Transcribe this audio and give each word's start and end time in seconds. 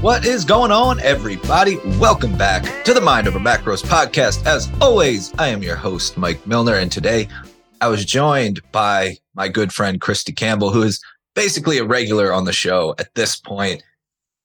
What 0.00 0.24
is 0.24 0.46
going 0.46 0.72
on, 0.72 0.98
everybody? 1.00 1.76
Welcome 1.98 2.34
back 2.38 2.86
to 2.86 2.94
the 2.94 3.02
Mind 3.02 3.28
Over 3.28 3.38
Macros 3.38 3.84
podcast. 3.84 4.46
As 4.46 4.66
always, 4.80 5.30
I 5.38 5.48
am 5.48 5.62
your 5.62 5.76
host, 5.76 6.16
Mike 6.16 6.46
Milner, 6.46 6.76
and 6.76 6.90
today 6.90 7.28
I 7.82 7.88
was 7.88 8.06
joined 8.06 8.62
by 8.72 9.18
my 9.34 9.48
good 9.48 9.74
friend, 9.74 10.00
Christy 10.00 10.32
Campbell, 10.32 10.70
who 10.70 10.80
is 10.84 11.04
basically 11.34 11.76
a 11.76 11.84
regular 11.84 12.32
on 12.32 12.46
the 12.46 12.52
show 12.52 12.94
at 12.98 13.14
this 13.14 13.36
point. 13.36 13.82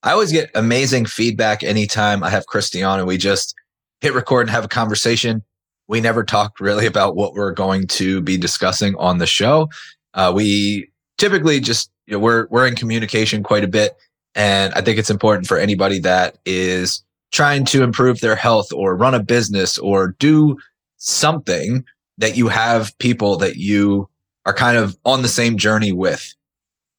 I 0.04 0.12
always 0.12 0.34
get 0.34 0.52
amazing 0.56 1.06
feedback 1.06 1.64
anytime 1.64 2.22
I 2.22 2.32
have 2.32 2.48
Christy 2.48 2.84
on 2.84 3.00
and 3.00 3.08
we 3.08 3.16
just 3.16 3.56
hit 4.02 4.14
record 4.14 4.48
and 4.48 4.50
have 4.50 4.66
a 4.66 4.68
conversation. 4.68 5.42
We 5.88 6.02
never 6.02 6.26
talked 6.26 6.60
really 6.60 6.86
about 6.86 7.16
what 7.16 7.34
we're 7.34 7.54
going 7.54 7.88
to 7.88 8.20
be 8.20 8.36
discussing 8.36 8.94
on 8.98 9.20
the 9.20 9.26
show. 9.26 9.70
Uh, 10.16 10.34
we 10.36 10.90
typically 11.18 11.62
just, 11.62 11.92
you 12.08 12.16
know, 12.16 12.20
we're, 12.20 12.48
we're 12.50 12.68
in 12.68 12.76
communication 12.76 13.42
quite 13.42 13.64
a 13.64 13.70
bit. 13.70 13.96
And 14.36 14.74
I 14.74 14.82
think 14.82 15.00
it's 15.00 15.10
important 15.10 15.48
for 15.48 15.58
anybody 15.58 16.00
that 16.00 16.38
is 16.46 17.04
trying 17.32 17.66
to 17.66 17.84
improve 17.84 18.20
their 18.20 18.36
health 18.36 18.72
or 18.74 18.96
run 18.96 19.14
a 19.14 19.24
business 19.24 19.78
or 19.78 20.16
do 20.20 20.58
something 20.98 21.84
that 22.18 22.38
you 22.38 22.48
have 22.48 22.98
people 23.00 23.38
that 23.38 23.58
you 23.58 24.10
are 24.46 24.54
kind 24.54 24.78
of 24.78 24.98
on 25.06 25.22
the 25.22 25.28
same 25.28 25.58
journey 25.58 25.92
with. 25.92 26.34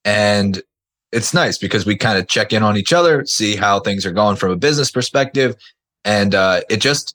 And 0.04 0.62
it's 1.12 1.32
nice 1.32 1.58
because 1.58 1.86
we 1.86 1.96
kind 1.96 2.18
of 2.18 2.28
check 2.28 2.52
in 2.52 2.62
on 2.62 2.77
each 2.77 2.92
other, 2.92 3.24
see 3.24 3.56
how 3.56 3.80
things 3.80 4.05
are 4.05 4.12
going 4.12 4.36
from 4.36 4.50
a 4.50 4.56
business 4.56 4.91
perspective. 4.91 5.56
And 6.05 6.34
uh, 6.34 6.62
it 6.68 6.80
just 6.80 7.14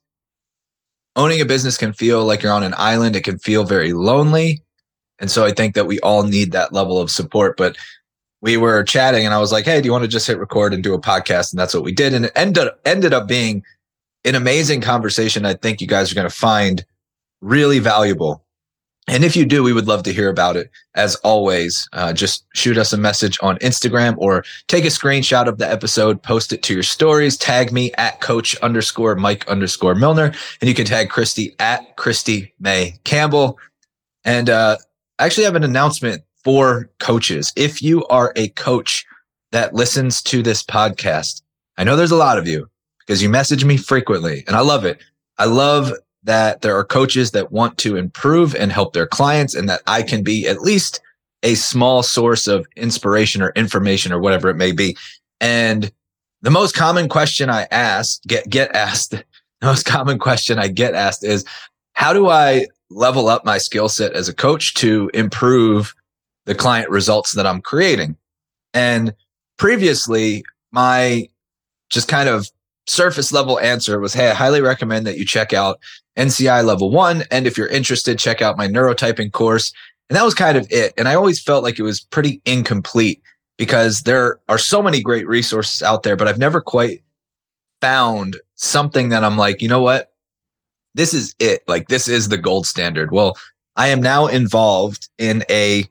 owning 1.15 1.41
a 1.41 1.45
business 1.45 1.77
can 1.77 1.93
feel 1.93 2.25
like 2.25 2.41
you're 2.41 2.53
on 2.53 2.63
an 2.63 2.73
island. 2.77 3.15
It 3.15 3.23
can 3.23 3.37
feel 3.37 3.63
very 3.63 3.93
lonely. 3.93 4.63
And 5.19 5.29
so 5.29 5.45
I 5.45 5.51
think 5.51 5.75
that 5.75 5.85
we 5.85 5.99
all 5.99 6.23
need 6.23 6.51
that 6.51 6.73
level 6.73 6.97
of 6.97 7.11
support. 7.11 7.57
But 7.57 7.77
we 8.41 8.57
were 8.57 8.83
chatting 8.83 9.25
and 9.25 9.33
I 9.33 9.39
was 9.39 9.51
like, 9.51 9.65
Hey, 9.65 9.81
do 9.81 9.85
you 9.85 9.91
want 9.91 10.03
to 10.03 10.07
just 10.07 10.27
hit 10.27 10.39
record 10.39 10.73
and 10.73 10.83
do 10.83 10.93
a 10.93 10.99
podcast? 10.99 11.53
And 11.53 11.59
that's 11.59 11.73
what 11.73 11.83
we 11.83 11.91
did. 11.91 12.13
And 12.13 12.25
it 12.25 12.31
ended, 12.35 12.69
ended 12.85 13.13
up 13.13 13.27
being 13.27 13.63
an 14.25 14.35
amazing 14.35 14.81
conversation. 14.81 15.45
I 15.45 15.53
think 15.53 15.81
you 15.81 15.87
guys 15.87 16.11
are 16.11 16.15
going 16.15 16.29
to 16.29 16.35
find 16.35 16.85
really 17.41 17.79
valuable. 17.79 18.43
And 19.07 19.23
if 19.23 19.35
you 19.35 19.45
do, 19.45 19.63
we 19.63 19.73
would 19.73 19.87
love 19.87 20.03
to 20.03 20.13
hear 20.13 20.29
about 20.29 20.55
it. 20.55 20.69
As 20.95 21.15
always, 21.17 21.89
uh, 21.91 22.13
just 22.13 22.45
shoot 22.53 22.77
us 22.77 22.93
a 22.93 22.97
message 22.97 23.37
on 23.41 23.57
Instagram 23.57 24.15
or 24.17 24.43
take 24.67 24.85
a 24.85 24.89
screenshot 24.89 25.47
of 25.47 25.57
the 25.57 25.69
episode, 25.69 26.21
post 26.21 26.53
it 26.53 26.61
to 26.63 26.73
your 26.73 26.83
stories, 26.83 27.35
tag 27.35 27.71
me 27.71 27.91
at 27.93 28.21
coach 28.21 28.55
underscore 28.57 29.15
Mike 29.15 29.47
underscore 29.47 29.95
Milner, 29.95 30.31
and 30.61 30.69
you 30.69 30.75
can 30.75 30.85
tag 30.85 31.09
Christy 31.09 31.55
at 31.59 31.97
Christy 31.97 32.53
May 32.59 32.99
Campbell. 33.03 33.57
And 34.23 34.49
uh, 34.49 34.77
I 35.17 35.25
actually 35.25 35.45
have 35.45 35.55
an 35.55 35.63
announcement 35.63 36.21
for 36.43 36.89
coaches. 36.99 37.51
If 37.55 37.81
you 37.81 38.05
are 38.07 38.33
a 38.35 38.49
coach 38.49 39.05
that 39.51 39.73
listens 39.73 40.21
to 40.23 40.41
this 40.41 40.63
podcast, 40.63 41.41
I 41.77 41.83
know 41.83 41.95
there's 41.95 42.11
a 42.11 42.15
lot 42.17 42.37
of 42.37 42.47
you 42.47 42.69
because 42.99 43.21
you 43.21 43.29
message 43.29 43.65
me 43.65 43.77
frequently 43.77 44.43
and 44.47 44.55
I 44.55 44.61
love 44.61 44.85
it. 44.85 44.99
I 45.37 45.45
love 45.45 45.91
that 46.23 46.61
there 46.61 46.77
are 46.77 46.85
coaches 46.85 47.31
that 47.31 47.51
want 47.51 47.77
to 47.79 47.97
improve 47.97 48.55
and 48.55 48.71
help 48.71 48.93
their 48.93 49.07
clients 49.07 49.55
and 49.55 49.67
that 49.69 49.81
I 49.87 50.03
can 50.03 50.23
be 50.23 50.47
at 50.47 50.61
least 50.61 51.01
a 51.43 51.55
small 51.55 52.03
source 52.03 52.47
of 52.47 52.67
inspiration 52.75 53.41
or 53.41 53.49
information 53.55 54.13
or 54.13 54.19
whatever 54.19 54.49
it 54.49 54.55
may 54.55 54.71
be. 54.71 54.95
And 55.39 55.91
the 56.43 56.51
most 56.51 56.75
common 56.75 57.09
question 57.09 57.49
I 57.49 57.67
ask, 57.71 58.21
get, 58.23 58.47
get 58.49 58.75
asked, 58.75 59.11
the 59.11 59.23
most 59.63 59.85
common 59.85 60.19
question 60.19 60.59
I 60.59 60.67
get 60.67 60.93
asked 60.93 61.23
is, 61.23 61.45
how 61.93 62.13
do 62.13 62.29
I 62.29 62.67
level 62.89 63.27
up 63.27 63.45
my 63.45 63.57
skill 63.57 63.89
set 63.89 64.13
as 64.13 64.27
a 64.27 64.33
coach 64.33 64.73
to 64.75 65.09
improve 65.13 65.95
the 66.45 66.55
client 66.55 66.89
results 66.89 67.33
that 67.33 67.45
I'm 67.45 67.61
creating? 67.61 68.15
And 68.73 69.13
previously, 69.57 70.43
my 70.71 71.29
just 71.89 72.07
kind 72.07 72.29
of 72.29 72.49
surface 72.87 73.31
level 73.31 73.59
answer 73.59 73.99
was, 73.99 74.13
Hey, 74.13 74.29
I 74.29 74.33
highly 74.33 74.61
recommend 74.61 75.05
that 75.07 75.17
you 75.17 75.25
check 75.25 75.53
out 75.53 75.79
NCI 76.17 76.65
level 76.65 76.89
one. 76.89 77.23
And 77.31 77.47
if 77.47 77.57
you're 77.57 77.67
interested, 77.67 78.19
check 78.19 78.41
out 78.41 78.57
my 78.57 78.67
neurotyping 78.67 79.31
course. 79.31 79.73
And 80.09 80.17
that 80.17 80.25
was 80.25 80.33
kind 80.33 80.57
of 80.57 80.67
it. 80.69 80.93
And 80.97 81.07
I 81.07 81.15
always 81.15 81.41
felt 81.41 81.63
like 81.63 81.79
it 81.79 81.83
was 81.83 82.01
pretty 82.01 82.41
incomplete 82.45 83.21
because 83.57 84.01
there 84.01 84.39
are 84.49 84.57
so 84.57 84.81
many 84.81 85.01
great 85.01 85.27
resources 85.27 85.81
out 85.81 86.03
there, 86.03 86.15
but 86.15 86.27
I've 86.27 86.37
never 86.37 86.59
quite 86.59 87.03
found 87.79 88.37
something 88.55 89.09
that 89.09 89.23
I'm 89.23 89.37
like, 89.37 89.61
you 89.61 89.67
know 89.67 89.81
what? 89.81 90.11
This 90.93 91.13
is 91.13 91.35
it. 91.39 91.63
Like 91.67 91.87
this 91.87 92.07
is 92.07 92.29
the 92.29 92.37
gold 92.37 92.67
standard. 92.67 93.11
Well, 93.11 93.37
I 93.75 93.87
am 93.87 94.01
now 94.01 94.27
involved 94.27 95.09
in 95.17 95.43
a 95.49 95.85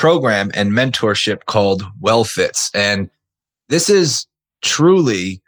program 0.00 0.50
and 0.54 0.72
mentorship 0.72 1.44
called 1.44 1.82
WellFits. 2.02 2.70
And 2.72 3.10
this 3.68 3.90
is 3.90 4.26
truly 4.62 5.42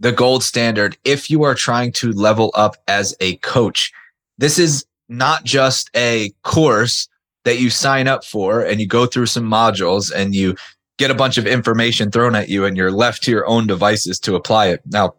the 0.00 0.12
gold 0.12 0.42
standard 0.42 0.96
if 1.04 1.28
you 1.28 1.42
are 1.42 1.54
trying 1.54 1.92
to 1.92 2.12
level 2.12 2.50
up 2.54 2.76
as 2.88 3.14
a 3.20 3.36
coach. 3.36 3.92
This 4.38 4.58
is 4.58 4.86
not 5.10 5.44
just 5.44 5.90
a 5.94 6.32
course 6.42 7.06
that 7.44 7.60
you 7.60 7.68
sign 7.68 8.08
up 8.08 8.24
for 8.24 8.62
and 8.62 8.80
you 8.80 8.86
go 8.86 9.04
through 9.04 9.26
some 9.26 9.44
modules 9.44 10.10
and 10.10 10.34
you 10.34 10.56
get 10.96 11.10
a 11.10 11.14
bunch 11.14 11.36
of 11.36 11.46
information 11.46 12.10
thrown 12.10 12.34
at 12.34 12.48
you 12.48 12.64
and 12.64 12.78
you're 12.78 12.90
left 12.90 13.22
to 13.24 13.30
your 13.30 13.46
own 13.46 13.66
devices 13.66 14.18
to 14.20 14.36
apply 14.36 14.68
it. 14.68 14.80
Now, 14.86 15.16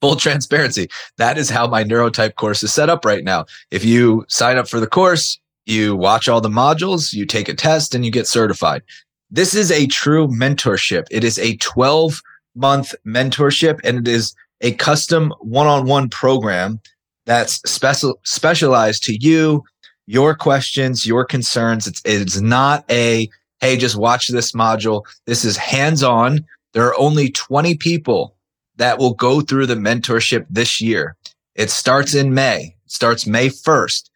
full 0.00 0.14
transparency, 0.14 0.88
that 1.16 1.36
is 1.36 1.50
how 1.50 1.66
my 1.66 1.82
neurotype 1.82 2.36
course 2.36 2.62
is 2.62 2.72
set 2.72 2.90
up 2.90 3.04
right 3.04 3.24
now. 3.24 3.46
If 3.72 3.84
you 3.84 4.24
sign 4.28 4.56
up 4.56 4.68
for 4.68 4.78
the 4.78 4.86
course, 4.86 5.40
you 5.68 5.96
watch 5.96 6.28
all 6.28 6.40
the 6.40 6.48
modules, 6.48 7.12
you 7.12 7.26
take 7.26 7.48
a 7.48 7.54
test 7.54 7.94
and 7.94 8.04
you 8.04 8.10
get 8.10 8.26
certified. 8.26 8.82
This 9.30 9.54
is 9.54 9.70
a 9.70 9.86
true 9.86 10.26
mentorship. 10.28 11.06
It 11.10 11.24
is 11.24 11.38
a 11.38 11.56
12 11.56 12.22
month 12.54 12.94
mentorship 13.06 13.80
and 13.84 13.98
it 13.98 14.08
is 14.08 14.34
a 14.60 14.72
custom 14.74 15.32
one-on-one 15.40 16.08
program 16.08 16.80
that's 17.26 17.56
special 17.70 18.18
specialized 18.24 19.04
to 19.04 19.16
you, 19.16 19.62
your 20.06 20.34
questions, 20.34 21.06
your 21.06 21.24
concerns. 21.24 21.86
It's 21.86 22.00
it's 22.04 22.40
not 22.40 22.84
a 22.90 23.28
hey, 23.60 23.76
just 23.76 23.96
watch 23.96 24.28
this 24.28 24.52
module. 24.52 25.04
This 25.26 25.44
is 25.44 25.56
hands-on. 25.56 26.46
There 26.72 26.86
are 26.86 26.98
only 26.98 27.30
20 27.30 27.76
people 27.76 28.34
that 28.76 28.98
will 28.98 29.14
go 29.14 29.40
through 29.40 29.66
the 29.66 29.74
mentorship 29.74 30.46
this 30.48 30.80
year. 30.80 31.16
It 31.54 31.70
starts 31.70 32.14
in 32.14 32.34
May. 32.34 32.76
Starts 32.86 33.26
May 33.26 33.48
1st. 33.48 34.08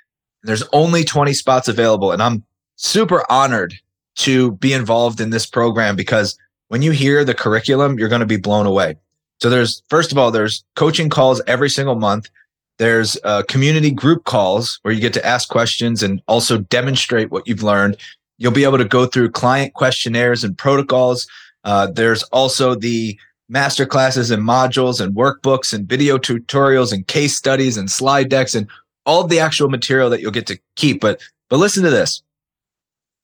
There's 0.43 0.65
only 0.73 1.05
20 1.05 1.33
spots 1.35 1.69
available 1.69 2.13
and 2.13 2.23
I'm 2.23 2.45
super 2.77 3.25
honored 3.31 3.75
to 4.15 4.53
be 4.53 4.73
involved 4.73 5.21
in 5.21 5.31
this 5.31 5.47
program 5.47 5.97
because 5.97 6.37
when 6.69 6.83
you 6.83 6.91
hear 6.91 7.25
the 7.25 7.35
curriculum, 7.35 7.99
you're 7.99 8.09
going 8.09 8.21
to 8.21 8.27
be 8.27 8.37
blown 8.37 8.67
away. 8.67 8.97
So 9.41 9.51
there's, 9.51 9.83
first 9.89 10.13
of 10.13 10.19
all, 10.19 10.31
there's 10.31 10.65
coaching 10.77 11.11
calls 11.11 11.43
every 11.47 11.69
single 11.69 11.97
month. 11.97 12.31
There's 12.79 13.17
uh, 13.25 13.43
community 13.49 13.91
group 13.91 14.25
calls 14.25 14.79
where 14.83 14.95
you 14.95 15.01
get 15.01 15.13
to 15.15 15.27
ask 15.27 15.49
questions 15.49 16.03
and 16.03 16.23
also 16.29 16.59
demonstrate 16.59 17.31
what 17.31 17.47
you've 17.47 17.63
learned. 17.63 17.97
You'll 18.39 18.53
be 18.53 18.65
able 18.65 18.79
to 18.79 18.85
go 18.85 19.07
through 19.07 19.31
client 19.31 19.75
questionnaires 19.75 20.45
and 20.45 20.57
protocols. 20.57 21.27
Uh, 21.65 21.89
there's 21.89 22.23
also 22.25 22.75
the 22.75 23.19
master 23.49 23.85
classes 23.85 24.31
and 24.31 24.43
modules 24.43 25.01
and 25.01 25.15
workbooks 25.15 25.75
and 25.75 25.89
video 25.89 26.17
tutorials 26.17 26.93
and 26.93 27.07
case 27.07 27.37
studies 27.37 27.77
and 27.77 27.91
slide 27.91 28.29
decks 28.29 28.55
and 28.55 28.67
all 29.07 29.23
of 29.23 29.31
the 29.31 29.41
actual 29.41 29.69
material 29.69 30.11
that 30.11 30.21
you'll 30.21 30.31
get 30.31 30.47
to 30.47 30.59
keep. 30.77 31.01
But, 31.01 31.21
but 31.49 31.59
listen 31.59 31.83
to 31.85 31.91
this. 31.91 32.23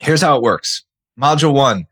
Here's 0.00 0.22
how 0.22 0.36
it 0.36 0.42
works. 0.42 0.84
Module 1.20 1.52
one, 1.52 1.86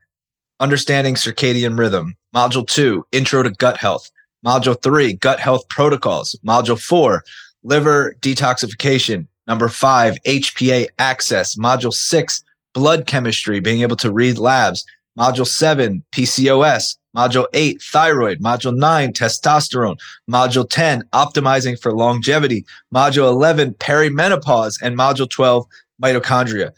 understanding 0.60 1.14
circadian 1.14 1.78
rhythm. 1.78 2.16
Module 2.34 2.66
two, 2.66 3.06
intro 3.12 3.42
to 3.42 3.50
gut 3.50 3.76
health. 3.78 4.10
Module 4.44 4.80
three, 4.80 5.14
gut 5.14 5.40
health 5.40 5.68
protocols. 5.68 6.38
Module 6.46 6.80
four, 6.80 7.24
liver 7.64 8.16
detoxification. 8.20 9.26
Number 9.46 9.68
five, 9.68 10.16
HPA 10.26 10.88
axis. 10.98 11.56
Module 11.56 11.92
six, 11.92 12.42
blood 12.74 13.06
chemistry, 13.06 13.60
being 13.60 13.82
able 13.82 13.96
to 13.96 14.12
read 14.12 14.38
labs. 14.38 14.84
Module 15.18 15.46
seven, 15.46 16.04
PCOS. 16.12 16.96
Module 17.16 17.46
eight, 17.54 17.80
thyroid. 17.82 18.40
Module 18.40 18.76
nine, 18.76 19.12
testosterone. 19.12 19.98
Module 20.30 20.68
10, 20.68 21.02
optimizing 21.12 21.80
for 21.80 21.92
longevity. 21.92 22.64
Module 22.94 23.28
11, 23.30 23.74
perimenopause. 23.74 24.80
And 24.82 24.96
module 24.96 25.28
12, 25.28 25.66
mitochondria. 26.02 26.72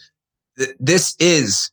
This 0.78 1.16
is 1.18 1.70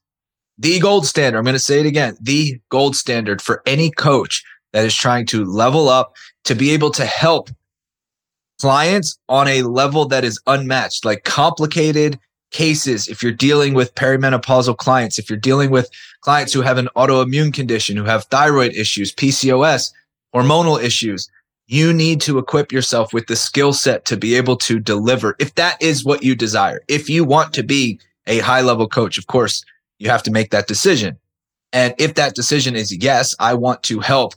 the 0.57 0.79
gold 0.79 1.06
standard. 1.06 1.38
I'm 1.38 1.44
going 1.44 1.53
to 1.53 1.59
say 1.59 1.79
it 1.79 1.85
again. 1.85 2.17
The 2.21 2.59
gold 2.69 2.95
standard 2.95 3.41
for 3.41 3.62
any 3.65 3.91
coach 3.91 4.44
that 4.73 4.85
is 4.85 4.95
trying 4.95 5.25
to 5.27 5.45
level 5.45 5.89
up 5.89 6.15
to 6.45 6.56
be 6.56 6.71
able 6.71 6.91
to 6.91 7.06
help 7.06 7.50
clients 8.59 9.18
on 9.29 9.47
a 9.47 9.63
level 9.63 10.06
that 10.06 10.23
is 10.23 10.39
unmatched, 10.47 11.06
like 11.06 11.23
complicated 11.23 12.19
cases. 12.56 13.10
If 13.10 13.22
you're 13.22 13.34
dealing 13.34 13.74
with 13.74 13.94
perimenopausal 13.96 14.78
clients, 14.78 15.19
if 15.19 15.30
you're 15.30 15.38
dealing 15.38 15.72
with 15.72 15.90
clients 16.22 16.54
who 16.54 16.62
have 16.62 16.78
an 16.78 16.88
autoimmune 16.96 17.54
condition, 17.54 17.98
who 17.98 18.06
have 18.06 18.24
thyroid 18.25 18.74
issues, 18.74 19.13
PCOS, 19.13 19.92
hormonal 20.34 20.81
issues, 20.81 21.30
you 21.68 21.92
need 21.92 22.22
to 22.22 22.38
equip 22.38 22.72
yourself 22.72 23.13
with 23.13 23.28
the 23.28 23.36
skill 23.36 23.74
set 23.74 24.06
to 24.06 24.16
be 24.16 24.36
able 24.36 24.56
to 24.56 24.80
deliver. 24.80 25.36
If 25.38 25.56
that 25.56 25.81
is 25.81 26.06
what 26.06 26.24
you 26.24 26.34
desire, 26.34 26.80
if 26.88 27.10
you 27.10 27.25
want 27.25 27.54
to 27.56 27.63
be 27.63 28.00
a 28.25 28.40
high 28.40 28.62
level 28.62 28.88
coach, 28.88 29.18
of 29.18 29.28
course, 29.28 29.66
you 30.00 30.10
have 30.10 30.24
to 30.24 30.31
make 30.31 30.52
that 30.52 30.68
decision. 30.68 31.18
And 31.74 31.94
if 31.98 32.13
that 32.13 32.36
decision 32.36 32.74
is 32.78 32.96
yes, 32.96 33.36
I 33.38 33.54
want 33.54 33.84
to 33.84 34.00
help 34.00 34.34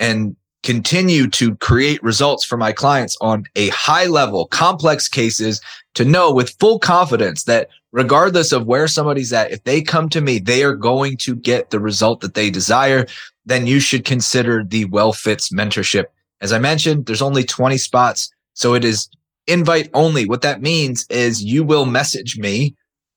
and 0.00 0.34
continue 0.64 1.28
to 1.28 1.54
create 1.56 2.02
results 2.02 2.44
for 2.44 2.56
my 2.56 2.72
clients 2.72 3.16
on 3.20 3.44
a 3.54 3.68
high 3.68 4.06
level, 4.06 4.46
complex 4.46 5.06
cases 5.06 5.60
to 5.94 6.04
know 6.04 6.32
with 6.32 6.56
full 6.58 6.78
confidence 6.78 7.44
that 7.44 7.68
regardless 7.92 8.50
of 8.50 8.66
where 8.66 8.88
somebody's 8.88 9.32
at, 9.32 9.52
if 9.52 9.62
they 9.64 9.82
come 9.82 10.08
to 10.08 10.20
me, 10.20 10.38
they 10.38 10.64
are 10.64 10.74
going 10.74 11.16
to 11.18 11.36
get 11.36 11.70
the 11.70 11.78
result 11.78 12.20
that 12.22 12.34
they 12.34 12.50
desire, 12.50 13.06
then 13.44 13.66
you 13.66 13.78
should 13.78 14.04
consider 14.04 14.64
the 14.64 14.86
WellFits 14.86 15.52
mentorship. 15.52 16.06
As 16.40 16.52
I 16.52 16.58
mentioned, 16.58 17.06
there's 17.06 17.22
only 17.22 17.44
20 17.44 17.76
spots. 17.76 18.30
So 18.54 18.74
it 18.74 18.84
is 18.84 19.08
invite 19.46 19.90
only. 19.92 20.26
What 20.26 20.42
that 20.42 20.62
means 20.62 21.06
is 21.10 21.44
you 21.44 21.62
will 21.62 21.84
message 21.84 22.38
me 22.38 22.74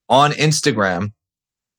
on 0.09 0.31
Instagram 0.33 1.13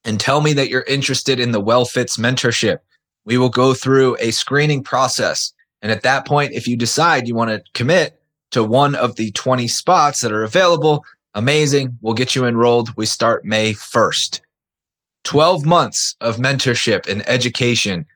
and 0.05 0.19
tell 0.19 0.41
me 0.41 0.55
that 0.55 0.71
you're 0.71 0.83
interested 0.83 1.39
in 1.39 1.53
the 1.53 1.63
WellFits 1.63 2.19
mentorship. 2.19 2.79
We 3.27 3.37
will 3.37 3.51
go 3.51 3.75
through 3.75 4.17
a 4.19 4.31
screening 4.31 4.83
process. 4.83 5.53
And 5.83 5.93
at 5.93 6.03
that 6.03 6.27
point, 6.27 6.53
if 6.53 6.67
you 6.67 6.77
decide 6.77 7.29
you 7.29 7.35
want 7.35 7.51
to 7.51 7.63
commit 7.75 8.21
to 8.51 8.65
one 8.65 8.95
of 8.95 9.17
the 9.17 9.31
20 9.33 9.69
spots 9.69 10.21
that 10.21 10.33
are 10.33 10.45
available, 10.45 11.05
amazing. 11.35 11.97
We'll 12.01 12.15
get 12.15 12.35
you 12.35 12.47
enrolled. 12.47 12.97
We 12.97 13.07
start 13.07 13.45
May 13.45 13.75
1st. 13.75 14.41
12 15.25 15.67
months 15.67 16.17
of 16.21 16.37
mentorship 16.37 17.07
and 17.09 17.29
education 17.29 18.07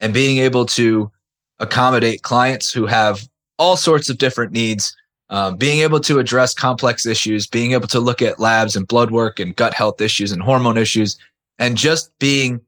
and 0.00 0.14
being 0.14 0.38
able 0.38 0.66
to 0.66 1.10
accommodate 1.58 2.22
clients 2.22 2.72
who 2.72 2.86
have 2.86 3.28
all 3.58 3.76
sorts 3.76 4.08
of 4.08 4.18
different 4.18 4.52
needs, 4.52 4.96
um, 5.30 5.56
being 5.56 5.80
able 5.80 6.00
to 6.00 6.18
address 6.18 6.54
complex 6.54 7.06
issues, 7.06 7.46
being 7.46 7.72
able 7.72 7.88
to 7.88 8.00
look 8.00 8.22
at 8.22 8.40
labs 8.40 8.76
and 8.76 8.88
blood 8.88 9.10
work 9.10 9.38
and 9.38 9.56
gut 9.56 9.74
health 9.74 10.00
issues 10.00 10.32
and 10.32 10.42
hormone 10.42 10.78
issues, 10.78 11.16
and 11.58 11.76
just 11.76 12.16
being 12.18 12.60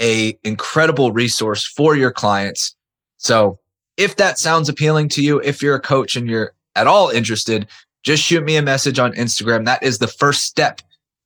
a 0.00 0.38
incredible 0.44 1.12
resource 1.12 1.64
for 1.64 1.96
your 1.96 2.10
clients. 2.10 2.74
So 3.16 3.58
if 3.96 4.16
that 4.16 4.38
sounds 4.38 4.68
appealing 4.68 5.08
to 5.10 5.22
you, 5.22 5.40
if 5.40 5.62
you're 5.62 5.76
a 5.76 5.80
coach 5.80 6.16
and 6.16 6.28
you're 6.28 6.52
at 6.74 6.86
all 6.86 7.08
interested, 7.08 7.66
just 8.02 8.22
shoot 8.22 8.44
me 8.44 8.56
a 8.56 8.62
message 8.62 8.98
on 8.98 9.12
Instagram. 9.14 9.64
That 9.64 9.82
is 9.82 9.98
the 9.98 10.06
first 10.06 10.42
step 10.42 10.80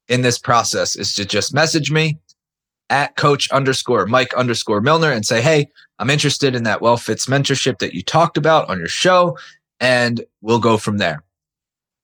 in 0.09 0.23
this 0.23 0.39
process 0.39 0.97
is 0.97 1.15
to 1.15 1.25
just 1.25 1.55
message 1.55 1.91
me 1.91 2.19
at 2.91 3.17
coach 3.17 3.51
underscore 3.53 4.07
Mike 4.07 4.35
underscore 4.35 4.81
Milner 4.81 5.13
and 5.13 5.25
say, 5.25 5.41
Hey, 5.41 5.71
I'm 5.99 6.11
interested 6.11 6.55
in 6.55 6.65
that 6.65 6.81
well 6.81 6.97
fits 6.97 7.27
mentorship 7.27 7.79
that 7.79 7.95
you 7.95 8.03
talked 8.03 8.37
about 8.37 8.69
on 8.69 8.79
your 8.79 8.89
show. 8.89 9.39
And 9.79 10.25
we'll 10.41 10.59
go 10.59 10.77
from 10.77 10.99
there. 10.99 11.23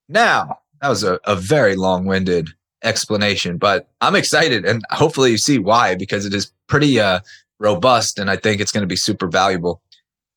Now, 0.09 0.61
that 0.81 0.89
was 0.89 1.03
a, 1.03 1.19
a 1.25 1.35
very 1.35 1.75
long 1.75 2.07
winded 2.07 2.51
explanation, 2.83 3.59
but 3.59 3.89
I'm 4.01 4.15
excited 4.15 4.65
and 4.65 4.83
hopefully 4.91 5.33
you 5.33 5.39
see 5.39 5.59
why 5.59 5.95
because 5.95 6.25
it 6.25 6.33
is 6.33 6.53
pretty 6.69 7.01
uh, 7.01 7.21
robust 7.59 8.19
and 8.19 8.31
I 8.31 8.37
think 8.37 8.61
it's 8.61 8.73
going 8.73 8.83
to 8.83 8.87
be 8.87 8.97
super 8.97 9.27
valuable. 9.27 9.81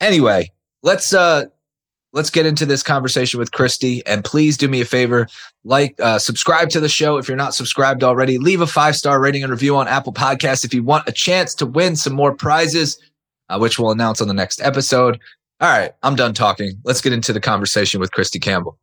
Anyway, 0.01 0.51
let's 0.83 1.13
uh 1.13 1.45
let's 2.13 2.29
get 2.29 2.45
into 2.45 2.65
this 2.65 2.81
conversation 2.81 3.39
with 3.39 3.51
Christy 3.51 4.05
and 4.05 4.23
please 4.23 4.57
do 4.57 4.67
me 4.67 4.81
a 4.81 4.85
favor 4.85 5.27
like 5.63 5.95
uh, 5.99 6.17
subscribe 6.17 6.69
to 6.69 6.79
the 6.79 6.89
show 6.89 7.17
if 7.17 7.27
you're 7.27 7.37
not 7.37 7.53
subscribed 7.53 8.03
already. 8.03 8.37
Leave 8.37 8.61
a 8.61 8.67
five 8.67 8.95
star 8.95 9.19
rating 9.19 9.43
and 9.43 9.51
review 9.51 9.75
on 9.75 9.87
apple 9.87 10.13
podcasts 10.13 10.65
if 10.65 10.73
you 10.73 10.83
want 10.83 11.07
a 11.07 11.11
chance 11.11 11.53
to 11.55 11.65
win 11.65 11.95
some 11.95 12.13
more 12.13 12.33
prizes 12.33 12.99
uh, 13.49 13.57
which 13.57 13.79
we'll 13.79 13.91
announce 13.91 14.21
on 14.21 14.27
the 14.27 14.33
next 14.33 14.61
episode. 14.61 15.19
All 15.59 15.69
right 15.69 15.91
i'm 16.03 16.15
done 16.15 16.33
talking. 16.33 16.73
Let's 16.83 17.01
get 17.01 17.13
into 17.13 17.33
the 17.33 17.41
conversation 17.41 17.99
with 17.99 18.11
christy 18.11 18.39
campbell. 18.39 18.77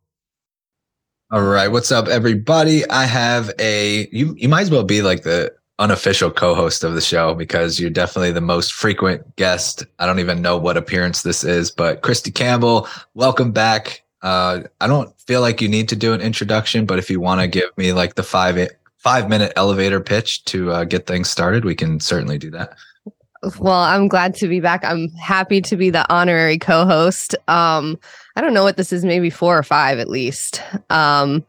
All 1.31 1.43
right 1.43 1.69
what's 1.69 1.91
up 1.91 2.07
everybody? 2.07 2.87
I 2.89 3.05
have 3.05 3.51
a 3.59 4.07
you 4.11 4.35
you 4.37 4.47
might 4.47 4.61
as 4.61 4.71
well 4.71 4.83
be 4.83 5.01
like 5.01 5.23
the 5.23 5.53
unofficial 5.79 6.31
co-host 6.31 6.83
of 6.83 6.95
the 6.95 7.01
show 7.01 7.35
because 7.35 7.79
you're 7.79 7.89
definitely 7.89 8.31
the 8.31 8.41
most 8.41 8.73
frequent 8.73 9.35
guest. 9.35 9.85
I 9.99 10.05
don't 10.05 10.19
even 10.19 10.41
know 10.41 10.57
what 10.57 10.77
appearance 10.77 11.21
this 11.21 11.43
is, 11.43 11.69
but 11.69 12.01
Christy 12.01 12.31
Campbell, 12.31 12.87
welcome 13.13 13.51
back. 13.51 14.03
Uh, 14.23 14.61
I 14.81 14.87
don't 14.87 15.17
feel 15.21 15.41
like 15.41 15.61
you 15.61 15.67
need 15.67 15.87
to 15.89 15.95
do 15.95 16.13
an 16.13 16.21
introduction, 16.21 16.85
but 16.85 16.97
if 16.97 17.09
you 17.09 17.19
want 17.19 17.41
to 17.41 17.47
give 17.47 17.69
me 17.77 17.93
like 17.93 18.15
the 18.15 18.23
five 18.23 18.57
five 18.97 19.29
minute 19.29 19.53
elevator 19.55 19.99
pitch 19.99 20.43
to 20.45 20.71
uh, 20.71 20.83
get 20.83 21.05
things 21.05 21.29
started, 21.29 21.63
we 21.63 21.75
can 21.75 21.99
certainly 21.99 22.37
do 22.37 22.49
that. 22.51 22.75
Well, 23.59 23.79
I'm 23.79 24.07
glad 24.07 24.33
to 24.35 24.47
be 24.47 24.59
back. 24.59 24.83
I'm 24.83 25.09
happy 25.11 25.61
to 25.61 25.77
be 25.77 25.91
the 25.91 26.11
honorary 26.11 26.57
co-host. 26.57 27.35
Um, 27.47 27.99
I 28.35 28.41
don't 28.41 28.55
know 28.55 28.63
what 28.63 28.77
this 28.77 28.91
is, 28.91 29.05
maybe 29.05 29.29
four 29.29 29.57
or 29.57 29.63
five 29.63 29.99
at 29.99 30.09
least. 30.09 30.61
Um, 30.89 31.45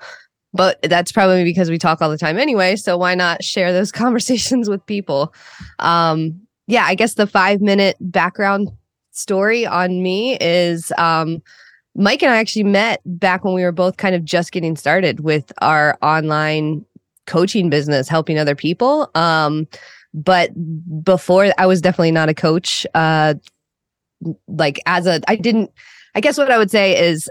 but 0.53 0.81
that's 0.83 1.13
probably 1.13 1.45
because 1.45 1.71
we 1.71 1.79
talk 1.79 2.01
all 2.01 2.11
the 2.11 2.19
time 2.19 2.39
anyway. 2.39 2.77
So 2.77 2.97
why 2.97 3.15
not 3.15 3.45
share 3.45 3.73
those 3.73 3.93
conversations 4.05 4.69
with 4.69 4.85
people? 4.87 5.35
Um, 5.79 6.41
yeah, 6.67 6.85
I 6.85 6.95
guess 6.95 7.15
the 7.15 7.27
five 7.27 7.61
minute 7.61 7.97
background 8.01 8.71
story 9.13 9.67
on 9.67 10.03
me 10.03 10.37
is 10.41 10.93
um, 10.99 11.43
Mike 11.95 12.23
and 12.23 12.33
I 12.33 12.37
actually 12.37 12.65
met 12.65 13.01
back 13.05 13.45
when 13.45 13.55
we 13.55 13.65
were 13.65 13.73
both 13.73 13.97
kind 13.97 14.15
of 14.15 14.25
just 14.25 14.53
getting 14.53 14.77
started 14.77 15.21
with 15.21 15.53
our 15.61 15.99
online 16.03 16.85
coaching 17.27 17.71
business, 17.71 18.09
helping 18.09 18.39
other 18.39 18.55
people. 18.55 19.11
Um, 19.15 19.67
but 20.15 20.51
before, 21.05 21.53
I 21.59 21.67
was 21.67 21.81
definitely 21.81 22.13
not 22.13 22.29
a 22.29 22.35
coach. 22.35 22.87
Uh, 22.95 23.35
like 24.47 24.81
as 24.87 25.07
a, 25.07 25.21
I 25.29 25.37
didn't. 25.37 25.71
I 26.15 26.21
guess 26.21 26.39
what 26.39 26.51
I 26.51 26.59
would 26.59 26.71
say 26.71 26.99
is 26.99 27.29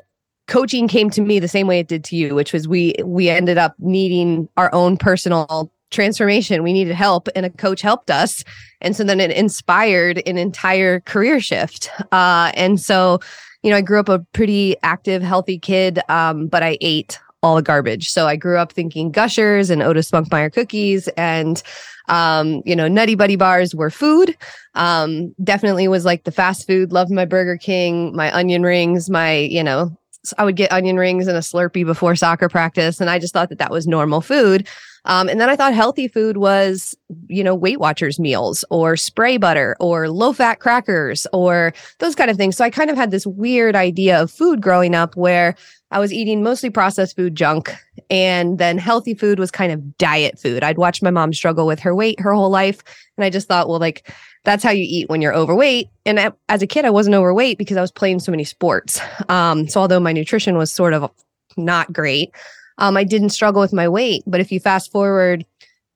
coaching 0.48 0.88
came 0.88 1.10
to 1.12 1.22
me 1.22 1.40
the 1.40 1.48
same 1.48 1.68
way 1.68 1.80
it 1.80 1.88
did 1.88 2.04
to 2.06 2.16
you, 2.16 2.36
which 2.36 2.54
was 2.54 2.68
we 2.68 2.96
we 3.04 3.30
ended 3.30 3.58
up 3.58 3.76
needing 3.80 4.50
our 4.58 4.74
own 4.74 4.98
personal 4.98 5.72
transformation. 5.92 6.64
We 6.64 6.74
needed 6.74 6.96
help, 6.96 7.28
and 7.36 7.46
a 7.46 7.50
coach 7.50 7.82
helped 7.82 8.10
us, 8.10 8.44
and 8.82 8.96
so 8.96 9.04
then 9.04 9.20
it 9.20 9.32
inspired 9.32 10.22
an 10.26 10.38
entire 10.38 11.02
career 11.02 11.40
shift. 11.40 11.90
Uh, 12.12 12.52
and 12.56 12.80
so, 12.80 13.20
you 13.64 13.70
know, 13.70 13.78
I 13.78 13.82
grew 13.82 14.00
up 14.00 14.10
a 14.10 14.20
pretty 14.34 14.76
active, 14.84 15.22
healthy 15.22 15.60
kid, 15.60 16.00
um, 16.10 16.48
but 16.48 16.64
I 16.64 16.78
ate 16.82 17.20
all 17.44 17.56
the 17.56 17.62
garbage. 17.62 18.10
So 18.10 18.28
I 18.28 18.36
grew 18.36 18.58
up 18.58 18.72
thinking 18.72 19.12
Gushers 19.12 19.70
and 19.70 19.84
Otis 19.84 20.10
Spunkmeyer 20.10 20.52
cookies 20.52 21.08
and 21.10 21.62
um, 22.10 22.62
you 22.66 22.76
know, 22.76 22.88
Nutty 22.88 23.16
Buddy 23.16 23.36
bars 23.36 23.76
were 23.76 23.90
food. 23.90 24.36
Um, 24.76 25.36
definitely 25.44 25.88
was 25.88 26.06
like 26.06 26.24
the 26.24 26.32
fast 26.32 26.66
food, 26.68 26.92
loved 26.92 27.12
my 27.12 27.26
Burger 27.26 27.58
King, 27.58 28.16
my 28.16 28.34
onion 28.34 28.64
rings, 28.64 29.10
my, 29.10 29.36
you 29.36 29.64
know, 29.64 29.98
I 30.38 30.45
would 30.45 30.56
get 30.56 30.71
onion 30.71 30.97
rings 30.97 31.27
and 31.27 31.38
a 31.38 31.41
Slurpee 31.41 31.85
before 31.85 32.15
soccer 32.15 32.50
practice. 32.50 33.00
And 33.00 33.09
I 33.09 33.19
just 33.19 33.33
thought 33.33 33.50
that 33.50 33.59
that 33.59 33.71
was 33.71 33.88
normal 33.88 34.21
food. 34.21 34.68
Um, 35.06 35.29
and 35.29 35.39
then 35.39 35.50
I 35.50 35.56
thought 35.56 35.74
healthy 35.74 36.09
food 36.09 36.38
was, 36.38 36.94
you 37.27 37.44
know, 37.44 37.56
Weight 37.56 37.79
Watchers 37.79 38.19
meals 38.19 38.65
or 38.69 38.97
spray 38.97 39.38
butter 39.38 39.75
or 39.79 40.09
low 40.09 40.33
fat 40.33 40.59
crackers 40.59 41.25
or 41.31 41.74
those 42.00 42.13
kind 42.13 42.29
of 42.29 42.36
things. 42.36 42.57
So 42.57 42.65
I 42.65 42.69
kind 42.69 42.89
of 42.89 42.98
had 42.98 43.10
this 43.10 43.25
weird 43.25 43.75
idea 43.75 44.22
of 44.22 44.29
food 44.29 44.62
growing 44.62 44.93
up 44.93 45.15
where 45.15 45.55
I 45.91 46.00
was 46.00 46.12
eating 46.12 46.43
mostly 46.43 46.69
processed 46.69 47.15
food 47.15 47.36
junk. 47.36 47.74
And 48.10 48.57
then 48.57 48.77
healthy 48.77 49.13
food 49.13 49.39
was 49.39 49.50
kind 49.50 49.72
of 49.72 49.98
diet 49.98 50.38
food. 50.38 50.62
I'd 50.62 50.77
watched 50.77 51.01
my 51.01 51.12
mom 51.12 51.31
struggle 51.31 51.65
with 51.65 51.79
her 51.79 51.96
weight 51.96 52.19
her 52.19 52.34
whole 52.34 52.50
life. 52.50 52.84
And 53.17 53.24
I 53.24 53.29
just 53.29 53.48
thought, 53.48 53.69
well, 53.69 53.79
like, 53.79 54.12
that's 54.48 54.63
how 54.63 54.72
you 54.72 54.86
eat 54.88 55.10
when 55.10 55.22
you're 55.22 55.36
overweight. 55.36 55.89
And 56.06 56.34
as 56.48 56.62
a 56.62 56.68
kid, 56.68 56.86
I 56.86 56.89
wasn't 56.89 57.18
overweight 57.18 57.58
because 57.58 57.75
I 57.75 57.82
was 57.82 57.92
playing 57.92 58.20
so 58.20 58.32
many 58.32 58.46
sports. 58.46 59.01
Um, 59.27 59.68
so 59.68 59.82
although 59.82 60.00
my 60.00 60.13
nutrition 60.13 60.56
was 60.56 60.72
sort 60.72 60.94
of 60.94 61.12
not 61.58 61.92
great, 61.92 62.32
um, 62.77 62.96
I 62.96 63.04
didn't 63.04 63.32
struggle 63.32 63.62
with 63.62 63.74
my 63.74 63.89
weight. 63.89 64.24
But 64.25 64.39
if 64.39 64.50
you 64.50 64.62
fast 64.62 64.89
forward, 64.89 65.46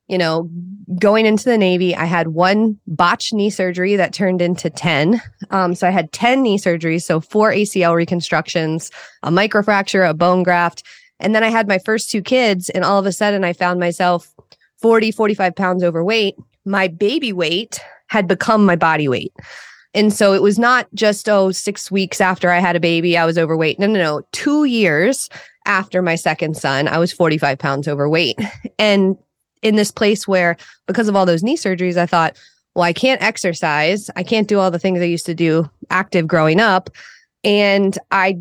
you 0.10 0.18
know, 0.18 0.50
going 1.00 1.26
into 1.26 1.46
the 1.46 1.58
Navy, 1.58 1.96
I 1.96 2.04
had 2.04 2.30
one 2.30 2.78
botched 2.88 3.34
knee 3.34 3.50
surgery 3.50 3.96
that 3.96 4.12
turned 4.12 4.42
into 4.42 4.70
10. 4.70 5.22
Um, 5.52 5.74
so 5.74 5.88
I 5.88 5.92
had 5.92 6.12
10 6.12 6.42
knee 6.42 6.58
surgeries, 6.58 7.04
so 7.04 7.22
four 7.22 7.52
ACL 7.52 7.96
reconstructions, 7.96 8.92
a 9.24 9.32
microfracture, 9.32 10.10
a 10.10 10.14
bone 10.14 10.44
graft. 10.44 10.84
And 11.22 11.34
then 11.34 11.46
I 11.46 11.50
had 11.50 11.70
my 11.70 11.80
first 11.80 12.12
two 12.12 12.22
kids, 12.22 12.70
and 12.70 12.84
all 12.84 13.00
of 13.00 13.06
a 13.06 13.14
sudden 13.14 13.46
I 13.46 13.54
found 13.54 13.80
myself 13.80 14.36
40, 14.82 15.12
45 15.12 15.56
pounds 15.56 15.84
overweight. 15.86 16.36
My 16.66 16.88
baby 16.88 17.34
weight 17.34 17.80
had 18.08 18.28
become 18.28 18.66
my 18.66 18.76
body 18.76 19.08
weight. 19.08 19.34
And 19.94 20.14
so 20.14 20.34
it 20.34 20.42
was 20.42 20.58
not 20.58 20.88
just, 20.94 21.28
oh, 21.28 21.52
six 21.52 21.92
weeks 21.92 22.22
after 22.22 22.50
I 22.50 22.60
had 22.60 22.76
a 22.76 22.80
baby, 22.80 23.18
I 23.18 23.26
was 23.26 23.38
overweight. 23.38 23.80
No, 23.80 23.88
no, 23.88 24.00
no. 24.00 24.22
Two 24.32 24.64
years 24.64 25.30
after 25.66 26.02
my 26.02 26.16
second 26.16 26.56
son, 26.56 26.88
I 26.88 26.98
was 26.98 27.12
45 27.12 27.58
pounds 27.60 27.88
overweight. 27.88 28.40
And 28.80 29.16
in 29.62 29.76
this 29.76 29.92
place 29.92 30.28
where, 30.28 30.58
because 30.88 31.08
of 31.08 31.16
all 31.16 31.28
those 31.28 31.44
knee 31.44 31.56
surgeries, 31.56 31.98
I 31.98 32.08
thought, 32.08 32.36
well, 32.74 32.84
I 32.84 32.94
can't 32.94 33.22
exercise. 33.22 34.10
I 34.16 34.24
can't 34.24 34.48
do 34.48 34.60
all 34.60 34.72
the 34.72 34.80
things 34.80 35.02
I 35.02 35.06
used 35.06 35.28
to 35.28 35.36
do 35.36 35.70
active 35.92 36.26
growing 36.26 36.60
up. 36.60 36.90
And 37.44 37.98
I 38.10 38.40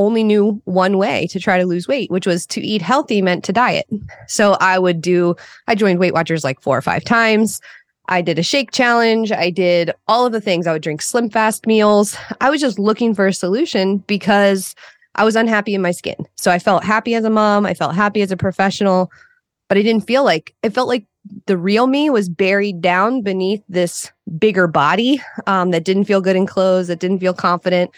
only 0.00 0.24
knew 0.24 0.60
one 0.64 0.96
way 0.96 1.26
to 1.28 1.38
try 1.38 1.58
to 1.58 1.66
lose 1.66 1.86
weight, 1.86 2.10
which 2.10 2.26
was 2.26 2.46
to 2.46 2.60
eat 2.60 2.82
healthy 2.82 3.20
meant 3.20 3.44
to 3.44 3.52
diet. 3.52 3.86
So 4.26 4.56
I 4.60 4.78
would 4.78 5.00
do, 5.00 5.36
I 5.68 5.74
joined 5.74 5.98
Weight 5.98 6.14
Watchers 6.14 6.42
like 6.42 6.60
four 6.60 6.76
or 6.76 6.82
five 6.82 7.04
times. 7.04 7.60
I 8.08 8.22
did 8.22 8.38
a 8.38 8.42
shake 8.42 8.72
challenge. 8.72 9.30
I 9.30 9.50
did 9.50 9.92
all 10.08 10.26
of 10.26 10.32
the 10.32 10.40
things. 10.40 10.66
I 10.66 10.72
would 10.72 10.82
drink 10.82 11.02
slim 11.02 11.30
fast 11.30 11.66
meals. 11.66 12.16
I 12.40 12.50
was 12.50 12.60
just 12.60 12.78
looking 12.78 13.14
for 13.14 13.26
a 13.26 13.32
solution 13.32 13.98
because 13.98 14.74
I 15.14 15.24
was 15.24 15.36
unhappy 15.36 15.74
in 15.74 15.82
my 15.82 15.92
skin. 15.92 16.16
So 16.36 16.50
I 16.50 16.58
felt 16.58 16.82
happy 16.82 17.14
as 17.14 17.24
a 17.24 17.30
mom. 17.30 17.66
I 17.66 17.74
felt 17.74 17.94
happy 17.94 18.22
as 18.22 18.32
a 18.32 18.36
professional, 18.36 19.12
but 19.68 19.78
I 19.78 19.82
didn't 19.82 20.06
feel 20.06 20.24
like 20.24 20.54
it 20.62 20.70
felt 20.70 20.88
like 20.88 21.04
the 21.46 21.56
real 21.56 21.86
me 21.86 22.10
was 22.10 22.28
buried 22.28 22.80
down 22.80 23.22
beneath 23.22 23.62
this 23.68 24.10
bigger 24.38 24.66
body 24.66 25.20
um, 25.46 25.70
that 25.70 25.84
didn't 25.84 26.04
feel 26.04 26.20
good 26.20 26.36
in 26.36 26.46
clothes, 26.46 26.88
that 26.88 27.00
didn't 27.00 27.18
feel 27.18 27.34
confident. 27.34 27.90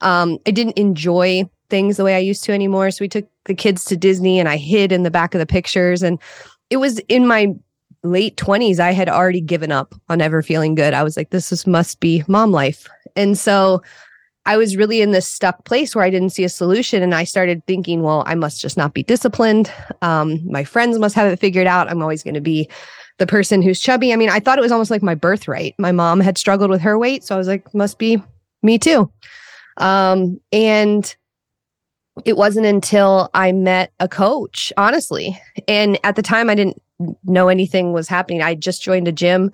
Um, 0.00 0.38
I 0.46 0.50
didn't 0.50 0.78
enjoy 0.78 1.48
things 1.70 1.96
the 1.96 2.04
way 2.04 2.14
I 2.14 2.20
used 2.20 2.44
to 2.44 2.52
anymore. 2.52 2.90
So 2.90 3.02
we 3.02 3.08
took 3.08 3.28
the 3.44 3.54
kids 3.54 3.84
to 3.86 3.96
Disney 3.96 4.38
and 4.38 4.48
I 4.48 4.56
hid 4.56 4.92
in 4.92 5.02
the 5.02 5.10
back 5.10 5.34
of 5.34 5.38
the 5.38 5.46
pictures. 5.46 6.02
And 6.02 6.18
it 6.70 6.78
was 6.78 6.98
in 7.08 7.26
my 7.26 7.54
late 8.02 8.36
20s, 8.36 8.78
I 8.78 8.92
had 8.92 9.08
already 9.08 9.40
given 9.40 9.72
up 9.72 9.94
on 10.08 10.20
ever 10.20 10.42
feeling 10.42 10.74
good. 10.74 10.94
I 10.94 11.02
was 11.02 11.16
like, 11.16 11.30
this 11.30 11.52
is, 11.52 11.66
must 11.66 12.00
be 12.00 12.22
mom 12.28 12.52
life. 12.52 12.88
And 13.16 13.36
so 13.36 13.82
I 14.46 14.56
was 14.56 14.76
really 14.76 15.02
in 15.02 15.10
this 15.10 15.26
stuck 15.26 15.64
place 15.64 15.94
where 15.94 16.04
I 16.04 16.10
didn't 16.10 16.30
see 16.30 16.44
a 16.44 16.48
solution. 16.48 17.02
And 17.02 17.14
I 17.14 17.24
started 17.24 17.66
thinking, 17.66 18.02
well, 18.02 18.22
I 18.26 18.34
must 18.34 18.62
just 18.62 18.76
not 18.76 18.94
be 18.94 19.02
disciplined. 19.02 19.70
Um, 20.00 20.40
my 20.50 20.64
friends 20.64 20.98
must 20.98 21.14
have 21.16 21.30
it 21.30 21.38
figured 21.38 21.66
out. 21.66 21.90
I'm 21.90 22.00
always 22.00 22.22
going 22.22 22.34
to 22.34 22.40
be 22.40 22.68
the 23.18 23.26
person 23.26 23.60
who's 23.60 23.80
chubby. 23.80 24.12
I 24.12 24.16
mean, 24.16 24.30
I 24.30 24.40
thought 24.40 24.58
it 24.58 24.62
was 24.62 24.72
almost 24.72 24.90
like 24.90 25.02
my 25.02 25.14
birthright. 25.14 25.74
My 25.78 25.92
mom 25.92 26.20
had 26.20 26.38
struggled 26.38 26.70
with 26.70 26.80
her 26.80 26.98
weight. 26.98 27.24
So 27.24 27.34
I 27.34 27.38
was 27.38 27.48
like, 27.48 27.74
must 27.74 27.98
be 27.98 28.22
me 28.62 28.78
too. 28.78 29.10
Um, 29.78 30.40
and 30.52 31.16
it 32.24 32.36
wasn't 32.36 32.66
until 32.66 33.30
I 33.34 33.52
met 33.52 33.92
a 34.00 34.08
coach, 34.08 34.72
honestly. 34.76 35.40
And 35.66 35.98
at 36.04 36.16
the 36.16 36.22
time 36.22 36.50
I 36.50 36.54
didn't 36.54 36.80
know 37.24 37.48
anything 37.48 37.92
was 37.92 38.08
happening. 38.08 38.42
I 38.42 38.54
just 38.54 38.82
joined 38.82 39.08
a 39.08 39.12
gym. 39.12 39.52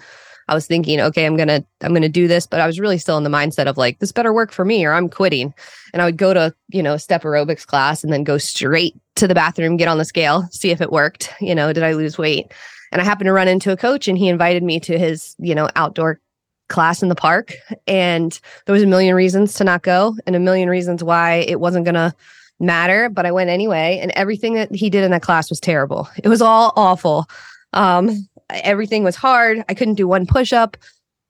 I 0.48 0.54
was 0.54 0.66
thinking, 0.66 1.00
okay, 1.00 1.24
I'm 1.24 1.36
to 1.36 1.64
I'm 1.82 1.94
to 1.94 2.08
do 2.08 2.28
this, 2.28 2.46
but 2.46 2.60
I 2.60 2.66
was 2.66 2.78
really 2.78 2.98
still 2.98 3.16
in 3.16 3.24
the 3.24 3.30
mindset 3.30 3.66
of 3.66 3.78
like 3.78 3.98
this 3.98 4.12
better 4.12 4.32
work 4.32 4.52
for 4.52 4.64
me 4.64 4.84
or 4.84 4.92
I'm 4.92 5.08
quitting. 5.08 5.54
And 5.92 6.02
I 6.02 6.04
would 6.04 6.18
go 6.18 6.34
to, 6.34 6.54
you 6.68 6.82
know, 6.82 6.96
step 6.96 7.22
aerobics 7.22 7.66
class 7.66 8.04
and 8.04 8.12
then 8.12 8.24
go 8.24 8.36
straight 8.36 8.94
to 9.16 9.26
the 9.26 9.34
bathroom, 9.34 9.76
get 9.76 9.88
on 9.88 9.98
the 9.98 10.04
scale, 10.04 10.46
see 10.50 10.70
if 10.70 10.80
it 10.80 10.92
worked, 10.92 11.32
you 11.40 11.54
know, 11.54 11.72
did 11.72 11.82
I 11.82 11.92
lose 11.92 12.18
weight? 12.18 12.52
And 12.92 13.00
I 13.00 13.04
happened 13.04 13.26
to 13.26 13.32
run 13.32 13.48
into 13.48 13.72
a 13.72 13.76
coach 13.76 14.06
and 14.06 14.16
he 14.16 14.28
invited 14.28 14.62
me 14.62 14.78
to 14.80 14.98
his, 14.98 15.34
you 15.38 15.54
know, 15.54 15.68
outdoor 15.74 16.20
class 16.68 17.02
in 17.02 17.08
the 17.08 17.14
park 17.14 17.54
and 17.86 18.40
there 18.64 18.72
was 18.72 18.82
a 18.82 18.86
million 18.86 19.14
reasons 19.14 19.54
to 19.54 19.64
not 19.64 19.82
go 19.82 20.16
and 20.26 20.34
a 20.34 20.40
million 20.40 20.68
reasons 20.68 21.04
why 21.04 21.44
it 21.46 21.60
wasn't 21.60 21.84
going 21.84 21.94
to 21.94 22.14
matter, 22.60 23.08
but 23.08 23.26
I 23.26 23.32
went 23.32 23.50
anyway. 23.50 23.98
And 24.02 24.10
everything 24.12 24.54
that 24.54 24.74
he 24.74 24.90
did 24.90 25.04
in 25.04 25.10
that 25.10 25.22
class 25.22 25.50
was 25.50 25.60
terrible. 25.60 26.08
It 26.22 26.28
was 26.28 26.42
all 26.42 26.72
awful. 26.76 27.26
Um, 27.72 28.28
everything 28.50 29.04
was 29.04 29.16
hard. 29.16 29.64
I 29.68 29.74
couldn't 29.74 29.94
do 29.94 30.08
one 30.08 30.26
push 30.26 30.52
up. 30.52 30.76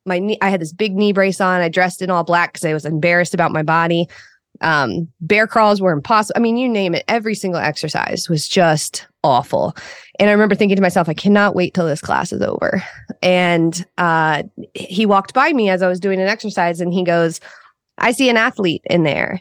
My 0.07 0.19
knee, 0.19 0.39
I 0.43 0.51
had 0.51 0.61
this 0.61 0.73
big 0.73 0.95
knee 0.95 1.13
brace 1.13 1.41
on. 1.41 1.61
I 1.61 1.69
dressed 1.69 2.03
in 2.03 2.11
all 2.11 2.25
black 2.25 2.53
because 2.53 2.65
I 2.65 2.75
was 2.75 2.85
embarrassed 2.85 3.35
about 3.35 3.53
my 3.53 3.63
body. 3.63 4.07
Um, 4.61 5.09
bear 5.21 5.47
crawls 5.47 5.81
were 5.81 5.93
impossible. 5.93 6.39
I 6.39 6.41
mean, 6.41 6.57
you 6.57 6.69
name 6.69 6.95
it. 6.95 7.05
Every 7.09 7.35
single 7.35 7.61
exercise 7.61 8.29
was 8.29 8.49
just 8.49 9.07
awful. 9.23 9.77
And 10.19 10.29
I 10.29 10.33
remember 10.33 10.55
thinking 10.55 10.77
to 10.77 10.83
myself, 10.83 11.09
I 11.09 11.15
cannot 11.15 11.55
wait 11.55 11.75
till 11.75 11.87
this 11.87 12.01
class 12.01 12.33
is 12.33 12.41
over. 12.41 12.83
And 13.23 13.85
uh, 13.99 14.45
he 14.75 15.07
walked 15.07 15.35
by 15.35 15.53
me 15.53 15.71
as 15.71 15.83
I 15.83 15.89
was 15.89 16.01
doing 16.01 16.21
an 16.21 16.29
exercise 16.29 16.81
and 16.81 16.93
he 16.93 17.03
goes, 17.03 17.41
I 17.99 18.13
see 18.13 18.29
an 18.29 18.37
athlete 18.37 18.83
in 18.85 19.03
there. 19.03 19.41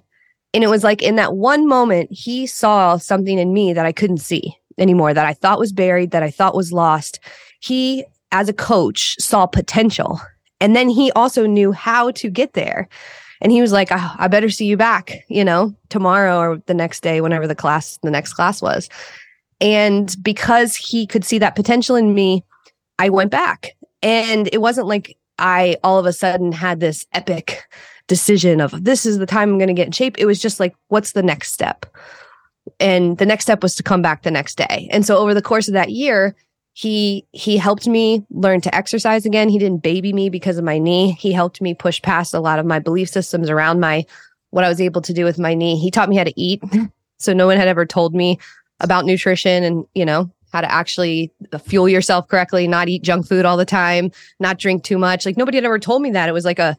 And 0.53 0.63
it 0.63 0.67
was 0.67 0.83
like 0.83 1.01
in 1.01 1.15
that 1.15 1.35
one 1.35 1.67
moment, 1.67 2.11
he 2.11 2.45
saw 2.45 2.97
something 2.97 3.39
in 3.39 3.53
me 3.53 3.73
that 3.73 3.85
I 3.85 3.91
couldn't 3.91 4.17
see 4.17 4.55
anymore, 4.77 5.13
that 5.13 5.25
I 5.25 5.33
thought 5.33 5.59
was 5.59 5.71
buried, 5.71 6.11
that 6.11 6.23
I 6.23 6.31
thought 6.31 6.55
was 6.55 6.71
lost. 6.71 7.19
He, 7.59 8.05
as 8.31 8.49
a 8.49 8.53
coach, 8.53 9.15
saw 9.19 9.45
potential. 9.45 10.19
And 10.59 10.75
then 10.75 10.89
he 10.89 11.11
also 11.11 11.45
knew 11.45 11.71
how 11.71 12.11
to 12.11 12.29
get 12.29 12.53
there. 12.53 12.87
And 13.41 13.51
he 13.51 13.61
was 13.61 13.71
like, 13.71 13.91
I 13.91 14.27
better 14.27 14.49
see 14.49 14.65
you 14.65 14.77
back, 14.77 15.23
you 15.27 15.43
know, 15.43 15.75
tomorrow 15.89 16.37
or 16.37 16.57
the 16.65 16.73
next 16.73 17.01
day, 17.01 17.21
whenever 17.21 17.47
the 17.47 17.55
class, 17.55 17.97
the 18.03 18.11
next 18.11 18.33
class 18.33 18.61
was. 18.61 18.89
And 19.59 20.15
because 20.21 20.75
he 20.75 21.05
could 21.05 21.25
see 21.25 21.39
that 21.39 21.55
potential 21.55 21.95
in 21.95 22.13
me, 22.13 22.43
I 22.99 23.09
went 23.09 23.31
back. 23.31 23.75
And 24.01 24.49
it 24.51 24.61
wasn't 24.61 24.87
like 24.87 25.17
I 25.39 25.77
all 25.83 25.97
of 25.97 26.05
a 26.05 26.13
sudden 26.13 26.51
had 26.51 26.79
this 26.79 27.05
epic 27.13 27.63
decision 28.07 28.61
of 28.61 28.83
this 28.83 29.05
is 29.05 29.17
the 29.17 29.25
time 29.25 29.49
I'm 29.49 29.57
going 29.57 29.67
to 29.67 29.73
get 29.73 29.87
in 29.87 29.93
shape. 29.93 30.17
It 30.17 30.25
was 30.25 30.41
just 30.41 30.59
like, 30.59 30.75
what's 30.89 31.13
the 31.13 31.23
next 31.23 31.53
step? 31.53 31.85
And 32.79 33.17
the 33.17 33.25
next 33.25 33.45
step 33.45 33.63
was 33.63 33.75
to 33.75 33.83
come 33.83 34.01
back 34.01 34.23
the 34.23 34.31
next 34.31 34.55
day. 34.55 34.89
And 34.91 35.05
so 35.05 35.17
over 35.17 35.33
the 35.33 35.41
course 35.41 35.67
of 35.67 35.73
that 35.73 35.91
year, 35.91 36.35
he 36.73 37.25
he 37.31 37.57
helped 37.57 37.87
me 37.87 38.25
learn 38.31 38.61
to 38.61 38.75
exercise 38.75 39.25
again. 39.25 39.49
He 39.49 39.59
didn't 39.59 39.83
baby 39.83 40.11
me 40.11 40.29
because 40.29 40.57
of 40.57 40.63
my 40.63 40.79
knee. 40.79 41.11
He 41.11 41.31
helped 41.31 41.61
me 41.61 41.73
push 41.73 42.01
past 42.01 42.33
a 42.33 42.39
lot 42.39 42.59
of 42.59 42.65
my 42.65 42.79
belief 42.79 43.09
systems 43.09 43.49
around 43.49 43.79
my 43.79 44.05
what 44.49 44.63
I 44.63 44.69
was 44.69 44.81
able 44.81 45.01
to 45.01 45.13
do 45.13 45.23
with 45.23 45.39
my 45.39 45.53
knee. 45.53 45.77
He 45.77 45.89
taught 45.89 46.09
me 46.09 46.17
how 46.17 46.23
to 46.23 46.39
eat. 46.39 46.61
So 47.19 47.31
no 47.31 47.47
one 47.47 47.55
had 47.55 47.69
ever 47.69 47.85
told 47.85 48.13
me 48.13 48.37
about 48.81 49.05
nutrition 49.05 49.63
and, 49.63 49.85
you 49.95 50.03
know, 50.03 50.29
how 50.51 50.59
to 50.59 50.69
actually 50.69 51.31
fuel 51.63 51.87
yourself 51.87 52.27
correctly, 52.27 52.67
not 52.67 52.89
eat 52.89 53.01
junk 53.01 53.25
food 53.25 53.45
all 53.45 53.55
the 53.55 53.65
time, 53.65 54.11
not 54.41 54.59
drink 54.59 54.83
too 54.83 54.97
much. 54.97 55.25
Like 55.25 55.37
nobody 55.37 55.55
had 55.55 55.63
ever 55.63 55.79
told 55.79 56.01
me 56.01 56.11
that. 56.11 56.27
It 56.27 56.33
was 56.33 56.43
like 56.43 56.59
a 56.59 56.77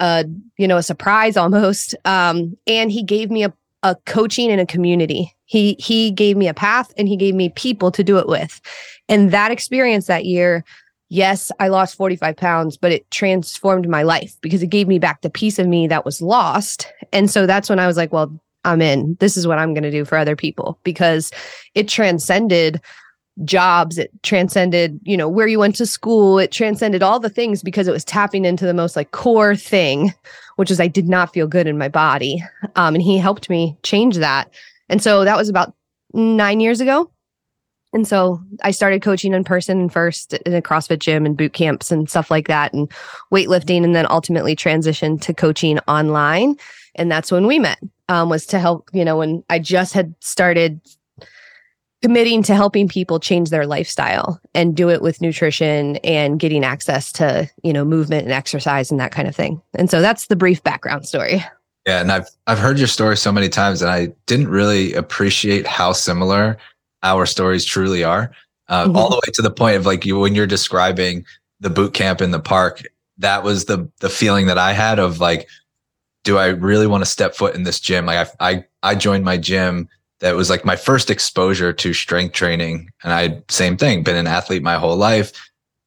a 0.00 0.24
you 0.58 0.66
know 0.66 0.76
a 0.76 0.82
surprise 0.82 1.36
almost 1.36 1.94
um 2.04 2.56
and 2.66 2.92
he 2.92 3.02
gave 3.02 3.30
me 3.30 3.44
a, 3.44 3.52
a 3.82 3.96
coaching 4.06 4.50
and 4.50 4.60
a 4.60 4.66
community 4.66 5.34
he 5.46 5.76
he 5.78 6.10
gave 6.10 6.36
me 6.36 6.48
a 6.48 6.54
path 6.54 6.92
and 6.98 7.08
he 7.08 7.16
gave 7.16 7.34
me 7.34 7.48
people 7.50 7.90
to 7.92 8.04
do 8.04 8.18
it 8.18 8.28
with. 8.28 8.60
And 9.08 9.30
that 9.30 9.50
experience 9.50 10.06
that 10.06 10.26
year 10.26 10.64
yes 11.08 11.52
i 11.60 11.68
lost 11.68 11.94
45 11.94 12.36
pounds 12.36 12.76
but 12.76 12.90
it 12.90 13.08
transformed 13.12 13.88
my 13.88 14.02
life 14.02 14.34
because 14.40 14.60
it 14.60 14.70
gave 14.70 14.88
me 14.88 14.98
back 14.98 15.20
the 15.20 15.30
piece 15.30 15.56
of 15.60 15.68
me 15.68 15.86
that 15.86 16.04
was 16.04 16.20
lost. 16.20 16.92
And 17.12 17.30
so 17.30 17.46
that's 17.46 17.70
when 17.70 17.78
i 17.78 17.86
was 17.86 17.96
like 17.96 18.12
well 18.12 18.38
i'm 18.64 18.82
in. 18.82 19.16
This 19.20 19.36
is 19.36 19.46
what 19.46 19.58
i'm 19.58 19.72
going 19.72 19.84
to 19.84 19.90
do 19.90 20.04
for 20.04 20.18
other 20.18 20.36
people 20.36 20.78
because 20.82 21.30
it 21.74 21.88
transcended 21.88 22.80
jobs. 23.44 23.98
It 23.98 24.10
transcended 24.24 24.98
you 25.04 25.16
know 25.16 25.28
where 25.28 25.46
you 25.46 25.60
went 25.60 25.76
to 25.76 25.86
school. 25.86 26.40
It 26.40 26.50
transcended 26.50 27.04
all 27.04 27.20
the 27.20 27.30
things 27.30 27.62
because 27.62 27.86
it 27.86 27.92
was 27.92 28.04
tapping 28.04 28.44
into 28.44 28.66
the 28.66 28.74
most 28.74 28.96
like 28.96 29.12
core 29.12 29.54
thing 29.54 30.12
which 30.56 30.70
is 30.70 30.80
i 30.80 30.88
did 30.88 31.06
not 31.06 31.32
feel 31.32 31.46
good 31.46 31.68
in 31.68 31.78
my 31.78 31.88
body. 31.88 32.42
Um, 32.74 32.96
and 32.96 33.02
he 33.02 33.16
helped 33.16 33.48
me 33.48 33.76
change 33.84 34.16
that 34.16 34.50
and 34.88 35.02
so 35.02 35.24
that 35.24 35.36
was 35.36 35.48
about 35.48 35.74
nine 36.12 36.60
years 36.60 36.80
ago. 36.80 37.10
And 37.92 38.06
so 38.06 38.40
i 38.62 38.72
started 38.72 39.00
coaching 39.02 39.32
in 39.32 39.44
person 39.44 39.88
first 39.88 40.34
in 40.34 40.54
a 40.54 40.60
crossfit 40.60 40.98
gym 40.98 41.24
and 41.24 41.36
boot 41.36 41.52
camps 41.52 41.90
and 41.90 42.10
stuff 42.10 42.30
like 42.30 42.48
that 42.48 42.74
and 42.74 42.90
weightlifting 43.32 43.84
and 43.84 43.94
then 43.94 44.06
ultimately 44.10 44.54
transitioned 44.54 45.20
to 45.22 45.32
coaching 45.32 45.78
online. 45.88 46.56
And 46.96 47.10
that's 47.10 47.30
when 47.30 47.46
we 47.46 47.58
met 47.58 47.78
um, 48.08 48.28
was 48.28 48.46
to 48.46 48.58
help 48.58 48.88
you 48.92 49.04
know 49.04 49.18
when 49.18 49.44
i 49.50 49.58
just 49.58 49.92
had 49.92 50.14
started 50.20 50.80
committing 52.02 52.42
to 52.42 52.54
helping 52.54 52.88
people 52.88 53.18
change 53.18 53.50
their 53.50 53.66
lifestyle 53.66 54.40
and 54.54 54.76
do 54.76 54.90
it 54.90 55.02
with 55.02 55.20
nutrition 55.20 55.96
and 55.98 56.38
getting 56.38 56.64
access 56.64 57.10
to 57.10 57.50
you 57.62 57.72
know 57.72 57.84
movement 57.84 58.24
and 58.24 58.32
exercise 58.32 58.90
and 58.90 59.00
that 59.00 59.12
kind 59.12 59.26
of 59.28 59.34
thing. 59.34 59.60
And 59.74 59.90
so 59.90 60.00
that's 60.00 60.26
the 60.26 60.36
brief 60.36 60.62
background 60.62 61.06
story 61.06 61.44
yeah 61.86 62.00
and 62.00 62.12
i've 62.12 62.28
i've 62.46 62.58
heard 62.58 62.78
your 62.78 62.86
story 62.86 63.16
so 63.16 63.32
many 63.32 63.48
times 63.48 63.82
and 63.82 63.90
i 63.90 64.06
didn't 64.26 64.48
really 64.48 64.94
appreciate 64.94 65.66
how 65.66 65.92
similar 65.92 66.56
our 67.02 67.26
stories 67.26 67.64
truly 67.64 68.02
are 68.02 68.30
uh, 68.68 68.84
mm-hmm. 68.84 68.96
all 68.96 69.08
the 69.08 69.16
way 69.16 69.32
to 69.32 69.42
the 69.42 69.50
point 69.50 69.76
of 69.76 69.86
like 69.86 70.04
you 70.04 70.18
when 70.18 70.34
you're 70.34 70.46
describing 70.46 71.24
the 71.60 71.70
boot 71.70 71.94
camp 71.94 72.20
in 72.20 72.30
the 72.30 72.40
park 72.40 72.82
that 73.18 73.42
was 73.42 73.64
the 73.66 73.88
the 74.00 74.10
feeling 74.10 74.46
that 74.46 74.58
i 74.58 74.72
had 74.72 74.98
of 74.98 75.20
like 75.20 75.48
do 76.24 76.38
i 76.38 76.46
really 76.46 76.86
want 76.86 77.02
to 77.02 77.10
step 77.10 77.34
foot 77.34 77.54
in 77.54 77.62
this 77.62 77.80
gym 77.80 78.06
like 78.06 78.28
i 78.40 78.50
i, 78.50 78.64
I 78.82 78.94
joined 78.94 79.24
my 79.24 79.36
gym 79.36 79.88
that 80.20 80.34
was 80.34 80.48
like 80.48 80.64
my 80.64 80.76
first 80.76 81.10
exposure 81.10 81.72
to 81.72 81.92
strength 81.92 82.32
training. 82.32 82.90
And 83.02 83.12
I, 83.12 83.42
same 83.48 83.76
thing, 83.76 84.02
been 84.02 84.16
an 84.16 84.26
athlete 84.26 84.62
my 84.62 84.76
whole 84.76 84.96
life, 84.96 85.32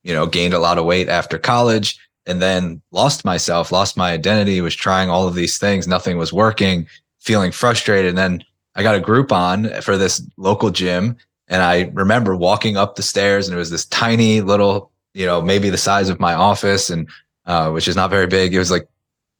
you 0.03 0.13
know, 0.13 0.27
gained 0.27 0.53
a 0.53 0.59
lot 0.59 0.77
of 0.77 0.85
weight 0.85 1.09
after 1.09 1.37
college 1.37 1.99
and 2.25 2.41
then 2.41 2.81
lost 2.91 3.25
myself, 3.25 3.71
lost 3.71 3.97
my 3.97 4.11
identity, 4.11 4.61
was 4.61 4.75
trying 4.75 5.09
all 5.09 5.27
of 5.27 5.35
these 5.35 5.57
things. 5.57 5.87
Nothing 5.87 6.17
was 6.17 6.33
working, 6.33 6.87
feeling 7.19 7.51
frustrated. 7.51 8.09
And 8.09 8.17
then 8.17 8.43
I 8.75 8.83
got 8.83 8.95
a 8.95 9.01
Groupon 9.01 9.83
for 9.83 9.97
this 9.97 10.21
local 10.37 10.69
gym. 10.69 11.17
And 11.47 11.63
I 11.63 11.89
remember 11.93 12.35
walking 12.35 12.77
up 12.77 12.95
the 12.95 13.03
stairs 13.03 13.47
and 13.47 13.55
it 13.55 13.59
was 13.59 13.71
this 13.71 13.85
tiny 13.85 14.41
little, 14.41 14.91
you 15.13 15.25
know, 15.25 15.41
maybe 15.41 15.69
the 15.69 15.77
size 15.77 16.09
of 16.09 16.19
my 16.19 16.33
office 16.33 16.89
and, 16.89 17.09
uh, 17.45 17.71
which 17.71 17.87
is 17.87 17.95
not 17.95 18.11
very 18.11 18.27
big. 18.27 18.53
It 18.53 18.59
was 18.59 18.69
like 18.69 18.87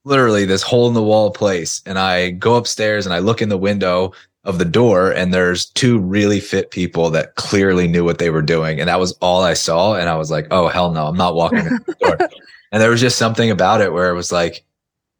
literally 0.04 0.44
this 0.44 0.62
hole 0.62 0.88
in 0.88 0.94
the 0.94 1.02
wall 1.02 1.30
place. 1.30 1.82
And 1.86 1.98
I 1.98 2.30
go 2.30 2.56
upstairs 2.56 3.06
and 3.06 3.14
I 3.14 3.20
look 3.20 3.40
in 3.40 3.48
the 3.48 3.56
window 3.58 4.12
of 4.44 4.58
the 4.58 4.64
door 4.64 5.10
and 5.12 5.34
there's 5.34 5.66
two 5.66 5.98
really 5.98 6.40
fit 6.40 6.70
people 6.70 7.10
that 7.10 7.34
clearly 7.34 7.86
knew 7.86 8.04
what 8.04 8.18
they 8.18 8.30
were 8.30 8.40
doing 8.40 8.80
and 8.80 8.88
that 8.88 8.98
was 8.98 9.12
all 9.20 9.42
i 9.42 9.52
saw 9.52 9.94
and 9.94 10.08
i 10.08 10.16
was 10.16 10.30
like 10.30 10.46
oh 10.50 10.66
hell 10.66 10.90
no 10.92 11.06
i'm 11.06 11.16
not 11.16 11.34
walking 11.34 11.58
in 11.58 11.78
the 11.86 11.94
door 12.00 12.18
and 12.72 12.82
there 12.82 12.90
was 12.90 13.00
just 13.00 13.18
something 13.18 13.50
about 13.50 13.80
it 13.80 13.92
where 13.92 14.10
it 14.10 14.14
was 14.14 14.32
like 14.32 14.64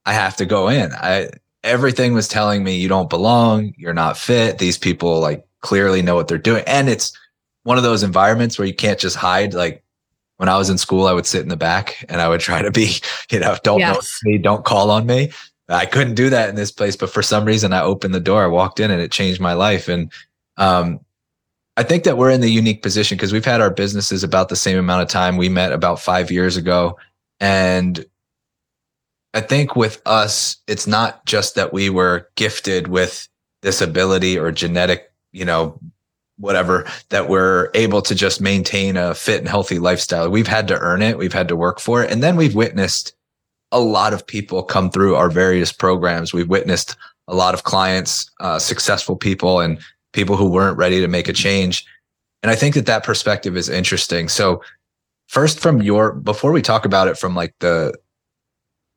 i 0.06 0.12
have 0.12 0.36
to 0.36 0.46
go 0.46 0.68
in 0.68 0.92
i 0.94 1.28
everything 1.62 2.14
was 2.14 2.28
telling 2.28 2.64
me 2.64 2.76
you 2.76 2.88
don't 2.88 3.10
belong 3.10 3.72
you're 3.76 3.94
not 3.94 4.16
fit 4.16 4.58
these 4.58 4.78
people 4.78 5.20
like 5.20 5.44
clearly 5.60 6.02
know 6.02 6.14
what 6.14 6.28
they're 6.28 6.38
doing 6.38 6.64
and 6.66 6.88
it's 6.88 7.16
one 7.64 7.76
of 7.76 7.82
those 7.82 8.02
environments 8.02 8.58
where 8.58 8.66
you 8.66 8.74
can't 8.74 8.98
just 8.98 9.16
hide 9.16 9.52
like 9.52 9.84
when 10.38 10.48
i 10.48 10.56
was 10.56 10.70
in 10.70 10.78
school 10.78 11.06
i 11.06 11.12
would 11.12 11.26
sit 11.26 11.42
in 11.42 11.48
the 11.48 11.56
back 11.56 12.04
and 12.08 12.20
i 12.20 12.28
would 12.28 12.40
try 12.40 12.62
to 12.62 12.70
be 12.70 12.94
you 13.30 13.38
know 13.38 13.56
don't 13.62 13.80
yes. 13.80 14.20
know 14.24 14.30
me 14.30 14.38
don't 14.38 14.64
call 14.64 14.90
on 14.90 15.06
me 15.06 15.30
I 15.70 15.86
couldn't 15.86 16.14
do 16.14 16.30
that 16.30 16.48
in 16.48 16.56
this 16.56 16.72
place, 16.72 16.96
but 16.96 17.10
for 17.10 17.22
some 17.22 17.44
reason 17.44 17.72
I 17.72 17.82
opened 17.82 18.14
the 18.14 18.20
door, 18.20 18.42
I 18.42 18.48
walked 18.48 18.80
in 18.80 18.90
and 18.90 19.00
it 19.00 19.12
changed 19.12 19.40
my 19.40 19.52
life. 19.52 19.88
And, 19.88 20.12
um, 20.56 21.00
I 21.76 21.82
think 21.82 22.04
that 22.04 22.18
we're 22.18 22.30
in 22.30 22.40
the 22.40 22.50
unique 22.50 22.82
position 22.82 23.16
because 23.16 23.32
we've 23.32 23.44
had 23.44 23.60
our 23.60 23.70
businesses 23.70 24.24
about 24.24 24.48
the 24.48 24.56
same 24.56 24.76
amount 24.76 25.02
of 25.02 25.08
time. 25.08 25.36
We 25.36 25.48
met 25.48 25.72
about 25.72 26.00
five 26.00 26.30
years 26.30 26.56
ago. 26.56 26.98
And 27.40 28.04
I 29.32 29.40
think 29.40 29.76
with 29.76 30.02
us, 30.06 30.56
it's 30.66 30.86
not 30.86 31.24
just 31.24 31.54
that 31.54 31.72
we 31.72 31.88
were 31.88 32.28
gifted 32.36 32.88
with 32.88 33.28
this 33.62 33.80
ability 33.80 34.38
or 34.38 34.50
genetic, 34.52 35.12
you 35.32 35.44
know, 35.44 35.78
whatever, 36.38 36.86
that 37.10 37.28
we're 37.28 37.70
able 37.74 38.02
to 38.02 38.14
just 38.14 38.40
maintain 38.40 38.96
a 38.96 39.14
fit 39.14 39.38
and 39.38 39.48
healthy 39.48 39.78
lifestyle. 39.78 40.30
We've 40.30 40.46
had 40.46 40.68
to 40.68 40.78
earn 40.78 41.02
it. 41.02 41.18
We've 41.18 41.32
had 41.32 41.48
to 41.48 41.56
work 41.56 41.80
for 41.80 42.02
it. 42.02 42.10
And 42.10 42.22
then 42.22 42.36
we've 42.36 42.54
witnessed 42.54 43.14
a 43.72 43.80
lot 43.80 44.12
of 44.12 44.26
people 44.26 44.62
come 44.62 44.90
through 44.90 45.14
our 45.14 45.30
various 45.30 45.70
programs. 45.70 46.32
We've 46.32 46.48
witnessed 46.48 46.96
a 47.28 47.34
lot 47.34 47.54
of 47.54 47.62
clients, 47.62 48.28
uh, 48.40 48.58
successful 48.58 49.16
people 49.16 49.60
and 49.60 49.78
people 50.12 50.36
who 50.36 50.50
weren't 50.50 50.76
ready 50.76 51.00
to 51.00 51.08
make 51.08 51.28
a 51.28 51.32
change. 51.32 51.86
And 52.42 52.50
I 52.50 52.56
think 52.56 52.74
that 52.74 52.86
that 52.86 53.04
perspective 53.04 53.56
is 53.56 53.68
interesting. 53.68 54.28
So 54.28 54.62
first 55.30 55.60
from 55.60 55.80
your, 55.80 56.12
before 56.12 56.50
we 56.50 56.60
talk 56.60 56.84
about 56.84 57.06
it 57.06 57.16
from 57.16 57.36
like 57.36 57.54
the, 57.60 57.96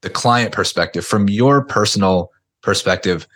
the 0.01 0.09
client 0.09 0.51
perspective, 0.51 1.05
from 1.05 1.29
your 1.29 1.63
personal 1.63 2.31
perspective, 2.63 3.27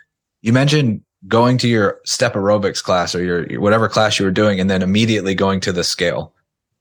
you 0.42 0.52
mentioned 0.52 1.00
going 1.28 1.58
to 1.58 1.68
your 1.68 2.00
step 2.04 2.34
aerobics 2.34 2.82
class 2.82 3.14
or 3.14 3.22
your 3.22 3.60
whatever 3.60 3.88
class 3.88 4.18
you 4.18 4.24
were 4.24 4.32
doing 4.32 4.58
and 4.58 4.68
then 4.68 4.82
immediately 4.82 5.32
going 5.32 5.60
to 5.60 5.70
the 5.70 5.84
scale 5.84 6.34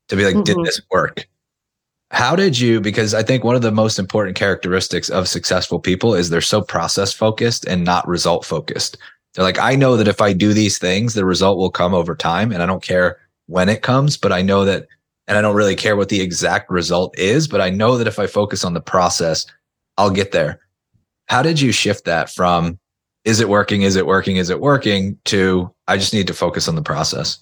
to 0.08 0.16
be 0.16 0.26
like, 0.26 0.34
mm-hmm. 0.34 0.44
did 0.44 0.58
this 0.66 0.82
work? 0.90 1.28
How 2.10 2.36
did 2.36 2.58
you, 2.58 2.82
because 2.82 3.14
I 3.14 3.22
think 3.22 3.44
one 3.44 3.56
of 3.56 3.62
the 3.62 3.72
most 3.72 4.00
important 4.00 4.36
characteristics 4.36 5.10
of 5.10 5.28
successful 5.28 5.80
people 5.80 6.16
is 6.16 6.32
they're 6.32 6.42
so 6.42 6.64
process 6.64 7.14
focused 7.14 7.64
and 7.66 7.84
not 7.84 8.08
result 8.08 8.44
focused. 8.44 8.98
They're 9.36 9.46
like, 9.46 9.60
I 9.60 9.76
know 9.76 9.96
that 9.98 10.08
if 10.08 10.20
I 10.20 10.34
do 10.34 10.52
these 10.52 10.80
things, 10.80 11.14
the 11.14 11.26
result 11.26 11.60
will 11.60 11.70
come 11.70 11.94
over 11.94 12.16
time. 12.16 12.52
And 12.52 12.64
I 12.64 12.66
don't 12.66 12.82
care 12.82 13.20
when 13.46 13.70
it 13.70 13.84
comes, 13.84 14.18
but 14.18 14.32
I 14.32 14.42
know 14.42 14.66
that, 14.66 14.88
and 15.28 15.38
I 15.38 15.42
don't 15.42 15.56
really 15.56 15.76
care 15.76 15.96
what 15.96 16.10
the 16.10 16.22
exact 16.22 16.70
result 16.70 17.18
is, 17.18 17.48
but 17.48 17.62
I 17.62 17.70
know 17.70 17.98
that 17.98 18.08
if 18.08 18.20
I 18.20 18.28
focus 18.28 18.64
on 18.64 18.74
the 18.74 18.82
process, 18.82 19.46
I'll 19.98 20.10
get 20.10 20.32
there. 20.32 20.60
How 21.28 21.42
did 21.42 21.60
you 21.60 21.72
shift 21.72 22.06
that 22.06 22.30
from, 22.30 22.80
is 23.26 23.40
it 23.40 23.50
working? 23.50 23.82
Is 23.82 23.96
it 23.96 24.06
working? 24.06 24.38
Is 24.38 24.50
it 24.50 24.62
working 24.62 25.18
to, 25.26 25.70
I 25.88 25.98
just 25.98 26.14
need 26.14 26.28
to 26.28 26.34
focus 26.34 26.68
on 26.68 26.76
the 26.76 26.82
process? 26.82 27.40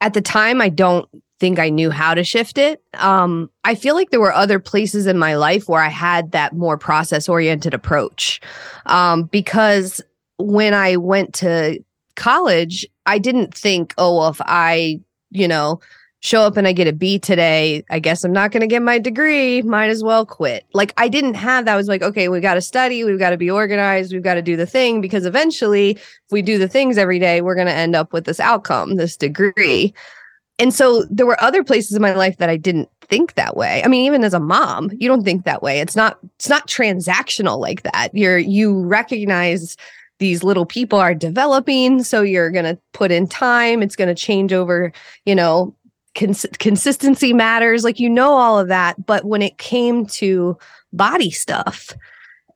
At 0.00 0.14
the 0.14 0.20
time, 0.20 0.60
I 0.60 0.68
don't 0.68 1.08
think 1.38 1.60
I 1.60 1.68
knew 1.68 1.90
how 1.90 2.14
to 2.14 2.24
shift 2.24 2.58
it. 2.58 2.82
Um, 2.94 3.50
I 3.62 3.76
feel 3.76 3.94
like 3.94 4.10
there 4.10 4.20
were 4.20 4.32
other 4.32 4.58
places 4.58 5.06
in 5.06 5.18
my 5.18 5.36
life 5.36 5.68
where 5.68 5.82
I 5.82 5.88
had 5.88 6.32
that 6.32 6.54
more 6.54 6.76
process 6.76 7.28
oriented 7.28 7.74
approach. 7.74 8.40
Um, 8.86 9.24
because 9.24 10.00
when 10.38 10.74
I 10.74 10.96
went 10.96 11.34
to 11.34 11.82
college, 12.16 12.86
I 13.06 13.18
didn't 13.18 13.54
think, 13.54 13.94
oh, 13.98 14.18
well, 14.18 14.28
if 14.30 14.40
I, 14.40 15.00
you 15.32 15.48
know, 15.48 15.80
show 16.20 16.42
up 16.42 16.56
and 16.56 16.68
I 16.68 16.72
get 16.72 16.86
a 16.86 16.92
B 16.92 17.18
today, 17.18 17.84
I 17.90 17.98
guess 17.98 18.22
I'm 18.22 18.32
not 18.32 18.52
going 18.52 18.60
to 18.60 18.68
get 18.68 18.80
my 18.80 18.98
degree. 18.98 19.60
Might 19.62 19.90
as 19.90 20.04
well 20.04 20.24
quit. 20.24 20.64
Like 20.72 20.94
I 20.96 21.08
didn't 21.08 21.34
have 21.34 21.64
that. 21.64 21.74
I 21.74 21.76
was 21.76 21.88
like, 21.88 22.02
okay, 22.02 22.28
we 22.28 22.40
got 22.40 22.54
to 22.54 22.60
study. 22.60 23.02
We've 23.02 23.18
got 23.18 23.30
to 23.30 23.36
be 23.36 23.50
organized. 23.50 24.12
We've 24.12 24.22
got 24.22 24.34
to 24.34 24.42
do 24.42 24.56
the 24.56 24.66
thing 24.66 25.00
because 25.00 25.26
eventually, 25.26 25.90
if 25.90 26.30
we 26.30 26.40
do 26.40 26.58
the 26.58 26.68
things 26.68 26.96
every 26.96 27.18
day, 27.18 27.40
we're 27.40 27.56
going 27.56 27.66
to 27.66 27.72
end 27.72 27.96
up 27.96 28.12
with 28.12 28.24
this 28.24 28.38
outcome, 28.38 28.96
this 28.96 29.16
degree. 29.16 29.92
And 30.58 30.72
so 30.72 31.04
there 31.10 31.26
were 31.26 31.42
other 31.42 31.64
places 31.64 31.96
in 31.96 32.02
my 32.02 32.14
life 32.14 32.36
that 32.36 32.48
I 32.48 32.56
didn't 32.56 32.88
think 33.00 33.34
that 33.34 33.56
way. 33.56 33.82
I 33.84 33.88
mean, 33.88 34.06
even 34.06 34.22
as 34.22 34.32
a 34.32 34.40
mom, 34.40 34.90
you 34.92 35.08
don't 35.08 35.24
think 35.24 35.44
that 35.44 35.62
way. 35.62 35.80
It's 35.80 35.96
not 35.96 36.18
it's 36.36 36.48
not 36.48 36.68
transactional 36.68 37.58
like 37.58 37.82
that. 37.82 38.10
You're 38.14 38.38
you 38.38 38.82
recognize 38.84 39.76
these 40.22 40.44
little 40.44 40.64
people 40.64 41.00
are 41.00 41.16
developing, 41.16 42.04
so 42.04 42.22
you're 42.22 42.52
going 42.52 42.64
to 42.64 42.78
put 42.92 43.10
in 43.10 43.26
time. 43.26 43.82
It's 43.82 43.96
going 43.96 44.06
to 44.06 44.14
change 44.14 44.52
over, 44.52 44.92
you 45.26 45.34
know, 45.34 45.74
cons- 46.14 46.46
consistency 46.60 47.32
matters. 47.32 47.82
Like 47.82 47.98
you 47.98 48.08
know 48.08 48.34
all 48.34 48.56
of 48.56 48.68
that, 48.68 49.04
but 49.04 49.24
when 49.24 49.42
it 49.42 49.58
came 49.58 50.06
to 50.06 50.56
body 50.92 51.32
stuff, 51.32 51.90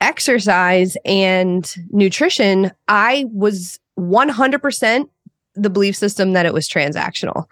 exercise 0.00 0.96
and 1.04 1.74
nutrition, 1.90 2.70
I 2.86 3.26
was 3.32 3.80
100% 3.98 5.08
the 5.56 5.70
belief 5.70 5.96
system 5.96 6.34
that 6.34 6.46
it 6.46 6.54
was 6.54 6.68
transactional. 6.68 7.46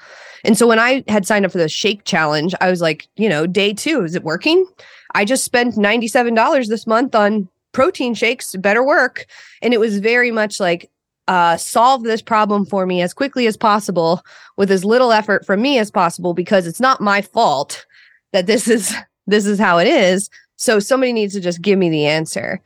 And 0.44 0.56
so 0.56 0.68
when 0.68 0.78
I 0.78 1.02
had 1.08 1.26
signed 1.26 1.44
up 1.44 1.50
for 1.50 1.58
the 1.58 1.68
shake 1.68 2.04
challenge, 2.04 2.54
I 2.60 2.70
was 2.70 2.80
like, 2.80 3.08
you 3.16 3.28
know, 3.28 3.48
day 3.48 3.72
two, 3.72 4.04
is 4.04 4.14
it 4.14 4.22
working? 4.22 4.64
I 5.16 5.24
just 5.24 5.42
spent 5.42 5.74
$97 5.74 6.68
this 6.68 6.86
month 6.86 7.16
on 7.16 7.48
protein 7.74 8.14
shakes, 8.14 8.56
better 8.56 8.82
work. 8.82 9.26
And 9.60 9.74
it 9.74 9.80
was 9.80 9.98
very 9.98 10.30
much 10.30 10.58
like, 10.58 10.90
uh, 11.28 11.56
solve 11.56 12.02
this 12.02 12.20
problem 12.22 12.66
for 12.66 12.86
me 12.86 13.00
as 13.00 13.14
quickly 13.14 13.46
as 13.46 13.56
possible 13.56 14.22
with 14.56 14.70
as 14.70 14.84
little 14.84 15.10
effort 15.10 15.44
from 15.44 15.62
me 15.62 15.78
as 15.78 15.90
possible 15.90 16.34
because 16.34 16.66
it's 16.66 16.80
not 16.80 17.00
my 17.00 17.22
fault 17.22 17.86
that 18.32 18.46
this 18.46 18.68
is 18.68 18.94
this 19.26 19.46
is 19.46 19.58
how 19.58 19.78
it 19.78 19.86
is. 19.86 20.28
So 20.56 20.78
somebody 20.78 21.12
needs 21.12 21.32
to 21.34 21.40
just 21.40 21.62
give 21.62 21.78
me 21.78 21.88
the 21.88 22.06
answer. 22.06 22.60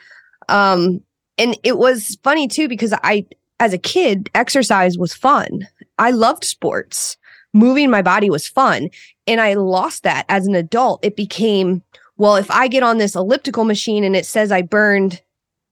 Um, 0.49 1.01
and 1.37 1.57
it 1.62 1.79
was 1.79 2.18
funny 2.25 2.49
too 2.49 2.68
because 2.68 2.92
I 3.05 3.27
as 3.61 3.73
a 3.73 3.79
kid, 3.79 4.31
exercise 4.35 4.99
was 4.99 5.14
fun. 5.14 5.66
I 5.99 6.11
loved 6.11 6.44
sports. 6.44 7.16
Moving 7.53 7.90
my 7.90 8.03
body 8.03 8.31
was 8.31 8.47
fun. 8.47 8.90
And 9.27 9.40
I 9.40 9.55
lost 9.55 10.03
that 10.05 10.25
as 10.29 10.47
an 10.47 10.55
adult. 10.55 11.05
It 11.05 11.16
became, 11.16 11.83
well, 12.18 12.37
if 12.37 12.50
I 12.50 12.68
get 12.68 12.83
on 12.83 12.98
this 12.98 13.14
elliptical 13.14 13.64
machine 13.64 14.04
and 14.04 14.14
it 14.14 14.26
says 14.26 14.52
I 14.52 14.62
burned 14.62 15.22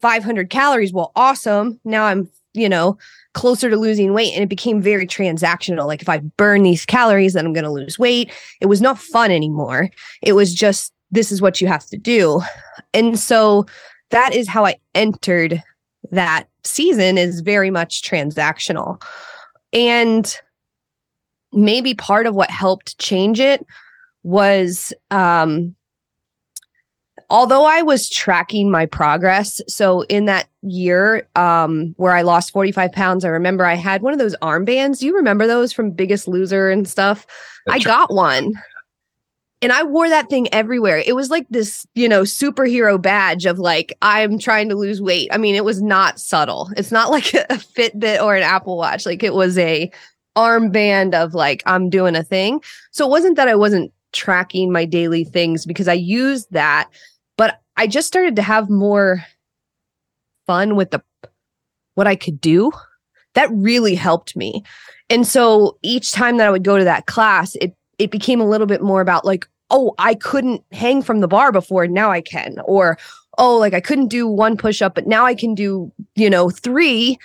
500 0.00 0.48
calories, 0.48 0.92
well, 0.92 1.12
awesome. 1.16 1.78
Now 1.84 2.04
I'm, 2.04 2.30
you 2.54 2.68
know, 2.68 2.96
closer 3.34 3.68
to 3.68 3.76
losing 3.76 4.14
weight. 4.14 4.32
And 4.32 4.42
it 4.42 4.48
became 4.48 4.80
very 4.80 5.06
transactional. 5.06 5.86
Like 5.86 6.02
if 6.02 6.08
I 6.08 6.18
burn 6.18 6.62
these 6.62 6.86
calories, 6.86 7.34
then 7.34 7.44
I'm 7.44 7.52
going 7.52 7.64
to 7.64 7.70
lose 7.70 7.98
weight. 7.98 8.32
It 8.60 8.66
was 8.66 8.80
not 8.80 8.98
fun 8.98 9.30
anymore. 9.30 9.90
It 10.22 10.32
was 10.32 10.54
just, 10.54 10.92
this 11.10 11.30
is 11.30 11.42
what 11.42 11.60
you 11.60 11.66
have 11.68 11.84
to 11.86 11.98
do. 11.98 12.40
And 12.94 13.18
so 13.18 13.66
that 14.10 14.34
is 14.34 14.48
how 14.48 14.64
I 14.64 14.76
entered 14.94 15.62
that 16.12 16.48
season 16.64 17.18
is 17.18 17.40
very 17.40 17.70
much 17.70 18.02
transactional. 18.02 19.02
And 19.72 20.34
maybe 21.52 21.94
part 21.94 22.26
of 22.26 22.34
what 22.34 22.50
helped 22.50 22.98
change 22.98 23.40
it 23.40 23.66
was 24.22 24.92
um, 25.10 25.75
although 27.30 27.64
I 27.64 27.82
was 27.82 28.08
tracking 28.08 28.70
my 28.70 28.86
progress, 28.86 29.60
so 29.68 30.02
in 30.02 30.26
that 30.26 30.48
year 30.62 31.28
um, 31.36 31.94
where 31.96 32.12
I 32.12 32.22
lost 32.22 32.52
45 32.52 32.92
pounds, 32.92 33.24
I 33.24 33.28
remember 33.28 33.64
I 33.64 33.74
had 33.74 34.02
one 34.02 34.12
of 34.12 34.18
those 34.18 34.36
armbands. 34.36 35.00
Do 35.00 35.06
you 35.06 35.16
remember 35.16 35.46
those 35.46 35.72
from 35.72 35.90
Biggest 35.90 36.28
Loser 36.28 36.70
and 36.70 36.88
stuff? 36.88 37.26
That's 37.66 37.84
I 37.84 37.88
got 37.88 38.12
one 38.12 38.52
and 39.62 39.72
I 39.72 39.82
wore 39.84 40.08
that 40.08 40.28
thing 40.28 40.52
everywhere. 40.52 41.02
It 41.04 41.16
was 41.16 41.30
like 41.30 41.46
this, 41.48 41.86
you 41.94 42.08
know, 42.08 42.22
superhero 42.22 43.00
badge 43.00 43.46
of 43.46 43.58
like, 43.58 43.96
I'm 44.02 44.38
trying 44.38 44.68
to 44.68 44.74
lose 44.74 45.00
weight. 45.00 45.28
I 45.32 45.38
mean, 45.38 45.54
it 45.54 45.64
was 45.64 45.80
not 45.80 46.20
subtle. 46.20 46.70
It's 46.76 46.92
not 46.92 47.10
like 47.10 47.32
a 47.34 47.46
Fitbit 47.54 48.22
or 48.22 48.36
an 48.36 48.42
Apple 48.42 48.76
Watch. 48.76 49.06
Like 49.06 49.22
it 49.22 49.34
was 49.34 49.56
a 49.56 49.90
armband 50.36 51.14
of 51.14 51.34
like, 51.34 51.62
I'm 51.64 51.88
doing 51.88 52.14
a 52.14 52.22
thing. 52.22 52.62
So 52.90 53.06
it 53.06 53.10
wasn't 53.10 53.36
that 53.36 53.48
I 53.48 53.54
wasn't 53.54 53.92
tracking 54.12 54.72
my 54.72 54.84
daily 54.84 55.24
things 55.24 55.64
because 55.64 55.88
I 55.88 55.94
used 55.94 56.48
that, 56.52 56.90
I 57.76 57.86
just 57.86 58.08
started 58.08 58.36
to 58.36 58.42
have 58.42 58.70
more 58.70 59.24
fun 60.46 60.76
with 60.76 60.90
the 60.90 61.02
what 61.94 62.06
I 62.06 62.16
could 62.16 62.40
do. 62.40 62.72
That 63.34 63.50
really 63.52 63.94
helped 63.94 64.36
me. 64.36 64.62
And 65.10 65.26
so 65.26 65.78
each 65.82 66.12
time 66.12 66.36
that 66.38 66.46
I 66.46 66.50
would 66.50 66.64
go 66.64 66.78
to 66.78 66.84
that 66.84 67.06
class, 67.06 67.54
it 67.56 67.74
it 67.98 68.10
became 68.10 68.40
a 68.40 68.48
little 68.48 68.66
bit 68.66 68.82
more 68.82 69.00
about 69.00 69.24
like, 69.24 69.48
oh, 69.70 69.94
I 69.98 70.14
couldn't 70.14 70.62
hang 70.72 71.02
from 71.02 71.20
the 71.20 71.28
bar 71.28 71.52
before, 71.52 71.86
now 71.86 72.10
I 72.10 72.20
can. 72.20 72.58
Or, 72.64 72.98
oh, 73.38 73.56
like 73.58 73.74
I 73.74 73.80
couldn't 73.80 74.08
do 74.08 74.26
one 74.26 74.56
push 74.56 74.82
up, 74.82 74.94
but 74.94 75.06
now 75.06 75.24
I 75.24 75.34
can 75.34 75.54
do, 75.54 75.92
you 76.14 76.30
know, 76.30 76.50
three. 76.50 77.18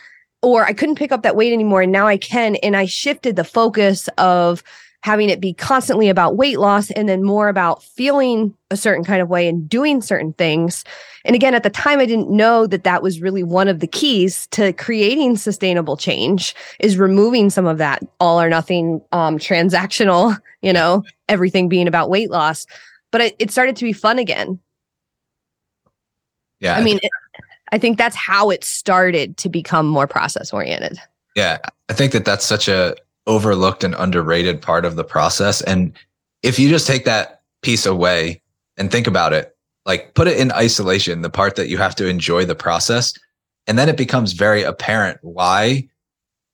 Or 0.44 0.66
I 0.66 0.74
couldn't 0.74 0.96
pick 0.96 1.12
up 1.12 1.22
that 1.22 1.36
weight 1.36 1.54
anymore, 1.54 1.84
and 1.84 1.92
now 1.92 2.08
I 2.08 2.18
can. 2.18 2.56
And 2.58 2.76
I 2.76 2.86
shifted 2.86 3.36
the 3.36 3.44
focus 3.44 4.10
of 4.18 4.64
having 5.04 5.30
it 5.30 5.42
be 5.42 5.54
constantly 5.54 6.10
about 6.10 6.38
weight 6.38 6.60
loss 6.60 6.92
and 6.92 7.10
then 7.10 7.24
more 7.24 7.50
about 7.50 7.84
feeling 7.84 8.56
a 8.70 8.78
certain 8.78 9.04
kind 9.04 9.22
of 9.22 9.30
way 9.30 9.48
and 9.48 9.68
doing 9.68 10.02
certain 10.02 10.34
things. 10.34 10.84
And 11.26 11.36
again, 11.36 11.56
at 11.56 11.64
the 11.64 11.70
time, 11.70 12.00
I 12.00 12.06
didn't 12.06 12.30
know 12.30 12.68
that 12.68 12.84
that 12.84 13.02
was 13.02 13.20
really 13.20 13.44
one 13.44 13.68
of 13.68 13.80
the 13.80 13.88
keys 13.88 14.48
to 14.48 14.74
creating 14.74 15.38
sustainable 15.38 15.98
change 15.98 16.56
is 16.80 16.98
removing 16.98 17.50
some 17.50 17.66
of 17.66 17.80
that 17.80 18.04
all 18.20 18.40
or 18.40 18.50
nothing 18.50 19.02
um, 19.12 19.38
transactional, 19.38 20.38
you 20.62 20.72
know, 20.72 21.04
everything 21.28 21.68
being 21.68 21.88
about 21.88 22.10
weight 22.10 22.30
loss. 22.30 22.68
But 23.12 23.22
it, 23.22 23.36
it 23.40 23.52
started 23.52 23.76
to 23.78 23.84
be 23.84 23.94
fun 23.94 24.20
again. 24.20 24.60
Yeah. 26.60 26.78
I 26.78 26.84
mean, 26.84 27.00
it, 27.02 27.12
I 27.72 27.80
think 27.80 27.98
that's 27.98 28.16
how 28.16 28.52
it 28.52 28.64
started 28.64 29.38
to 29.38 29.50
become 29.50 29.88
more 29.88 30.06
process 30.06 30.54
oriented. 30.54 31.00
Yeah. 31.36 31.58
I 31.90 31.94
think 31.94 32.12
that 32.12 32.24
that's 32.24 32.46
such 32.46 32.68
a, 32.68 32.96
overlooked 33.32 33.84
and 33.86 33.96
underrated 33.98 34.62
part 34.62 34.84
of 34.84 34.98
the 34.98 35.06
process. 35.06 35.62
And 35.62 35.94
if 36.44 36.60
you 36.60 36.68
just 36.68 36.86
take 36.86 37.06
that 37.06 37.44
piece 37.62 37.86
away 37.86 38.42
and 38.76 38.92
think 38.92 39.08
about 39.08 39.32
it, 39.32 39.56
like 39.86 40.14
put 40.16 40.28
it 40.28 40.38
in 40.38 40.52
isolation, 40.52 41.22
the 41.22 41.30
part 41.30 41.56
that 41.56 41.70
you 41.70 41.78
have 41.78 41.96
to 41.96 42.08
enjoy 42.08 42.44
the 42.44 42.56
process, 42.56 43.14
and 43.68 43.80
then 43.80 43.88
it 43.88 43.96
becomes 43.96 44.34
very 44.34 44.64
apparent 44.64 45.18
why 45.22 45.88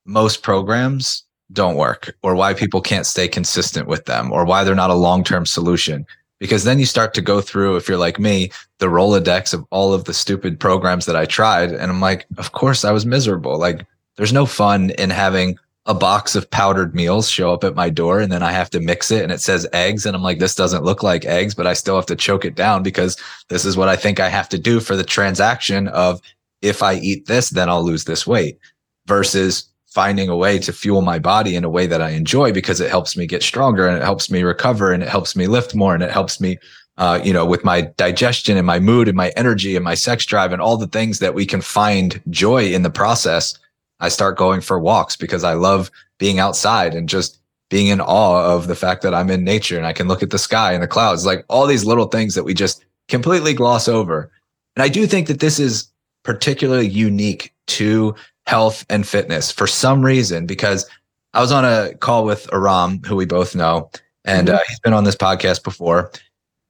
most 0.05 0.43
programs 0.43 1.23
don't 1.51 1.77
work 1.77 2.15
or 2.21 2.35
why 2.35 2.53
people 2.53 2.79
can't 2.79 3.07
stay 3.07 3.27
consistent 3.27 3.87
with 3.87 4.05
them 4.05 4.31
or 4.31 4.45
why 4.45 4.63
they're 4.63 4.75
not 4.75 4.91
a 4.91 4.95
long-term 4.95 5.47
solution. 5.47 6.05
Because 6.39 6.63
then 6.63 6.77
you 6.77 6.85
start 6.85 7.15
to 7.15 7.21
go 7.21 7.41
through 7.41 7.77
if 7.77 7.89
you're 7.89 7.97
like 7.97 8.19
me 8.19 8.51
the 8.77 8.85
rolodex 8.85 9.51
of 9.51 9.65
all 9.71 9.95
of 9.95 10.03
the 10.03 10.13
stupid 10.13 10.59
programs 10.59 11.07
that 11.07 11.15
i 11.15 11.25
tried. 11.25 11.71
And 11.71 11.89
i'm 11.89 12.01
like 12.01 12.27
of 12.37 12.51
course 12.51 12.85
i 12.85 12.91
was 12.91 13.07
miserable. 13.07 13.57
Like 13.57 13.87
there's 14.17 14.33
no 14.33 14.45
fun 14.45 14.91
in 14.91 15.09
having 15.09 15.57
a 15.87 15.93
box 15.93 16.35
of 16.35 16.49
powdered 16.51 16.93
meals 16.93 17.29
show 17.29 17.51
up 17.53 17.63
at 17.63 17.75
my 17.75 17.89
door 17.89 18.19
and 18.19 18.31
then 18.31 18.43
i 18.43 18.51
have 18.51 18.69
to 18.69 18.79
mix 18.79 19.09
it 19.09 19.23
and 19.23 19.31
it 19.31 19.41
says 19.41 19.67
eggs 19.73 20.05
and 20.05 20.15
i'm 20.15 20.21
like 20.21 20.39
this 20.39 20.55
doesn't 20.55 20.83
look 20.83 21.01
like 21.01 21.25
eggs 21.25 21.55
but 21.55 21.65
i 21.65 21.73
still 21.73 21.95
have 21.95 22.05
to 22.05 22.15
choke 22.15 22.45
it 22.45 22.55
down 22.55 22.83
because 22.83 23.17
this 23.49 23.65
is 23.65 23.75
what 23.77 23.89
i 23.89 23.95
think 23.95 24.19
i 24.19 24.29
have 24.29 24.49
to 24.49 24.59
do 24.59 24.79
for 24.79 24.95
the 24.95 25.03
transaction 25.03 25.87
of 25.89 26.21
if 26.61 26.83
i 26.83 26.95
eat 26.95 27.25
this 27.25 27.49
then 27.49 27.69
i'll 27.69 27.83
lose 27.83 28.03
this 28.03 28.27
weight 28.27 28.59
versus 29.07 29.69
finding 29.97 30.29
a 30.29 30.37
way 30.37 30.59
to 30.59 30.71
fuel 30.71 31.01
my 31.01 31.17
body 31.17 31.55
in 31.55 31.63
a 31.63 31.69
way 31.69 31.87
that 31.87 32.03
I 32.03 32.11
enjoy 32.11 32.51
because 32.51 32.79
it 32.79 32.87
helps 32.87 33.17
me 33.17 33.25
get 33.25 33.41
stronger 33.41 33.87
and 33.87 33.97
it 33.97 34.03
helps 34.03 34.29
me 34.29 34.43
recover 34.43 34.91
and 34.91 35.01
it 35.01 35.09
helps 35.09 35.35
me 35.35 35.47
lift 35.47 35.73
more 35.73 35.95
and 35.95 36.03
it 36.03 36.11
helps 36.11 36.39
me, 36.39 36.59
uh, 36.97 37.19
you 37.23 37.33
know, 37.33 37.47
with 37.47 37.63
my 37.63 37.81
digestion 37.97 38.57
and 38.57 38.67
my 38.67 38.79
mood 38.79 39.07
and 39.07 39.17
my 39.17 39.29
energy 39.35 39.75
and 39.75 39.83
my 39.83 39.95
sex 39.95 40.23
drive 40.23 40.51
and 40.51 40.61
all 40.61 40.77
the 40.77 40.85
things 40.85 41.17
that 41.17 41.33
we 41.33 41.47
can 41.47 41.61
find 41.61 42.21
joy 42.29 42.65
in 42.65 42.83
the 42.83 42.91
process. 42.91 43.57
I 43.99 44.09
start 44.09 44.37
going 44.37 44.61
for 44.61 44.79
walks 44.79 45.15
because 45.15 45.43
I 45.43 45.53
love 45.53 45.91
being 46.17 46.39
outside 46.39 46.93
and 46.93 47.09
just 47.09 47.39
being 47.69 47.87
in 47.87 47.99
awe 47.99 48.55
of 48.55 48.67
the 48.67 48.75
fact 48.75 49.01
that 49.01 49.13
I'm 49.13 49.29
in 49.29 49.43
nature 49.43 49.77
and 49.77 49.85
I 49.85 49.93
can 49.93 50.07
look 50.07 50.23
at 50.23 50.29
the 50.29 50.39
sky 50.39 50.73
and 50.73 50.81
the 50.81 50.87
clouds, 50.87 51.25
like 51.25 51.43
all 51.49 51.67
these 51.67 51.85
little 51.85 52.07
things 52.07 52.35
that 52.35 52.43
we 52.43 52.53
just 52.53 52.85
completely 53.07 53.53
gloss 53.53 53.87
over. 53.87 54.31
And 54.75 54.83
I 54.83 54.87
do 54.87 55.05
think 55.05 55.27
that 55.27 55.39
this 55.39 55.59
is 55.59 55.89
particularly 56.23 56.87
unique 56.87 57.53
to 57.67 58.15
health 58.45 58.85
and 58.89 59.07
fitness 59.07 59.51
for 59.51 59.67
some 59.67 60.05
reason 60.05 60.45
because 60.45 60.89
I 61.33 61.41
was 61.41 61.51
on 61.51 61.65
a 61.65 61.93
call 61.95 62.25
with 62.25 62.51
Aram, 62.53 63.01
who 63.03 63.15
we 63.15 63.25
both 63.25 63.55
know, 63.55 63.91
and 64.23 64.47
mm-hmm. 64.47 64.55
uh, 64.55 64.59
he's 64.67 64.79
been 64.79 64.93
on 64.93 65.03
this 65.03 65.15
podcast 65.15 65.63
before. 65.63 66.11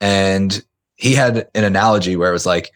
And 0.01 0.63
he 0.95 1.13
had 1.13 1.47
an 1.53 1.63
analogy 1.63 2.15
where 2.15 2.29
it 2.29 2.33
was 2.33 2.45
like 2.45 2.71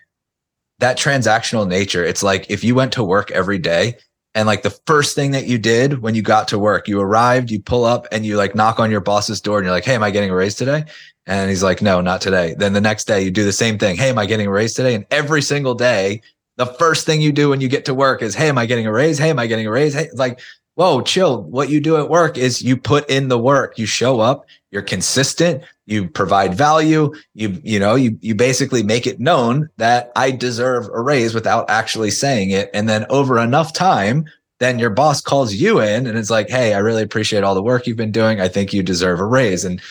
that 0.79 0.97
transactional 0.97 1.67
nature. 1.67 2.05
It's 2.05 2.23
like 2.23 2.49
if 2.49 2.63
you 2.63 2.75
went 2.75 2.93
to 2.93 3.03
work 3.03 3.31
every 3.31 3.57
day 3.57 3.97
and 4.33 4.47
like 4.47 4.63
the 4.63 4.77
first 4.87 5.15
thing 5.15 5.31
that 5.31 5.47
you 5.47 5.57
did 5.57 6.01
when 6.01 6.15
you 6.15 6.21
got 6.21 6.47
to 6.49 6.59
work, 6.59 6.87
you 6.87 6.99
arrived, 7.01 7.51
you 7.51 7.59
pull 7.59 7.83
up 7.83 8.07
and 8.11 8.25
you 8.25 8.37
like 8.37 8.55
knock 8.55 8.79
on 8.79 8.89
your 8.89 9.01
boss's 9.01 9.41
door 9.41 9.57
and 9.57 9.65
you're 9.65 9.73
like, 9.73 9.85
Hey, 9.85 9.95
am 9.95 10.03
I 10.03 10.11
getting 10.11 10.29
a 10.29 10.35
raise 10.35 10.55
today? 10.55 10.85
And 11.25 11.49
he's 11.49 11.63
like, 11.63 11.81
No, 11.81 11.99
not 12.01 12.21
today. 12.21 12.55
Then 12.57 12.73
the 12.73 12.81
next 12.81 13.05
day 13.05 13.21
you 13.21 13.31
do 13.31 13.43
the 13.43 13.51
same 13.51 13.77
thing. 13.77 13.97
Hey, 13.97 14.09
am 14.09 14.17
I 14.17 14.25
getting 14.25 14.47
a 14.47 14.51
raise 14.51 14.73
today? 14.73 14.95
And 14.95 15.05
every 15.11 15.41
single 15.41 15.75
day 15.75 16.21
the 16.57 16.65
first 16.65 17.05
thing 17.05 17.21
you 17.21 17.31
do 17.31 17.49
when 17.49 17.61
you 17.61 17.67
get 17.67 17.85
to 17.85 17.93
work 17.93 18.21
is, 18.21 18.35
Hey, 18.35 18.49
am 18.49 18.57
I 18.57 18.65
getting 18.65 18.85
a 18.85 18.91
raise? 18.91 19.17
Hey, 19.17 19.29
am 19.29 19.39
I 19.39 19.47
getting 19.47 19.67
a 19.67 19.71
raise? 19.71 19.93
Hey, 19.93 20.09
like, 20.13 20.39
whoa, 20.75 21.01
chill. 21.01 21.43
What 21.43 21.69
you 21.69 21.79
do 21.79 21.97
at 21.97 22.09
work 22.09 22.37
is 22.37 22.61
you 22.61 22.77
put 22.77 23.09
in 23.09 23.27
the 23.27 23.39
work, 23.39 23.77
you 23.77 23.85
show 23.85 24.19
up, 24.19 24.45
you're 24.71 24.81
consistent, 24.81 25.63
you 25.91 26.07
provide 26.07 26.53
value, 26.53 27.13
you, 27.33 27.59
you 27.63 27.77
know, 27.77 27.95
you, 27.95 28.17
you 28.21 28.33
basically 28.33 28.81
make 28.81 29.05
it 29.05 29.19
known 29.19 29.69
that 29.77 30.11
I 30.15 30.31
deserve 30.31 30.87
a 30.87 31.01
raise 31.01 31.33
without 31.33 31.69
actually 31.69 32.11
saying 32.11 32.51
it. 32.51 32.69
And 32.73 32.87
then 32.87 33.05
over 33.09 33.37
enough 33.37 33.73
time, 33.73 34.25
then 34.59 34.79
your 34.79 34.89
boss 34.89 35.21
calls 35.21 35.53
you 35.53 35.81
in 35.81 36.07
and 36.07 36.17
it's 36.17 36.29
like, 36.29 36.49
Hey, 36.49 36.73
I 36.73 36.79
really 36.79 37.03
appreciate 37.03 37.43
all 37.43 37.55
the 37.55 37.63
work 37.63 37.85
you've 37.85 37.97
been 37.97 38.11
doing. 38.11 38.39
I 38.39 38.47
think 38.47 38.73
you 38.73 38.83
deserve 38.83 39.19
a 39.19 39.25
raise. 39.25 39.65
And 39.65 39.81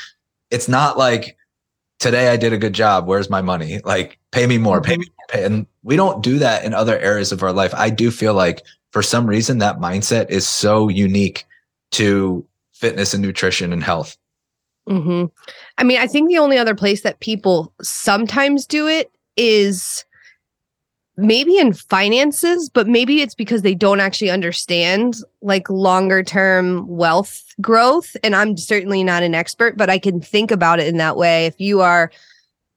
it's 0.51 0.69
not 0.69 0.97
like 0.97 1.37
today 1.99 2.29
I 2.29 2.37
did 2.37 2.53
a 2.53 2.59
good 2.59 2.73
job. 2.73 3.07
Where's 3.07 3.29
my 3.29 3.43
money? 3.43 3.81
Like 3.85 4.19
pay 4.33 4.47
me 4.47 4.59
more, 4.59 4.81
pay 4.81 4.97
me 4.97 5.07
more. 5.07 5.27
Pay. 5.29 5.45
And 5.45 5.67
we 5.83 5.97
don't 5.97 6.23
do 6.23 6.39
that 6.39 6.65
in 6.65 6.73
other 6.73 6.99
areas 6.99 7.31
of 7.33 7.43
our 7.43 7.53
life. 7.53 7.75
I 7.75 7.91
do 7.91 8.11
feel 8.11 8.35
like 8.35 8.63
for 8.91 9.03
some 9.03 9.27
reason 9.27 9.59
that 9.59 9.79
mindset 9.79 10.31
is 10.31 10.49
so 10.49 10.89
unique 10.89 11.45
to 11.93 12.47
fitness 12.73 13.13
and 13.13 13.23
nutrition 13.23 13.73
and 13.73 13.83
health. 13.83 14.17
Mm-hmm. 14.91 15.27
I 15.79 15.85
mean, 15.85 15.99
I 15.99 16.07
think 16.07 16.29
the 16.29 16.39
only 16.39 16.59
other 16.59 16.75
place 16.75 17.03
that 17.03 17.21
people 17.21 17.73
sometimes 17.81 18.67
do 18.67 18.89
it 18.89 19.11
is 19.37 20.05
maybe 21.17 21.59
in 21.59 21.73
finances, 21.73 22.69
but 22.69 22.89
maybe 22.89 23.21
it's 23.21 23.35
because 23.35 23.63
they 23.63 23.75
don't 23.75 24.01
actually 24.01 24.31
understand 24.31 25.17
like 25.43 25.69
longer 25.71 26.23
term 26.23 26.87
wealth 26.89 27.45
growth. 27.61 28.17
And 28.25 28.35
I'm 28.35 28.57
certainly 28.57 29.05
not 29.05 29.23
an 29.23 29.35
expert, 29.35 29.77
but 29.77 29.91
I 29.91 29.99
can 29.99 30.21
think 30.21 30.51
about 30.51 30.81
it 30.81 30.89
in 30.89 30.97
that 30.97 31.17
way. 31.17 31.47
If 31.47 31.61
you 31.61 31.81
are 31.83 32.11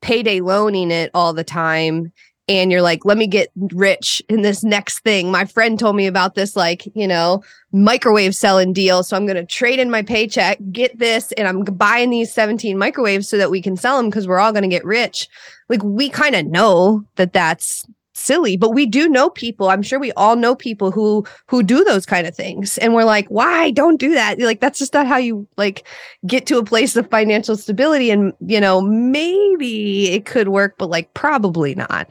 payday 0.02 0.42
loaning 0.42 0.92
it 0.92 1.10
all 1.14 1.34
the 1.34 1.44
time 1.44 2.12
and 2.48 2.72
you're 2.72 2.82
like, 2.82 3.06
let 3.06 3.18
me 3.18 3.26
get 3.26 3.50
rich 3.56 4.22
in 4.28 4.42
this 4.42 4.64
next 4.64 5.00
thing. 5.00 5.32
My 5.32 5.46
friend 5.46 5.80
told 5.80 5.96
me 5.96 6.08
about 6.08 6.36
this, 6.36 6.56
like, 6.56 6.86
you 6.94 7.08
know, 7.08 7.42
microwave 7.72 8.36
selling 8.36 8.74
deal. 8.74 9.02
So 9.04 9.16
I'm 9.16 9.26
going 9.26 9.38
to 9.38 9.46
trade 9.46 9.80
in 9.80 9.90
my 9.90 10.02
paycheck, 10.02 10.60
get 10.72 11.00
this, 11.00 11.32
and 11.34 11.48
I'm 11.48 11.64
buying 11.64 12.10
these 12.10 12.34
17 12.34 12.78
microwaves 12.78 13.30
so 13.30 13.38
that 13.38 13.52
we 13.52 13.62
can 13.62 13.78
sell 13.78 13.98
them 13.98 14.10
because 14.10 14.28
we're 14.28 14.40
all 14.40 14.52
going 14.52 14.64
to 14.64 14.70
get 14.70 14.84
rich. 14.84 15.30
Like, 15.70 15.84
we 15.84 16.10
kind 16.10 16.36
of 16.36 16.46
know 16.46 17.06
that 17.16 17.32
that's 17.32 17.86
silly 18.14 18.56
but 18.56 18.70
we 18.72 18.86
do 18.86 19.10
know 19.10 19.30
people 19.30 19.70
i'm 19.70 19.82
sure 19.82 20.00
we 20.00 20.12
all 20.14 20.36
know 20.36 20.56
people 20.56 20.92
who 20.92 21.26
who 21.48 21.64
do 21.64 21.84
those 21.84 22.06
kind 22.06 22.28
of 22.28 22.36
things. 22.36 22.78
And 22.80 22.94
we're 22.94 23.04
like 23.04 23.28
why? 23.28 23.72
Don't 23.72 24.00
do 24.00 24.14
that. 24.14 24.40
Like 24.40 24.60
that's 24.60 24.80
just 24.80 24.94
not 24.94 25.08
how 25.08 25.18
you 25.18 25.48
like 25.58 25.88
get 26.26 26.46
to 26.48 26.58
a 26.58 26.64
place 26.64 26.96
of 26.96 27.10
financial 27.10 27.56
stability 27.56 28.12
and 28.12 28.34
you 28.46 28.60
know 28.60 28.82
maybe 28.82 30.12
it 30.12 30.26
could 30.26 30.50
work 30.50 30.76
but 30.78 30.90
like 30.90 31.14
probably 31.14 31.76
not. 31.76 32.10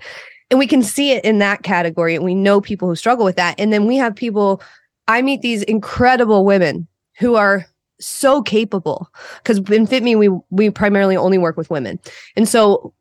And 0.51 0.59
we 0.59 0.67
can 0.67 0.83
see 0.83 1.13
it 1.13 1.25
in 1.25 1.39
that 1.39 1.63
category 1.63 2.15
and 2.15 2.25
we 2.25 2.35
know 2.35 2.61
people 2.61 2.89
who 2.89 2.95
struggle 2.95 3.25
with 3.25 3.37
that. 3.37 3.59
And 3.59 3.73
then 3.73 3.87
we 3.87 3.97
have 3.97 4.15
people 4.15 4.63
i 5.09 5.23
meet 5.23 5.43
these 5.43 5.63
incredible 5.65 6.45
women 6.45 6.87
who 7.19 7.35
are 7.35 7.67
so 8.01 8.43
capable 8.43 9.09
because 9.39 9.59
in 9.59 9.87
FitMe 9.87 10.19
we 10.19 10.29
we 10.51 10.71
primarily 10.71 11.17
only 11.17 11.39
work 11.39 11.57
with 11.57 11.71
women. 11.71 11.99
And 12.37 12.49
so 12.49 12.93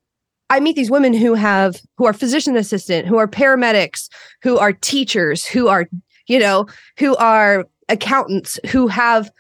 I 0.51 0.59
meet 0.59 0.75
these 0.75 0.91
women 0.91 1.13
who 1.13 1.33
have 1.33 1.81
who 1.97 2.05
are 2.05 2.11
physician 2.13 2.57
assistant, 2.57 3.07
who 3.07 3.17
are 3.17 3.27
paramedics, 3.27 4.09
who 4.43 4.57
are 4.57 4.73
teachers, 4.73 5.45
who 5.45 5.69
are, 5.69 5.87
you 6.27 6.37
know, 6.37 6.67
who 6.99 7.15
are 7.15 7.65
accountants, 7.87 8.59
who 8.69 8.89
have 8.89 9.31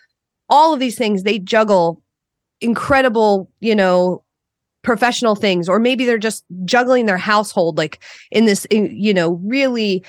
all 0.47 0.73
of 0.73 0.79
these 0.79 0.97
things. 0.97 1.23
They 1.23 1.37
juggle 1.37 2.01
incredible, 2.61 3.51
you 3.59 3.75
know, 3.75 4.23
professional 4.83 5.35
things 5.35 5.67
or 5.67 5.79
maybe 5.79 6.05
they're 6.05 6.17
just 6.17 6.43
juggling 6.65 7.05
their 7.05 7.17
household 7.17 7.77
like 7.77 7.99
in 8.31 8.45
this 8.45 8.65
you 8.71 9.13
know 9.13 9.33
really 9.43 10.03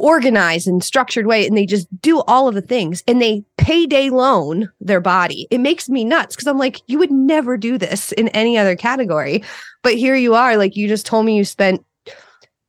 organized 0.00 0.66
and 0.66 0.82
structured 0.82 1.26
way 1.26 1.46
and 1.46 1.56
they 1.56 1.66
just 1.66 1.86
do 2.00 2.20
all 2.22 2.48
of 2.48 2.54
the 2.54 2.62
things 2.62 3.02
and 3.06 3.20
they 3.20 3.44
payday 3.58 4.10
loan 4.10 4.70
their 4.80 5.00
body. 5.00 5.46
It 5.50 5.58
makes 5.58 5.88
me 5.88 6.04
nuts 6.04 6.34
because 6.34 6.46
I'm 6.46 6.58
like, 6.58 6.80
you 6.86 6.98
would 6.98 7.10
never 7.10 7.56
do 7.56 7.78
this 7.78 8.12
in 8.12 8.28
any 8.28 8.58
other 8.58 8.74
category. 8.74 9.42
But 9.82 9.94
here 9.94 10.16
you 10.16 10.34
are, 10.34 10.56
like 10.56 10.76
you 10.76 10.88
just 10.88 11.06
told 11.06 11.26
me 11.26 11.36
you 11.36 11.44
spent 11.44 11.84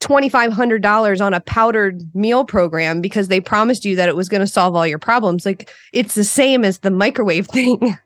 $2,500 0.01 1.21
on 1.23 1.33
a 1.33 1.39
powdered 1.39 2.03
meal 2.15 2.43
program 2.43 3.01
because 3.01 3.27
they 3.27 3.39
promised 3.39 3.85
you 3.85 3.95
that 3.95 4.09
it 4.09 4.15
was 4.15 4.29
going 4.29 4.41
to 4.41 4.47
solve 4.47 4.75
all 4.75 4.87
your 4.87 4.99
problems. 4.99 5.45
Like 5.45 5.69
it's 5.93 6.15
the 6.15 6.23
same 6.23 6.65
as 6.65 6.79
the 6.79 6.91
microwave 6.91 7.47
thing. 7.51 7.97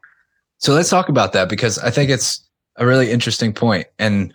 So 0.57 0.73
let's 0.73 0.89
talk 0.89 1.09
about 1.09 1.33
that 1.33 1.49
because 1.49 1.77
I 1.79 1.89
think 1.89 2.09
it's 2.09 2.47
a 2.77 2.85
really 2.85 3.11
interesting 3.11 3.53
point. 3.53 3.88
And 3.97 4.33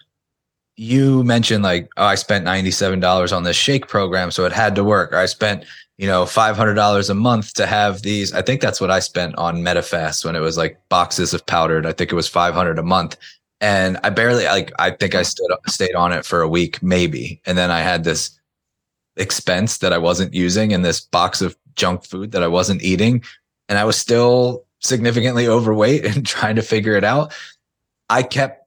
you 0.81 1.23
mentioned 1.25 1.63
like, 1.63 1.91
oh, 1.99 2.07
I 2.07 2.15
spent 2.15 2.47
$97 2.47 3.37
on 3.37 3.43
this 3.43 3.55
shake 3.55 3.87
program, 3.87 4.31
so 4.31 4.47
it 4.47 4.53
had 4.53 4.75
to 4.77 4.83
work. 4.83 5.13
Or 5.13 5.19
I 5.19 5.27
spent, 5.27 5.67
you 5.99 6.07
know, 6.07 6.25
$500 6.25 7.11
a 7.11 7.15
month 7.15 7.53
to 7.55 7.67
have 7.67 8.01
these. 8.01 8.33
I 8.33 8.41
think 8.41 8.63
that's 8.63 8.81
what 8.81 8.91
I 8.91 9.01
spent 9.01 9.37
on 9.37 9.59
Medifast 9.59 10.25
when 10.25 10.37
it 10.37 10.41
was 10.41 10.57
like 10.57 10.81
boxes 10.89 11.35
of 11.35 11.45
powdered. 11.45 11.85
I 11.85 11.93
think 11.93 12.11
it 12.11 12.15
was 12.15 12.29
500 12.29 12.79
a 12.79 12.83
month. 12.83 13.19
And 13.61 13.99
I 14.05 14.09
barely 14.09 14.45
like, 14.45 14.73
I 14.79 14.93
think 14.93 15.15
I 15.15 15.23
stood, 15.23 15.51
stayed 15.67 15.95
on 15.95 16.13
it 16.13 16.25
for 16.25 16.41
a 16.41 16.49
week, 16.49 16.83
maybe. 16.83 17.43
And 17.45 17.59
then 17.59 17.71
I 17.71 17.81
had 17.81 18.05
this 18.05 18.31
expense 19.17 19.79
that 19.79 19.93
I 19.93 19.99
wasn't 19.99 20.33
using 20.33 20.73
and 20.73 20.83
this 20.83 21.03
box 21.03 21.43
of 21.43 21.59
junk 21.75 22.07
food 22.07 22.33
that 22.33 22.43
I 22.43 22.49
wasn't 22.49 22.83
eating. 22.83 23.23
And 23.69 23.79
I 23.79 23.85
was 23.85 23.99
still 23.99 24.65
significantly 24.79 25.47
overweight 25.57 26.07
and 26.07 26.27
trying 26.27 26.57
to 26.57 26.63
figure 26.63 26.97
it 26.97 27.05
out. 27.05 27.35
I 28.09 28.23
kept 28.23 28.60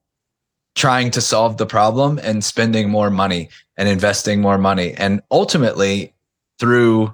trying 0.76 1.12
to 1.12 1.22
solve 1.22 1.58
the 1.58 1.66
problem 1.66 2.20
and 2.24 2.44
spending 2.44 2.90
more 2.90 3.10
money 3.10 3.50
and 3.78 3.88
investing 3.88 4.42
more 4.42 4.58
money. 4.58 4.94
And 4.94 5.22
ultimately, 5.32 6.14
through 6.60 7.14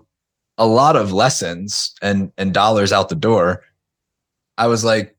a 0.57 0.65
lot 0.65 0.95
of 0.95 1.13
lessons 1.13 1.93
and, 2.01 2.31
and 2.37 2.53
dollars 2.53 2.91
out 2.91 3.09
the 3.09 3.15
door, 3.15 3.63
I 4.57 4.67
was 4.67 4.83
like, 4.83 5.15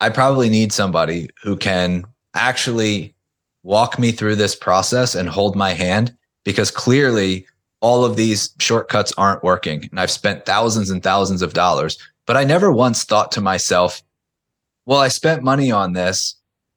I 0.00 0.10
probably 0.10 0.48
need 0.48 0.72
somebody 0.72 1.30
who 1.42 1.56
can 1.56 2.04
actually 2.34 3.14
walk 3.62 3.98
me 3.98 4.12
through 4.12 4.36
this 4.36 4.54
process 4.54 5.14
and 5.14 5.28
hold 5.28 5.56
my 5.56 5.72
hand 5.72 6.16
because 6.44 6.70
clearly 6.70 7.46
all 7.80 8.04
of 8.04 8.16
these 8.16 8.50
shortcuts 8.58 9.12
aren't 9.18 9.42
working. 9.42 9.88
And 9.90 9.98
I've 9.98 10.10
spent 10.10 10.46
thousands 10.46 10.90
and 10.90 11.02
thousands 11.02 11.42
of 11.42 11.52
dollars, 11.52 11.98
but 12.26 12.36
I 12.36 12.44
never 12.44 12.70
once 12.70 13.04
thought 13.04 13.32
to 13.32 13.40
myself, 13.40 14.02
well, 14.86 15.00
I 15.00 15.08
spent 15.08 15.42
money 15.42 15.70
on 15.72 15.92
this 15.92 16.36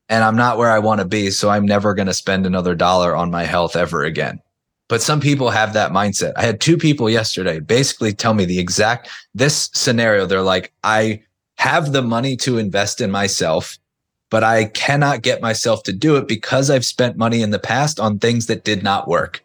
and 0.09 0.23
I'm 0.23 0.35
not 0.35 0.57
where 0.57 0.71
I 0.71 0.79
want 0.79 0.99
to 0.99 1.07
be. 1.07 1.29
So 1.29 1.49
I'm 1.49 1.65
never 1.65 1.93
going 1.93 2.07
to 2.07 2.13
spend 2.13 2.45
another 2.45 2.75
dollar 2.75 3.15
on 3.15 3.31
my 3.31 3.43
health 3.43 3.75
ever 3.75 4.03
again. 4.03 4.41
But 4.87 5.03
some 5.03 5.21
people 5.21 5.51
have 5.51 5.73
that 5.73 5.91
mindset. 5.91 6.33
I 6.35 6.41
had 6.41 6.59
two 6.59 6.75
people 6.75 7.09
yesterday 7.09 7.59
basically 7.59 8.11
tell 8.11 8.33
me 8.33 8.45
the 8.45 8.59
exact 8.59 9.07
this 9.35 9.69
scenario. 9.73 10.25
They're 10.25 10.41
like, 10.41 10.73
I 10.83 11.21
have 11.59 11.91
the 11.91 12.01
money 12.01 12.35
to 12.37 12.57
invest 12.57 12.99
in 12.99 13.11
myself, 13.11 13.77
but 14.31 14.43
I 14.43 14.65
cannot 14.65 15.21
get 15.21 15.41
myself 15.41 15.83
to 15.83 15.93
do 15.93 16.15
it 16.15 16.27
because 16.27 16.71
I've 16.71 16.85
spent 16.85 17.17
money 17.17 17.43
in 17.43 17.51
the 17.51 17.59
past 17.59 17.99
on 17.99 18.17
things 18.17 18.47
that 18.47 18.63
did 18.63 18.81
not 18.81 19.07
work. 19.07 19.43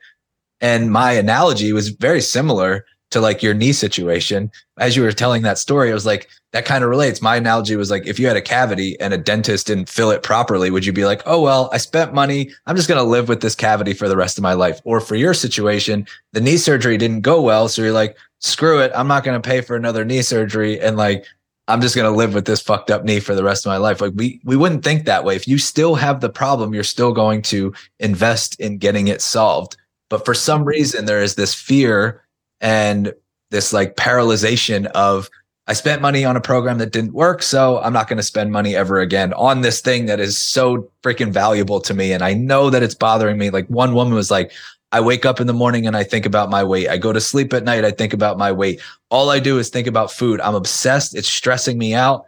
And 0.63 0.91
my 0.91 1.13
analogy 1.13 1.75
was 1.75 1.91
very 1.91 2.23
similar 2.23 2.87
to 3.11 3.21
like 3.21 3.43
your 3.43 3.55
knee 3.55 3.73
situation. 3.73 4.51
As 4.79 4.97
you 4.97 5.03
were 5.03 5.13
telling 5.13 5.43
that 5.43 5.59
story, 5.59 5.91
I 5.91 5.95
was 5.95 6.07
like, 6.07 6.29
that 6.53 6.65
kind 6.65 6.85
of 6.85 6.91
relates. 6.91 7.23
My 7.23 7.37
analogy 7.37 7.77
was 7.77 7.91
like, 7.91 8.07
if 8.07 8.19
you 8.19 8.27
had 8.27 8.37
a 8.37 8.43
cavity 8.43 8.99
and 9.01 9.15
a 9.15 9.19
dentist 9.19 9.67
didn't 9.67 9.89
fill 9.89 10.11
it 10.11 10.23
properly, 10.23 10.71
would 10.71 10.87
you 10.87 10.93
be 10.93 11.05
like, 11.05 11.23
oh, 11.27 11.41
well, 11.41 11.69
I 11.73 11.79
spent 11.79 12.15
money. 12.15 12.51
I'm 12.67 12.77
just 12.77 12.89
going 12.89 13.03
to 13.03 13.09
live 13.09 13.29
with 13.29 13.41
this 13.41 13.55
cavity 13.55 13.93
for 13.93 14.09
the 14.09 14.17
rest 14.17 14.39
of 14.39 14.43
my 14.43 14.55
life. 14.55 14.81
Or 14.85 15.01
for 15.01 15.17
your 15.17 15.35
situation, 15.35 16.07
the 16.33 16.41
knee 16.41 16.57
surgery 16.57 16.97
didn't 16.97 17.21
go 17.21 17.41
well. 17.41 17.69
So 17.69 17.83
you're 17.83 17.93
like, 17.93 18.17
screw 18.41 18.81
it. 18.81 18.93
I'm 18.95 19.09
not 19.09 19.25
going 19.25 19.41
to 19.41 19.49
pay 19.49 19.61
for 19.61 19.77
another 19.77 20.05
knee 20.05 20.23
surgery. 20.23 20.81
And 20.81 20.97
like, 20.97 21.25
I'm 21.67 21.81
just 21.81 21.97
going 21.97 22.11
to 22.11 22.17
live 22.17 22.35
with 22.35 22.45
this 22.45 22.61
fucked 22.61 22.91
up 22.91 23.05
knee 23.05 23.21
for 23.21 23.35
the 23.35 23.45
rest 23.45 23.65
of 23.65 23.71
my 23.71 23.79
life. 23.79 24.01
Like 24.01 24.13
we, 24.17 24.41
we 24.45 24.57
wouldn't 24.57 24.85
think 24.85 25.05
that 25.05 25.25
way. 25.25 25.35
If 25.35 25.49
you 25.49 25.59
still 25.59 25.95
have 25.95 26.21
the 26.21 26.29
problem, 26.29 26.75
you're 26.75 26.85
still 26.85 27.13
going 27.13 27.43
to 27.43 27.73
invest 28.01 28.59
in 28.61 28.79
getting 28.79 29.09
it 29.09 29.23
solved. 29.23 29.77
But 30.11 30.25
for 30.25 30.35
some 30.35 30.61
mm-hmm. 30.61 30.69
reason, 30.69 31.05
there 31.07 31.23
is 31.23 31.35
this 31.35 31.55
fear 31.55 32.24
and 32.65 33.13
this 33.51 33.73
like 33.73 33.95
paralyzation 33.95 34.87
of 34.87 35.31
I 35.67 35.75
spent 35.75 36.03
money 36.03 36.25
on 36.25 36.37
a 36.37 36.41
program 36.41 36.79
that 36.79 36.93
didn't 36.93 37.13
work, 37.13 37.43
so 37.43 37.79
I'm 37.81 37.93
not 37.93 38.09
going 38.09 38.17
to 38.17 38.23
spend 38.23 38.53
money 38.53 38.75
ever 38.75 39.01
again 39.01 39.33
on 39.35 39.61
this 39.61 39.81
thing 39.81 40.07
that 40.07 40.21
is 40.21 40.37
so 40.37 40.91
freaking 41.03 41.31
valuable 41.33 41.81
to 41.83 41.95
me. 41.95 42.13
And 42.13 42.23
I 42.23 42.35
know 42.35 42.69
that 42.69 42.83
it's 42.83 42.95
bothering 42.95 43.39
me. 43.39 43.49
Like 43.49 43.67
one 43.69 43.95
woman 43.95 44.15
was 44.15 44.31
like, 44.31 44.53
I 44.93 45.01
wake 45.01 45.25
up 45.25 45.41
in 45.41 45.47
the 45.47 45.55
morning 45.55 45.87
and 45.87 45.97
I 45.97 46.05
think 46.05 46.27
about 46.27 46.51
my 46.51 46.63
weight. 46.63 46.89
I 46.89 46.99
go 46.99 47.13
to 47.13 47.21
sleep 47.21 47.55
at 47.55 47.65
night, 47.65 47.85
I 47.85 47.93
think 47.93 48.13
about 48.13 48.37
my 48.37 48.53
weight. 48.53 48.81
All 49.11 49.31
I 49.31 49.39
do 49.39 49.59
is 49.59 49.71
think 49.71 49.87
about 49.87 50.13
food. 50.13 50.41
I'm 50.41 50.55
obsessed. 50.55 51.15
It's 51.15 51.29
stressing 51.29 51.79
me 51.79 51.95
out. 51.95 52.27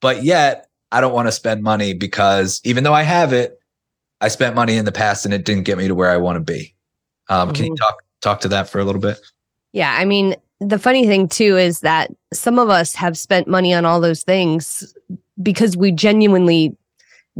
But 0.00 0.22
yet, 0.22 0.68
I 0.90 1.02
don't 1.02 1.12
want 1.12 1.28
to 1.28 1.32
spend 1.32 1.62
money 1.62 1.92
because 1.92 2.60
even 2.64 2.84
though 2.84 2.94
I 2.94 3.02
have 3.02 3.32
it, 3.32 3.60
I 4.20 4.28
spent 4.28 4.56
money 4.56 4.76
in 4.76 4.86
the 4.86 4.92
past 4.92 5.26
and 5.26 5.34
it 5.34 5.44
didn't 5.44 5.64
get 5.64 5.76
me 5.76 5.88
to 5.88 5.94
where 5.94 6.10
I 6.10 6.16
want 6.16 6.36
to 6.36 6.52
be. 6.52 6.74
Um, 7.28 7.48
mm-hmm. 7.48 7.54
Can 7.54 7.64
you 7.66 7.72
mm-hmm. 7.72 7.84
talk 7.84 8.02
talk 8.20 8.40
to 8.40 8.48
that 8.48 8.68
for 8.70 8.80
a 8.80 8.84
little 8.84 9.00
bit? 9.00 9.20
Yeah, 9.72 9.94
I 9.98 10.04
mean, 10.04 10.36
the 10.60 10.78
funny 10.78 11.06
thing 11.06 11.28
too 11.28 11.56
is 11.56 11.80
that 11.80 12.10
some 12.32 12.58
of 12.58 12.68
us 12.68 12.94
have 12.94 13.16
spent 13.16 13.48
money 13.48 13.72
on 13.72 13.84
all 13.84 14.00
those 14.00 14.22
things 14.22 14.94
because 15.42 15.76
we 15.76 15.92
genuinely 15.92 16.76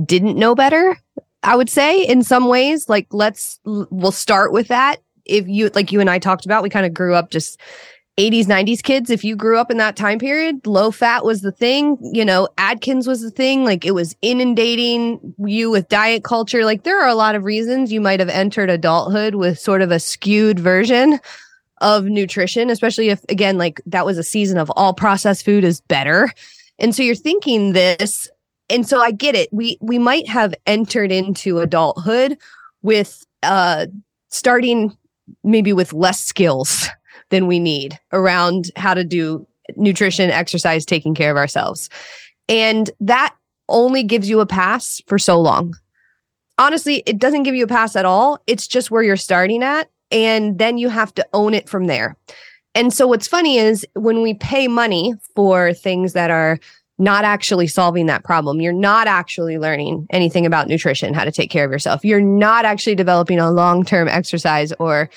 didn't 0.05 0.37
know 0.37 0.55
better. 0.55 0.97
I 1.43 1.57
would 1.57 1.71
say 1.71 2.05
in 2.05 2.23
some 2.23 2.49
ways, 2.49 2.89
like 2.89 3.07
let's 3.11 3.61
we'll 3.65 4.13
start 4.13 4.53
with 4.53 4.69
that. 4.69 5.01
If 5.25 5.49
you 5.49 5.71
like 5.75 5.93
you 5.93 6.01
and 6.01 6.11
I 6.11 6.19
talked 6.19 6.45
about, 6.45 6.63
we 6.63 6.71
kind 6.71 6.87
of 6.87 6.95
grew 6.95 7.15
up 7.15 7.31
just 7.31 7.61
80s, 8.19 8.47
90s 8.47 8.83
kids, 8.83 9.11
if 9.11 9.23
you 9.23 9.37
grew 9.37 9.59
up 9.59 9.71
in 9.71 9.77
that 9.77 9.95
time 9.95 10.19
period, 10.19 10.67
low 10.67 10.91
fat 10.91 11.25
was 11.25 11.43
the 11.43 11.53
thing. 11.53 11.97
You 12.01 12.25
know, 12.25 12.49
Atkins 12.59 13.07
was 13.07 13.23
the 13.23 13.31
thing. 13.31 13.65
Like 13.65 13.85
it 13.85 13.93
was 13.93 14.17
inundating 14.23 15.35
you 15.39 15.71
with 15.71 15.89
diet 15.89 16.25
culture. 16.25 16.65
Like 16.65 16.83
there 16.83 17.01
are 17.01 17.09
a 17.09 17.15
lot 17.15 17.37
of 17.37 17.45
reasons 17.45 17.93
you 17.93 18.01
might 18.01 18.19
have 18.19 18.29
entered 18.29 18.71
adulthood 18.71 19.37
with 19.37 19.61
sort 19.61 19.83
of 19.83 19.93
a 19.93 20.01
skewed 20.01 20.59
version 20.59 21.21
of 21.81 22.05
nutrition, 22.05 22.71
especially 22.71 23.09
if, 23.09 23.25
again, 23.29 23.59
like 23.59 23.81
that 23.87 24.07
was 24.07 24.19
a 24.19 24.23
season 24.23 24.59
of 24.59 24.71
all 24.77 24.93
processed 24.93 25.45
food 25.45 25.65
is 25.65 25.81
better. 25.83 26.33
And 26.79 26.95
so 26.95 27.03
you're 27.03 27.15
thinking 27.15 27.73
this. 27.73 28.29
And 28.71 28.87
so 28.87 29.01
I 29.01 29.11
get 29.11 29.35
it. 29.35 29.49
We, 29.53 29.79
we 29.81 29.99
might 29.99 30.29
have 30.29 30.55
entered 30.67 31.11
into 31.11 31.59
adulthood 31.59 32.39
with, 32.83 33.25
uh, 33.43 33.87
starting 34.29 34.97
maybe 35.43 35.73
with 35.73 35.93
less 35.93 36.23
skills 36.23 36.89
than 37.31 37.47
we 37.47 37.59
need 37.59 37.99
around 38.13 38.71
how 38.77 38.95
to 38.95 39.05
do 39.05 39.47
nutrition, 39.77 40.31
exercise, 40.31 40.85
taking 40.85 41.15
care 41.15 41.31
of 41.31 41.37
ourselves. 41.37 41.91
And 42.49 42.91
that 43.01 43.35
only 43.69 44.03
gives 44.03 44.29
you 44.29 44.41
a 44.41 44.47
pass 44.47 45.03
for 45.07 45.19
so 45.19 45.39
long. 45.39 45.75
Honestly, 46.59 47.03
it 47.07 47.19
doesn't 47.19 47.43
give 47.43 47.55
you 47.55 47.65
a 47.65 47.69
pass 47.69 47.95
at 47.95 48.05
all. 48.05 48.43
It's 48.47 48.67
just 48.67 48.91
where 48.91 49.03
you're 49.03 49.17
starting 49.17 49.63
at. 49.63 49.91
And 50.11 50.59
then 50.59 50.79
you 50.79 50.89
have 50.89 51.15
to 51.15 51.27
own 51.33 51.55
it 51.55 51.69
from 51.69 51.87
there. 51.87 52.17
And 52.75 52.93
so 52.93 53.07
what's 53.07 53.27
funny 53.27 53.59
is 53.59 53.87
when 53.95 54.23
we 54.23 54.35
pay 54.35 54.69
money 54.69 55.15
for 55.35 55.73
things 55.73 56.13
that 56.13 56.31
are 56.31 56.59
not 56.99 57.25
actually 57.25 57.69
solving 57.69 58.07
that 58.07 58.25
problem. 58.25 58.61
You're 58.61 58.73
not 58.73 59.07
actually 59.07 59.57
learning 59.57 60.07
anything 60.11 60.45
about 60.45 60.67
nutrition, 60.67 61.15
how 61.15 61.25
to 61.25 61.31
take 61.31 61.51
care 61.51 61.65
of 61.65 61.71
yourself. 61.71 62.05
You're 62.05 62.21
not 62.21 62.65
actually 62.65 62.97
developing 62.97 63.39
a 63.39 63.53
long-term 63.53 64.09
exercise 64.09 64.73
or 64.81 65.09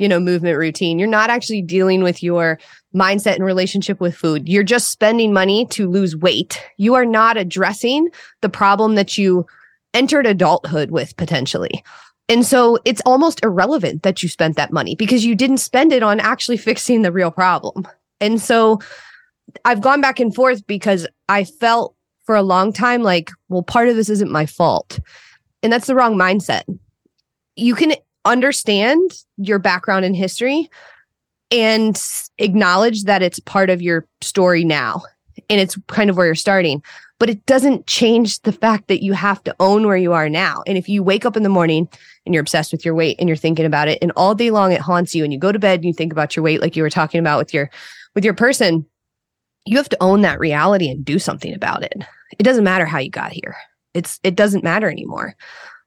you 0.00 0.08
know, 0.08 0.18
movement 0.18 0.56
routine. 0.56 0.98
You're 0.98 1.06
not 1.06 1.28
actually 1.28 1.60
dealing 1.60 2.02
with 2.02 2.22
your 2.22 2.58
mindset 2.94 3.34
and 3.34 3.44
relationship 3.44 4.00
with 4.00 4.16
food. 4.16 4.48
You're 4.48 4.62
just 4.62 4.90
spending 4.90 5.30
money 5.30 5.66
to 5.66 5.90
lose 5.90 6.16
weight. 6.16 6.58
You 6.78 6.94
are 6.94 7.04
not 7.04 7.36
addressing 7.36 8.08
the 8.40 8.48
problem 8.48 8.94
that 8.94 9.18
you 9.18 9.46
entered 9.92 10.24
adulthood 10.26 10.90
with 10.90 11.14
potentially. 11.18 11.84
And 12.30 12.46
so 12.46 12.78
it's 12.84 13.02
almost 13.04 13.42
irrelevant 13.42 14.04
that 14.04 14.22
you 14.22 14.28
spent 14.28 14.56
that 14.56 14.72
money 14.72 14.94
because 14.94 15.24
you 15.24 15.34
didn't 15.34 15.58
spend 15.58 15.92
it 15.92 16.04
on 16.04 16.20
actually 16.20 16.56
fixing 16.68 17.02
the 17.02 17.12
real 17.12 17.32
problem. 17.32 17.86
And 18.20 18.40
so 18.40 18.78
I've 19.64 19.80
gone 19.80 20.00
back 20.00 20.20
and 20.20 20.34
forth 20.34 20.66
because 20.66 21.06
I 21.28 21.44
felt 21.44 21.94
for 22.24 22.36
a 22.36 22.42
long 22.42 22.72
time 22.72 23.02
like, 23.02 23.30
well, 23.48 23.64
part 23.64 23.88
of 23.88 23.96
this 23.96 24.08
isn't 24.08 24.30
my 24.30 24.46
fault. 24.46 25.00
And 25.62 25.72
that's 25.72 25.88
the 25.88 25.96
wrong 25.96 26.16
mindset. 26.16 26.62
You 27.56 27.74
can 27.74 27.94
understand 28.24 29.10
your 29.36 29.58
background 29.58 30.04
and 30.04 30.14
history 30.14 30.70
and 31.50 32.00
acknowledge 32.38 33.04
that 33.04 33.22
it's 33.22 33.40
part 33.40 33.70
of 33.70 33.82
your 33.82 34.06
story 34.20 34.64
now 34.64 35.02
and 35.48 35.60
it's 35.60 35.78
kind 35.88 36.10
of 36.10 36.16
where 36.16 36.26
you're 36.26 36.34
starting 36.34 36.82
but 37.20 37.28
it 37.28 37.44
doesn't 37.44 37.86
change 37.86 38.40
the 38.40 38.50
fact 38.50 38.88
that 38.88 39.04
you 39.04 39.12
have 39.12 39.44
to 39.44 39.54
own 39.60 39.86
where 39.86 39.96
you 39.96 40.14
are 40.14 40.30
now. 40.30 40.62
And 40.66 40.78
if 40.78 40.88
you 40.88 41.02
wake 41.02 41.26
up 41.26 41.36
in 41.36 41.42
the 41.42 41.50
morning 41.50 41.86
and 42.24 42.34
you're 42.34 42.40
obsessed 42.40 42.72
with 42.72 42.82
your 42.82 42.94
weight 42.94 43.16
and 43.20 43.28
you're 43.28 43.36
thinking 43.36 43.66
about 43.66 43.88
it 43.88 43.98
and 44.00 44.10
all 44.16 44.34
day 44.34 44.50
long 44.50 44.72
it 44.72 44.80
haunts 44.80 45.14
you 45.14 45.22
and 45.22 45.32
you 45.32 45.38
go 45.38 45.52
to 45.52 45.58
bed 45.58 45.80
and 45.80 45.84
you 45.84 45.92
think 45.92 46.12
about 46.12 46.34
your 46.34 46.42
weight 46.42 46.62
like 46.62 46.76
you 46.76 46.82
were 46.82 46.90
talking 46.90 47.20
about 47.20 47.38
with 47.38 47.52
your 47.52 47.70
with 48.14 48.24
your 48.24 48.34
person 48.34 48.86
you 49.66 49.76
have 49.76 49.90
to 49.90 50.02
own 50.02 50.22
that 50.22 50.40
reality 50.40 50.88
and 50.88 51.04
do 51.04 51.18
something 51.18 51.52
about 51.52 51.82
it. 51.82 51.92
It 52.38 52.42
doesn't 52.42 52.64
matter 52.64 52.86
how 52.86 52.98
you 52.98 53.10
got 53.10 53.32
here. 53.32 53.54
It's 53.92 54.18
it 54.22 54.34
doesn't 54.34 54.64
matter 54.64 54.90
anymore. 54.90 55.36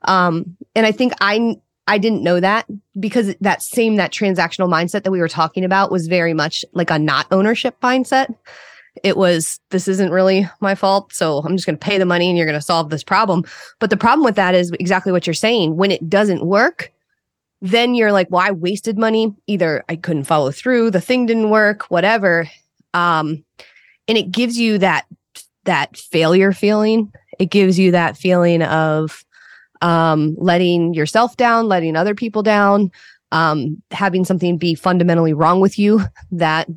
Um 0.03 0.56
and 0.75 0.86
i 0.86 0.91
think 0.91 1.13
i 1.19 1.56
I 1.86 1.97
didn't 1.97 2.23
know 2.23 2.39
that 2.39 2.65
because 2.97 3.36
that 3.41 3.62
same 3.62 3.97
that 3.97 4.13
transactional 4.13 4.69
mindset 4.69 5.03
that 5.03 5.12
we 5.12 5.19
were 5.19 5.27
talking 5.27 5.65
about 5.65 5.91
was 5.91 6.08
very 6.08 6.34
much 6.34 6.63
like 6.71 6.89
a 6.89 6.97
not 6.97 7.25
ownership 7.29 7.75
mindset. 7.82 8.34
It 9.03 9.17
was 9.17 9.60
this 9.71 9.88
isn't 9.88 10.12
really 10.12 10.47
my 10.62 10.75
fault, 10.75 11.13
so 11.13 11.39
I'm 11.39 11.56
just 11.56 11.65
going 11.65 11.77
to 11.77 11.86
pay 11.86 11.97
the 11.97 12.06
money 12.06 12.29
and 12.29 12.38
you're 12.38 12.45
going 12.45 12.60
to 12.60 12.62
solve 12.62 12.89
this 12.89 13.03
problem. 13.03 13.43
But 13.79 13.89
the 13.89 13.97
problem 13.97 14.23
with 14.23 14.36
that 14.36 14.53
is 14.53 14.71
exactly 14.79 15.12
what 15.12 15.25
you're 15.25 15.34
saying. 15.34 15.77
When 15.77 15.91
it 15.91 16.10
doesn't 16.10 16.45
work, 16.45 16.91
then 17.62 17.95
you're 17.95 18.12
like, 18.12 18.29
"Well, 18.29 18.41
I 18.45 18.51
wasted 18.51 18.97
money. 18.97 19.34
Either 19.47 19.84
I 19.89 19.95
couldn't 19.95 20.25
follow 20.25 20.51
through, 20.51 20.91
the 20.91 21.01
thing 21.01 21.25
didn't 21.25 21.49
work, 21.49 21.84
whatever." 21.89 22.47
Um 22.93 23.43
and 24.08 24.17
it 24.17 24.32
gives 24.32 24.58
you 24.60 24.77
that 24.79 25.06
that 25.65 25.97
failure 25.97 26.51
feeling. 26.51 27.12
It 27.39 27.47
gives 27.47 27.79
you 27.79 27.91
that 27.91 28.17
feeling 28.17 28.62
of 28.62 29.23
um, 29.82 30.36
letting 30.38 30.93
yourself 30.93 31.38
down, 31.38 31.67
letting 31.67 31.95
other 31.95 32.15
people 32.15 32.43
down, 32.43 32.91
um, 33.32 33.82
having 33.91 34.25
something 34.25 34.58
be 34.58 34.75
fundamentally 34.75 35.34
wrong 35.34 35.60
with 35.60 35.77
you 35.77 36.01
that 36.32 36.69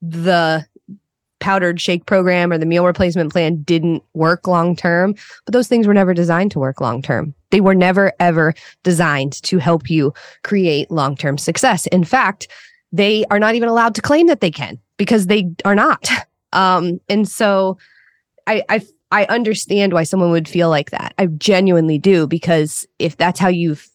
the 0.00 0.66
powdered 1.42 1.80
shake 1.80 2.06
program 2.06 2.52
or 2.52 2.56
the 2.56 2.64
meal 2.64 2.86
replacement 2.86 3.32
plan 3.32 3.62
didn't 3.64 4.02
work 4.14 4.46
long 4.46 4.76
term. 4.76 5.14
But 5.44 5.52
those 5.52 5.66
things 5.66 5.86
were 5.86 5.92
never 5.92 6.14
designed 6.14 6.52
to 6.52 6.60
work 6.60 6.80
long 6.80 7.02
term. 7.02 7.34
They 7.50 7.60
were 7.60 7.74
never, 7.74 8.12
ever 8.20 8.54
designed 8.84 9.42
to 9.42 9.58
help 9.58 9.90
you 9.90 10.14
create 10.44 10.90
long 10.90 11.16
term 11.16 11.36
success. 11.36 11.86
In 11.88 12.04
fact, 12.04 12.48
they 12.92 13.24
are 13.30 13.40
not 13.40 13.56
even 13.56 13.68
allowed 13.68 13.94
to 13.96 14.02
claim 14.02 14.28
that 14.28 14.40
they 14.40 14.50
can 14.50 14.78
because 14.96 15.26
they 15.26 15.50
are 15.64 15.74
not. 15.74 16.08
Um, 16.54 17.00
and 17.08 17.26
so 17.26 17.78
I, 18.46 18.62
I 18.68 18.82
I 19.10 19.24
understand 19.30 19.94
why 19.94 20.02
someone 20.02 20.30
would 20.32 20.46
feel 20.46 20.68
like 20.68 20.90
that. 20.90 21.14
I 21.16 21.28
genuinely 21.28 21.98
do 21.98 22.26
because 22.26 22.86
if 22.98 23.16
that's 23.16 23.40
how 23.40 23.48
you've 23.48 23.88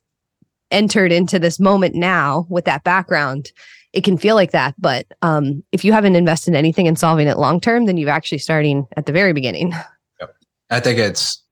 entered 0.72 1.12
into 1.12 1.38
this 1.38 1.60
moment 1.60 1.94
now 1.94 2.48
with 2.50 2.66
that 2.66 2.84
background, 2.84 3.52
it 3.98 4.04
can 4.04 4.18
feel 4.18 4.36
like 4.36 4.52
that. 4.52 4.76
But 4.78 5.08
um, 5.22 5.64
if 5.72 5.84
you 5.84 5.92
haven't 5.92 6.16
invested 6.16 6.54
anything 6.54 6.86
in 6.86 6.96
solving 6.96 7.28
it 7.28 7.38
long 7.38 7.60
term, 7.60 7.86
then 7.86 7.98
you're 7.98 8.10
actually 8.10 8.38
starting 8.38 8.88
at 8.96 9.06
the 9.06 9.12
very 9.12 9.34
beginning. 9.34 9.74
Yep. 10.20 10.36
I 10.72 10.80
think 10.80 10.98
it's 10.98 11.44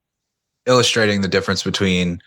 illustrating 0.65 1.21
the 1.21 1.27
difference 1.27 1.61
between 1.61 2.19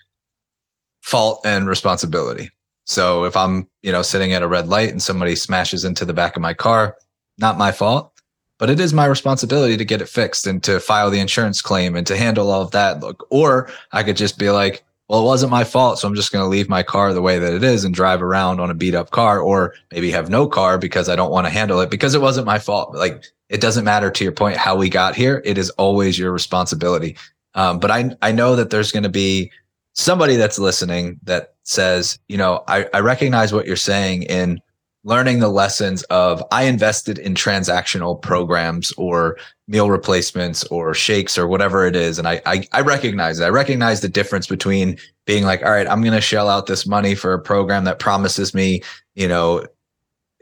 fault 1.01 1.41
and 1.45 1.69
responsibility. 1.69 2.51
So 2.85 3.25
if 3.25 3.37
I'm, 3.37 3.69
you 3.83 3.91
know, 3.91 4.03
sitting 4.03 4.33
at 4.35 4.43
a 4.43 4.47
red 4.47 4.69
light 4.69 4.91
and 4.91 5.03
somebody 5.03 5.35
smashes 5.35 5.85
into 5.85 6.05
the 6.05 6.15
back 6.15 6.37
of 6.37 6.43
my 6.43 6.55
car, 6.55 6.97
not 7.39 7.59
my 7.59 7.73
fault 7.73 8.13
but 8.59 8.71
it 8.71 8.81
is 8.81 8.93
my 8.93 9.07
responsibility 9.07 9.77
to 9.77 9.85
get 9.85 10.03
it 10.03 10.09
fixed 10.09 10.47
and 10.47 10.63
to 10.65 10.81
file 10.81 11.11
the 11.11 11.21
insurance 11.21 11.63
claim 11.63 11.95
and 11.95 12.07
to 12.07 12.17
handle 12.17 12.51
all 12.51 12.63
of 12.63 12.73
that. 12.73 13.01
Look, 13.01 13.27
or 13.31 13.71
I 13.93 14.03
could 14.03 14.17
just 14.17 14.39
be 14.39 14.51
like, 14.51 14.85
well, 15.09 15.21
it 15.21 15.25
wasn't 15.25 15.51
my 15.51 15.65
fault. 15.65 15.99
So 15.99 16.07
I'm 16.07 16.15
just 16.15 16.33
going 16.33 16.45
to 16.45 16.49
leave 16.49 16.69
my 16.69 16.83
car 16.83 17.15
the 17.15 17.23
way 17.23 17.39
that 17.39 17.55
it 17.55 17.65
is 17.65 17.85
and 17.85 17.95
drive 17.95 18.23
around 18.23 18.61
on 18.61 18.71
a 18.71 18.75
beat 18.75 18.95
up 18.95 19.11
car 19.11 19.41
or 19.41 19.75
maybe 19.91 20.11
have 20.11 20.29
no 20.29 20.47
car 20.47 20.79
because 20.79 21.09
I 21.09 21.17
don't 21.17 21.31
want 21.31 21.47
to 21.47 21.53
handle 21.53 21.81
it 21.81 21.91
because 21.91 22.15
it 22.15 22.21
wasn't 22.21 22.47
my 22.47 22.59
fault. 22.59 22.95
Like 22.95 23.25
it 23.49 23.61
doesn't 23.61 23.85
matter 23.85 24.11
to 24.11 24.25
your 24.25 24.33
point 24.33 24.59
how 24.59 24.77
we 24.77 24.91
got 24.91 25.17
here. 25.17 25.43
It 25.47 25.57
is 25.57 25.71
always 25.71 26.19
your 26.19 26.31
responsibility. 26.31 27.17
Um, 27.55 27.79
but 27.79 27.91
I, 27.91 28.15
I 28.21 28.33
know 28.33 28.55
that 28.57 28.69
there's 28.69 28.93
going 28.93 29.03
to 29.05 29.09
be 29.09 29.51
somebody 29.95 30.37
that's 30.37 30.59
listening 30.59 31.19
that 31.23 31.55
says, 31.63 32.19
you 32.29 32.37
know, 32.37 32.63
I, 32.69 32.87
I 32.93 33.01
recognize 33.01 33.53
what 33.53 33.67
you're 33.67 33.77
saying 33.77 34.25
in 34.25 34.61
learning 35.05 35.39
the 35.39 35.49
lessons 35.49 36.03
of 36.05 36.43
I 36.51 36.65
invested 36.65 37.19
in 37.19 37.35
transactional 37.35 38.21
programs 38.21 38.93
or 38.93 39.39
meal 39.69 39.91
replacements 39.91 40.65
or 40.65 40.93
shakes 40.93 41.39
or 41.39 41.47
whatever 41.47 41.87
it 41.87 41.95
is. 41.95 42.19
And 42.19 42.27
I, 42.27 42.43
I, 42.45 42.67
I 42.73 42.81
recognize 42.81 43.39
it. 43.39 43.45
I 43.45 43.49
recognize 43.49 44.01
the 44.01 44.09
difference 44.09 44.47
between 44.47 44.99
being 45.25 45.45
like, 45.45 45.63
all 45.63 45.71
right, 45.71 45.87
I'm 45.87 46.03
going 46.03 46.15
to 46.15 46.21
shell 46.21 46.49
out 46.49 46.67
this 46.67 46.87
money 46.87 47.15
for 47.15 47.33
a 47.33 47.41
program 47.41 47.85
that 47.85 47.99
promises 47.99 48.55
me, 48.55 48.83
you 49.15 49.29
know, 49.29 49.65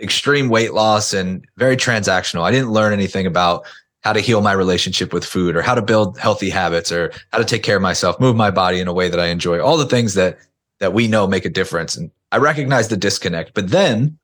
extreme 0.01 0.49
weight 0.49 0.73
loss 0.75 1.13
and 1.13 1.45
very 1.57 1.77
transactional. 1.77 2.43
I 2.43 2.51
didn't 2.51 2.71
learn 2.71 2.93
anything 2.93 3.27
about 3.27 3.67
how 4.01 4.13
to 4.13 4.21
heal 4.21 4.41
my 4.41 4.53
relationship 4.53 5.13
with 5.13 5.25
food 5.25 5.57
or 5.57 5.63
how 5.63 5.75
to 5.75 5.83
build 5.83 6.19
healthy 6.19 6.51
habits 6.51 6.93
or 6.93 7.13
how 7.33 7.39
to 7.39 7.45
take 7.45 7.63
care 7.63 7.77
of 7.77 7.83
myself, 7.83 8.21
move 8.21 8.37
my 8.37 8.51
body 8.51 8.79
in 8.79 8.89
a 8.89 8.93
way 8.93 9.09
that 9.09 9.19
I 9.19 9.27
enjoy, 9.27 9.61
all 9.61 9.77
the 9.77 9.87
things 9.87 10.15
that, 10.15 10.39
that 10.79 10.93
we 10.93 11.09
know 11.09 11.27
make 11.27 11.45
a 11.45 11.51
difference. 11.51 11.97
And 11.97 12.11
I 12.31 12.37
recognize 12.37 12.89
the 12.89 12.97
disconnect, 12.97 13.55
but 13.55 13.71
then 13.71 14.19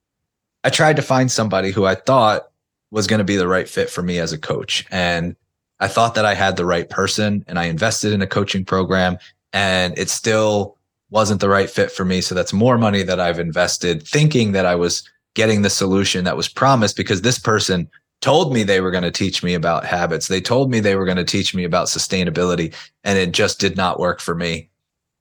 I 0.64 0.70
tried 0.70 0.96
to 0.96 1.02
find 1.02 1.30
somebody 1.30 1.70
who 1.70 1.84
I 1.84 1.94
thought 1.94 2.48
was 2.90 3.06
going 3.06 3.18
to 3.18 3.24
be 3.24 3.36
the 3.36 3.48
right 3.48 3.68
fit 3.68 3.90
for 3.90 4.02
me 4.02 4.18
as 4.18 4.32
a 4.32 4.38
coach. 4.38 4.86
And 4.90 5.34
I 5.80 5.88
thought 5.88 6.14
that 6.14 6.24
I 6.24 6.34
had 6.34 6.56
the 6.56 6.66
right 6.66 6.88
person 6.88 7.44
and 7.48 7.58
I 7.58 7.64
invested 7.64 8.12
in 8.12 8.22
a 8.22 8.26
coaching 8.26 8.64
program 8.64 9.18
and 9.52 9.98
it 9.98 10.10
still 10.10 10.76
wasn't 11.10 11.40
the 11.40 11.48
right 11.48 11.68
fit 11.68 11.90
for 11.90 12.04
me. 12.04 12.20
So 12.20 12.34
that's 12.34 12.52
more 12.52 12.78
money 12.78 13.02
that 13.02 13.18
I've 13.18 13.38
invested 13.38 14.06
thinking 14.06 14.52
that 14.52 14.66
I 14.66 14.74
was 14.76 15.08
getting 15.34 15.62
the 15.62 15.70
solution 15.70 16.24
that 16.24 16.36
was 16.36 16.48
promised 16.48 16.96
because 16.96 17.22
this 17.22 17.38
person 17.38 17.90
told 18.20 18.52
me 18.52 18.62
they 18.62 18.80
were 18.80 18.90
going 18.90 19.02
to 19.02 19.10
teach 19.10 19.42
me 19.42 19.54
about 19.54 19.84
habits. 19.84 20.28
They 20.28 20.40
told 20.40 20.70
me 20.70 20.78
they 20.78 20.94
were 20.94 21.04
going 21.04 21.16
to 21.16 21.24
teach 21.24 21.54
me 21.54 21.64
about 21.64 21.88
sustainability 21.88 22.74
and 23.02 23.18
it 23.18 23.32
just 23.32 23.58
did 23.58 23.76
not 23.76 23.98
work 23.98 24.20
for 24.20 24.34
me. 24.34 24.70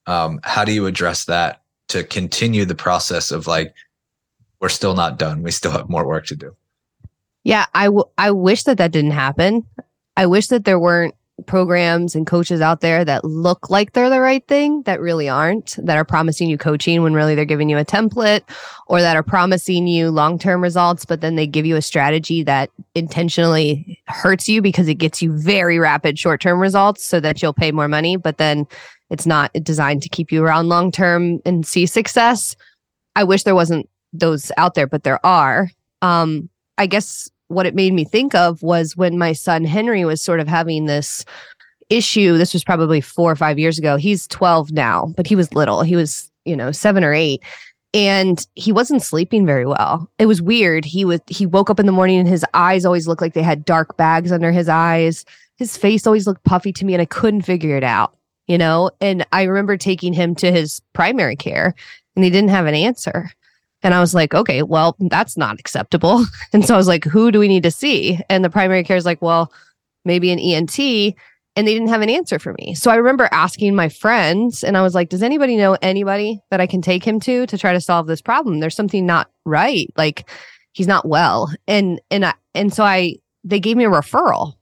Um, 0.06 0.40
how 0.44 0.64
do 0.64 0.72
you 0.72 0.86
address 0.86 1.26
that 1.26 1.64
to 1.90 2.04
continue 2.04 2.66
the 2.66 2.76
process 2.76 3.32
of 3.32 3.48
like 3.48 3.74
we're 4.62 4.70
still 4.70 4.94
not 4.94 5.18
done. 5.18 5.44
We 5.44 5.52
still 5.52 5.72
have 5.72 5.90
more 5.90 6.08
work 6.08 6.28
to 6.28 6.36
do. 6.36 6.56
Yeah, 7.44 7.66
I, 7.74 7.86
w- 7.86 8.06
I 8.18 8.32
wish 8.32 8.64
that 8.64 8.78
that 8.78 8.92
didn't 8.92 9.12
happen. 9.12 9.66
I 10.16 10.28
wish 10.28 10.48
that 10.48 10.64
there 10.64 10.80
weren't 10.80 11.16
programs 11.48 12.14
and 12.14 12.28
coaches 12.28 12.62
out 12.62 12.82
there 12.82 13.04
that 13.04 13.26
look 13.26 13.72
like 13.72 13.94
they're 13.94 14.12
the 14.12 14.22
right 14.22 14.48
thing 14.48 14.84
that 14.84 15.02
really 15.02 15.28
aren't, 15.28 15.76
that 15.84 15.98
are 15.98 16.06
promising 16.06 16.48
you 16.48 16.58
coaching 16.58 17.02
when 17.02 17.16
really 17.16 17.34
they're 17.34 17.46
giving 17.46 17.68
you 17.68 17.80
a 17.80 17.86
template 17.86 18.42
or 18.86 19.02
that 19.02 19.16
are 19.16 19.24
promising 19.24 19.88
you 19.88 20.12
long 20.12 20.38
term 20.38 20.62
results, 20.62 21.04
but 21.04 21.22
then 21.22 21.36
they 21.36 21.48
give 21.48 21.66
you 21.66 21.76
a 21.76 21.82
strategy 21.82 22.44
that 22.44 22.70
intentionally 22.94 24.00
hurts 24.06 24.48
you 24.48 24.62
because 24.62 24.88
it 24.88 24.96
gets 24.96 25.22
you 25.22 25.36
very 25.36 25.80
rapid 25.80 26.20
short 26.20 26.42
term 26.42 26.60
results 26.60 27.04
so 27.04 27.20
that 27.20 27.42
you'll 27.42 27.54
pay 27.54 27.72
more 27.72 27.88
money, 27.88 28.18
but 28.18 28.38
then 28.38 28.68
it's 29.10 29.26
not 29.26 29.52
designed 29.64 30.04
to 30.04 30.10
keep 30.10 30.32
you 30.32 30.44
around 30.44 30.70
long 30.70 30.92
term 30.92 31.40
and 31.44 31.66
see 31.66 31.88
success. 31.88 32.56
I 33.16 33.24
wish 33.24 33.44
there 33.44 33.56
wasn't 33.56 33.90
those 34.14 34.52
out 34.58 34.76
there, 34.76 34.88
but 34.88 35.04
there 35.04 35.24
are. 35.26 35.70
Um, 36.02 36.50
I 36.78 36.88
guess 36.88 37.30
what 37.48 37.66
it 37.66 37.76
made 37.76 37.94
me 37.94 38.06
think 38.06 38.34
of 38.34 38.64
was 38.64 38.96
when 38.96 39.18
my 39.18 39.34
son 39.34 39.66
Henry 39.66 40.06
was 40.06 40.22
sort 40.22 40.40
of 40.40 40.48
having 40.48 40.86
this 40.86 41.26
issue. 41.90 42.38
This 42.38 42.54
was 42.54 42.64
probably 42.64 43.02
four 43.02 43.32
or 43.32 43.36
five 43.36 43.60
years 43.60 43.78
ago. 43.78 43.98
He's 43.98 44.28
12 44.28 44.72
now, 44.72 45.14
but 45.16 45.28
he 45.28 45.36
was 45.36 45.54
little. 45.54 45.84
He 45.84 45.96
was, 45.96 46.32
you 46.46 46.56
know, 46.56 46.72
seven 46.72 47.04
or 47.04 47.14
eight. 47.14 47.44
And 47.94 48.48
he 48.56 48.72
wasn't 48.72 49.04
sleeping 49.04 49.46
very 49.46 49.66
well. 49.66 50.10
It 50.18 50.26
was 50.26 50.42
weird. 50.42 50.86
He 50.86 51.04
was 51.04 51.20
he 51.28 51.46
woke 51.46 51.70
up 51.70 51.80
in 51.80 51.86
the 51.86 51.92
morning 51.92 52.20
and 52.20 52.28
his 52.28 52.46
eyes 52.54 52.86
always 52.86 53.06
looked 53.06 53.22
like 53.22 53.34
they 53.34 53.44
had 53.44 53.66
dark 53.66 53.98
bags 53.98 54.32
under 54.32 54.54
his 54.54 54.70
eyes. 54.70 55.26
His 55.58 55.76
face 55.76 56.08
always 56.08 56.26
looked 56.26 56.46
puffy 56.46 56.72
to 56.72 56.86
me 56.86 56.94
and 56.94 57.02
I 57.02 57.06
couldn't 57.06 57.42
figure 57.42 57.76
it 57.76 57.84
out, 57.84 58.16
you 58.48 58.58
know? 58.58 58.92
And 59.02 59.26
I 59.34 59.44
remember 59.44 59.76
taking 59.76 60.14
him 60.14 60.36
to 60.36 60.54
his 60.54 60.82
primary 60.94 61.36
care 61.36 61.76
and 62.16 62.24
he 62.24 62.32
didn't 62.32 62.50
have 62.50 62.66
an 62.66 62.76
answer. 62.76 63.30
And 63.84 63.94
I 63.94 64.00
was 64.00 64.14
like, 64.14 64.34
okay, 64.34 64.64
well, 64.64 64.96
that's 65.00 65.38
not 65.38 65.60
acceptable. 65.60 66.26
And 66.54 66.66
so 66.66 66.74
I 66.74 66.78
was 66.78 66.88
like, 66.88 67.06
who 67.06 67.32
do 67.32 67.40
we 67.40 67.48
need 67.48 67.64
to 67.64 67.72
see? 67.72 68.20
And 68.30 68.44
the 68.44 68.50
primary 68.50 68.84
care 68.84 68.98
is 68.98 69.06
like, 69.06 69.22
well, 69.22 69.52
maybe 70.04 70.32
an 70.32 70.40
ENT. 70.40 70.78
And 71.56 71.68
they 71.68 71.74
didn't 71.74 71.90
have 71.90 72.02
an 72.02 72.10
answer 72.10 72.40
for 72.40 72.54
me. 72.54 72.76
So 72.76 72.92
I 72.92 72.96
remember 72.96 73.28
asking 73.32 73.76
my 73.76 73.90
friends, 73.90 74.64
and 74.64 74.78
I 74.78 74.82
was 74.82 74.96
like, 74.96 75.10
does 75.10 75.24
anybody 75.24 75.58
know 75.58 75.78
anybody 75.82 76.42
that 76.50 76.62
I 76.62 76.68
can 76.68 76.82
take 76.82 77.04
him 77.06 77.20
to 77.22 77.46
to 77.46 77.58
try 77.58 77.74
to 77.74 77.82
solve 77.82 78.08
this 78.08 78.22
problem? 78.22 78.60
There's 78.60 78.76
something 78.76 79.06
not 79.06 79.30
right. 79.46 79.88
Like 79.98 80.30
he's 80.74 80.88
not 80.88 81.08
well. 81.08 81.54
And, 81.68 82.00
and, 82.10 82.26
I, 82.26 82.34
and 82.54 82.74
so 82.74 82.84
I, 82.84 83.16
they 83.44 83.60
gave 83.60 83.78
me 83.78 83.86
a 83.86 83.90
referral. 83.90 84.54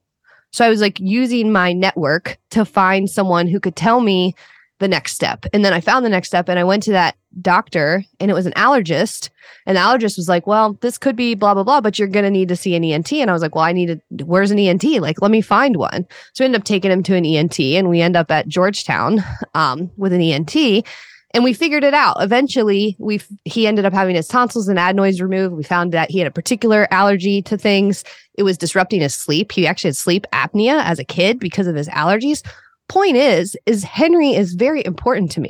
So 0.52 0.66
I 0.66 0.70
was 0.70 0.82
like 0.82 1.00
using 1.00 1.52
my 1.52 1.74
network 1.74 2.38
to 2.52 2.66
find 2.66 3.10
someone 3.10 3.48
who 3.48 3.60
could 3.60 3.76
tell 3.76 4.02
me 4.02 4.34
the 4.80 4.88
next 4.88 5.14
step. 5.14 5.46
And 5.54 5.64
then 5.64 5.74
I 5.74 5.82
found 5.82 6.06
the 6.06 6.10
next 6.10 6.30
step 6.30 6.50
and 6.50 6.58
I 6.58 6.64
went 6.64 6.84
to 6.84 6.92
that 6.92 7.16
doctor 7.42 8.04
and 8.20 8.32
it 8.32 8.34
was 8.34 8.46
an 8.46 8.54
allergist. 8.54 9.30
And 9.66 9.78
the 9.78 9.82
allergist 9.82 10.18
was 10.18 10.30
like, 10.30 10.48
well, 10.48 10.74
this 10.82 10.98
could 10.98 11.16
be 11.16 11.36
blah, 11.36 11.54
blah, 11.54 11.64
blah, 11.64 11.82
but 11.82 12.00
you're 12.00 12.08
going 12.08 12.26
to 12.26 12.32
need 12.32 12.48
to 12.50 12.56
see 12.56 12.76
an 12.76 12.84
ENT. 12.84 13.12
And 13.14 13.30
I 13.30 13.34
was 13.34 13.42
like, 13.42 13.56
well, 13.56 13.66
I 13.66 13.74
need 13.74 14.02
to, 14.18 14.26
where's 14.26 14.52
an 14.52 14.60
ENT? 14.60 14.84
Like, 15.02 15.22
let 15.22 15.32
me 15.32 15.42
find 15.42 15.76
one. 15.76 16.08
So 16.34 16.44
we 16.44 16.46
ended 16.46 16.62
up 16.62 16.66
taking 16.66 16.92
him 16.92 17.04
to 17.04 17.16
an 17.16 17.26
ENT 17.26 17.60
and 17.60 17.90
we 17.90 18.02
end 18.02 18.16
up 18.16 18.32
at 18.32 18.48
Georgetown 18.48 19.24
um, 19.54 19.92
with 19.98 20.14
an 20.14 20.22
ENT 20.22 20.86
and 21.34 21.44
we 21.44 21.54
figured 21.54 21.84
it 21.84 21.94
out. 21.94 22.18
Eventually, 22.22 22.96
we 22.98 23.22
he 23.46 23.68
ended 23.68 23.86
up 23.86 23.94
having 23.94 24.16
his 24.16 24.28
tonsils 24.28 24.68
and 24.68 24.80
adenoids 24.80 25.22
removed. 25.22 25.56
We 25.56 25.64
found 25.64 25.92
that 25.92 26.10
he 26.10 26.18
had 26.18 26.28
a 26.28 26.32
particular 26.32 26.88
allergy 26.90 27.44
to 27.44 27.56
things. 27.56 28.04
It 28.34 28.42
was 28.42 28.58
disrupting 28.58 29.02
his 29.02 29.14
sleep. 29.14 29.52
He 29.52 29.68
actually 29.68 29.90
had 29.90 29.98
sleep 29.98 30.26
apnea 30.34 30.84
as 30.84 30.98
a 30.98 31.04
kid 31.04 31.40
because 31.40 31.68
of 31.68 31.76
his 31.76 31.88
allergies 31.90 32.42
point 32.90 33.16
is 33.16 33.56
is 33.66 33.84
henry 33.84 34.34
is 34.34 34.56
very 34.56 34.86
important 34.86 35.32
to 35.32 35.42
me. 35.42 35.50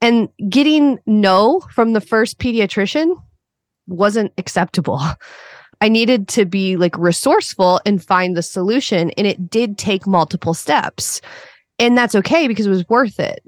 And 0.00 0.28
getting 0.48 0.98
no 1.06 1.60
from 1.72 1.94
the 1.94 2.00
first 2.00 2.38
pediatrician 2.38 3.20
wasn't 3.88 4.32
acceptable. 4.38 5.00
I 5.80 5.88
needed 5.88 6.28
to 6.28 6.44
be 6.44 6.76
like 6.76 6.96
resourceful 6.96 7.80
and 7.84 8.04
find 8.04 8.36
the 8.36 8.42
solution 8.42 9.10
and 9.12 9.26
it 9.26 9.50
did 9.50 9.78
take 9.78 10.06
multiple 10.06 10.54
steps. 10.54 11.20
And 11.78 11.96
that's 11.96 12.14
okay 12.14 12.46
because 12.46 12.66
it 12.66 12.70
was 12.70 12.88
worth 12.88 13.18
it. 13.18 13.42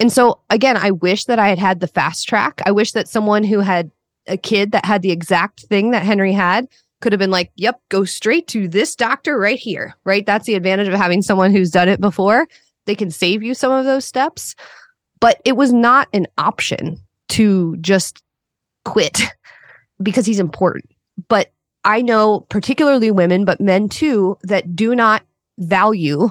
And 0.00 0.12
so 0.12 0.40
again 0.48 0.76
i 0.76 0.92
wish 0.92 1.24
that 1.24 1.38
i 1.38 1.48
had 1.48 1.58
had 1.58 1.80
the 1.80 1.88
fast 1.88 2.28
track. 2.28 2.62
I 2.64 2.70
wish 2.70 2.92
that 2.92 3.08
someone 3.08 3.44
who 3.44 3.60
had 3.60 3.90
a 4.26 4.36
kid 4.36 4.72
that 4.72 4.84
had 4.84 5.02
the 5.02 5.10
exact 5.10 5.64
thing 5.64 5.90
that 5.90 6.04
henry 6.04 6.32
had 6.32 6.68
could 7.00 7.12
have 7.12 7.18
been 7.18 7.30
like, 7.30 7.52
yep, 7.56 7.80
go 7.88 8.04
straight 8.04 8.48
to 8.48 8.68
this 8.68 8.96
doctor 8.96 9.38
right 9.38 9.58
here, 9.58 9.94
right? 10.04 10.26
That's 10.26 10.46
the 10.46 10.54
advantage 10.54 10.88
of 10.88 10.94
having 10.94 11.22
someone 11.22 11.52
who's 11.52 11.70
done 11.70 11.88
it 11.88 12.00
before. 12.00 12.48
They 12.86 12.94
can 12.94 13.10
save 13.10 13.42
you 13.42 13.54
some 13.54 13.72
of 13.72 13.84
those 13.84 14.04
steps. 14.04 14.54
But 15.20 15.40
it 15.44 15.56
was 15.56 15.72
not 15.72 16.08
an 16.12 16.26
option 16.38 16.98
to 17.30 17.76
just 17.78 18.22
quit 18.84 19.22
because 20.02 20.26
he's 20.26 20.40
important. 20.40 20.86
But 21.28 21.52
I 21.84 22.02
know, 22.02 22.40
particularly 22.48 23.10
women, 23.10 23.44
but 23.44 23.60
men 23.60 23.88
too, 23.88 24.36
that 24.42 24.74
do 24.76 24.94
not 24.94 25.22
value 25.58 26.30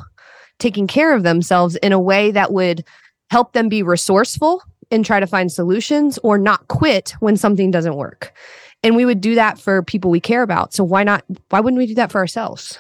taking 0.60 0.88
care 0.88 1.14
of 1.14 1.24
themselves 1.24 1.76
in 1.78 1.92
a 1.92 2.00
way 2.00 2.32
that 2.32 2.52
would 2.52 2.84
help 3.30 3.54
them 3.54 3.70
be 3.70 3.84
resourceful 3.84 4.64
and 4.90 5.06
try 5.06 5.20
to 5.20 5.28
find 5.28 5.52
solutions 5.52 6.18
or 6.24 6.38
not 6.38 6.68
quit 6.68 7.14
when 7.20 7.38
something 7.38 7.72
doesn't 7.72 7.96
work. 7.96 8.34
And 8.84 8.96
we 8.96 9.06
would 9.06 9.22
do 9.22 9.36
that 9.36 9.60
for 9.60 9.82
people 9.84 10.12
we 10.12 10.20
care 10.20 10.44
about. 10.44 10.74
So 10.74 10.84
why 10.84 11.04
not? 11.04 11.24
Why 11.50 11.60
wouldn't 11.60 11.78
we 11.78 11.88
do 11.88 11.96
that 11.96 12.12
for 12.12 12.20
ourselves? 12.20 12.78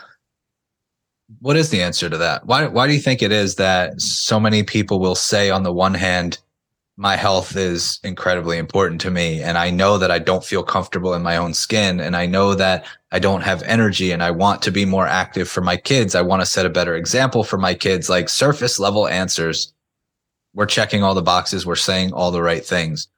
What 1.40 1.58
is 1.58 1.70
the 1.70 1.82
answer 1.82 2.10
to 2.10 2.18
that? 2.18 2.46
Why, 2.46 2.68
why 2.68 2.88
do 2.88 2.94
you 2.94 3.00
think 3.00 3.22
it 3.22 3.32
is 3.32 3.56
that 3.56 4.00
so 4.00 4.40
many 4.40 4.64
people 4.64 5.00
will 5.00 5.16
say, 5.16 5.50
on 5.50 5.64
the 5.64 5.74
one 5.74 5.94
hand, 5.94 6.40
my 6.96 7.16
health 7.16 7.56
is 7.56 8.00
incredibly 8.04 8.58
important 8.58 9.00
to 9.02 9.12
me. 9.12 9.42
And 9.44 9.58
I 9.58 9.70
know 9.70 10.00
that 10.00 10.10
I 10.10 10.18
don't 10.18 10.44
feel 10.44 10.64
comfortable 10.64 11.14
in 11.14 11.22
my 11.22 11.38
own 11.38 11.54
skin. 11.54 12.00
And 12.00 12.16
I 12.16 12.26
know 12.26 12.56
that 12.56 12.86
I 13.12 13.20
don't 13.20 13.42
have 13.42 13.62
energy 13.64 14.12
and 14.12 14.24
I 14.24 14.32
want 14.32 14.64
to 14.64 14.72
be 14.72 14.84
more 14.84 15.06
active 15.06 15.48
for 15.48 15.62
my 15.62 15.78
kids. 15.78 16.16
I 16.16 16.24
want 16.24 16.42
to 16.42 16.46
set 16.46 16.66
a 16.66 16.72
better 16.72 16.96
example 16.96 17.44
for 17.44 17.58
my 17.58 17.76
kids, 17.76 18.10
like 18.10 18.30
surface 18.30 18.80
level 18.80 19.08
answers. 19.08 19.74
We're 20.56 20.66
checking 20.66 21.04
all 21.04 21.14
the 21.14 21.22
boxes. 21.22 21.68
We're 21.68 21.76
saying 21.76 22.14
all 22.14 22.32
the 22.32 22.42
right 22.42 22.66
things 22.66 23.10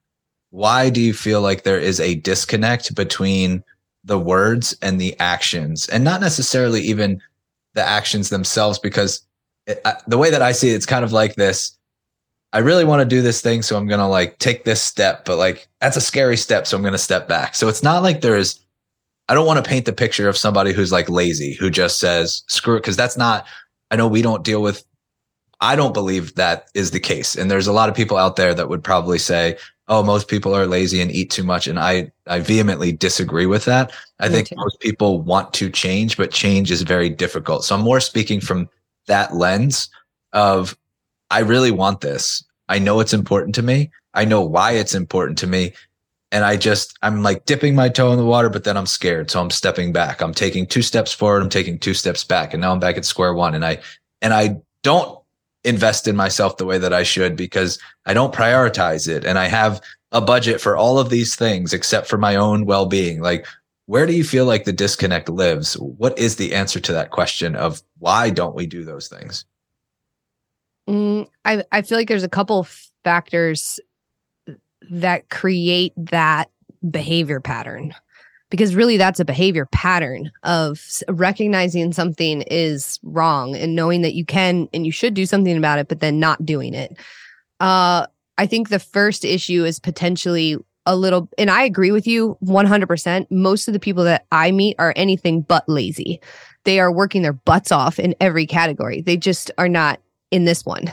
why 0.51 0.89
do 0.89 1.01
you 1.01 1.13
feel 1.13 1.41
like 1.41 1.63
there 1.63 1.79
is 1.79 1.99
a 1.99 2.15
disconnect 2.15 2.95
between 2.95 3.63
the 4.03 4.19
words 4.19 4.75
and 4.81 4.99
the 4.99 5.17
actions? 5.19 5.87
And 5.89 6.03
not 6.03 6.21
necessarily 6.21 6.81
even 6.81 7.21
the 7.73 7.83
actions 7.83 8.29
themselves 8.29 8.79
because 8.79 9.21
it, 9.67 9.79
I, 9.85 9.95
the 10.07 10.17
way 10.17 10.31
that 10.31 10.41
i 10.41 10.51
see 10.51 10.71
it 10.71 10.75
it's 10.75 10.85
kind 10.85 11.05
of 11.05 11.11
like 11.11 11.35
this. 11.35 11.77
I 12.51 12.59
really 12.59 12.83
want 12.83 13.01
to 13.01 13.05
do 13.05 13.21
this 13.21 13.41
thing 13.41 13.61
so 13.61 13.77
i'm 13.77 13.87
going 13.87 13.99
to 13.99 14.07
like 14.07 14.39
take 14.39 14.63
this 14.63 14.81
step 14.81 15.23
but 15.23 15.37
like 15.37 15.67
that's 15.79 15.97
a 15.97 16.01
scary 16.01 16.35
step 16.35 16.65
so 16.65 16.75
i'm 16.75 16.83
going 16.83 16.93
to 16.93 16.97
step 16.97 17.27
back. 17.27 17.55
So 17.55 17.67
it's 17.67 17.83
not 17.83 18.01
like 18.01 18.21
there's 18.21 18.59
i 19.27 19.35
don't 19.35 19.45
want 19.45 19.63
to 19.63 19.69
paint 19.69 19.85
the 19.85 19.93
picture 19.93 20.27
of 20.27 20.35
somebody 20.35 20.73
who's 20.73 20.91
like 20.91 21.09
lazy 21.09 21.53
who 21.53 21.69
just 21.69 21.99
says 21.99 22.43
screw 22.47 22.75
it 22.75 22.79
because 22.79 22.97
that's 22.97 23.17
not 23.17 23.45
i 23.91 23.95
know 23.95 24.07
we 24.07 24.23
don't 24.23 24.43
deal 24.43 24.63
with 24.63 24.83
I 25.61 25.75
don't 25.75 25.93
believe 25.93 26.35
that 26.35 26.69
is 26.73 26.91
the 26.91 26.99
case. 26.99 27.35
And 27.35 27.51
there's 27.51 27.67
a 27.67 27.73
lot 27.73 27.89
of 27.89 27.95
people 27.95 28.17
out 28.17 28.37
there 28.37 28.53
that 28.53 28.69
would 28.69 28.83
probably 28.83 29.19
say, 29.19 29.57
oh, 29.89 30.03
most 30.03 30.27
people 30.27 30.55
are 30.55 30.67
lazy 30.67 31.01
and 31.01 31.11
eat 31.11 31.31
too 31.31 31.43
much. 31.43 31.67
And 31.67 31.79
I, 31.79 32.11
I 32.27 32.39
vehemently 32.39 32.91
disagree 32.91 33.47
with 33.47 33.65
that. 33.65 33.91
I 34.19 34.29
Me 34.29 34.35
think 34.35 34.49
too. 34.49 34.55
most 34.55 34.79
people 34.79 35.21
want 35.21 35.51
to 35.55 35.69
change, 35.69 36.15
but 36.15 36.31
change 36.31 36.69
is 36.71 36.83
very 36.83 37.09
difficult. 37.09 37.65
So 37.65 37.75
I'm 37.75 37.81
more 37.81 37.99
speaking 37.99 38.39
from 38.39 38.69
that 39.07 39.35
lens 39.35 39.89
of 40.31 40.77
I 41.31 41.39
really 41.39 41.71
want 41.71 42.01
this. 42.01 42.43
I 42.69 42.77
know 42.77 42.99
it's 42.99 43.13
important 43.13 43.55
to 43.55 43.63
me. 43.63 43.89
I 44.13 44.25
know 44.25 44.41
why 44.41 44.73
it's 44.73 44.93
important 44.93 45.39
to 45.39 45.47
me. 45.47 45.73
And 46.31 46.45
I 46.45 46.57
just, 46.57 46.95
I'm 47.01 47.23
like 47.23 47.45
dipping 47.45 47.73
my 47.75 47.89
toe 47.89 48.11
in 48.11 48.19
the 48.19 48.25
water, 48.25 48.49
but 48.49 48.63
then 48.63 48.77
I'm 48.77 48.85
scared. 48.85 49.31
So 49.31 49.41
I'm 49.41 49.49
stepping 49.49 49.91
back. 49.91 50.21
I'm 50.21 50.33
taking 50.35 50.67
two 50.67 50.83
steps 50.83 51.11
forward. 51.11 51.41
I'm 51.41 51.49
taking 51.49 51.79
two 51.79 51.95
steps 51.95 52.23
back. 52.23 52.53
And 52.53 52.61
now 52.61 52.71
I'm 52.71 52.79
back 52.79 52.97
at 52.97 53.05
square 53.05 53.33
one. 53.33 53.55
And 53.55 53.65
I, 53.65 53.79
and 54.21 54.35
I 54.35 54.57
don't 54.83 55.18
invest 55.63 56.07
in 56.07 56.15
myself 56.15 56.57
the 56.57 56.65
way 56.65 56.77
that 56.77 56.93
I 56.93 57.03
should 57.03 57.35
because 57.35 57.79
I 58.05 58.13
don't 58.13 58.33
prioritize 58.33 59.07
it. 59.07 59.25
And 59.25 59.37
I 59.37 59.47
have 59.47 59.81
a 60.11 60.21
budget 60.21 60.61
for 60.61 60.77
all 60.77 60.99
of 60.99 61.09
these 61.09 61.35
things 61.35 61.73
except 61.73 62.07
for 62.07 62.17
my 62.17 62.35
own 62.35 62.65
well 62.65 62.85
being. 62.85 63.21
Like, 63.21 63.45
where 63.85 64.05
do 64.05 64.13
you 64.13 64.23
feel 64.23 64.45
like 64.45 64.65
the 64.65 64.73
disconnect 64.73 65.29
lives? 65.29 65.73
What 65.73 66.17
is 66.17 66.35
the 66.35 66.53
answer 66.53 66.79
to 66.79 66.93
that 66.93 67.11
question 67.11 67.55
of 67.55 67.81
why 67.97 68.29
don't 68.29 68.55
we 68.55 68.67
do 68.67 68.83
those 68.83 69.07
things? 69.07 69.45
Mm, 70.87 71.27
I, 71.45 71.63
I 71.71 71.81
feel 71.81 71.97
like 71.97 72.07
there's 72.07 72.23
a 72.23 72.29
couple 72.29 72.67
factors 73.03 73.79
that 74.89 75.29
create 75.29 75.93
that 75.97 76.49
behavior 76.89 77.39
pattern 77.39 77.93
because 78.49 78.75
really 78.75 78.97
that's 78.97 79.19
a 79.19 79.25
behavior 79.25 79.67
pattern 79.71 80.31
of 80.43 80.81
recognizing 81.09 81.93
something 81.93 82.41
is 82.43 82.99
wrong 83.03 83.55
and 83.55 83.75
knowing 83.75 84.01
that 84.01 84.15
you 84.15 84.25
can 84.25 84.67
and 84.73 84.85
you 84.85 84.91
should 84.91 85.13
do 85.13 85.25
something 85.25 85.57
about 85.57 85.79
it 85.79 85.87
but 85.87 85.99
then 85.99 86.19
not 86.19 86.45
doing 86.45 86.73
it. 86.73 86.97
Uh 87.59 88.05
i 88.37 88.45
think 88.45 88.69
the 88.69 88.79
first 88.79 89.25
issue 89.25 89.65
is 89.65 89.79
potentially 89.79 90.57
a 90.85 90.95
little 90.95 91.29
and 91.37 91.51
i 91.51 91.63
agree 91.63 91.91
with 91.91 92.07
you 92.07 92.37
100% 92.43 93.27
most 93.29 93.67
of 93.67 93.73
the 93.73 93.79
people 93.79 94.03
that 94.03 94.25
i 94.31 94.51
meet 94.51 94.75
are 94.79 94.93
anything 94.95 95.41
but 95.41 95.67
lazy. 95.67 96.21
They 96.63 96.79
are 96.79 96.91
working 96.91 97.21
their 97.21 97.33
butts 97.33 97.71
off 97.71 97.99
in 97.99 98.15
every 98.19 98.45
category. 98.45 99.01
They 99.01 99.17
just 99.17 99.49
are 99.57 99.69
not 99.69 99.99
in 100.31 100.45
this 100.45 100.65
one 100.65 100.91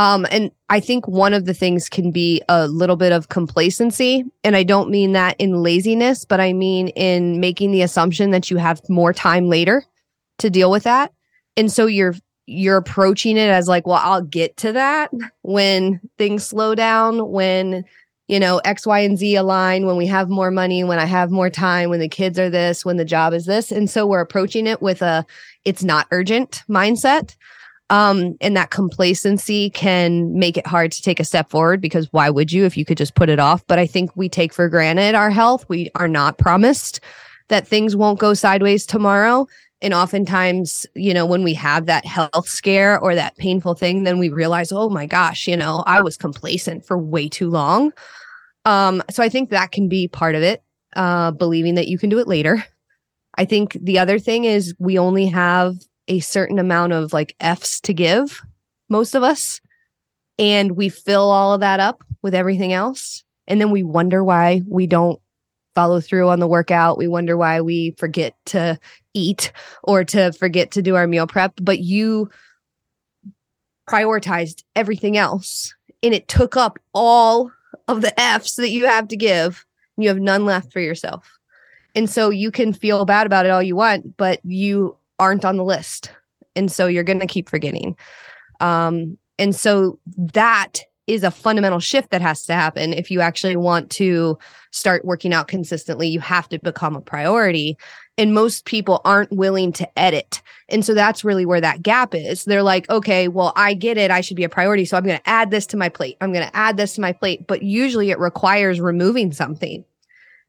um, 0.00 0.26
and 0.30 0.50
I 0.70 0.80
think 0.80 1.06
one 1.06 1.34
of 1.34 1.44
the 1.44 1.52
things 1.52 1.90
can 1.90 2.10
be 2.10 2.40
a 2.48 2.66
little 2.68 2.96
bit 2.96 3.12
of 3.12 3.28
complacency. 3.28 4.24
And 4.42 4.56
I 4.56 4.62
don't 4.62 4.88
mean 4.88 5.12
that 5.12 5.36
in 5.38 5.62
laziness, 5.62 6.24
but 6.24 6.40
I 6.40 6.54
mean 6.54 6.88
in 6.88 7.38
making 7.38 7.70
the 7.70 7.82
assumption 7.82 8.30
that 8.30 8.50
you 8.50 8.56
have 8.56 8.80
more 8.88 9.12
time 9.12 9.50
later 9.50 9.84
to 10.38 10.48
deal 10.48 10.70
with 10.70 10.84
that. 10.84 11.12
And 11.54 11.70
so 11.70 11.84
you're 11.84 12.14
you're 12.46 12.78
approaching 12.78 13.36
it 13.36 13.50
as 13.50 13.68
like, 13.68 13.86
well, 13.86 14.00
I'll 14.02 14.22
get 14.22 14.56
to 14.56 14.72
that 14.72 15.10
when 15.42 16.00
things 16.16 16.46
slow 16.46 16.74
down, 16.74 17.28
when 17.30 17.84
you 18.26 18.40
know, 18.40 18.58
X, 18.64 18.86
Y, 18.86 19.00
and 19.00 19.18
Z 19.18 19.34
align, 19.34 19.84
when 19.84 19.96
we 19.96 20.06
have 20.06 20.30
more 20.30 20.50
money, 20.50 20.82
when 20.82 20.98
I 20.98 21.04
have 21.04 21.30
more 21.30 21.50
time, 21.50 21.90
when 21.90 22.00
the 22.00 22.08
kids 22.08 22.38
are 22.38 22.48
this, 22.48 22.86
when 22.86 22.96
the 22.96 23.04
job 23.04 23.34
is 23.34 23.44
this. 23.44 23.70
And 23.70 23.90
so 23.90 24.06
we're 24.06 24.20
approaching 24.20 24.66
it 24.66 24.80
with 24.80 25.02
a 25.02 25.26
it's 25.66 25.84
not 25.84 26.06
urgent 26.10 26.62
mindset. 26.70 27.36
Um, 27.90 28.36
and 28.40 28.56
that 28.56 28.70
complacency 28.70 29.68
can 29.70 30.38
make 30.38 30.56
it 30.56 30.66
hard 30.66 30.92
to 30.92 31.02
take 31.02 31.18
a 31.18 31.24
step 31.24 31.50
forward 31.50 31.80
because 31.80 32.06
why 32.12 32.30
would 32.30 32.52
you 32.52 32.64
if 32.64 32.76
you 32.76 32.84
could 32.84 32.96
just 32.96 33.16
put 33.16 33.28
it 33.28 33.40
off? 33.40 33.66
But 33.66 33.80
I 33.80 33.86
think 33.86 34.14
we 34.14 34.28
take 34.28 34.54
for 34.54 34.68
granted 34.68 35.16
our 35.16 35.30
health. 35.30 35.68
We 35.68 35.90
are 35.96 36.06
not 36.06 36.38
promised 36.38 37.00
that 37.48 37.66
things 37.66 37.96
won't 37.96 38.20
go 38.20 38.32
sideways 38.32 38.86
tomorrow. 38.86 39.48
And 39.82 39.92
oftentimes, 39.92 40.86
you 40.94 41.12
know, 41.12 41.26
when 41.26 41.42
we 41.42 41.54
have 41.54 41.86
that 41.86 42.06
health 42.06 42.48
scare 42.48 42.98
or 43.00 43.14
that 43.14 43.36
painful 43.38 43.74
thing, 43.74 44.04
then 44.04 44.18
we 44.18 44.28
realize, 44.28 44.70
oh 44.70 44.88
my 44.88 45.06
gosh, 45.06 45.48
you 45.48 45.56
know, 45.56 45.82
I 45.86 46.00
was 46.00 46.16
complacent 46.16 46.84
for 46.84 46.96
way 46.96 47.28
too 47.28 47.50
long. 47.50 47.92
Um, 48.66 49.02
so 49.10 49.22
I 49.22 49.28
think 49.28 49.50
that 49.50 49.72
can 49.72 49.88
be 49.88 50.06
part 50.06 50.34
of 50.34 50.42
it, 50.42 50.62
uh, 50.94 51.32
believing 51.32 51.74
that 51.74 51.88
you 51.88 51.98
can 51.98 52.10
do 52.10 52.18
it 52.18 52.28
later. 52.28 52.64
I 53.36 53.46
think 53.46 53.76
the 53.80 53.98
other 53.98 54.18
thing 54.18 54.44
is 54.44 54.74
we 54.78 54.98
only 54.98 55.26
have 55.26 55.76
a 56.08 56.20
certain 56.20 56.58
amount 56.58 56.92
of 56.92 57.12
like 57.12 57.36
F's 57.40 57.80
to 57.82 57.94
give, 57.94 58.42
most 58.88 59.14
of 59.14 59.22
us. 59.22 59.60
And 60.38 60.72
we 60.72 60.88
fill 60.88 61.30
all 61.30 61.54
of 61.54 61.60
that 61.60 61.80
up 61.80 62.02
with 62.22 62.34
everything 62.34 62.72
else. 62.72 63.22
And 63.46 63.60
then 63.60 63.70
we 63.70 63.82
wonder 63.82 64.24
why 64.24 64.62
we 64.66 64.86
don't 64.86 65.20
follow 65.74 66.00
through 66.00 66.28
on 66.28 66.40
the 66.40 66.48
workout. 66.48 66.98
We 66.98 67.08
wonder 67.08 67.36
why 67.36 67.60
we 67.60 67.92
forget 67.92 68.34
to 68.46 68.78
eat 69.14 69.52
or 69.82 70.04
to 70.04 70.32
forget 70.32 70.70
to 70.72 70.82
do 70.82 70.96
our 70.96 71.06
meal 71.06 71.26
prep. 71.26 71.54
But 71.60 71.80
you 71.80 72.30
prioritized 73.88 74.62
everything 74.76 75.16
else 75.16 75.74
and 76.02 76.14
it 76.14 76.28
took 76.28 76.56
up 76.56 76.78
all 76.94 77.50
of 77.88 78.02
the 78.02 78.18
F's 78.18 78.56
that 78.56 78.70
you 78.70 78.86
have 78.86 79.08
to 79.08 79.16
give. 79.16 79.66
You 79.96 80.08
have 80.08 80.20
none 80.20 80.44
left 80.44 80.72
for 80.72 80.80
yourself. 80.80 81.38
And 81.94 82.08
so 82.08 82.30
you 82.30 82.50
can 82.50 82.72
feel 82.72 83.04
bad 83.04 83.26
about 83.26 83.46
it 83.46 83.50
all 83.50 83.62
you 83.62 83.76
want, 83.76 84.16
but 84.16 84.40
you 84.44 84.96
aren't 85.20 85.44
on 85.44 85.56
the 85.56 85.64
list. 85.64 86.10
And 86.56 86.72
so 86.72 86.86
you're 86.88 87.04
going 87.04 87.20
to 87.20 87.26
keep 87.26 87.48
forgetting. 87.48 87.96
Um, 88.58 89.16
and 89.38 89.54
so 89.54 90.00
that 90.16 90.80
is 91.06 91.22
a 91.24 91.30
fundamental 91.30 91.80
shift 91.80 92.10
that 92.10 92.22
has 92.22 92.44
to 92.46 92.54
happen. 92.54 92.92
If 92.92 93.10
you 93.10 93.20
actually 93.20 93.56
want 93.56 93.90
to 93.92 94.38
start 94.70 95.04
working 95.04 95.34
out 95.34 95.48
consistently, 95.48 96.08
you 96.08 96.20
have 96.20 96.48
to 96.50 96.58
become 96.58 96.96
a 96.96 97.00
priority. 97.00 97.76
And 98.16 98.34
most 98.34 98.64
people 98.64 99.00
aren't 99.04 99.32
willing 99.32 99.72
to 99.72 99.98
edit. 99.98 100.42
And 100.68 100.84
so 100.84 100.94
that's 100.94 101.24
really 101.24 101.46
where 101.46 101.60
that 101.60 101.82
gap 101.82 102.14
is. 102.14 102.44
They're 102.44 102.62
like, 102.62 102.88
okay, 102.90 103.28
well, 103.28 103.52
I 103.56 103.74
get 103.74 103.98
it. 103.98 104.10
I 104.10 104.20
should 104.20 104.36
be 104.36 104.44
a 104.44 104.48
priority. 104.48 104.84
So 104.84 104.96
I'm 104.96 105.04
going 105.04 105.18
to 105.18 105.28
add 105.28 105.50
this 105.50 105.66
to 105.68 105.76
my 105.76 105.88
plate. 105.88 106.16
I'm 106.20 106.32
going 106.32 106.46
to 106.46 106.56
add 106.56 106.76
this 106.76 106.94
to 106.94 107.00
my 107.00 107.12
plate. 107.12 107.46
But 107.46 107.62
usually 107.62 108.10
it 108.10 108.18
requires 108.18 108.80
removing 108.80 109.32
something. 109.32 109.84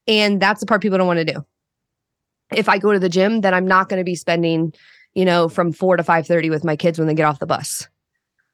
And 0.08 0.42
that's 0.42 0.60
the 0.60 0.66
part 0.66 0.82
people 0.82 0.98
don't 0.98 1.08
want 1.08 1.20
to 1.20 1.34
do 1.34 1.46
if 2.54 2.70
I 2.70 2.78
go 2.78 2.92
to 2.92 3.00
the 3.00 3.10
gym, 3.10 3.42
then 3.42 3.54
I'm 3.54 3.68
not 3.68 3.90
going 3.90 4.00
to 4.00 4.06
be 4.06 4.16
spending, 4.16 4.74
you 5.14 5.26
know, 5.26 5.50
from 5.50 5.72
4 5.72 5.98
to 5.98 6.04
5:30 6.04 6.50
with 6.50 6.64
my 6.64 6.76
kids 6.76 7.00
when 7.00 7.08
they 7.08 7.14
get 7.14 7.26
off 7.26 7.40
the 7.40 7.46
bus. 7.46 7.88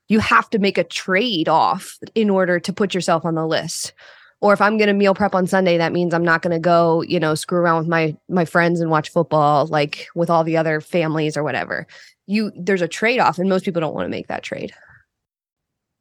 You 0.08 0.20
have 0.20 0.50
to 0.52 0.60
make 0.60 0.78
a 0.78 0.84
trade 0.84 1.50
off 1.50 1.98
in 2.16 2.30
order 2.30 2.60
to 2.60 2.74
put 2.74 2.94
yourself 2.94 3.26
on 3.26 3.36
the 3.36 3.46
list. 3.46 3.94
Or 4.40 4.54
if 4.54 4.62
I'm 4.62 4.78
going 4.78 4.88
to 4.88 4.94
meal 4.94 5.16
prep 5.16 5.34
on 5.34 5.48
Sunday, 5.48 5.78
that 5.78 5.92
means 5.92 6.14
I'm 6.14 6.24
not 6.24 6.44
going 6.44 6.54
to 6.54 6.60
go, 6.60 7.02
you 7.02 7.20
know, 7.20 7.34
screw 7.34 7.60
around 7.60 7.80
with 7.80 7.88
my 7.88 8.16
my 8.30 8.46
friends 8.46 8.80
and 8.80 8.92
watch 8.92 9.10
football 9.10 9.66
like 9.68 10.08
with 10.16 10.30
all 10.30 10.44
the 10.44 10.58
other 10.58 10.80
families 10.80 11.36
or 11.36 11.44
whatever. 11.44 11.88
You 12.28 12.52
there's 12.56 12.82
a 12.82 12.88
trade 12.88 13.20
off 13.20 13.40
and 13.40 13.50
most 13.50 13.66
people 13.66 13.82
don't 13.82 13.96
want 13.96 14.06
to 14.06 14.12
make 14.12 14.28
that 14.28 14.44
trade. 14.44 14.74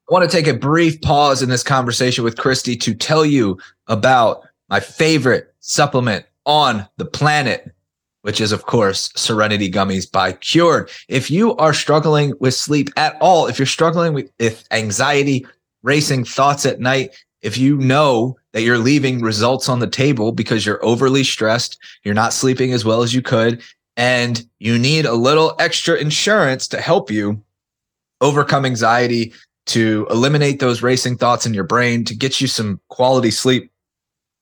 I 0.09 0.13
want 0.13 0.31
to 0.31 0.37
take 0.37 0.47
a 0.47 0.57
brief 0.57 1.01
pause 1.01 1.43
in 1.43 1.49
this 1.49 1.65
conversation 1.65 2.23
with 2.23 2.37
Christy 2.37 2.77
to 2.77 2.95
tell 2.95 3.25
you 3.25 3.59
about 3.89 4.47
my 4.69 4.79
favorite 4.79 5.53
supplement 5.59 6.27
on 6.45 6.87
the 6.97 7.05
planet 7.05 7.73
which 8.27 8.41
is, 8.41 8.51
of 8.51 8.67
course, 8.67 9.13
Serenity 9.15 9.71
Gummies 9.71 10.11
by 10.11 10.33
Cured. 10.33 10.91
If 11.07 11.31
you 11.31 11.55
are 11.59 11.73
struggling 11.73 12.33
with 12.41 12.55
sleep 12.55 12.91
at 12.97 13.17
all, 13.21 13.47
if 13.47 13.57
you're 13.57 13.67
struggling 13.67 14.15
with 14.15 14.33
if 14.41 14.65
anxiety, 14.73 15.47
racing 15.85 16.25
thoughts 16.25 16.67
at 16.67 16.81
night, 16.81 17.15
if 17.43 17.57
you 17.57 17.77
know 17.77 18.37
that 18.53 18.63
you're 18.63 18.79
leaving 18.79 19.23
results 19.23 19.69
on 19.69 19.79
the 19.79 19.87
table 19.87 20.33
because 20.33 20.67
you're 20.67 20.85
overly 20.85 21.23
stressed, 21.23 21.79
you're 22.03 22.17
not 22.17 22.33
sleeping 22.33 22.73
as 22.73 22.85
well 22.85 23.05
as 23.05 23.15
you 23.15 23.23
could, 23.23 23.63
and 23.97 24.45
you 24.59 24.77
need 24.77 25.07
a 25.07 25.15
little 25.15 25.55
extra 25.61 25.95
insurance 25.95 26.67
to 26.67 26.81
help 26.81 27.13
you 27.13 27.41
overcome 28.21 28.67
anxiety, 28.67 29.33
to 29.67 30.05
eliminate 30.11 30.59
those 30.59 30.83
racing 30.83 31.17
thoughts 31.17 31.47
in 31.47 31.55
your 31.55 31.63
brain, 31.63 32.05
to 32.05 32.17
get 32.17 32.41
you 32.41 32.49
some 32.49 32.81
quality 32.89 33.31
sleep, 33.31 33.71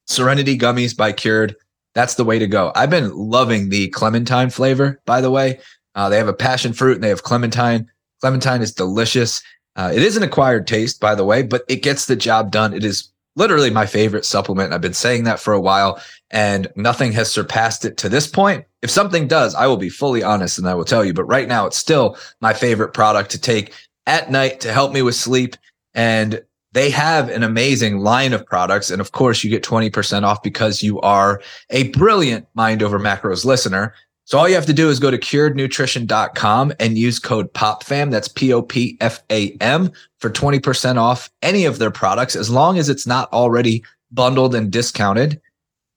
Serenity 0.07 0.57
Gummies 0.57 0.97
by 0.97 1.13
Cured 1.13 1.55
that's 1.95 2.17
the 2.17 2.25
way 2.25 2.39
to 2.39 2.47
go. 2.47 2.73
I've 2.75 2.91
been 2.91 3.15
loving 3.15 3.69
the 3.69 3.89
clementine 3.89 4.51
flavor, 4.51 5.01
by 5.07 5.21
the 5.21 5.31
way. 5.31 5.61
Uh, 5.95 6.09
they 6.09 6.19
have 6.19 6.29
a 6.29 6.33
passion 6.33 6.73
fruit 6.73 6.97
and 6.97 7.05
they 7.05 7.09
have 7.09 7.23
clementine. 7.23 7.91
Clementine 8.21 8.63
is 8.63 8.73
delicious. 8.73 9.43
Uh, 9.77 9.93
it 9.95 10.03
is 10.03 10.17
an 10.17 10.23
acquired 10.23 10.67
taste, 10.67 11.01
by 11.01 11.15
the 11.15 11.25
way, 11.25 11.43
but 11.43 11.63
it 11.69 11.83
gets 11.83 12.07
the 12.07 12.17
job 12.17 12.51
done. 12.51 12.75
It 12.75 12.85
is 12.85 13.11
literally 13.37 13.71
my 13.71 13.87
favorite 13.87 14.25
supplement. 14.25 14.73
I've 14.73 14.81
been 14.81 14.95
saying 14.95 15.25
that 15.25 15.41
for 15.41 15.53
a 15.53 15.61
while 15.61 16.01
and 16.31 16.69
nothing 16.77 17.13
has 17.13 17.31
surpassed 17.31 17.85
it 17.85 17.97
to 17.99 18.09
this 18.09 18.27
point. 18.27 18.65
If 18.83 18.91
something 18.91 19.29
does, 19.29 19.55
I 19.55 19.67
will 19.67 19.77
be 19.77 19.89
fully 19.89 20.23
honest 20.23 20.59
and 20.59 20.69
I 20.69 20.75
will 20.75 20.85
tell 20.85 21.05
you. 21.05 21.13
But 21.13 21.25
right 21.25 21.49
now, 21.49 21.67
it's 21.67 21.77
still 21.77 22.17
my 22.41 22.53
favorite 22.53 22.93
product 22.93 23.31
to 23.33 23.41
take 23.41 23.73
at 24.07 24.31
night 24.31 24.61
to 24.61 24.73
help 24.73 24.93
me 24.93 25.03
with 25.03 25.15
sleep. 25.15 25.57
And 25.95 26.43
they 26.75 26.91
have 26.91 27.31
an 27.31 27.45
amazing 27.45 27.99
line 27.99 28.33
of 28.33 28.45
products. 28.45 28.91
And 28.91 29.01
of 29.01 29.13
course, 29.13 29.45
you 29.45 29.49
get 29.49 29.63
20% 29.63 30.25
off 30.25 30.43
because 30.43 30.83
you 30.83 31.01
are 31.01 31.41
a 31.71 31.89
brilliant 31.91 32.47
Mind 32.55 32.83
Over 32.83 32.99
Macros 32.99 33.45
listener. 33.45 33.95
So 34.25 34.39
all 34.39 34.49
you 34.49 34.57
have 34.57 34.67
to 34.67 34.73
do 34.73 34.89
is 34.91 34.99
go 34.99 35.11
to 35.11 35.19
curednutrition.com 35.19 36.73
and 36.81 36.99
use 36.99 37.19
code 37.21 37.53
POPFAM. 37.53 38.11
That's 38.11 38.27
P 38.27 38.53
O 38.53 38.61
P 38.61 38.97
F 39.01 39.23
A 39.31 39.53
M 39.61 39.93
for 40.19 40.31
20% 40.31 40.97
off 40.97 41.31
any 41.43 41.65
of 41.65 41.79
their 41.79 41.91
products. 41.91 42.35
As 42.35 42.51
long 42.51 42.79
as 42.79 42.89
it's 42.89 43.07
not 43.07 43.33
already 43.33 43.85
bundled 44.11 44.55
and 44.55 44.71
discounted, 44.71 45.41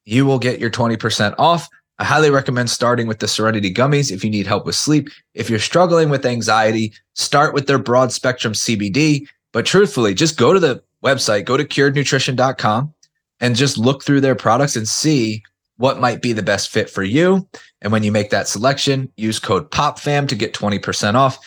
you 0.06 0.26
will 0.26 0.40
get 0.40 0.60
your 0.60 0.70
20% 0.70 1.34
off. 1.40 1.68
I 2.00 2.04
highly 2.04 2.30
recommend 2.30 2.70
starting 2.70 3.08
with 3.08 3.20
the 3.20 3.28
Serenity 3.28 3.74
Gummies 3.74 4.12
if 4.12 4.24
you 4.24 4.30
need 4.30 4.46
help 4.46 4.68
with 4.68 4.76
sleep. 4.76 5.10
If 5.34 5.50
you're 5.50 5.58
struggling 5.58 6.10
with 6.10 6.26
anxiety, 6.26 6.94
start 7.16 7.56
with 7.56 7.66
their 7.66 7.80
broad 7.80 8.12
spectrum 8.12 8.54
CBD. 8.54 9.28
But 9.54 9.66
truthfully, 9.66 10.14
just 10.14 10.38
go 10.38 10.54
to 10.54 10.60
the 10.60 10.84
website, 11.04 11.46
go 11.46 11.58
to 11.58 11.66
curednutrition.com 11.66 12.94
and 13.40 13.56
just 13.56 13.78
look 13.78 14.04
through 14.04 14.22
their 14.22 14.36
products 14.36 14.76
and 14.76 14.88
see 14.88 15.44
what 15.78 16.00
might 16.00 16.22
be 16.22 16.34
the 16.34 16.44
best 16.44 16.70
fit 16.70 16.90
for 16.90 17.04
you. 17.04 17.48
And 17.82 17.92
when 17.92 18.04
you 18.04 18.12
make 18.12 18.32
that 18.32 18.48
selection, 18.48 19.12
use 19.16 19.40
code 19.40 19.70
POPFAM 19.72 20.28
to 20.30 20.36
get 20.36 20.54
20% 20.54 21.14
off. 21.14 21.38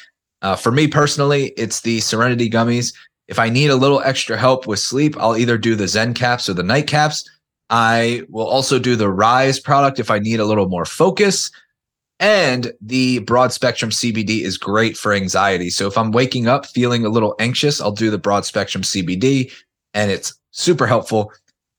Uh, 0.42 0.56
for 0.56 0.72
me 0.72 0.86
personally, 0.86 1.52
it's 1.56 1.80
the 1.80 2.00
Serenity 2.00 2.48
Gummies. 2.48 2.94
If 3.28 3.38
I 3.38 3.48
need 3.48 3.70
a 3.70 3.76
little 3.76 4.00
extra 4.00 4.36
help 4.36 4.66
with 4.66 4.78
sleep, 4.78 5.16
I'll 5.18 5.36
either 5.36 5.58
do 5.58 5.74
the 5.74 5.88
Zen 5.88 6.14
caps 6.14 6.48
or 6.48 6.54
the 6.54 6.62
night 6.62 6.86
caps. 6.86 7.28
I 7.68 8.22
will 8.28 8.46
also 8.46 8.78
do 8.78 8.96
the 8.96 9.10
Rise 9.10 9.60
product 9.60 9.98
if 10.00 10.10
I 10.10 10.18
need 10.18 10.40
a 10.40 10.44
little 10.44 10.68
more 10.68 10.84
focus. 10.84 11.50
And 12.20 12.74
the 12.82 13.20
broad 13.20 13.50
spectrum 13.50 13.90
CBD 13.90 14.42
is 14.42 14.58
great 14.58 14.96
for 14.98 15.14
anxiety. 15.14 15.70
So 15.70 15.86
if 15.86 15.96
I'm 15.96 16.12
waking 16.12 16.46
up 16.46 16.66
feeling 16.66 17.06
a 17.06 17.08
little 17.08 17.34
anxious, 17.40 17.80
I'll 17.80 17.92
do 17.92 18.10
the 18.10 18.18
broad 18.18 18.44
spectrum 18.44 18.82
CBD 18.82 19.50
and 19.94 20.10
it's 20.10 20.34
super 20.50 20.86
helpful. 20.86 21.32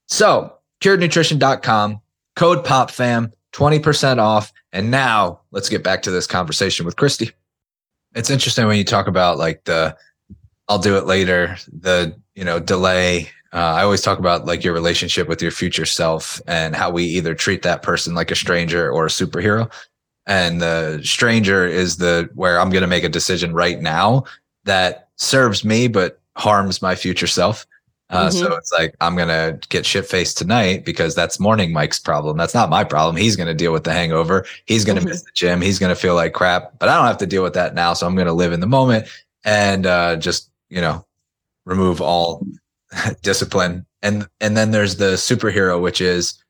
So 0.07 0.51
curednutrition.com, 0.81 2.01
code 2.35 2.65
POPFAM, 2.65 3.31
20% 3.53 4.17
off. 4.17 4.51
And 4.73 4.89
now 4.89 5.41
let's 5.51 5.69
get 5.69 5.83
back 5.83 6.01
to 6.03 6.11
this 6.11 6.25
conversation 6.25 6.87
with 6.87 6.95
Christy. 6.95 7.29
It's 8.15 8.31
interesting 8.31 8.65
when 8.65 8.77
you 8.77 8.83
talk 8.83 9.05
about 9.05 9.37
like 9.37 9.63
the, 9.65 9.95
I'll 10.67 10.79
do 10.79 10.97
it 10.97 11.05
later, 11.05 11.55
the, 11.71 12.15
you 12.33 12.43
know, 12.43 12.59
delay. 12.59 13.29
Uh, 13.53 13.57
I 13.57 13.83
always 13.83 14.01
talk 14.01 14.17
about 14.17 14.45
like 14.45 14.63
your 14.63 14.73
relationship 14.73 15.27
with 15.27 15.41
your 15.41 15.51
future 15.51 15.85
self 15.85 16.41
and 16.47 16.75
how 16.75 16.89
we 16.89 17.03
either 17.03 17.35
treat 17.35 17.61
that 17.61 17.83
person 17.83 18.15
like 18.15 18.31
a 18.31 18.35
stranger 18.35 18.89
or 18.89 19.05
a 19.05 19.09
superhero 19.09 19.69
and 20.27 20.61
the 20.61 21.01
stranger 21.03 21.65
is 21.65 21.97
the 21.97 22.29
where 22.35 22.59
I'm 22.59 22.69
going 22.69 22.81
to 22.81 22.87
make 22.87 23.03
a 23.03 23.09
decision 23.09 23.53
right 23.53 23.81
now 23.81 24.25
that 24.65 25.09
serves 25.15 25.63
me 25.65 25.87
but 25.87 26.19
harms 26.37 26.81
my 26.81 26.95
future 26.95 27.27
self. 27.27 27.65
Uh, 28.09 28.27
mm-hmm. 28.27 28.37
So 28.39 28.55
it's 28.55 28.73
like 28.73 28.93
I'm 28.99 29.15
gonna 29.15 29.57
get 29.69 29.85
shit 29.85 30.05
faced 30.05 30.37
tonight 30.37 30.83
because 30.83 31.15
that's 31.15 31.39
morning 31.39 31.71
Mike's 31.71 31.99
problem. 31.99 32.35
That's 32.35 32.53
not 32.53 32.69
my 32.69 32.83
problem. 32.83 33.15
He's 33.15 33.37
gonna 33.37 33.53
deal 33.53 33.71
with 33.71 33.85
the 33.85 33.93
hangover. 33.93 34.45
He's 34.65 34.83
gonna 34.83 34.99
mm-hmm. 34.99 35.09
miss 35.09 35.23
the 35.23 35.31
gym. 35.33 35.61
He's 35.61 35.79
gonna 35.79 35.95
feel 35.95 36.13
like 36.13 36.33
crap. 36.33 36.77
But 36.77 36.89
I 36.89 36.97
don't 36.97 37.07
have 37.07 37.19
to 37.19 37.25
deal 37.25 37.41
with 37.41 37.53
that 37.53 37.73
now. 37.73 37.93
So 37.93 38.05
I'm 38.05 38.15
gonna 38.15 38.33
live 38.33 38.51
in 38.51 38.59
the 38.59 38.67
moment 38.67 39.07
and 39.45 39.85
uh, 39.85 40.17
just 40.17 40.51
you 40.69 40.81
know 40.81 41.05
remove 41.65 42.01
all 42.01 42.45
discipline. 43.21 43.85
And 44.01 44.27
and 44.41 44.57
then 44.57 44.71
there's 44.71 44.97
the 44.97 45.13
superhero, 45.13 45.81
which 45.81 46.01
is 46.01 46.43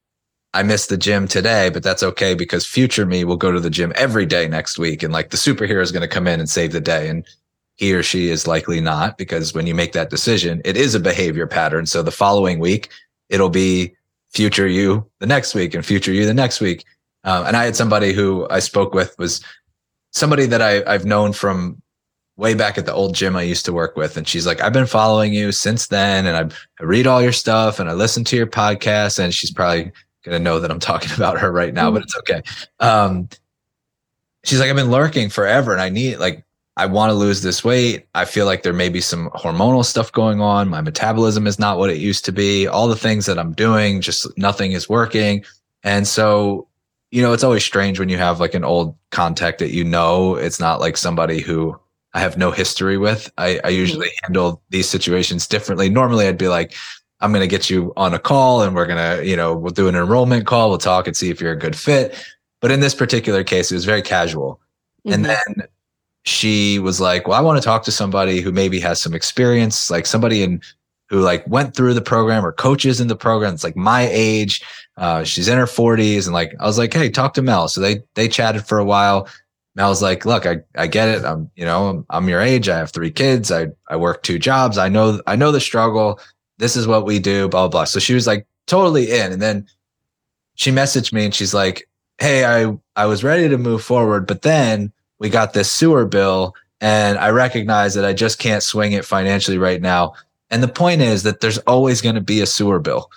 I 0.53 0.63
missed 0.63 0.89
the 0.89 0.97
gym 0.97 1.27
today, 1.27 1.69
but 1.69 1.83
that's 1.83 2.03
okay 2.03 2.33
because 2.33 2.65
future 2.65 3.05
me 3.05 3.23
will 3.23 3.37
go 3.37 3.51
to 3.51 3.59
the 3.59 3.69
gym 3.69 3.93
every 3.95 4.25
day 4.25 4.47
next 4.47 4.77
week. 4.77 5.01
And 5.01 5.13
like 5.13 5.29
the 5.29 5.37
superhero 5.37 5.81
is 5.81 5.91
going 5.91 6.01
to 6.01 6.07
come 6.07 6.27
in 6.27 6.39
and 6.39 6.49
save 6.49 6.73
the 6.73 6.81
day. 6.81 7.07
And 7.07 7.25
he 7.75 7.93
or 7.93 8.03
she 8.03 8.29
is 8.29 8.47
likely 8.47 8.81
not 8.81 9.17
because 9.17 9.53
when 9.53 9.65
you 9.65 9.73
make 9.73 9.93
that 9.93 10.09
decision, 10.09 10.61
it 10.65 10.75
is 10.75 10.93
a 10.93 10.99
behavior 10.99 11.47
pattern. 11.47 11.85
So 11.85 12.03
the 12.03 12.11
following 12.11 12.59
week, 12.59 12.89
it'll 13.29 13.49
be 13.49 13.95
future 14.29 14.67
you 14.67 15.05
the 15.19 15.25
next 15.25 15.55
week 15.55 15.73
and 15.73 15.85
future 15.85 16.11
you 16.11 16.25
the 16.25 16.33
next 16.33 16.59
week. 16.59 16.85
Um, 17.23 17.45
and 17.45 17.55
I 17.55 17.65
had 17.65 17.75
somebody 17.75 18.13
who 18.13 18.47
I 18.49 18.59
spoke 18.59 18.93
with 18.93 19.17
was 19.17 19.41
somebody 20.11 20.45
that 20.47 20.61
I, 20.61 20.83
I've 20.91 21.05
known 21.05 21.31
from 21.31 21.81
way 22.35 22.53
back 22.53 22.77
at 22.77 22.85
the 22.85 22.93
old 22.93 23.15
gym 23.15 23.35
I 23.35 23.43
used 23.43 23.65
to 23.65 23.73
work 23.73 23.95
with. 23.95 24.17
And 24.17 24.27
she's 24.27 24.47
like, 24.47 24.61
I've 24.61 24.73
been 24.73 24.85
following 24.85 25.33
you 25.33 25.51
since 25.51 25.87
then. 25.87 26.25
And 26.25 26.35
I, 26.35 26.55
I 26.81 26.83
read 26.83 27.07
all 27.07 27.21
your 27.21 27.31
stuff 27.31 27.79
and 27.79 27.89
I 27.89 27.93
listen 27.93 28.23
to 28.25 28.35
your 28.35 28.47
podcast. 28.47 29.19
And 29.19 29.33
she's 29.33 29.51
probably 29.51 29.91
gonna 30.23 30.39
know 30.39 30.59
that 30.59 30.71
I'm 30.71 30.79
talking 30.79 31.11
about 31.15 31.39
her 31.39 31.51
right 31.51 31.73
now, 31.73 31.91
but 31.91 32.03
it's 32.03 32.17
okay. 32.17 32.41
Um, 32.79 33.29
she's 34.43 34.59
like, 34.59 34.69
I've 34.69 34.75
been 34.75 34.91
lurking 34.91 35.29
forever, 35.29 35.71
and 35.71 35.81
I 35.81 35.89
need 35.89 36.17
like 36.17 36.45
I 36.77 36.85
want 36.85 37.09
to 37.09 37.13
lose 37.13 37.41
this 37.41 37.63
weight. 37.63 38.07
I 38.15 38.25
feel 38.25 38.45
like 38.45 38.63
there 38.63 38.73
may 38.73 38.89
be 38.89 39.01
some 39.01 39.29
hormonal 39.31 39.83
stuff 39.83 40.11
going 40.11 40.39
on. 40.39 40.69
My 40.69 40.81
metabolism 40.81 41.45
is 41.45 41.59
not 41.59 41.77
what 41.77 41.89
it 41.89 41.97
used 41.97 42.23
to 42.25 42.31
be. 42.31 42.65
All 42.65 42.87
the 42.87 42.95
things 42.95 43.25
that 43.25 43.37
I'm 43.37 43.53
doing, 43.53 43.99
just 43.99 44.35
nothing 44.37 44.71
is 44.71 44.87
working. 44.87 45.43
And 45.83 46.07
so, 46.07 46.67
you 47.11 47.21
know, 47.21 47.33
it's 47.33 47.43
always 47.43 47.65
strange 47.65 47.99
when 47.99 48.07
you 48.07 48.17
have 48.17 48.39
like 48.39 48.53
an 48.53 48.63
old 48.63 48.95
contact 49.09 49.59
that 49.59 49.71
you 49.71 49.83
know. 49.83 50.35
It's 50.35 50.59
not 50.59 50.79
like 50.79 50.95
somebody 50.95 51.41
who 51.41 51.77
I 52.13 52.21
have 52.21 52.37
no 52.37 52.51
history 52.51 52.97
with. 52.97 53.29
I, 53.37 53.59
I 53.65 53.69
usually 53.69 54.07
mm-hmm. 54.07 54.25
handle 54.27 54.61
these 54.69 54.87
situations 54.87 55.47
differently. 55.47 55.89
Normally, 55.89 56.27
I'd 56.27 56.37
be 56.37 56.47
like, 56.47 56.73
I'm 57.21 57.31
going 57.31 57.41
to 57.41 57.47
get 57.47 57.69
you 57.69 57.93
on 57.95 58.13
a 58.13 58.19
call 58.19 58.63
and 58.63 58.75
we're 58.75 58.87
going 58.87 59.17
to, 59.17 59.25
you 59.25 59.35
know, 59.35 59.55
we'll 59.55 59.71
do 59.71 59.87
an 59.87 59.95
enrollment 59.95 60.47
call. 60.47 60.69
We'll 60.69 60.77
talk 60.77 61.07
and 61.07 61.15
see 61.15 61.29
if 61.29 61.39
you're 61.39 61.51
a 61.51 61.57
good 61.57 61.75
fit. 61.75 62.15
But 62.61 62.71
in 62.71 62.79
this 62.79 62.95
particular 62.95 63.43
case, 63.43 63.71
it 63.71 63.75
was 63.75 63.85
very 63.85 64.01
casual. 64.01 64.59
Mm-hmm. 65.05 65.13
And 65.13 65.25
then 65.25 65.67
she 66.23 66.79
was 66.79 66.99
like, 66.99 67.27
well, 67.27 67.37
I 67.37 67.41
want 67.41 67.61
to 67.61 67.65
talk 67.65 67.83
to 67.83 67.91
somebody 67.91 68.41
who 68.41 68.51
maybe 68.51 68.79
has 68.79 69.01
some 69.01 69.13
experience, 69.13 69.89
like 69.89 70.05
somebody 70.05 70.43
in 70.43 70.61
who 71.09 71.19
like 71.19 71.45
went 71.47 71.75
through 71.75 71.93
the 71.93 72.01
program 72.01 72.45
or 72.45 72.53
coaches 72.53 73.01
in 73.01 73.07
the 73.07 73.15
program. 73.15 73.53
It's 73.53 73.63
like 73.63 73.75
my 73.75 74.07
age. 74.11 74.63
Uh, 74.97 75.23
she's 75.23 75.47
in 75.47 75.57
her 75.57 75.67
forties. 75.67 76.25
And 76.25 76.33
like, 76.33 76.53
I 76.59 76.65
was 76.65 76.77
like, 76.77 76.93
Hey, 76.93 77.09
talk 77.09 77.33
to 77.33 77.41
Mel. 77.41 77.67
So 77.67 77.81
they, 77.81 78.01
they 78.15 78.27
chatted 78.27 78.65
for 78.65 78.79
a 78.79 78.85
while. 78.85 79.27
Mel's 79.75 80.01
like, 80.01 80.25
look, 80.25 80.45
I, 80.45 80.57
I 80.75 80.87
get 80.87 81.09
it. 81.09 81.23
I'm, 81.23 81.49
you 81.55 81.65
know, 81.65 81.87
I'm, 81.87 82.05
I'm 82.09 82.29
your 82.29 82.41
age. 82.41 82.67
I 82.67 82.77
have 82.77 82.91
three 82.91 83.11
kids. 83.11 83.51
I, 83.51 83.67
I 83.87 83.95
work 83.95 84.21
two 84.23 84.37
jobs. 84.37 84.77
I 84.77 84.89
know, 84.89 85.21
I 85.27 85.35
know 85.35 85.51
the 85.51 85.61
struggle 85.61 86.19
this 86.61 86.75
is 86.75 86.85
what 86.85 87.05
we 87.05 87.17
do, 87.17 87.49
blah, 87.49 87.67
blah, 87.67 87.69
blah. 87.69 87.83
So 87.85 87.99
she 87.99 88.13
was 88.13 88.27
like 88.27 88.45
totally 88.67 89.11
in. 89.11 89.31
And 89.31 89.41
then 89.41 89.67
she 90.53 90.71
messaged 90.71 91.11
me 91.11 91.25
and 91.25 91.33
she's 91.33 91.55
like, 91.55 91.89
Hey, 92.19 92.45
I, 92.45 92.77
I 92.95 93.07
was 93.07 93.23
ready 93.23 93.49
to 93.49 93.57
move 93.57 93.83
forward, 93.83 94.27
but 94.27 94.43
then 94.43 94.93
we 95.17 95.27
got 95.29 95.53
this 95.53 95.71
sewer 95.71 96.05
bill 96.05 96.53
and 96.79 97.17
I 97.17 97.29
recognize 97.29 97.95
that 97.95 98.05
I 98.05 98.13
just 98.13 98.37
can't 98.37 98.61
swing 98.61 98.91
it 98.91 99.05
financially 99.05 99.57
right 99.57 99.81
now. 99.81 100.13
And 100.51 100.61
the 100.61 100.67
point 100.67 101.01
is 101.01 101.23
that 101.23 101.39
there's 101.39 101.57
always 101.59 101.99
going 101.99 102.15
to 102.15 102.21
be 102.21 102.41
a 102.41 102.45
sewer 102.45 102.79
bill. 102.79 103.09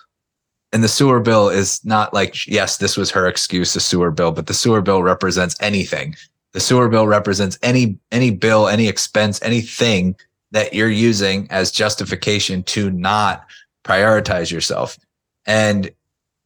And 0.73 0.83
the 0.83 0.89
sewer 0.89 1.21
bill 1.21 1.51
is 1.51 1.85
not 1.85 2.15
like, 2.15 2.47
yes, 2.47 2.79
this 2.79 2.97
was 2.97 3.11
her 3.11 3.29
excuse, 3.29 3.75
the 3.75 3.81
sewer 3.81 4.11
bill, 4.11 4.33
but 4.33 4.47
the 4.47 4.55
sewer 4.55 4.81
bill 4.81 5.03
represents 5.03 5.55
anything. 5.61 6.17
The 6.53 6.61
sewer 6.61 6.89
bill 6.89 7.07
represents 7.07 7.59
any, 7.63 7.99
any 8.11 8.31
bill, 8.31 8.69
any 8.69 8.89
expense, 8.89 9.41
anything 9.43 10.17
that 10.55 10.73
you're 10.73 10.89
using 10.89 11.49
as 11.51 11.73
justification 11.73 12.63
to 12.63 12.89
not 12.91 13.45
prioritize 13.85 14.53
yourself. 14.53 14.97
And 15.47 15.91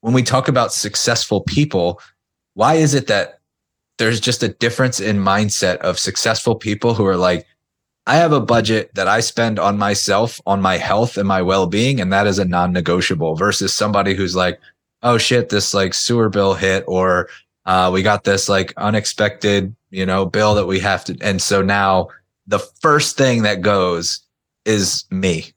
when 0.00 0.14
we 0.14 0.22
talk 0.22 0.48
about 0.48 0.72
successful 0.72 1.42
people, 1.42 2.00
why 2.54 2.74
is 2.74 2.94
it 2.94 3.06
that 3.08 3.40
there's 3.98 4.18
just 4.18 4.42
a 4.42 4.48
difference 4.48 4.98
in 4.98 5.18
mindset 5.18 5.76
of 5.78 5.98
successful 5.98 6.54
people 6.54 6.94
who 6.94 7.04
are 7.04 7.18
like, 7.18 7.46
I 8.06 8.16
have 8.16 8.32
a 8.32 8.40
budget 8.40 8.94
that 8.94 9.08
I 9.08 9.20
spend 9.20 9.58
on 9.58 9.76
myself, 9.76 10.40
on 10.46 10.62
my 10.62 10.78
health 10.78 11.18
and 11.18 11.28
my 11.28 11.42
well 11.42 11.66
being, 11.66 12.00
and 12.00 12.10
that 12.10 12.26
is 12.26 12.38
a 12.38 12.46
non 12.46 12.72
negotiable 12.72 13.34
versus 13.34 13.74
somebody 13.74 14.14
who's 14.14 14.34
like, 14.34 14.58
oh 15.02 15.18
shit, 15.18 15.50
this 15.50 15.74
like 15.74 15.92
sewer 15.92 16.30
bill 16.30 16.54
hit, 16.54 16.82
or 16.88 17.28
uh, 17.66 17.90
we 17.92 18.02
got 18.02 18.24
this 18.24 18.48
like 18.48 18.72
unexpected, 18.78 19.76
you 19.90 20.06
know, 20.06 20.24
bill 20.24 20.54
that 20.54 20.66
we 20.66 20.80
have 20.80 21.04
to. 21.04 21.18
And 21.20 21.42
so 21.42 21.60
now 21.60 22.08
the 22.48 22.58
first 22.58 23.16
thing 23.16 23.42
that 23.42 23.60
goes 23.60 24.20
is 24.64 25.04
me. 25.10 25.52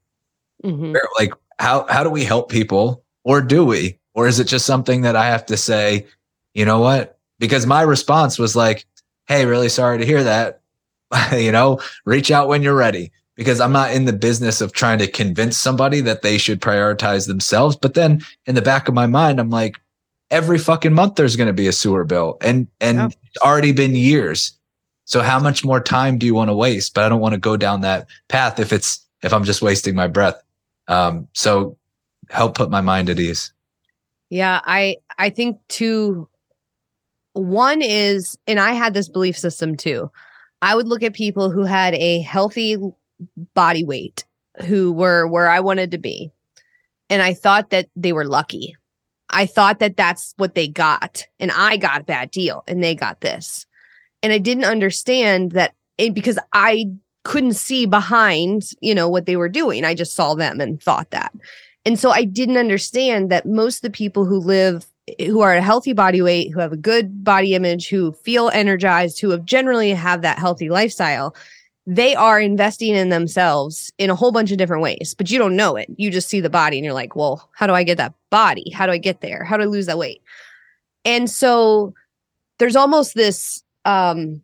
Mm-hmm. 0.64 0.96
Like, 1.18 1.34
how 1.58 1.88
how 1.88 2.04
do 2.04 2.10
we 2.10 2.24
help 2.24 2.52
people, 2.52 3.04
or 3.24 3.42
do 3.42 3.66
we, 3.66 3.98
or 4.14 4.28
is 4.28 4.40
it 4.40 4.48
just 4.48 4.66
something 4.66 5.02
that 5.02 5.16
I 5.16 5.28
have 5.28 5.46
to 5.48 5.58
say? 5.58 6.06
You 6.54 6.66
know 6.66 6.80
what? 6.80 7.18
Because 7.40 7.66
my 7.66 7.82
response 7.82 8.38
was 8.38 8.56
like, 8.56 8.86
"Hey, 9.28 9.46
really 9.46 9.70
sorry 9.70 9.98
to 9.98 10.06
hear 10.06 10.24
that. 10.24 10.62
you 11.36 11.52
know, 11.52 11.80
reach 12.06 12.30
out 12.30 12.48
when 12.48 12.62
you're 12.62 12.76
ready." 12.76 13.12
Because 13.38 13.62
I'm 13.62 13.72
not 13.72 13.94
in 13.94 14.06
the 14.06 14.14
business 14.14 14.62
of 14.62 14.74
trying 14.74 15.00
to 15.00 15.08
convince 15.08 15.58
somebody 15.58 16.02
that 16.02 16.22
they 16.22 16.38
should 16.38 16.62
prioritize 16.62 17.26
themselves. 17.26 17.76
But 17.76 17.96
then 17.96 18.22
in 18.46 18.54
the 18.54 18.62
back 18.62 18.88
of 18.88 18.94
my 18.94 19.08
mind, 19.08 19.40
I'm 19.40 19.50
like, 19.50 19.80
every 20.30 20.60
fucking 20.60 20.94
month 20.94 21.16
there's 21.16 21.38
going 21.38 21.48
to 21.48 21.54
be 21.54 21.68
a 21.68 21.72
sewer 21.72 22.04
bill, 22.04 22.38
and 22.42 22.68
and 22.82 22.98
yep. 22.98 23.14
it's 23.24 23.44
already 23.44 23.72
been 23.72 23.96
years 23.96 24.60
so 25.06 25.22
how 25.22 25.40
much 25.40 25.66
more 25.66 25.82
time 25.82 26.18
do 26.18 26.26
you 26.26 26.34
want 26.34 26.50
to 26.50 26.56
waste? 26.56 26.94
But 26.94 27.04
I 27.04 27.10
don't 27.10 27.22
want 27.22 27.34
to 27.34 27.40
go 27.40 27.58
down 27.58 27.82
that 27.82 28.08
path 28.28 28.60
if 28.60 28.72
it's 28.72 29.06
if 29.24 29.34
I'm 29.34 29.44
just 29.44 29.62
wasting 29.62 29.96
my 29.96 30.08
breath. 30.08 30.42
Um, 30.88 31.28
so 31.34 31.78
help 32.30 32.56
put 32.56 32.70
my 32.70 32.82
mind 32.82 33.10
at 33.10 33.20
ease. 33.20 33.54
Yeah, 34.30 34.62
I 34.64 34.98
I 35.18 35.30
think 35.30 35.60
two 35.68 36.28
one 37.34 37.82
is 37.82 38.38
and 38.48 38.60
I 38.60 38.72
had 38.74 38.94
this 38.94 39.10
belief 39.10 39.38
system 39.38 39.76
too. 39.76 40.12
I 40.62 40.76
would 40.76 40.88
look 40.88 41.04
at 41.04 41.14
people 41.14 41.50
who 41.50 41.64
had 41.64 41.96
a 41.96 42.22
healthy 42.22 42.78
body 43.54 43.84
weight 43.84 44.26
who 44.66 44.92
were 44.92 45.28
where 45.28 45.50
I 45.50 45.60
wanted 45.60 45.92
to 45.92 45.98
be. 45.98 46.32
And 47.10 47.22
I 47.22 47.34
thought 47.34 47.72
that 47.72 47.90
they 47.96 48.14
were 48.14 48.26
lucky. 48.26 48.76
I 49.30 49.46
thought 49.46 49.80
that 49.80 49.98
that's 49.98 50.34
what 50.38 50.56
they 50.56 50.68
got. 50.68 51.26
And 51.40 51.52
I 51.52 51.78
got 51.78 52.02
a 52.02 52.06
bad 52.06 52.32
deal 52.32 52.64
and 52.68 52.84
they 52.84 52.96
got 52.96 53.22
this. 53.22 53.66
And 54.24 54.34
I 54.34 54.38
didn't 54.38 54.66
understand 54.66 55.52
that 55.52 55.74
it, 55.98 56.14
because 56.14 56.40
I 56.54 56.86
couldn't 57.24 57.54
see 57.54 57.86
behind, 57.86 58.72
you 58.82 58.96
know, 58.96 59.08
what 59.08 59.26
they 59.26 59.36
were 59.36 59.50
doing. 59.50 59.86
I 59.86 59.94
just 59.94 60.14
saw 60.14 60.34
them 60.34 60.60
and 60.60 60.82
thought 60.82 61.12
that. 61.12 61.34
And 61.86 62.00
so 62.00 62.12
I 62.12 62.24
didn't 62.24 62.58
understand 62.58 63.30
that 63.32 63.46
most 63.46 63.78
of 63.78 63.82
the 63.82 63.90
people 63.90 64.26
who 64.26 64.40
live 64.40 64.88
eh, 65.20 65.28
who 65.28 65.42
are 65.42 65.54
a 65.54 65.62
healthy 65.62 65.94
body 65.94 66.22
weight, 66.22 66.52
who 66.52 66.60
have 66.60 66.74
a 66.74 66.78
good 66.78 67.24
body 67.24 67.54
image, 67.56 67.90
who 67.90 68.12
feel 68.12 68.50
energized, 68.50 69.20
who 69.20 69.30
have 69.32 69.46
generally 69.46 69.92
have 69.92 70.22
that 70.22 70.40
healthy 70.40 70.70
lifestyle, 70.70 71.36
they 71.88 72.16
are 72.16 72.40
investing 72.40 72.96
in 72.96 73.10
themselves 73.10 73.92
in 73.98 74.10
a 74.10 74.16
whole 74.16 74.32
bunch 74.32 74.52
of 74.52 74.58
different 74.58 74.84
ways, 74.84 75.16
but 75.18 75.32
you 75.32 75.40
don't 75.40 75.56
know 75.56 75.76
it. 75.76 75.90
You 75.98 76.12
just 76.12 76.30
see 76.30 76.40
the 76.40 76.50
body 76.50 76.78
and 76.78 76.86
you're 76.86 76.94
like, 76.94 77.16
well, 77.16 77.50
how 77.54 77.66
do 77.66 77.74
I 77.74 77.84
get 77.84 77.98
that 77.98 78.14
body? 78.30 78.70
How 78.70 78.86
do 78.86 78.92
I 78.92 78.98
get 78.98 79.22
there? 79.22 79.44
How 79.44 79.58
do 79.58 79.64
I 79.64 79.68
lose 79.68 79.88
that 79.88 79.98
weight? 79.98 80.22
And 81.06 81.30
so 81.30 81.94
there's 82.60 82.76
almost 82.76 83.16
this 83.16 83.64
um, 83.86 84.44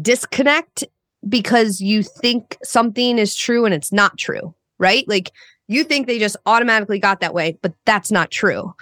disconnect 0.00 0.84
because 1.28 1.80
you 1.80 2.02
think 2.02 2.56
something 2.62 3.18
is 3.18 3.34
true 3.34 3.64
and 3.64 3.74
it's 3.74 3.92
not 3.92 4.18
true, 4.18 4.54
right? 4.78 5.06
Like 5.08 5.32
you 5.68 5.84
think 5.84 6.06
they 6.06 6.18
just 6.18 6.36
automatically 6.46 6.98
got 6.98 7.20
that 7.20 7.34
way, 7.34 7.58
but 7.62 7.72
that's 7.86 8.10
not 8.10 8.30
true. 8.30 8.74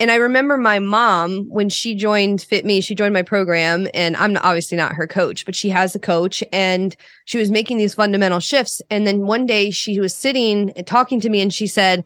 And 0.00 0.10
I 0.10 0.16
remember 0.16 0.56
my 0.56 0.80
mom 0.80 1.46
when 1.48 1.68
she 1.68 1.94
joined 1.94 2.42
Fit 2.42 2.64
Me, 2.64 2.80
she 2.80 2.96
joined 2.96 3.14
my 3.14 3.22
program, 3.22 3.86
and 3.94 4.16
I'm 4.16 4.36
obviously 4.38 4.76
not 4.76 4.92
her 4.94 5.06
coach, 5.06 5.44
but 5.44 5.54
she 5.54 5.68
has 5.70 5.94
a 5.94 6.00
coach, 6.00 6.42
and 6.52 6.96
she 7.26 7.38
was 7.38 7.50
making 7.50 7.78
these 7.78 7.94
fundamental 7.94 8.40
shifts. 8.40 8.82
And 8.90 9.06
then 9.06 9.26
one 9.26 9.46
day 9.46 9.70
she 9.70 10.00
was 10.00 10.12
sitting 10.14 10.70
and 10.72 10.84
talking 10.86 11.20
to 11.20 11.30
me, 11.30 11.40
and 11.40 11.54
she 11.54 11.68
said, 11.68 12.04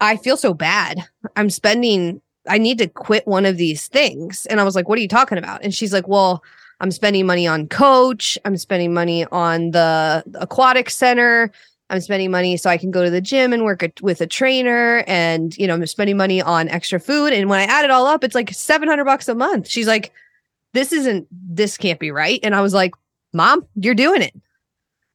I 0.00 0.16
feel 0.16 0.36
so 0.36 0.52
bad. 0.52 1.06
I'm 1.36 1.50
spending, 1.50 2.20
I 2.48 2.58
need 2.58 2.78
to 2.78 2.88
quit 2.88 3.28
one 3.28 3.46
of 3.46 3.58
these 3.58 3.86
things. 3.86 4.46
And 4.46 4.60
I 4.60 4.64
was 4.64 4.74
like, 4.74 4.88
What 4.88 4.98
are 4.98 5.02
you 5.02 5.08
talking 5.08 5.38
about? 5.38 5.62
And 5.62 5.72
she's 5.72 5.92
like, 5.92 6.08
Well, 6.08 6.42
I'm 6.80 6.90
spending 6.90 7.26
money 7.26 7.46
on 7.46 7.68
coach. 7.68 8.38
I'm 8.44 8.56
spending 8.56 8.94
money 8.94 9.26
on 9.26 9.72
the 9.72 10.24
aquatic 10.34 10.90
center. 10.90 11.52
I'm 11.90 12.00
spending 12.00 12.30
money 12.30 12.56
so 12.56 12.70
I 12.70 12.78
can 12.78 12.90
go 12.90 13.04
to 13.04 13.10
the 13.10 13.20
gym 13.20 13.52
and 13.52 13.64
work 13.64 13.82
a, 13.82 13.92
with 14.00 14.20
a 14.20 14.26
trainer 14.26 15.04
and 15.06 15.56
you 15.58 15.66
know 15.66 15.74
I'm 15.74 15.86
spending 15.86 16.16
money 16.16 16.40
on 16.40 16.68
extra 16.68 17.00
food 17.00 17.32
and 17.32 17.48
when 17.50 17.58
I 17.58 17.64
add 17.64 17.84
it 17.84 17.90
all 17.90 18.06
up 18.06 18.22
it's 18.22 18.34
like 18.34 18.52
700 18.52 19.04
bucks 19.04 19.28
a 19.28 19.34
month. 19.34 19.68
She's 19.68 19.88
like 19.88 20.12
this 20.72 20.92
isn't 20.92 21.26
this 21.30 21.76
can't 21.76 21.98
be 21.98 22.12
right 22.12 22.38
and 22.44 22.54
I 22.54 22.60
was 22.60 22.72
like 22.72 22.94
mom 23.32 23.66
you're 23.74 23.94
doing 23.94 24.22
it. 24.22 24.34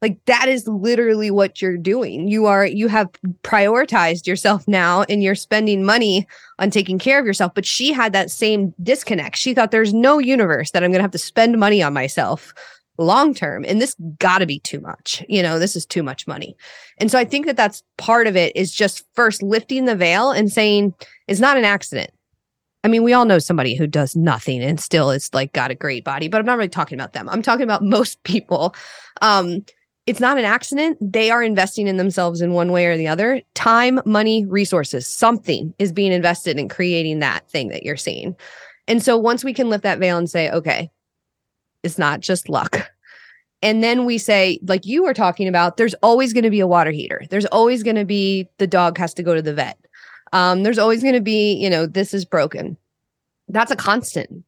Like 0.02 0.24
that 0.26 0.48
is 0.48 0.68
literally 0.68 1.32
what 1.32 1.62
you're 1.62 1.78
doing. 1.78 2.28
You 2.28 2.46
are 2.46 2.66
you 2.66 2.88
have 2.90 3.10
prioritized 3.44 4.28
yourself 4.28 4.68
now 4.68 5.04
and 5.10 5.24
you're 5.24 5.36
spending 5.36 5.84
money 5.84 6.28
on 6.60 6.70
taking 6.70 7.00
care 7.00 7.20
of 7.20 7.26
yourself. 7.26 7.54
But 7.56 7.66
she 7.66 7.94
had 7.94 8.14
that 8.14 8.30
same 8.30 8.74
disconnect. 8.84 9.38
She 9.38 9.54
thought 9.54 9.72
there's 9.72 9.94
no 9.94 10.20
universe 10.20 10.72
that 10.72 10.84
I'm 10.84 10.92
going 10.92 11.00
to 11.00 11.04
have 11.04 11.12
to 11.12 11.18
spend 11.18 11.60
money 11.60 11.82
on 11.82 11.94
myself 11.94 12.54
long 12.98 13.34
term. 13.34 13.66
And 13.68 13.82
this 13.82 13.96
got 14.20 14.40
to 14.40 14.46
be 14.46 14.60
too 14.60 14.80
much 14.80 15.24
you 15.28 15.42
know 15.42 15.60
this 15.60 15.76
is 15.76 15.86
too 15.86 16.04
much 16.04 16.28
money. 16.28 16.56
And 16.98 17.10
so 17.10 17.18
i 17.18 17.26
think 17.26 17.46
that 17.46 17.58
that's 17.58 17.82
part 17.98 18.28
of 18.28 18.36
it 18.36 18.56
is 18.56 18.74
just 18.74 19.06
first 19.14 19.42
lifting 19.42 19.86
the 19.86 19.96
veil 19.96 20.32
and 20.32 20.52
saying 20.52 20.94
it's 21.28 21.40
not 21.40 21.58
an 21.58 21.66
accident. 21.66 22.12
I 22.84 22.90
mean 22.90 23.04
we 23.04 23.14
all 23.14 23.26
know 23.26 23.40
somebody 23.40 23.76
who 23.76 23.88
does 23.88 24.16
nothing 24.16 24.62
and 24.62 24.80
still 24.80 25.10
is 25.10 25.34
like 25.34 25.54
got 25.54 25.72
a 25.72 25.76
great 25.76 26.04
body 26.04 26.28
but 26.28 26.40
i'm 26.40 26.46
not 26.46 26.58
really 26.58 26.70
talking 26.70 27.00
about 27.00 27.14
them. 27.14 27.30
I'm 27.30 27.42
talking 27.42 27.64
about 27.64 27.82
most 27.84 28.22
people. 28.24 28.76
Um 29.22 29.66
it's 30.08 30.20
not 30.20 30.38
an 30.38 30.46
accident 30.46 30.98
they 31.02 31.32
are 31.32 31.42
investing 31.44 31.88
in 31.88 31.98
themselves 31.98 32.42
in 32.42 32.54
one 32.54 32.72
way 32.72 32.86
or 32.86 32.98
the 32.98 33.08
other 33.08 33.42
time 33.54 34.00
money 34.06 34.46
resources 34.46 35.08
something 35.08 35.74
is 35.80 35.92
being 35.92 36.12
invested 36.12 36.60
in 36.60 36.70
creating 36.70 37.20
that 37.20 37.50
thing 37.50 37.70
that 37.70 37.84
you're 37.84 37.98
seeing 37.98 38.36
and 38.88 39.02
so 39.02 39.18
once 39.18 39.44
we 39.44 39.54
can 39.54 39.70
lift 39.70 39.84
that 39.84 40.00
veil 40.00 40.18
and 40.18 40.30
say 40.30 40.50
okay 40.52 40.90
it's 41.86 42.00
not 42.00 42.20
just 42.20 42.50
luck. 42.50 42.92
And 43.62 43.84
then 43.84 44.06
we 44.06 44.18
say, 44.18 44.60
like 44.64 44.86
you 44.86 45.04
were 45.04 45.14
talking 45.14 45.48
about, 45.48 45.78
there's 45.78 45.94
always 45.96 46.34
going 46.34 46.44
to 46.44 46.50
be 46.50 46.60
a 46.60 46.68
water 46.68 46.92
heater. 46.92 47.22
There's 47.30 47.46
always 47.46 47.84
going 47.84 47.96
to 47.96 48.06
be 48.06 48.50
the 48.58 48.68
dog 48.68 48.98
has 48.98 49.14
to 49.14 49.24
go 49.24 49.36
to 49.36 49.42
the 49.42 49.54
vet. 49.54 49.78
Um, 50.34 50.64
there's 50.64 50.80
always 50.80 51.02
going 51.02 51.14
to 51.14 51.22
be, 51.22 51.54
you 51.54 51.70
know, 51.70 51.86
this 51.86 52.14
is 52.14 52.26
broken. 52.26 52.76
That's 53.48 53.72
a 53.72 53.76
constant. 53.76 54.44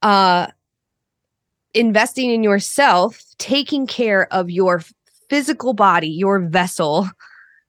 Uh, 0.00 0.48
investing 1.74 2.30
in 2.30 2.42
yourself, 2.42 3.22
taking 3.38 3.86
care 3.86 4.32
of 4.32 4.50
your 4.50 4.82
physical 5.28 5.72
body, 5.72 6.08
your 6.08 6.40
vessel 6.40 7.08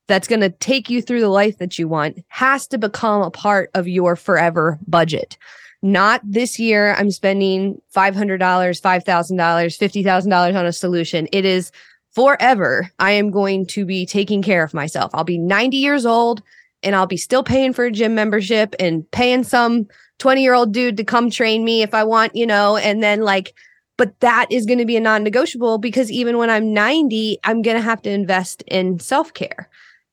that's 0.08 0.28
going 0.28 0.42
to 0.42 0.50
take 0.50 0.90
you 0.90 1.02
through 1.02 1.22
the 1.22 1.30
life 1.30 1.58
that 1.60 1.80
you 1.80 1.88
want 1.88 2.20
has 2.28 2.68
to 2.68 2.78
become 2.78 3.22
a 3.22 3.32
part 3.32 3.70
of 3.74 3.88
your 3.88 4.16
forever 4.16 4.78
budget. 4.88 5.38
Not 5.82 6.22
this 6.24 6.60
year 6.60 6.94
i'm 6.98 7.12
spending 7.12 7.82
$500 7.96 8.38
$5000 8.40 9.06
$50000 9.06 10.56
on 10.56 10.66
a 10.66 10.74
solution. 10.74 11.28
It 11.32 11.46
is 11.46 11.72
forever 12.12 12.92
i 13.00 13.12
am 13.12 13.32
going 13.32 13.66
to 13.68 13.86
be 13.86 14.06
taking 14.06 14.42
care 14.42 14.64
of 14.64 14.74
myself. 14.74 15.12
I'll 15.14 15.24
be 15.24 15.38
90 15.38 15.78
years 15.78 16.06
old 16.06 16.42
and 16.84 16.96
i'll 16.96 17.08
be 17.08 17.18
still 17.18 17.44
paying 17.44 17.74
for 17.74 17.86
a 17.86 17.92
gym 17.92 18.14
membership 18.14 18.76
and 18.80 19.10
paying 19.12 19.44
some 19.44 19.88
20 20.20 20.44
year 20.44 20.54
old 20.54 20.74
dude 20.74 20.98
to 20.98 21.04
come 21.04 21.30
train 21.30 21.64
me 21.64 21.82
if 21.82 21.94
i 21.94 22.04
want 22.04 22.36
you 22.36 22.46
know 22.46 22.78
and 22.78 23.02
then 23.02 23.22
like 23.22 23.54
but 23.98 24.20
that 24.20 24.48
is 24.52 24.66
going 24.66 24.80
to 24.80 24.86
be 24.86 24.98
a 24.98 25.02
non-negotiable 25.02 25.78
because 25.78 26.12
even 26.12 26.38
when 26.38 26.50
i'm 26.50 26.74
90 26.74 27.38
i'm 27.44 27.62
going 27.62 27.78
to 27.78 27.84
have 27.84 28.02
to 28.02 28.10
invest 28.10 28.62
in 28.68 29.00
self-care 29.00 29.70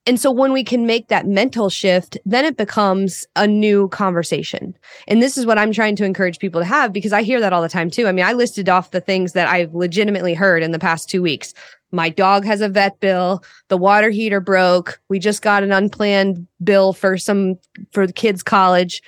and 0.07 0.19
so 0.19 0.31
when 0.31 0.51
we 0.51 0.63
can 0.63 0.87
make 0.87 1.09
that 1.09 1.27
mental 1.27 1.69
shift, 1.69 2.17
then 2.25 2.43
it 2.43 2.57
becomes 2.57 3.27
a 3.35 3.45
new 3.45 3.87
conversation. 3.89 4.75
And 5.07 5.21
this 5.21 5.37
is 5.37 5.45
what 5.45 5.59
I'm 5.59 5.71
trying 5.71 5.95
to 5.97 6.05
encourage 6.05 6.39
people 6.39 6.59
to 6.59 6.65
have 6.65 6.91
because 6.91 7.13
I 7.13 7.21
hear 7.21 7.39
that 7.39 7.53
all 7.53 7.61
the 7.61 7.69
time 7.69 7.91
too. 7.91 8.07
I 8.07 8.11
mean, 8.11 8.25
I 8.25 8.33
listed 8.33 8.67
off 8.67 8.91
the 8.91 9.01
things 9.01 9.33
that 9.33 9.47
I've 9.47 9.75
legitimately 9.75 10.33
heard 10.33 10.63
in 10.63 10.71
the 10.71 10.79
past 10.79 11.07
two 11.07 11.21
weeks. 11.21 11.53
My 11.91 12.09
dog 12.09 12.45
has 12.45 12.61
a 12.61 12.69
vet 12.69 12.99
bill. 12.99 13.43
The 13.67 13.77
water 13.77 14.09
heater 14.09 14.39
broke. 14.39 14.99
We 15.09 15.19
just 15.19 15.43
got 15.43 15.61
an 15.61 15.71
unplanned 15.71 16.47
bill 16.63 16.93
for 16.93 17.17
some, 17.17 17.59
for 17.91 18.07
the 18.07 18.13
kids' 18.13 18.41
college. 18.41 19.03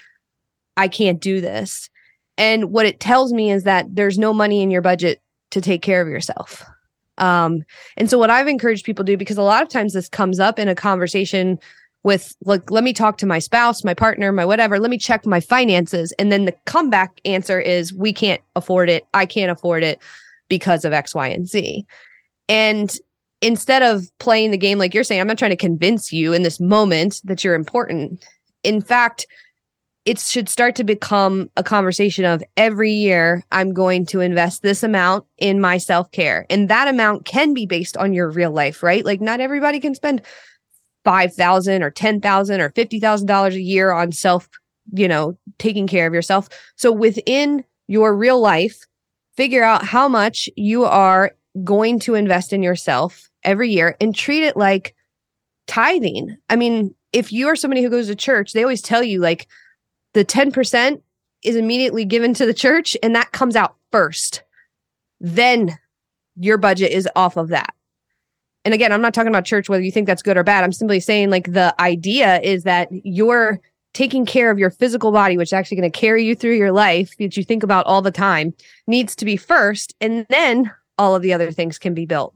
I 0.78 0.88
can't 0.88 1.20
do 1.20 1.42
this. 1.42 1.90
And 2.38 2.72
what 2.72 2.86
it 2.86 3.00
tells 3.00 3.32
me 3.34 3.52
is 3.52 3.64
that 3.64 3.86
there's 3.90 4.18
no 4.18 4.34
money 4.34 4.62
in 4.62 4.72
your 4.72 4.82
budget 4.82 5.22
to 5.52 5.62
take 5.62 5.82
care 5.82 6.02
of 6.02 6.08
yourself. 6.08 6.66
Um, 7.18 7.64
and 7.96 8.10
so 8.10 8.18
what 8.18 8.30
I've 8.30 8.48
encouraged 8.48 8.86
people 8.86 9.06
to 9.06 9.12
do, 9.12 9.18
because 9.18 9.38
a 9.38 9.44
lot 9.44 9.62
of 9.62 9.70
times 9.70 9.94
this 9.94 10.10
comes 10.10 10.40
up 10.40 10.58
in 10.58 10.68
a 10.68 10.76
conversation 10.76 11.60
with 12.04 12.36
like, 12.44 12.70
let 12.70 12.84
me 12.84 12.92
talk 12.92 13.18
to 13.20 13.26
my 13.26 13.40
spouse, 13.40 13.84
my 13.84 13.94
partner, 13.94 14.32
my 14.32 14.46
whatever, 14.46 14.80
let 14.80 14.90
me 14.90 14.98
check 14.98 15.26
my 15.26 15.40
finances. 15.40 16.12
And 16.14 16.32
then 16.32 16.46
the 16.46 16.56
comeback 16.66 17.22
answer 17.24 17.60
is 17.60 17.94
we 17.94 18.12
can't 18.12 18.42
afford 18.56 18.90
it. 18.90 19.06
I 19.14 19.26
can't 19.26 19.52
afford 19.52 19.84
it 19.84 20.00
because 20.50 20.84
of 20.86 20.92
X, 20.92 21.16
Y, 21.16 21.28
and 21.28 21.48
Z. 21.48 21.86
And 22.50 22.94
instead 23.42 23.84
of 23.84 24.06
playing 24.20 24.52
the 24.52 24.58
game 24.58 24.80
like 24.80 24.94
you're 24.94 25.04
saying, 25.04 25.22
I'm 25.22 25.28
not 25.28 25.38
trying 25.38 25.52
to 25.52 25.58
convince 25.58 26.12
you 26.12 26.34
in 26.34 26.44
this 26.44 26.60
moment 26.60 27.22
that 27.24 27.44
you're 27.44 27.56
important. 27.56 28.26
In 28.64 28.82
fact, 28.82 29.26
it 30.06 30.20
should 30.20 30.50
start 30.50 30.76
to 30.76 30.84
become 30.84 31.50
a 31.56 31.64
conversation 31.64 32.26
of 32.26 32.44
every 32.58 32.92
year 32.92 33.44
I'm 33.52 33.74
going 33.74 34.06
to 34.08 34.20
invest 34.20 34.62
this 34.62 34.84
amount 34.84 35.26
in 35.38 35.62
my 35.62 35.78
self 35.78 36.12
care. 36.12 36.46
And 36.50 36.70
that 36.70 36.88
amount 36.88 37.26
can 37.26 37.54
be 37.54 37.66
based 37.66 37.96
on 37.96 38.14
your 38.14 38.30
real 38.30 38.52
life, 38.52 38.84
right? 38.84 39.06
Like 39.06 39.22
not 39.22 39.40
everybody 39.40 39.80
can 39.80 39.96
spend 39.96 40.22
5,000 41.06 41.84
or 41.84 41.90
10,000 41.90 42.62
or 42.62 42.70
$50,000 42.70 43.54
a 43.54 43.62
year 43.62 43.92
on 43.92 44.12
self, 44.12 44.50
you 44.92 45.08
know, 45.08 45.38
taking 45.58 45.88
care 45.88 46.08
of 46.08 46.14
yourself. 46.14 46.50
So 46.76 46.92
within 46.92 47.64
your 47.88 48.16
real 48.16 48.42
life, 48.42 48.86
figure 49.36 49.64
out 49.64 49.86
how 49.86 50.08
much 50.08 50.50
you 50.56 50.84
are 50.84 51.32
going 51.64 52.00
to 52.00 52.16
invest 52.16 52.52
in 52.52 52.64
yourself 52.64 53.30
every 53.44 53.70
year 53.70 53.96
and 54.02 54.16
treat 54.16 54.44
it 54.44 54.58
like 54.58 54.96
tithing. 55.68 56.38
I 56.50 56.56
mean, 56.56 56.94
if 57.14 57.32
you 57.32 57.48
are 57.48 57.56
somebody 57.56 57.84
who 57.84 57.90
goes 57.90 58.08
to 58.08 58.16
church, 58.16 58.54
they 58.54 58.64
always 58.64 58.82
tell 58.82 59.04
you 59.04 59.20
like 59.20 59.48
the 60.14 60.26
10% 60.26 61.02
is 61.44 61.56
immediately 61.56 62.06
given 62.06 62.34
to 62.34 62.46
the 62.46 62.54
church 62.54 62.96
and 63.04 63.16
that 63.16 63.32
comes 63.32 63.56
out 63.56 63.76
first. 63.92 64.44
Then 65.20 65.78
your 66.36 66.58
budget 66.58 66.92
is 66.92 67.08
off 67.16 67.38
of 67.38 67.50
that. 67.50 67.74
And 68.66 68.74
again, 68.74 68.92
I'm 68.92 69.02
not 69.02 69.14
talking 69.14 69.30
about 69.30 69.46
church, 69.46 69.68
whether 69.68 69.84
you 69.84 69.92
think 69.92 70.08
that's 70.08 70.24
good 70.24 70.38
or 70.38 70.44
bad. 70.44 70.64
I'm 70.64 70.72
simply 70.72 71.00
saying 71.00 71.30
like 71.30 71.52
the 71.52 71.76
idea 71.82 72.40
is 72.42 72.64
that 72.64 72.90
you're 72.92 73.60
taking 73.94 74.26
care 74.26 74.50
of 74.50 74.58
your 74.58 74.72
physical 74.72 75.12
body, 75.12 75.38
which 75.38 75.50
is 75.50 75.54
actually 75.54 75.78
going 75.78 75.92
to 75.92 76.00
carry 76.00 76.24
you 76.24 76.36
through 76.36 76.56
your 76.56 76.72
life 76.72 77.16
that 77.18 77.38
you 77.38 77.44
think 77.44 77.62
about 77.62 77.86
all 77.86 78.02
the 78.02 78.12
time, 78.12 78.54
needs 78.88 79.16
to 79.18 79.26
be 79.26 79.38
first. 79.38 79.94
And 80.02 80.26
then 80.30 80.72
all 80.98 81.16
of 81.16 81.22
the 81.22 81.34
other 81.34 81.52
things 81.52 81.78
can 81.78 81.94
be 81.94 82.06
built. 82.06 82.34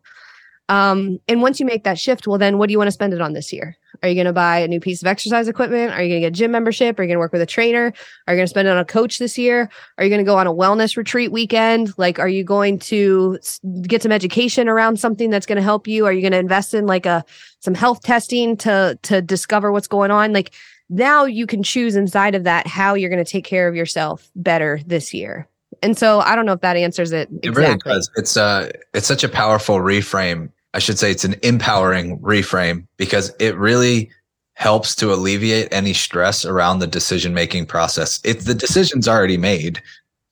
Um, 0.69 1.19
and 1.27 1.41
once 1.41 1.59
you 1.59 1.65
make 1.65 1.85
that 1.85 1.97
shift, 1.97 2.27
well, 2.27 2.37
then 2.37 2.57
what 2.57 2.67
do 2.67 2.73
you 2.73 2.77
want 2.77 2.87
to 2.87 2.93
spend 2.93 3.13
it 3.13 3.21
on 3.21 3.33
this 3.33 3.53
year? 3.53 3.77
Are 4.03 4.09
you 4.09 4.15
going 4.15 4.25
to 4.25 4.33
buy 4.33 4.59
a 4.59 4.67
new 4.67 4.79
piece 4.79 5.01
of 5.01 5.07
exercise 5.07 5.47
equipment? 5.47 5.93
Are 5.93 6.03
you 6.03 6.09
going 6.09 6.21
to 6.21 6.27
get 6.27 6.33
a 6.33 6.37
gym 6.37 6.51
membership? 6.51 6.99
Are 6.99 7.03
you 7.03 7.07
going 7.07 7.15
to 7.15 7.19
work 7.19 7.31
with 7.31 7.41
a 7.41 7.47
trainer? 7.47 7.93
Are 8.27 8.33
you 8.33 8.37
going 8.37 8.45
to 8.45 8.49
spend 8.49 8.67
it 8.67 8.71
on 8.71 8.77
a 8.77 8.85
coach 8.85 9.17
this 9.17 9.37
year? 9.37 9.69
Are 9.97 10.03
you 10.03 10.09
going 10.09 10.23
to 10.23 10.29
go 10.29 10.37
on 10.37 10.45
a 10.45 10.53
wellness 10.53 10.97
retreat 10.97 11.31
weekend? 11.31 11.93
Like, 11.97 12.19
are 12.19 12.27
you 12.27 12.43
going 12.43 12.79
to 12.79 13.39
get 13.83 14.03
some 14.03 14.11
education 14.11 14.67
around 14.67 14.99
something 14.99 15.29
that's 15.29 15.45
going 15.45 15.55
to 15.55 15.63
help 15.63 15.87
you? 15.87 16.05
Are 16.05 16.11
you 16.11 16.21
going 16.21 16.33
to 16.33 16.37
invest 16.37 16.73
in 16.73 16.85
like 16.85 17.05
a 17.05 17.23
some 17.59 17.73
health 17.73 18.03
testing 18.03 18.57
to 18.57 18.99
to 19.03 19.21
discover 19.21 19.71
what's 19.71 19.87
going 19.87 20.11
on? 20.11 20.33
Like 20.33 20.53
now 20.89 21.25
you 21.25 21.47
can 21.47 21.63
choose 21.63 21.95
inside 21.95 22.35
of 22.35 22.43
that 22.43 22.67
how 22.67 22.93
you're 22.93 23.09
going 23.09 23.23
to 23.23 23.29
take 23.29 23.45
care 23.45 23.67
of 23.67 23.75
yourself 23.75 24.29
better 24.35 24.79
this 24.85 25.13
year. 25.13 25.47
And 25.81 25.97
so 25.97 26.19
I 26.21 26.35
don't 26.35 26.45
know 26.45 26.53
if 26.53 26.61
that 26.61 26.77
answers 26.77 27.11
it. 27.11 27.29
Exactly. 27.43 27.49
It 27.49 27.55
really 27.55 27.77
does. 27.85 28.09
It's 28.15 28.37
uh 28.37 28.71
it's 28.93 29.07
such 29.07 29.23
a 29.23 29.29
powerful 29.29 29.77
reframe 29.77 30.49
I 30.77 30.79
should 30.79 30.99
say 30.99 31.09
it's 31.09 31.25
an 31.25 31.37
empowering 31.41 32.19
reframe 32.19 32.85
because 32.97 33.33
it 33.39 33.57
really 33.57 34.11
helps 34.53 34.95
to 34.97 35.11
alleviate 35.11 35.67
any 35.71 35.91
stress 35.91 36.45
around 36.45 36.77
the 36.77 36.85
decision 36.85 37.33
making 37.33 37.65
process. 37.65 38.21
It's 38.23 38.45
the 38.45 38.53
decision's 38.53 39.07
already 39.07 39.37
made. 39.37 39.81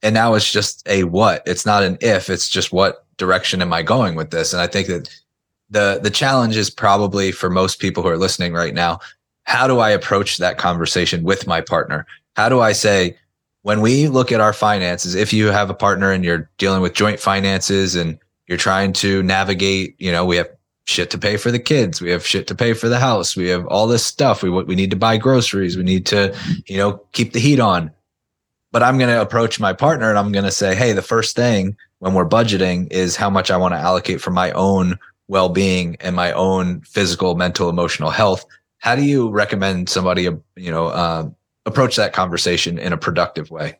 And 0.03 0.13
now 0.13 0.35
it's 0.35 0.51
just 0.51 0.87
a 0.87 1.05
what. 1.05 1.41
It's 1.47 1.65
not 1.65 1.81
an 1.81 1.97
if, 1.99 2.29
it's 2.29 2.47
just 2.47 2.71
what 2.71 3.07
direction 3.17 3.59
am 3.63 3.73
I 3.73 3.81
going 3.81 4.13
with 4.13 4.29
this? 4.29 4.53
And 4.53 4.61
I 4.61 4.67
think 4.67 4.87
that 4.87 5.09
the 5.71 5.99
the 6.03 6.11
challenge 6.11 6.57
is 6.57 6.69
probably 6.69 7.31
for 7.31 7.49
most 7.49 7.79
people 7.79 8.03
who 8.03 8.09
are 8.09 8.17
listening 8.17 8.53
right 8.53 8.75
now, 8.75 8.99
how 9.45 9.65
do 9.65 9.79
I 9.79 9.89
approach 9.89 10.37
that 10.37 10.59
conversation 10.59 11.23
with 11.23 11.47
my 11.47 11.59
partner? 11.59 12.05
How 12.35 12.49
do 12.49 12.59
I 12.59 12.73
say, 12.73 13.17
when 13.63 13.81
we 13.81 14.09
look 14.09 14.31
at 14.31 14.41
our 14.41 14.53
finances, 14.53 15.15
if 15.15 15.33
you 15.33 15.47
have 15.47 15.71
a 15.71 15.73
partner 15.73 16.11
and 16.11 16.23
you're 16.23 16.47
dealing 16.59 16.83
with 16.83 16.93
joint 16.93 17.19
finances 17.19 17.95
and 17.95 18.19
you're 18.47 18.57
trying 18.57 18.93
to 18.93 19.23
navigate, 19.23 19.95
you 19.99 20.11
know, 20.11 20.25
we 20.25 20.37
have 20.37 20.49
shit 20.85 21.09
to 21.11 21.17
pay 21.17 21.37
for 21.37 21.51
the 21.51 21.59
kids. 21.59 22.01
We 22.01 22.11
have 22.11 22.25
shit 22.25 22.47
to 22.47 22.55
pay 22.55 22.73
for 22.73 22.87
the 22.89 22.99
house. 22.99 23.35
We 23.35 23.47
have 23.49 23.65
all 23.67 23.87
this 23.87 24.05
stuff. 24.05 24.43
We 24.43 24.49
we 24.49 24.75
need 24.75 24.91
to 24.91 24.95
buy 24.95 25.17
groceries. 25.17 25.77
We 25.77 25.83
need 25.83 26.05
to, 26.07 26.35
you 26.67 26.77
know, 26.77 27.01
keep 27.11 27.33
the 27.33 27.39
heat 27.39 27.59
on. 27.59 27.91
But 28.71 28.83
I'm 28.83 28.97
going 28.97 29.09
to 29.09 29.21
approach 29.21 29.59
my 29.59 29.73
partner 29.73 30.09
and 30.09 30.19
I'm 30.19 30.31
going 30.31 30.45
to 30.45 30.51
say, 30.51 30.75
"Hey, 30.75 30.93
the 30.93 31.01
first 31.01 31.35
thing 31.35 31.75
when 31.99 32.13
we're 32.13 32.27
budgeting 32.27 32.91
is 32.91 33.15
how 33.15 33.29
much 33.29 33.49
I 33.49 33.57
want 33.57 33.73
to 33.73 33.79
allocate 33.79 34.21
for 34.21 34.31
my 34.31 34.51
own 34.51 34.99
well-being 35.27 35.97
and 36.01 36.15
my 36.15 36.31
own 36.33 36.81
physical, 36.81 37.35
mental, 37.35 37.69
emotional 37.69 38.11
health." 38.11 38.45
How 38.79 38.95
do 38.95 39.03
you 39.03 39.29
recommend 39.29 39.89
somebody, 39.89 40.23
you 40.23 40.71
know, 40.71 40.87
uh, 40.87 41.29
approach 41.65 41.95
that 41.95 42.13
conversation 42.13 42.77
in 42.77 42.93
a 42.93 42.97
productive 42.97 43.49
way? 43.49 43.79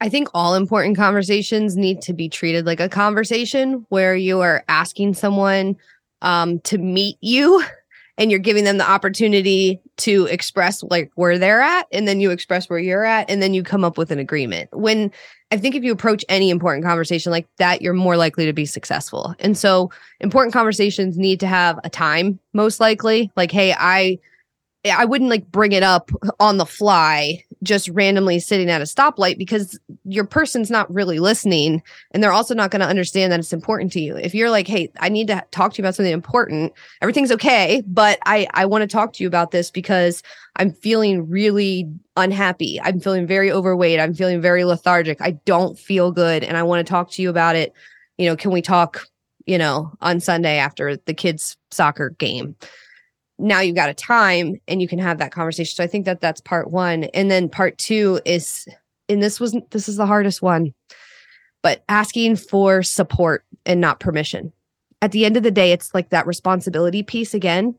I 0.00 0.08
think 0.08 0.28
all 0.32 0.54
important 0.54 0.96
conversations 0.96 1.76
need 1.76 2.00
to 2.02 2.12
be 2.12 2.28
treated 2.28 2.66
like 2.66 2.80
a 2.80 2.88
conversation 2.88 3.84
where 3.88 4.14
you 4.14 4.40
are 4.40 4.64
asking 4.68 5.14
someone 5.14 5.76
um, 6.22 6.60
to 6.60 6.78
meet 6.78 7.16
you 7.20 7.64
and 8.18 8.30
you're 8.30 8.40
giving 8.40 8.64
them 8.64 8.78
the 8.78 8.88
opportunity 8.88 9.80
to 9.96 10.26
express 10.26 10.82
like 10.84 11.10
where 11.14 11.38
they're 11.38 11.60
at 11.60 11.86
and 11.92 12.08
then 12.08 12.20
you 12.20 12.30
express 12.30 12.68
where 12.68 12.78
you're 12.78 13.04
at 13.04 13.30
and 13.30 13.40
then 13.40 13.54
you 13.54 13.62
come 13.62 13.84
up 13.84 13.96
with 13.96 14.10
an 14.10 14.18
agreement. 14.18 14.68
When 14.72 15.12
I 15.50 15.56
think 15.56 15.74
if 15.74 15.84
you 15.84 15.92
approach 15.92 16.24
any 16.28 16.50
important 16.50 16.84
conversation 16.84 17.30
like 17.30 17.48
that, 17.58 17.80
you're 17.80 17.94
more 17.94 18.16
likely 18.16 18.44
to 18.46 18.52
be 18.52 18.66
successful. 18.66 19.34
And 19.38 19.56
so 19.56 19.90
important 20.20 20.52
conversations 20.52 21.16
need 21.16 21.40
to 21.40 21.46
have 21.46 21.78
a 21.84 21.90
time, 21.90 22.38
most 22.52 22.80
likely. 22.80 23.30
Like, 23.36 23.52
hey, 23.52 23.72
I 23.78 24.18
I 24.84 25.04
wouldn't 25.04 25.30
like 25.30 25.50
bring 25.50 25.72
it 25.72 25.82
up 25.82 26.10
on 26.38 26.56
the 26.56 26.66
fly, 26.66 27.44
just 27.64 27.88
randomly 27.88 28.38
sitting 28.38 28.70
at 28.70 28.80
a 28.80 28.84
stoplight 28.84 29.36
because 29.36 29.78
your 30.04 30.24
person's 30.24 30.70
not 30.70 30.92
really 30.92 31.18
listening 31.18 31.82
and 32.12 32.22
they're 32.22 32.32
also 32.32 32.54
not 32.54 32.70
going 32.70 32.80
to 32.80 32.86
understand 32.86 33.32
that 33.32 33.40
it's 33.40 33.52
important 33.52 33.92
to 33.92 34.00
you. 34.00 34.16
If 34.16 34.34
you're 34.34 34.50
like, 34.50 34.68
"Hey, 34.68 34.92
I 35.00 35.08
need 35.08 35.26
to 35.28 35.44
talk 35.50 35.72
to 35.72 35.78
you 35.78 35.84
about 35.84 35.96
something 35.96 36.12
important. 36.12 36.72
Everything's 37.02 37.32
okay, 37.32 37.82
but 37.86 38.20
I 38.24 38.46
I 38.54 38.66
want 38.66 38.82
to 38.82 38.88
talk 38.88 39.12
to 39.14 39.24
you 39.24 39.26
about 39.26 39.50
this 39.50 39.70
because 39.70 40.22
I'm 40.56 40.72
feeling 40.72 41.28
really 41.28 41.90
unhappy. 42.16 42.80
I'm 42.80 43.00
feeling 43.00 43.26
very 43.26 43.50
overweight. 43.50 43.98
I'm 43.98 44.14
feeling 44.14 44.40
very 44.40 44.64
lethargic. 44.64 45.20
I 45.20 45.32
don't 45.44 45.76
feel 45.76 46.12
good 46.12 46.44
and 46.44 46.56
I 46.56 46.62
want 46.62 46.86
to 46.86 46.90
talk 46.90 47.10
to 47.12 47.22
you 47.22 47.30
about 47.30 47.56
it. 47.56 47.72
You 48.16 48.26
know, 48.26 48.36
can 48.36 48.52
we 48.52 48.62
talk, 48.62 49.06
you 49.44 49.58
know, 49.58 49.92
on 50.00 50.20
Sunday 50.20 50.58
after 50.58 50.96
the 50.96 51.14
kids 51.14 51.56
soccer 51.72 52.10
game?" 52.10 52.54
Now 53.38 53.60
you've 53.60 53.76
got 53.76 53.90
a 53.90 53.94
time 53.94 54.60
and 54.66 54.82
you 54.82 54.88
can 54.88 54.98
have 54.98 55.18
that 55.18 55.32
conversation. 55.32 55.74
So 55.74 55.84
I 55.84 55.86
think 55.86 56.04
that 56.06 56.20
that's 56.20 56.40
part 56.40 56.70
one. 56.70 57.04
And 57.04 57.30
then 57.30 57.48
part 57.48 57.78
two 57.78 58.20
is, 58.24 58.66
and 59.08 59.22
this 59.22 59.38
was, 59.38 59.56
this 59.70 59.88
is 59.88 59.96
the 59.96 60.06
hardest 60.06 60.42
one, 60.42 60.74
but 61.62 61.84
asking 61.88 62.36
for 62.36 62.82
support 62.82 63.44
and 63.64 63.80
not 63.80 64.00
permission. 64.00 64.52
At 65.00 65.12
the 65.12 65.24
end 65.24 65.36
of 65.36 65.44
the 65.44 65.50
day, 65.52 65.70
it's 65.70 65.94
like 65.94 66.10
that 66.10 66.26
responsibility 66.26 67.02
piece 67.04 67.32
again. 67.32 67.76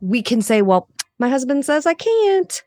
We 0.00 0.22
can 0.22 0.40
say, 0.40 0.62
well, 0.62 0.88
my 1.18 1.28
husband 1.28 1.64
says 1.64 1.86
I 1.86 1.94
can't. 1.94 2.62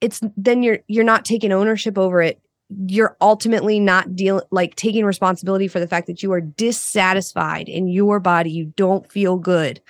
It's 0.00 0.20
then 0.36 0.62
you're 0.62 0.78
you're 0.88 1.04
not 1.04 1.24
taking 1.24 1.52
ownership 1.52 1.98
over 1.98 2.22
it. 2.22 2.40
You're 2.86 3.16
ultimately 3.20 3.78
not 3.78 4.16
dealing 4.16 4.44
like 4.50 4.74
taking 4.74 5.04
responsibility 5.04 5.68
for 5.68 5.78
the 5.78 5.86
fact 5.86 6.06
that 6.06 6.22
you 6.22 6.32
are 6.32 6.40
dissatisfied 6.40 7.68
in 7.68 7.86
your 7.88 8.18
body. 8.18 8.50
You 8.50 8.72
don't 8.76 9.10
feel 9.12 9.36
good 9.36 9.80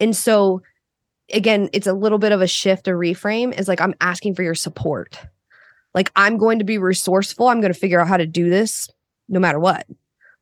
and 0.00 0.14
so 0.14 0.62
again, 1.32 1.68
it's 1.72 1.86
a 1.86 1.92
little 1.92 2.18
bit 2.18 2.32
of 2.32 2.40
a 2.40 2.46
shift, 2.46 2.88
a 2.88 2.92
reframe 2.92 3.58
is 3.58 3.68
like, 3.68 3.80
I'm 3.80 3.94
asking 4.00 4.34
for 4.34 4.42
your 4.42 4.54
support. 4.54 5.18
Like, 5.94 6.12
I'm 6.14 6.36
going 6.36 6.58
to 6.58 6.64
be 6.64 6.78
resourceful. 6.78 7.48
I'm 7.48 7.60
going 7.60 7.72
to 7.72 7.78
figure 7.78 8.00
out 8.00 8.08
how 8.08 8.16
to 8.16 8.26
do 8.26 8.50
this 8.50 8.88
no 9.28 9.40
matter 9.40 9.58
what. 9.58 9.86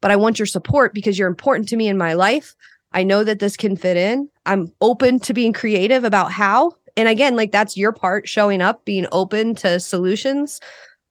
But 0.00 0.10
I 0.10 0.16
want 0.16 0.38
your 0.38 0.46
support 0.46 0.92
because 0.92 1.18
you're 1.18 1.28
important 1.28 1.68
to 1.68 1.76
me 1.76 1.88
in 1.88 1.96
my 1.96 2.14
life. 2.14 2.54
I 2.92 3.02
know 3.02 3.24
that 3.24 3.38
this 3.38 3.56
can 3.56 3.76
fit 3.76 3.96
in. 3.96 4.28
I'm 4.46 4.72
open 4.80 5.20
to 5.20 5.34
being 5.34 5.52
creative 5.52 6.04
about 6.04 6.32
how. 6.32 6.72
And 6.96 7.08
again, 7.08 7.34
like 7.34 7.50
that's 7.50 7.76
your 7.76 7.92
part 7.92 8.28
showing 8.28 8.60
up, 8.60 8.84
being 8.84 9.06
open 9.10 9.54
to 9.56 9.80
solutions, 9.80 10.60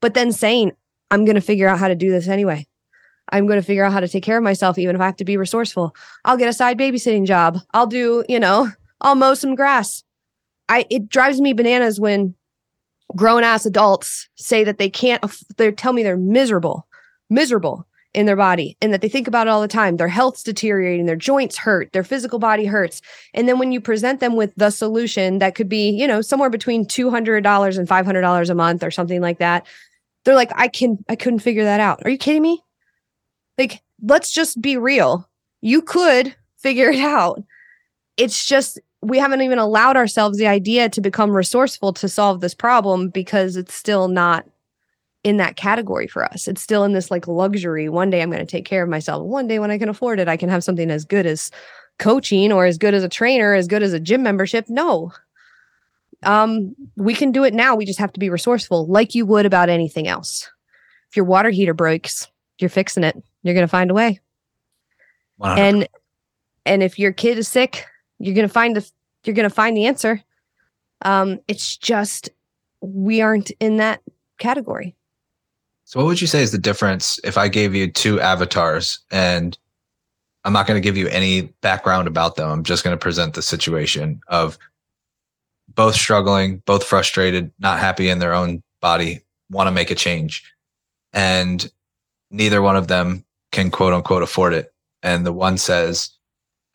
but 0.02 0.14
then 0.14 0.32
saying, 0.32 0.74
I'm 1.10 1.26
going 1.26 1.36
to 1.36 1.42
figure 1.42 1.68
out 1.68 1.80
how 1.80 1.88
to 1.88 1.96
do 1.96 2.12
this 2.12 2.28
anyway. 2.28 2.66
I'm 3.34 3.48
going 3.48 3.60
to 3.60 3.66
figure 3.66 3.84
out 3.84 3.92
how 3.92 4.00
to 4.00 4.08
take 4.08 4.24
care 4.24 4.38
of 4.38 4.44
myself, 4.44 4.78
even 4.78 4.96
if 4.96 5.02
I 5.02 5.06
have 5.06 5.18
to 5.18 5.26
be 5.26 5.38
resourceful. 5.38 5.96
I'll 6.24 6.38
get 6.38 6.48
a 6.48 6.54
side 6.54 6.78
babysitting 6.78 7.26
job. 7.26 7.58
I'll 7.74 7.88
do, 7.88 8.24
you 8.30 8.40
know, 8.40 8.70
I'll 9.02 9.16
mow 9.16 9.34
some 9.34 9.56
grass. 9.56 10.04
I, 10.70 10.86
it 10.92 11.10
drives 11.10 11.42
me 11.42 11.54
bananas 11.54 12.00
when 12.00 12.36
grown 13.16 13.44
ass 13.44 13.66
adults 13.66 14.30
say 14.36 14.64
that 14.64 14.78
they 14.78 14.90
can't, 14.90 15.24
they 15.58 15.72
tell 15.72 15.94
me 15.94 16.04
they're 16.04 16.16
miserable, 16.16 16.88
miserable 17.30 17.88
in 18.14 18.28
their 18.28 18.36
body 18.36 18.78
and 18.82 18.94
that 18.94 19.02
they 19.02 19.10
think 19.10 19.28
about 19.28 19.48
it 19.48 19.50
all 19.50 19.62
the 19.62 19.68
time. 19.68 19.98
Their 19.98 20.08
health's 20.08 20.44
deteriorating, 20.44 21.08
their 21.08 21.16
joints 21.16 21.58
hurt, 21.58 21.92
their 21.92 22.04
physical 22.04 22.38
body 22.38 22.66
hurts. 22.66 23.02
And 23.34 23.50
then 23.50 23.58
when 23.58 23.72
you 23.72 23.82
present 23.82 24.20
them 24.20 24.36
with 24.36 24.54
the 24.56 24.70
solution 24.70 25.40
that 25.40 25.56
could 25.56 25.68
be, 25.68 25.90
you 25.90 26.06
know, 26.08 26.22
somewhere 26.22 26.52
between 26.52 26.86
$200 26.86 27.78
and 27.80 27.90
$500 27.90 28.50
a 28.50 28.56
month 28.56 28.84
or 28.84 28.92
something 28.92 29.22
like 29.22 29.40
that, 29.40 29.66
they're 30.24 30.36
like, 30.36 30.52
I 30.56 30.68
can, 30.68 31.04
I 31.10 31.16
couldn't 31.16 31.40
figure 31.40 31.64
that 31.64 31.80
out. 31.80 32.02
Are 32.06 32.12
you 32.12 32.18
kidding 32.20 32.44
me? 32.44 32.63
Like, 33.58 33.82
let's 34.02 34.32
just 34.32 34.62
be 34.62 34.78
real. 34.78 35.30
You 35.62 35.82
could 35.82 36.36
figure 36.58 36.90
it 36.90 37.00
out. 37.00 37.44
It's 38.18 38.48
just 38.48 38.80
we 39.02 39.20
haven't 39.20 39.42
even 39.42 39.60
allowed 39.60 39.98
ourselves 39.98 40.38
the 40.38 40.48
idea 40.48 40.90
to 40.90 41.02
become 41.02 41.32
resourceful 41.32 41.94
to 41.94 42.08
solve 42.08 42.40
this 42.40 42.54
problem 42.54 43.10
because 43.10 43.58
it's 43.58 43.74
still 43.74 44.08
not 44.08 44.46
in 45.24 45.38
that 45.38 45.56
category 45.56 46.08
for 46.08 46.26
us. 46.26 46.48
It's 46.48 46.62
still 46.62 46.84
in 46.84 46.94
this 46.94 47.12
like 47.12 47.28
luxury. 47.28 47.90
One 47.90 48.10
day 48.10 48.22
I'm 48.22 48.30
going 48.30 48.46
to 48.46 48.50
take 48.50 48.66
care 48.66 48.84
of 48.84 48.90
myself. 48.90 49.24
One 49.24 49.48
day 49.48 49.60
when 49.60 49.72
I 49.72 49.78
can 49.78 49.90
afford 49.90 50.20
it, 50.20 50.28
I 50.28 50.38
can 50.38 50.50
have 50.50 50.64
something 50.64 50.90
as 50.90 51.06
good 51.06 51.26
as 51.26 51.52
coaching 52.00 52.52
or 52.52 52.66
as 52.66 52.78
good 52.78 52.94
as 52.94 53.04
a 53.04 53.10
trainer, 53.10 53.54
as 53.54 53.68
good 53.68 53.84
as 53.84 53.94
a 53.94 54.00
gym 54.00 54.24
membership. 54.24 54.66
No. 54.70 55.12
Um, 56.24 56.76
we 56.96 57.14
can 57.14 57.32
do 57.32 57.44
it 57.44 57.54
now. 57.54 57.76
We 57.76 57.86
just 57.86 58.00
have 58.00 58.14
to 58.14 58.20
be 58.20 58.30
resourceful 58.30 58.88
like 58.88 59.16
you 59.16 59.26
would 59.26 59.46
about 59.46 59.70
anything 59.70 60.08
else. 60.08 60.50
If 61.10 61.18
your 61.18 61.26
water 61.26 61.50
heater 61.50 61.74
breaks, 61.74 62.28
you're 62.60 62.70
fixing 62.70 63.04
it. 63.04 63.22
You're 63.44 63.54
going 63.54 63.66
to 63.66 63.72
find 63.72 63.92
a 63.92 63.94
way. 63.94 64.20
100%. 65.40 65.58
And 65.58 65.88
and 66.66 66.82
if 66.82 66.98
your 66.98 67.12
kid 67.12 67.38
is 67.38 67.48
sick, 67.48 67.86
you're 68.20 68.36
going 68.36 68.48
to 68.48 68.54
find 68.54 68.76
the 68.76 68.90
you're 69.26 69.36
going 69.36 69.50
to 69.50 69.54
find 69.54 69.76
the 69.76 69.86
answer. 69.86 70.22
Um, 71.04 71.40
it's 71.48 71.78
just 71.78 72.30
we 72.82 73.22
aren't 73.22 73.52
in 73.60 73.78
that 73.78 74.02
category. 74.40 74.96
So, 75.86 76.00
what 76.00 76.08
would 76.08 76.22
you 76.22 76.28
say 76.28 76.42
is 76.42 76.52
the 76.52 76.58
difference 76.58 77.20
if 77.24 77.38
I 77.38 77.48
gave 77.48 77.76
you 77.76 77.92
two 77.92 78.20
avatars 78.20 79.00
and 79.12 79.58
I'm 80.46 80.54
not 80.54 80.68
going 80.68 80.82
to 80.82 80.84
give 80.84 80.98
you 80.98 81.08
any 81.08 81.42
background 81.62 82.08
about 82.08 82.36
them? 82.36 82.50
I'm 82.50 82.64
just 82.64 82.84
going 82.84 82.94
to 82.94 83.02
present 83.02 83.34
the 83.34 83.42
situation 83.42 84.22
of 84.28 84.58
both 85.76 85.96
struggling, 85.96 86.58
both 86.66 86.84
frustrated, 86.84 87.52
not 87.60 87.80
happy 87.80 88.10
in 88.10 88.20
their 88.20 88.34
own 88.34 88.64
body, 88.82 89.22
want 89.50 89.68
to 89.68 89.72
make 89.72 89.92
a 89.92 89.96
change. 89.96 90.44
And 91.14 91.70
neither 92.32 92.62
one 92.62 92.76
of 92.76 92.88
them 92.88 93.24
can 93.54 93.72
quote 93.72 93.94
unquote 93.94 94.24
afford 94.24 94.54
it. 94.54 94.74
And 95.02 95.26
the 95.26 95.32
one 95.32 95.58
says, 95.58 96.10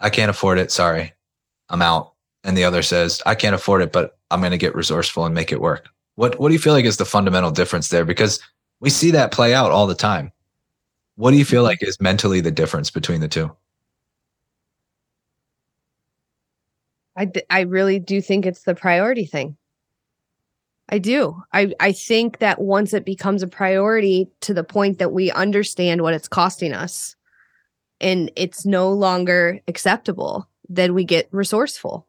I 0.01 0.09
can't 0.09 0.31
afford 0.31 0.59
it. 0.59 0.71
Sorry, 0.71 1.13
I'm 1.69 1.83
out. 1.83 2.15
And 2.45 2.57
the 2.57 2.65
other 2.65 2.83
says, 2.83 3.21
I 3.27 3.35
can't 3.35 3.55
afford 3.55 3.83
it, 3.83 3.93
but 3.93 4.17
I'm 4.31 4.41
going 4.41 4.53
to 4.53 4.59
get 4.59 4.75
resourceful 4.75 5.27
and 5.27 5.35
make 5.35 5.53
it 5.53 5.61
work. 5.61 5.89
What, 6.15 6.39
what 6.39 6.49
do 6.49 6.55
you 6.55 6.61
feel 6.61 6.73
like 6.73 6.85
is 6.85 6.97
the 6.97 7.05
fundamental 7.05 7.51
difference 7.51 7.89
there? 7.89 8.05
Because 8.05 8.41
we 8.81 8.91
see 8.91 9.11
that 9.11 9.33
play 9.33 9.55
out 9.55 9.73
all 9.73 9.87
the 9.87 9.95
time. 9.95 10.33
What 11.17 11.33
do 11.33 11.37
you 11.37 11.45
feel 11.45 11.65
like 11.65 11.83
is 11.83 12.01
mentally 12.01 12.41
the 12.41 12.51
difference 12.51 12.91
between 12.91 13.21
the 13.21 13.29
two? 13.29 13.51
I, 17.17 17.31
I 17.51 17.61
really 17.63 17.99
do 17.99 18.21
think 18.21 18.47
it's 18.47 18.63
the 18.63 18.77
priority 18.77 19.25
thing. 19.25 19.57
I 20.89 20.99
do. 20.99 21.43
I, 21.53 21.75
I 21.81 21.93
think 21.93 22.39
that 22.39 22.61
once 22.61 22.95
it 22.95 23.05
becomes 23.05 23.43
a 23.43 23.49
priority 23.49 24.31
to 24.41 24.55
the 24.55 24.65
point 24.65 24.99
that 24.99 25.13
we 25.13 25.31
understand 25.31 26.03
what 26.03 26.15
it's 26.15 26.29
costing 26.29 26.73
us 26.73 27.15
and 28.01 28.31
it's 28.37 28.65
no 28.65 28.91
longer 28.93 29.61
acceptable, 29.69 30.49
then 30.69 30.95
we 30.95 31.05
get 31.05 31.29
resourceful. 31.31 32.07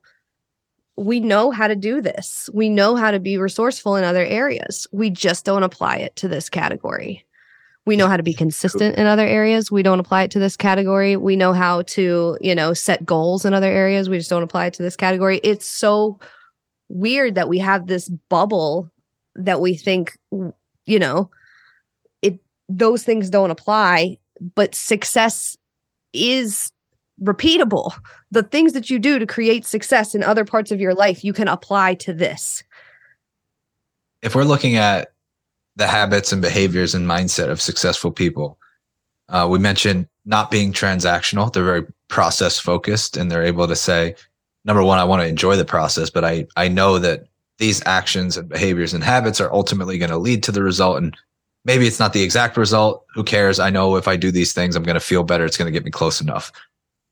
We 0.95 1.19
know 1.19 1.51
how 1.51 1.67
to 1.67 1.75
do 1.75 2.01
this. 2.01 2.49
We 2.53 2.69
know 2.69 2.95
how 2.95 3.11
to 3.11 3.19
be 3.19 3.37
resourceful 3.37 3.95
in 3.95 4.03
other 4.03 4.23
areas. 4.23 4.87
We 4.91 5.09
just 5.09 5.45
don't 5.45 5.63
apply 5.63 5.97
it 5.97 6.15
to 6.17 6.27
this 6.27 6.49
category. 6.49 7.25
We 7.85 7.95
know 7.95 8.07
how 8.07 8.17
to 8.17 8.23
be 8.23 8.33
consistent 8.33 8.97
in 8.97 9.07
other 9.07 9.25
areas. 9.25 9.71
We 9.71 9.81
don't 9.81 9.99
apply 9.99 10.23
it 10.23 10.31
to 10.31 10.39
this 10.39 10.55
category. 10.55 11.17
We 11.17 11.35
know 11.35 11.53
how 11.53 11.81
to, 11.83 12.37
you 12.39 12.53
know, 12.53 12.73
set 12.73 13.05
goals 13.05 13.45
in 13.45 13.53
other 13.53 13.71
areas. 13.71 14.09
We 14.09 14.17
just 14.17 14.29
don't 14.29 14.43
apply 14.43 14.67
it 14.67 14.73
to 14.75 14.83
this 14.83 14.95
category. 14.95 15.39
It's 15.43 15.65
so 15.65 16.19
weird 16.89 17.35
that 17.35 17.47
we 17.47 17.59
have 17.59 17.87
this 17.87 18.09
bubble 18.29 18.91
that 19.35 19.61
we 19.61 19.75
think, 19.75 20.17
you 20.85 20.99
know, 20.99 21.29
it 22.21 22.39
those 22.67 23.03
things 23.03 23.29
don't 23.29 23.51
apply, 23.51 24.17
but 24.55 24.75
success 24.75 25.57
is 26.13 26.71
repeatable. 27.21 27.93
The 28.31 28.43
things 28.43 28.73
that 28.73 28.89
you 28.89 28.99
do 28.99 29.19
to 29.19 29.25
create 29.25 29.65
success 29.65 30.15
in 30.15 30.23
other 30.23 30.45
parts 30.45 30.71
of 30.71 30.79
your 30.79 30.93
life, 30.93 31.23
you 31.23 31.33
can 31.33 31.47
apply 31.47 31.95
to 31.95 32.13
this. 32.13 32.63
If 34.21 34.35
we're 34.35 34.43
looking 34.43 34.75
at 34.75 35.13
the 35.75 35.87
habits 35.87 36.33
and 36.33 36.41
behaviors 36.41 36.93
and 36.93 37.07
mindset 37.07 37.49
of 37.49 37.61
successful 37.61 38.11
people, 38.11 38.57
uh, 39.29 39.47
we 39.49 39.59
mentioned 39.59 40.07
not 40.25 40.51
being 40.51 40.73
transactional. 40.73 41.51
They're 41.51 41.63
very 41.63 41.85
process 42.07 42.59
focused 42.59 43.15
and 43.15 43.31
they're 43.31 43.43
able 43.43 43.67
to 43.67 43.75
say, 43.75 44.15
number 44.65 44.83
one, 44.83 44.99
I 44.99 45.03
want 45.03 45.21
to 45.21 45.27
enjoy 45.27 45.55
the 45.55 45.65
process, 45.65 46.09
but 46.09 46.25
I, 46.25 46.47
I 46.55 46.67
know 46.67 46.99
that 46.99 47.25
these 47.57 47.81
actions 47.85 48.37
and 48.37 48.47
behaviors 48.47 48.93
and 48.93 49.03
habits 49.03 49.41
are 49.41 49.53
ultimately 49.53 49.97
going 49.97 50.11
to 50.11 50.17
lead 50.17 50.43
to 50.43 50.51
the 50.51 50.63
result. 50.63 50.97
And 50.97 51.15
maybe 51.65 51.87
it's 51.87 51.99
not 51.99 52.13
the 52.13 52.23
exact 52.23 52.55
result. 52.57 53.05
Who 53.13 53.23
cares? 53.23 53.59
I 53.59 53.69
know 53.69 53.95
if 53.95 54.07
I 54.07 54.15
do 54.15 54.31
these 54.31 54.53
things, 54.53 54.75
I'm 54.75 54.83
going 54.83 54.93
to 54.95 55.01
feel 55.01 55.23
better. 55.23 55.45
It's 55.45 55.57
going 55.57 55.71
to 55.71 55.77
get 55.77 55.83
me 55.85 55.91
close 55.91 56.21
enough 56.21 56.51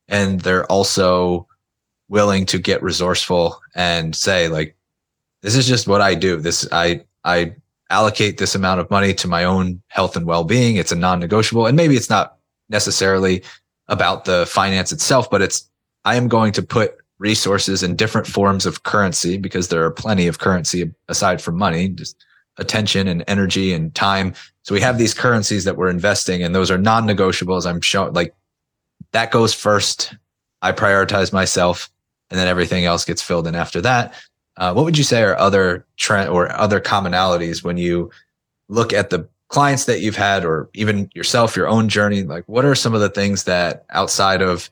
and 0.08 0.40
they're 0.40 0.66
also 0.66 1.46
willing 2.08 2.46
to 2.46 2.58
get 2.58 2.82
resourceful 2.82 3.60
and 3.74 4.16
say 4.16 4.48
like 4.48 4.74
this 5.42 5.54
is 5.54 5.68
just 5.68 5.86
what 5.86 6.00
I 6.00 6.14
do. 6.14 6.36
This 6.38 6.66
I 6.72 7.04
I 7.24 7.54
allocate 7.90 8.38
this 8.38 8.54
amount 8.54 8.80
of 8.80 8.90
money 8.90 9.14
to 9.14 9.28
my 9.28 9.44
own 9.44 9.80
health 9.88 10.16
and 10.16 10.26
well-being. 10.26 10.76
It's 10.76 10.92
a 10.92 10.96
non-negotiable 10.96 11.66
and 11.66 11.76
maybe 11.76 11.96
it's 11.96 12.10
not 12.10 12.38
necessarily 12.68 13.42
about 13.88 14.24
the 14.24 14.46
finance 14.46 14.92
itself, 14.92 15.30
but 15.30 15.42
it's 15.42 15.68
I 16.04 16.16
am 16.16 16.28
going 16.28 16.52
to 16.52 16.62
put 16.62 16.97
resources 17.18 17.82
in 17.82 17.96
different 17.96 18.26
forms 18.26 18.66
of 18.66 18.82
currency 18.84 19.36
because 19.36 19.68
there 19.68 19.84
are 19.84 19.90
plenty 19.90 20.26
of 20.26 20.38
currency 20.38 20.92
aside 21.08 21.42
from 21.42 21.56
money, 21.56 21.88
just 21.88 22.24
attention 22.58 23.08
and 23.08 23.24
energy 23.26 23.72
and 23.72 23.94
time. 23.94 24.34
So 24.62 24.74
we 24.74 24.80
have 24.80 24.98
these 24.98 25.14
currencies 25.14 25.64
that 25.64 25.76
we're 25.76 25.90
investing 25.90 26.42
and 26.42 26.54
those 26.54 26.70
are 26.70 26.78
non-negotiables. 26.78 27.66
I'm 27.66 27.80
showing 27.80 28.12
like 28.12 28.34
that 29.12 29.30
goes 29.30 29.54
first. 29.54 30.14
I 30.62 30.72
prioritize 30.72 31.32
myself, 31.32 31.90
and 32.30 32.38
then 32.38 32.48
everything 32.48 32.84
else 32.84 33.04
gets 33.04 33.22
filled 33.22 33.46
in 33.46 33.54
after 33.54 33.80
that. 33.82 34.14
Uh, 34.56 34.72
what 34.72 34.84
would 34.84 34.98
you 34.98 35.04
say 35.04 35.22
are 35.22 35.38
other 35.38 35.86
trend 35.96 36.30
or 36.30 36.54
other 36.56 36.80
commonalities 36.80 37.62
when 37.62 37.76
you 37.76 38.10
look 38.68 38.92
at 38.92 39.10
the 39.10 39.28
clients 39.48 39.84
that 39.84 40.00
you've 40.00 40.16
had, 40.16 40.44
or 40.44 40.68
even 40.74 41.08
yourself, 41.14 41.56
your 41.56 41.68
own 41.68 41.88
journey? 41.88 42.24
Like, 42.24 42.44
what 42.46 42.64
are 42.64 42.74
some 42.74 42.92
of 42.92 43.00
the 43.00 43.08
things 43.08 43.44
that 43.44 43.86
outside 43.90 44.42
of 44.42 44.68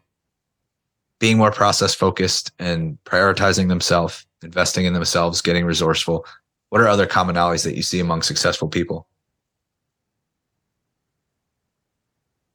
being 1.18 1.38
more 1.38 1.50
process 1.50 1.94
focused 1.94 2.52
and 2.58 2.98
prioritizing 3.04 3.68
themselves, 3.68 4.26
investing 4.42 4.84
in 4.84 4.92
themselves, 4.92 5.40
getting 5.40 5.64
resourceful? 5.64 6.26
What 6.70 6.80
are 6.80 6.88
other 6.88 7.06
commonalities 7.06 7.64
that 7.64 7.76
you 7.76 7.82
see 7.82 8.00
among 8.00 8.22
successful 8.22 8.68
people? 8.68 9.06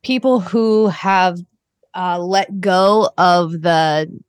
People 0.04 0.40
who 0.40 0.88
have 0.88 1.40
uh, 1.94 2.20
let 2.20 2.60
go 2.60 3.10
of 3.18 3.62
the 3.62 4.22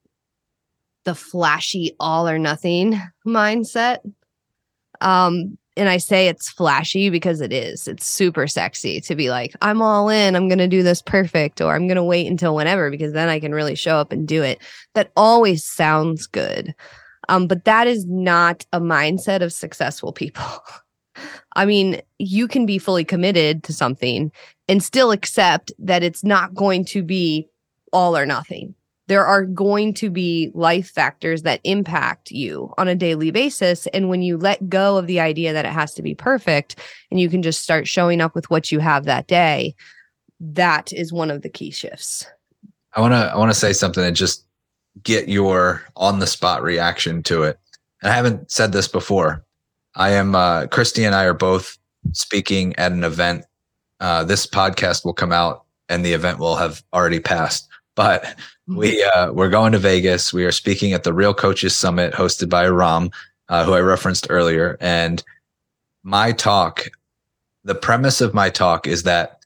the 1.04 1.14
flashy 1.14 1.96
all 1.98 2.28
or 2.28 2.38
nothing 2.38 3.00
mindset. 3.26 3.98
Um, 5.00 5.58
and 5.76 5.88
I 5.88 5.96
say 5.96 6.28
it's 6.28 6.50
flashy 6.50 7.08
because 7.08 7.40
it 7.40 7.52
is. 7.52 7.88
It's 7.88 8.06
super 8.06 8.46
sexy 8.46 9.00
to 9.02 9.14
be 9.14 9.30
like, 9.30 9.54
I'm 9.62 9.80
all 9.80 10.08
in, 10.08 10.36
I'm 10.36 10.48
going 10.48 10.58
to 10.58 10.68
do 10.68 10.82
this 10.82 11.00
perfect, 11.00 11.60
or 11.60 11.74
I'm 11.74 11.86
going 11.86 11.96
to 11.96 12.04
wait 12.04 12.26
until 12.26 12.54
whenever 12.54 12.90
because 12.90 13.12
then 13.12 13.28
I 13.28 13.40
can 13.40 13.54
really 13.54 13.74
show 13.74 13.96
up 13.96 14.12
and 14.12 14.28
do 14.28 14.42
it. 14.42 14.60
That 14.94 15.10
always 15.16 15.64
sounds 15.64 16.26
good. 16.26 16.74
Um, 17.28 17.46
but 17.46 17.64
that 17.64 17.86
is 17.86 18.04
not 18.06 18.66
a 18.72 18.80
mindset 18.80 19.42
of 19.42 19.52
successful 19.52 20.12
people. 20.12 20.44
I 21.56 21.64
mean, 21.64 22.00
you 22.18 22.48
can 22.48 22.66
be 22.66 22.78
fully 22.78 23.04
committed 23.04 23.62
to 23.64 23.72
something 23.72 24.32
and 24.68 24.82
still 24.82 25.10
accept 25.10 25.72
that 25.78 26.02
it's 26.02 26.24
not 26.24 26.54
going 26.54 26.84
to 26.86 27.02
be 27.02 27.48
all 27.92 28.16
or 28.16 28.26
nothing. 28.26 28.74
There 29.08 29.26
are 29.26 29.44
going 29.44 29.94
to 29.94 30.10
be 30.10 30.50
life 30.54 30.88
factors 30.88 31.42
that 31.42 31.60
impact 31.64 32.30
you 32.30 32.72
on 32.78 32.88
a 32.88 32.94
daily 32.94 33.30
basis. 33.30 33.86
And 33.88 34.08
when 34.08 34.22
you 34.22 34.36
let 34.36 34.68
go 34.68 34.96
of 34.96 35.06
the 35.06 35.20
idea 35.20 35.52
that 35.52 35.64
it 35.64 35.72
has 35.72 35.92
to 35.94 36.02
be 36.02 36.14
perfect 36.14 36.76
and 37.10 37.18
you 37.18 37.28
can 37.28 37.42
just 37.42 37.62
start 37.62 37.88
showing 37.88 38.20
up 38.20 38.34
with 38.34 38.48
what 38.48 38.70
you 38.70 38.78
have 38.78 39.04
that 39.04 39.26
day, 39.26 39.74
that 40.40 40.92
is 40.92 41.12
one 41.12 41.30
of 41.30 41.42
the 41.42 41.48
key 41.48 41.70
shifts. 41.70 42.26
I 42.94 43.00
want 43.00 43.12
to 43.12 43.32
I 43.32 43.36
want 43.36 43.50
to 43.50 43.58
say 43.58 43.72
something 43.72 44.04
and 44.04 44.16
just 44.16 44.44
get 45.02 45.28
your 45.28 45.82
on 45.96 46.18
the 46.18 46.26
spot 46.26 46.62
reaction 46.62 47.22
to 47.24 47.44
it. 47.44 47.58
And 48.02 48.12
I 48.12 48.14
haven't 48.14 48.50
said 48.50 48.72
this 48.72 48.88
before. 48.88 49.44
I 49.94 50.10
am 50.10 50.34
uh 50.34 50.66
Christy 50.66 51.04
and 51.04 51.14
I 51.14 51.24
are 51.24 51.34
both 51.34 51.78
speaking 52.12 52.76
at 52.76 52.92
an 52.92 53.04
event. 53.04 53.44
Uh 54.00 54.24
this 54.24 54.46
podcast 54.46 55.04
will 55.04 55.14
come 55.14 55.32
out 55.32 55.64
and 55.88 56.04
the 56.04 56.12
event 56.12 56.38
will 56.38 56.56
have 56.56 56.82
already 56.92 57.20
passed 57.20 57.68
but 57.94 58.24
mm-hmm. 58.24 58.76
we 58.76 59.04
uh, 59.04 59.32
we're 59.32 59.50
going 59.50 59.72
to 59.72 59.78
Vegas. 59.78 60.32
We 60.32 60.44
are 60.44 60.52
speaking 60.52 60.92
at 60.92 61.04
the 61.04 61.12
Real 61.12 61.34
Coaches 61.34 61.76
Summit 61.76 62.12
hosted 62.12 62.48
by 62.48 62.66
Ram, 62.66 63.10
uh, 63.48 63.64
who 63.64 63.74
I 63.74 63.80
referenced 63.80 64.26
earlier. 64.30 64.76
And 64.80 65.22
my 66.02 66.32
talk, 66.32 66.88
the 67.64 67.74
premise 67.74 68.20
of 68.20 68.34
my 68.34 68.50
talk 68.50 68.86
is 68.86 69.04
that 69.04 69.44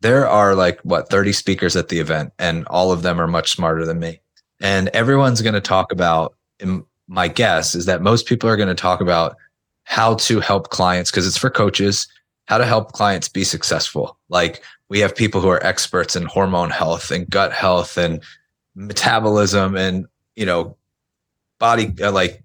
there 0.00 0.26
are 0.28 0.54
like 0.54 0.80
what 0.80 1.10
30 1.10 1.32
speakers 1.32 1.76
at 1.76 1.88
the 1.88 1.98
event, 1.98 2.32
and 2.38 2.66
all 2.68 2.92
of 2.92 3.02
them 3.02 3.20
are 3.20 3.26
much 3.26 3.52
smarter 3.52 3.84
than 3.84 3.98
me. 3.98 4.20
And 4.60 4.88
everyone's 4.88 5.42
going 5.42 5.54
to 5.54 5.60
talk 5.60 5.92
about. 5.92 6.34
My 7.08 7.26
guess 7.26 7.74
is 7.74 7.86
that 7.86 8.02
most 8.02 8.26
people 8.26 8.48
are 8.48 8.56
going 8.56 8.68
to 8.68 8.74
talk 8.74 9.00
about 9.00 9.36
how 9.82 10.14
to 10.14 10.38
help 10.38 10.70
clients 10.70 11.10
because 11.10 11.26
it's 11.26 11.38
for 11.38 11.50
coaches 11.50 12.06
how 12.50 12.58
to 12.58 12.66
help 12.66 12.90
clients 12.90 13.28
be 13.28 13.44
successful. 13.44 14.18
Like 14.28 14.64
we 14.90 14.98
have 14.98 15.14
people 15.16 15.40
who 15.40 15.48
are 15.48 15.64
experts 15.64 16.16
in 16.16 16.24
hormone 16.24 16.68
health 16.68 17.10
and 17.10 17.30
gut 17.30 17.52
health 17.52 17.96
and 17.96 18.22
metabolism 18.74 19.76
and, 19.76 20.06
you 20.34 20.44
know, 20.44 20.76
body 21.58 21.94
uh, 22.02 22.12
like 22.12 22.42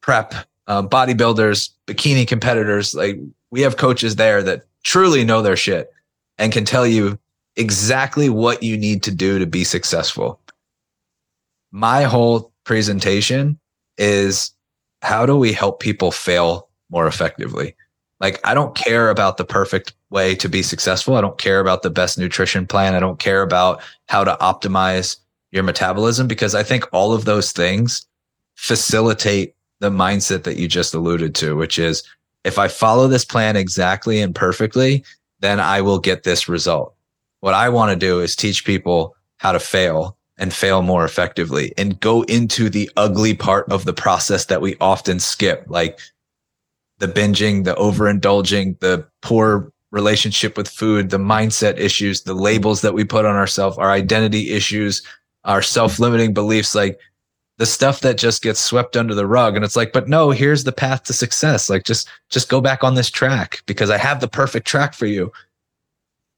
prep, 0.00 0.32
uh, 0.68 0.82
bodybuilders, 0.82 1.70
bikini 1.86 2.26
competitors. 2.26 2.94
Like 2.94 3.18
we 3.50 3.60
have 3.62 3.76
coaches 3.76 4.16
there 4.16 4.42
that 4.44 4.64
truly 4.84 5.24
know 5.24 5.42
their 5.42 5.56
shit 5.56 5.92
and 6.38 6.52
can 6.52 6.64
tell 6.64 6.86
you 6.86 7.18
exactly 7.56 8.30
what 8.30 8.62
you 8.62 8.76
need 8.76 9.02
to 9.02 9.10
do 9.10 9.40
to 9.40 9.46
be 9.46 9.64
successful. 9.64 10.40
My 11.72 12.04
whole 12.04 12.52
presentation 12.62 13.58
is 13.98 14.52
how 15.02 15.26
do 15.26 15.36
we 15.36 15.52
help 15.52 15.80
people 15.80 16.12
fail 16.12 16.68
more 16.90 17.08
effectively? 17.08 17.74
Like, 18.20 18.40
I 18.44 18.54
don't 18.54 18.74
care 18.74 19.10
about 19.10 19.36
the 19.36 19.44
perfect 19.44 19.94
way 20.10 20.34
to 20.36 20.48
be 20.48 20.62
successful. 20.62 21.16
I 21.16 21.20
don't 21.20 21.38
care 21.38 21.60
about 21.60 21.82
the 21.82 21.90
best 21.90 22.18
nutrition 22.18 22.66
plan. 22.66 22.94
I 22.94 23.00
don't 23.00 23.18
care 23.18 23.42
about 23.42 23.80
how 24.06 24.24
to 24.24 24.36
optimize 24.40 25.18
your 25.52 25.62
metabolism 25.62 26.26
because 26.26 26.54
I 26.54 26.62
think 26.62 26.84
all 26.92 27.12
of 27.12 27.24
those 27.24 27.52
things 27.52 28.06
facilitate 28.54 29.54
the 29.80 29.90
mindset 29.90 30.42
that 30.42 30.56
you 30.56 30.66
just 30.66 30.94
alluded 30.94 31.34
to, 31.36 31.56
which 31.56 31.78
is 31.78 32.02
if 32.44 32.58
I 32.58 32.68
follow 32.68 33.06
this 33.06 33.24
plan 33.24 33.56
exactly 33.56 34.20
and 34.20 34.34
perfectly, 34.34 35.04
then 35.40 35.60
I 35.60 35.80
will 35.80 35.98
get 35.98 36.24
this 36.24 36.48
result. 36.48 36.94
What 37.40 37.54
I 37.54 37.68
want 37.68 37.92
to 37.92 37.96
do 37.96 38.20
is 38.20 38.34
teach 38.34 38.64
people 38.64 39.14
how 39.36 39.52
to 39.52 39.60
fail 39.60 40.16
and 40.38 40.52
fail 40.52 40.82
more 40.82 41.04
effectively 41.04 41.72
and 41.76 42.00
go 42.00 42.22
into 42.22 42.68
the 42.68 42.90
ugly 42.96 43.34
part 43.34 43.70
of 43.70 43.84
the 43.84 43.92
process 43.92 44.46
that 44.46 44.60
we 44.60 44.76
often 44.80 45.20
skip. 45.20 45.64
Like 45.68 45.98
the 46.98 47.08
binging, 47.08 47.64
the 47.64 47.74
overindulging, 47.74 48.78
the 48.80 49.06
poor 49.22 49.72
relationship 49.90 50.56
with 50.56 50.68
food, 50.68 51.10
the 51.10 51.18
mindset 51.18 51.78
issues, 51.78 52.22
the 52.22 52.34
labels 52.34 52.82
that 52.82 52.94
we 52.94 53.04
put 53.04 53.24
on 53.24 53.36
ourselves, 53.36 53.78
our 53.78 53.90
identity 53.90 54.50
issues, 54.50 55.02
our 55.44 55.62
self-limiting 55.62 56.34
beliefs, 56.34 56.74
like 56.74 56.98
the 57.56 57.66
stuff 57.66 58.00
that 58.00 58.18
just 58.18 58.42
gets 58.42 58.60
swept 58.60 58.96
under 58.96 59.14
the 59.14 59.26
rug. 59.26 59.56
And 59.56 59.64
it's 59.64 59.76
like, 59.76 59.92
but 59.92 60.08
no, 60.08 60.30
here's 60.30 60.64
the 60.64 60.72
path 60.72 61.04
to 61.04 61.12
success. 61.12 61.70
Like 61.70 61.84
just 61.84 62.08
just 62.28 62.48
go 62.48 62.60
back 62.60 62.84
on 62.84 62.94
this 62.94 63.10
track 63.10 63.62
because 63.66 63.90
I 63.90 63.98
have 63.98 64.20
the 64.20 64.28
perfect 64.28 64.66
track 64.66 64.94
for 64.94 65.06
you. 65.06 65.32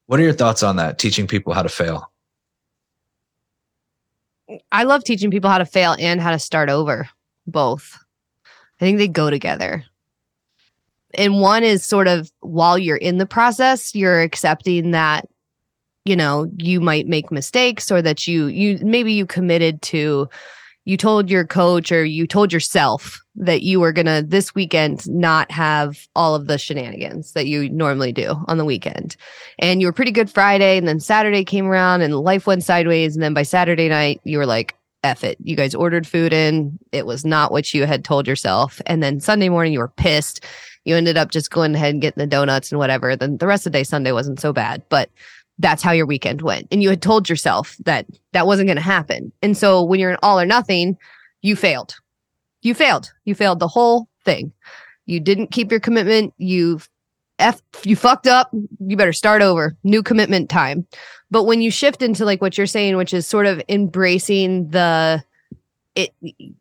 What 0.07 0.21
are 0.21 0.25
your 0.25 0.33
thoughts 0.33 0.63
on 0.63 0.77
that? 0.77 0.99
Teaching 0.99 1.27
people 1.27 1.53
how 1.53 1.63
to 1.63 1.69
fail. 1.69 2.11
I 4.73 4.83
love 4.83 5.05
teaching 5.05 5.31
people 5.31 5.51
how 5.51 5.59
to 5.59 5.67
fail 5.67 5.95
and 5.99 6.21
how 6.21 6.33
to 6.33 6.39
start 6.39 6.71
over. 6.71 7.09
Both. 7.47 7.99
I 8.45 8.85
think 8.85 8.99
they 8.99 9.09
go 9.09 9.31
together 9.31 9.85
and 11.15 11.41
one 11.41 11.63
is 11.63 11.85
sort 11.85 12.09
of 12.09 12.31
while 12.41 12.79
you're 12.79 12.97
in 12.97 13.19
the 13.19 13.27
process 13.27 13.95
you're 13.95 14.21
accepting 14.21 14.91
that 14.91 15.29
you 16.05 16.17
know 16.17 16.51
you 16.57 16.81
might 16.81 17.07
make 17.07 17.31
mistakes 17.31 17.91
or 17.91 18.01
that 18.03 18.27
you 18.27 18.47
you 18.47 18.79
maybe 18.83 19.13
you 19.13 19.27
committed 19.27 19.81
to 19.83 20.29
you 20.85 20.97
told 20.97 21.31
your 21.31 21.47
coach 21.47 21.93
or 21.93 22.05
you 22.05 22.27
told 22.27 22.53
yourself 22.53 23.21
that 23.37 23.63
you 23.63 23.81
were 23.81 23.93
going 23.93 24.07
to 24.07 24.25
this 24.27 24.55
weekend 24.55 25.09
not 25.09 25.51
have 25.51 26.09
all 26.17 26.35
of 26.35 26.47
the 26.47 26.59
shenanigans 26.59 27.33
that 27.33 27.47
you 27.47 27.69
normally 27.71 28.13
do 28.13 28.35
on 28.49 28.59
the 28.59 28.65
weekend. 28.65 29.17
And 29.59 29.81
you 29.81 29.87
were 29.87 29.93
pretty 29.93 30.11
good 30.11 30.31
Friday 30.31 30.77
and 30.77 30.89
then 30.89 31.01
Saturday 31.01 31.45
came 31.45 31.67
around 31.67 32.03
and 32.03 32.17
life 32.17 32.47
went 32.47 32.65
sideways 32.65 33.15
and 33.15 33.23
then 33.23 33.35
by 33.35 33.43
Saturday 33.43 33.89
night 33.89 34.21
you 34.25 34.39
were 34.39 34.47
like 34.47 34.75
F 35.03 35.25
it. 35.25 35.39
You 35.43 35.57
guys 35.57 35.75
ordered 35.75 36.07
food 36.07 36.33
in. 36.33 36.79
It 36.93 37.07
was 37.07 37.25
not 37.25 37.53
what 37.53 37.73
you 37.73 37.87
had 37.87 38.05
told 38.05 38.27
yourself. 38.27 38.83
And 38.87 39.03
then 39.03 39.21
Sunday 39.21 39.49
morning 39.49 39.73
you 39.73 39.79
were 39.79 39.89
pissed. 39.89 40.45
You 40.85 40.97
ended 40.97 41.17
up 41.17 41.31
just 41.31 41.51
going 41.51 41.75
ahead 41.75 41.93
and 41.93 42.03
getting 42.03 42.21
the 42.21 42.27
donuts 42.27 42.73
and 42.73 42.79
whatever. 42.79 43.17
Then 43.17 43.37
the 43.37 43.47
rest 43.47 43.67
of 43.67 43.73
the 43.73 43.79
day 43.79 43.85
Sunday 43.85 44.13
wasn't 44.13 44.41
so 44.41 44.53
bad, 44.53 44.83
but 44.89 45.11
that's 45.59 45.83
how 45.83 45.93
your 45.93 46.07
weekend 46.07 46.43
went. 46.43 46.69
And 46.71 46.83
you 46.83 46.89
had 46.89 47.03
told 47.03 47.29
yourself 47.29 47.77
that 47.85 48.07
that 48.33 48.47
wasn't 48.47 48.69
going 48.69 48.77
to 48.77 48.83
happen. 48.83 49.31
And 49.43 49.57
so 49.57 49.83
when 49.83 50.01
you're 50.01 50.11
in 50.11 50.17
all 50.23 50.41
or 50.41 50.47
nothing, 50.47 50.97
you 51.43 51.55
failed. 51.55 51.97
You 52.63 52.75
failed. 52.75 53.13
You 53.25 53.35
failed 53.35 53.59
the 53.59 53.69
whole 53.69 54.09
thing. 54.25 54.53
You 55.07 55.21
didn't 55.21 55.49
keep 55.49 55.71
your 55.71 55.81
commitment. 55.81 56.35
You 56.39 56.81
F 57.39 57.61
you 57.85 57.97
fucked 57.97 58.27
up. 58.27 58.51
You 58.79 58.97
better 58.97 59.13
start 59.13 59.43
over. 59.43 59.77
New 59.83 60.03
commitment 60.03 60.51
time. 60.51 60.87
But 61.31 61.45
when 61.45 61.63
you 61.63 61.71
shift 61.71 62.03
into 62.03 62.25
like 62.25 62.41
what 62.41 62.57
you're 62.59 62.67
saying, 62.67 62.97
which 62.97 63.15
is 63.15 63.27
sort 63.27 63.47
of 63.47 63.63
embracing 63.69 64.71
the 64.71 65.23
it 65.97 66.15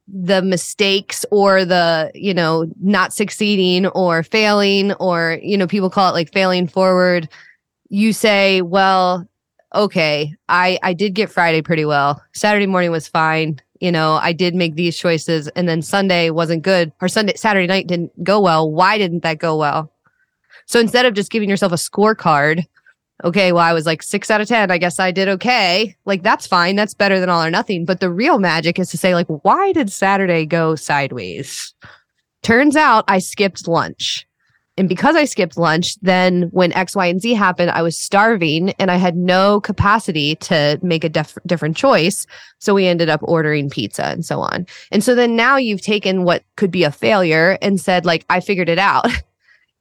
the 0.07 0.41
mistakes 0.41 1.25
or 1.31 1.63
the 1.63 2.11
you 2.15 2.33
know 2.33 2.65
not 2.81 3.13
succeeding 3.13 3.85
or 3.87 4.23
failing 4.23 4.93
or 4.93 5.39
you 5.43 5.57
know 5.57 5.67
people 5.67 5.89
call 5.89 6.09
it 6.09 6.13
like 6.13 6.33
failing 6.33 6.67
forward 6.67 7.29
you 7.89 8.13
say, 8.13 8.61
well, 8.61 9.27
okay, 9.75 10.35
I 10.47 10.79
I 10.81 10.93
did 10.93 11.13
get 11.13 11.31
Friday 11.31 11.61
pretty 11.61 11.85
well. 11.85 12.23
Saturday 12.33 12.67
morning 12.67 12.91
was 12.91 13.07
fine. 13.07 13.59
You 13.79 13.91
know, 13.91 14.19
I 14.21 14.33
did 14.33 14.55
make 14.55 14.75
these 14.75 14.97
choices 14.97 15.47
and 15.49 15.67
then 15.67 15.81
Sunday 15.81 16.29
wasn't 16.29 16.63
good 16.63 16.91
or 17.01 17.07
Sunday 17.07 17.33
Saturday 17.35 17.67
night 17.67 17.87
didn't 17.87 18.23
go 18.23 18.39
well. 18.39 18.71
Why 18.71 18.97
didn't 18.97 19.23
that 19.23 19.39
go 19.39 19.57
well? 19.57 19.91
So 20.65 20.79
instead 20.79 21.05
of 21.05 21.13
just 21.13 21.31
giving 21.31 21.49
yourself 21.49 21.71
a 21.71 21.75
scorecard, 21.75 22.65
okay, 23.23 23.51
well, 23.51 23.63
I 23.63 23.73
was 23.73 23.85
like 23.85 24.03
six 24.03 24.31
out 24.31 24.41
of 24.41 24.47
10. 24.47 24.71
I 24.71 24.77
guess 24.77 24.99
I 24.99 25.11
did 25.11 25.27
okay. 25.27 25.95
Like, 26.05 26.23
that's 26.23 26.47
fine. 26.47 26.75
That's 26.75 26.93
better 26.93 27.19
than 27.19 27.29
all 27.29 27.43
or 27.43 27.51
nothing. 27.51 27.85
But 27.85 27.99
the 27.99 28.09
real 28.09 28.39
magic 28.39 28.79
is 28.79 28.89
to 28.91 28.97
say, 28.97 29.13
like, 29.13 29.27
why 29.27 29.71
did 29.73 29.91
Saturday 29.91 30.45
go 30.45 30.75
sideways? 30.75 31.73
Turns 32.41 32.75
out 32.75 33.03
I 33.07 33.19
skipped 33.19 33.67
lunch. 33.67 34.25
And 34.77 34.87
because 34.87 35.17
I 35.17 35.25
skipped 35.25 35.57
lunch, 35.57 35.99
then 35.99 36.43
when 36.51 36.71
X, 36.71 36.95
Y, 36.95 37.05
and 37.05 37.21
Z 37.21 37.33
happened, 37.33 37.69
I 37.71 37.81
was 37.81 37.99
starving 37.99 38.69
and 38.79 38.89
I 38.89 38.95
had 38.95 39.17
no 39.17 39.59
capacity 39.59 40.37
to 40.37 40.79
make 40.81 41.03
a 41.03 41.09
def- 41.09 41.37
different 41.45 41.75
choice. 41.75 42.25
So 42.59 42.73
we 42.73 42.87
ended 42.87 43.09
up 43.09 43.19
ordering 43.23 43.69
pizza 43.69 44.05
and 44.05 44.25
so 44.25 44.39
on. 44.39 44.65
And 44.89 45.03
so 45.03 45.15
then 45.15 45.35
now 45.35 45.57
you've 45.57 45.81
taken 45.81 46.23
what 46.23 46.45
could 46.55 46.71
be 46.71 46.85
a 46.85 46.91
failure 46.91 47.57
and 47.61 47.77
said, 47.77 48.05
like, 48.05 48.25
I 48.29 48.39
figured 48.39 48.69
it 48.69 48.79
out. 48.79 49.07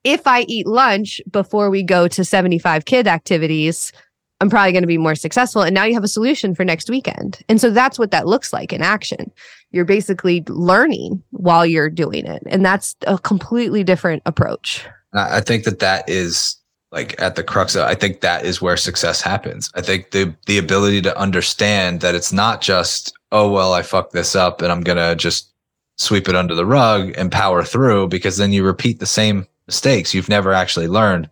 if 0.08 0.26
I 0.26 0.42
eat 0.48 0.66
lunch 0.66 1.20
before 1.30 1.68
we 1.68 1.82
go 1.82 2.08
to 2.08 2.24
75 2.24 2.86
kid 2.86 3.06
activities, 3.06 3.92
I'm 4.40 4.48
probably 4.48 4.72
going 4.72 4.82
to 4.82 4.88
be 4.88 4.96
more 4.96 5.14
successful. 5.14 5.60
And 5.60 5.74
now 5.74 5.84
you 5.84 5.92
have 5.94 6.04
a 6.04 6.08
solution 6.08 6.54
for 6.54 6.64
next 6.64 6.88
weekend. 6.88 7.40
And 7.48 7.60
so 7.60 7.70
that's 7.70 7.98
what 7.98 8.10
that 8.12 8.26
looks 8.26 8.50
like 8.50 8.72
in 8.72 8.80
action. 8.80 9.30
You're 9.70 9.84
basically 9.84 10.44
learning 10.48 11.22
while 11.32 11.66
you're 11.66 11.90
doing 11.90 12.24
it. 12.24 12.42
And 12.46 12.64
that's 12.64 12.96
a 13.06 13.18
completely 13.18 13.84
different 13.84 14.22
approach. 14.24 14.86
I 15.12 15.40
think 15.40 15.64
that 15.64 15.80
that 15.80 16.08
is 16.08 16.56
like 16.90 17.20
at 17.20 17.34
the 17.34 17.42
crux 17.42 17.74
of 17.74 17.82
I 17.82 17.94
think 17.94 18.20
that 18.22 18.46
is 18.46 18.62
where 18.62 18.78
success 18.78 19.20
happens. 19.20 19.70
I 19.74 19.82
think 19.82 20.12
the 20.12 20.34
the 20.46 20.56
ability 20.56 21.02
to 21.02 21.18
understand 21.18 22.00
that 22.00 22.14
it's 22.14 22.32
not 22.32 22.62
just, 22.62 23.12
oh 23.30 23.50
well, 23.50 23.74
I 23.74 23.82
fucked 23.82 24.12
this 24.12 24.34
up 24.34 24.62
and 24.62 24.72
I'm 24.72 24.82
gonna 24.82 25.14
just 25.16 25.52
sweep 25.96 26.28
it 26.28 26.36
under 26.36 26.54
the 26.54 26.64
rug 26.64 27.12
and 27.18 27.30
power 27.30 27.62
through 27.62 28.08
because 28.08 28.38
then 28.38 28.52
you 28.52 28.64
repeat 28.64 29.00
the 29.00 29.06
same 29.06 29.46
mistakes. 29.68 30.12
You've 30.12 30.28
never 30.28 30.52
actually 30.52 30.88
learned 30.88 31.30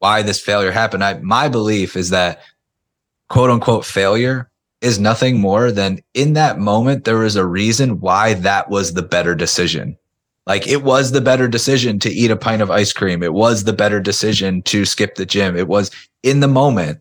why 0.00 0.22
this 0.22 0.40
failure 0.40 0.72
happened. 0.72 1.04
I, 1.04 1.18
my 1.20 1.48
belief 1.48 1.96
is 1.96 2.10
that 2.10 2.40
quote 3.28 3.50
unquote 3.50 3.84
failure 3.84 4.50
is 4.80 4.98
nothing 4.98 5.40
more 5.40 5.70
than 5.70 6.00
in 6.14 6.34
that 6.34 6.58
moment, 6.58 7.04
there 7.04 7.18
was 7.18 7.36
a 7.36 7.46
reason 7.46 8.00
why 8.00 8.34
that 8.34 8.68
was 8.68 8.92
the 8.92 9.02
better 9.02 9.34
decision. 9.34 9.96
Like 10.46 10.66
it 10.66 10.82
was 10.82 11.12
the 11.12 11.20
better 11.20 11.48
decision 11.48 11.98
to 12.00 12.10
eat 12.10 12.30
a 12.30 12.36
pint 12.36 12.62
of 12.62 12.70
ice 12.70 12.92
cream. 12.92 13.22
It 13.22 13.32
was 13.32 13.64
the 13.64 13.72
better 13.72 14.00
decision 14.00 14.62
to 14.62 14.84
skip 14.84 15.16
the 15.16 15.26
gym. 15.26 15.56
It 15.56 15.68
was 15.68 15.90
in 16.22 16.40
the 16.40 16.48
moment. 16.48 17.00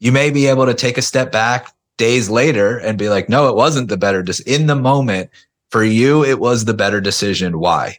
You 0.00 0.12
may 0.12 0.30
be 0.30 0.46
able 0.46 0.66
to 0.66 0.74
take 0.74 0.98
a 0.98 1.02
step 1.02 1.30
back 1.30 1.72
days 1.98 2.30
later 2.30 2.78
and 2.78 2.98
be 2.98 3.08
like, 3.08 3.28
no, 3.28 3.48
it 3.48 3.54
wasn't 3.54 3.88
the 3.88 3.98
better. 3.98 4.22
Just 4.22 4.40
in 4.40 4.66
the 4.66 4.74
moment 4.74 5.30
for 5.70 5.84
you, 5.84 6.24
it 6.24 6.40
was 6.40 6.64
the 6.64 6.74
better 6.74 7.00
decision. 7.00 7.60
Why? 7.60 7.98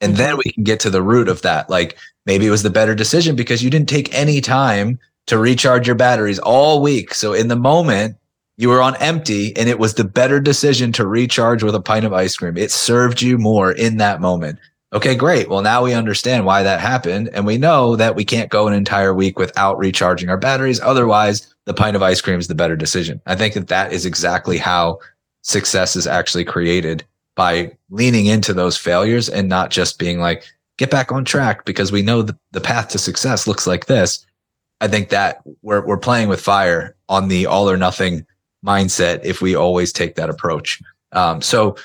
And 0.00 0.14
mm-hmm. 0.14 0.22
then 0.22 0.36
we 0.36 0.52
can 0.52 0.64
get 0.64 0.80
to 0.80 0.90
the 0.90 1.02
root 1.02 1.28
of 1.28 1.42
that. 1.42 1.70
Like 1.70 1.96
maybe 2.26 2.46
it 2.46 2.50
was 2.50 2.62
the 2.62 2.70
better 2.70 2.94
decision 2.94 3.36
because 3.36 3.62
you 3.62 3.70
didn't 3.70 3.88
take 3.88 4.14
any 4.14 4.40
time 4.40 4.98
to 5.26 5.38
recharge 5.38 5.86
your 5.86 5.96
batteries 5.96 6.38
all 6.38 6.82
week. 6.82 7.14
So 7.14 7.32
in 7.32 7.48
the 7.48 7.56
moment, 7.56 8.16
you 8.56 8.68
were 8.68 8.82
on 8.82 8.96
empty 8.96 9.56
and 9.56 9.68
it 9.68 9.78
was 9.78 9.94
the 9.94 10.04
better 10.04 10.40
decision 10.40 10.92
to 10.92 11.06
recharge 11.06 11.62
with 11.62 11.74
a 11.74 11.80
pint 11.80 12.04
of 12.04 12.12
ice 12.12 12.36
cream. 12.36 12.56
It 12.56 12.70
served 12.70 13.22
you 13.22 13.38
more 13.38 13.72
in 13.72 13.96
that 13.98 14.20
moment. 14.20 14.58
Okay, 14.92 15.14
great. 15.14 15.48
Well, 15.48 15.62
now 15.62 15.84
we 15.84 15.94
understand 15.94 16.44
why 16.44 16.64
that 16.64 16.80
happened. 16.80 17.30
And 17.32 17.46
we 17.46 17.58
know 17.58 17.94
that 17.94 18.16
we 18.16 18.24
can't 18.24 18.50
go 18.50 18.66
an 18.66 18.74
entire 18.74 19.14
week 19.14 19.38
without 19.38 19.78
recharging 19.78 20.28
our 20.28 20.36
batteries. 20.36 20.80
Otherwise, 20.80 21.54
the 21.64 21.74
pint 21.74 21.94
of 21.94 22.02
ice 22.02 22.20
cream 22.20 22.40
is 22.40 22.48
the 22.48 22.56
better 22.56 22.74
decision. 22.74 23.20
I 23.24 23.36
think 23.36 23.54
that 23.54 23.68
that 23.68 23.92
is 23.92 24.04
exactly 24.04 24.58
how 24.58 24.98
success 25.42 25.94
is 25.94 26.08
actually 26.08 26.44
created 26.44 27.04
by 27.34 27.76
leaning 27.90 28.26
into 28.26 28.52
those 28.52 28.76
failures 28.76 29.28
and 29.28 29.48
not 29.48 29.70
just 29.70 29.98
being 29.98 30.20
like, 30.20 30.44
get 30.76 30.90
back 30.90 31.12
on 31.12 31.24
track 31.24 31.64
because 31.64 31.92
we 31.92 32.02
know 32.02 32.22
that 32.22 32.36
the 32.52 32.60
path 32.60 32.88
to 32.88 32.98
success 32.98 33.46
looks 33.46 33.66
like 33.66 33.86
this. 33.86 34.24
I 34.80 34.88
think 34.88 35.10
that 35.10 35.42
we're, 35.62 35.84
we're 35.84 35.98
playing 35.98 36.28
with 36.28 36.40
fire 36.40 36.96
on 37.08 37.28
the 37.28 37.46
all 37.46 37.68
or 37.68 37.76
nothing 37.76 38.26
mindset 38.64 39.20
if 39.24 39.40
we 39.40 39.54
always 39.54 39.92
take 39.92 40.14
that 40.14 40.30
approach. 40.30 40.82
Um, 41.12 41.42
so 41.42 41.76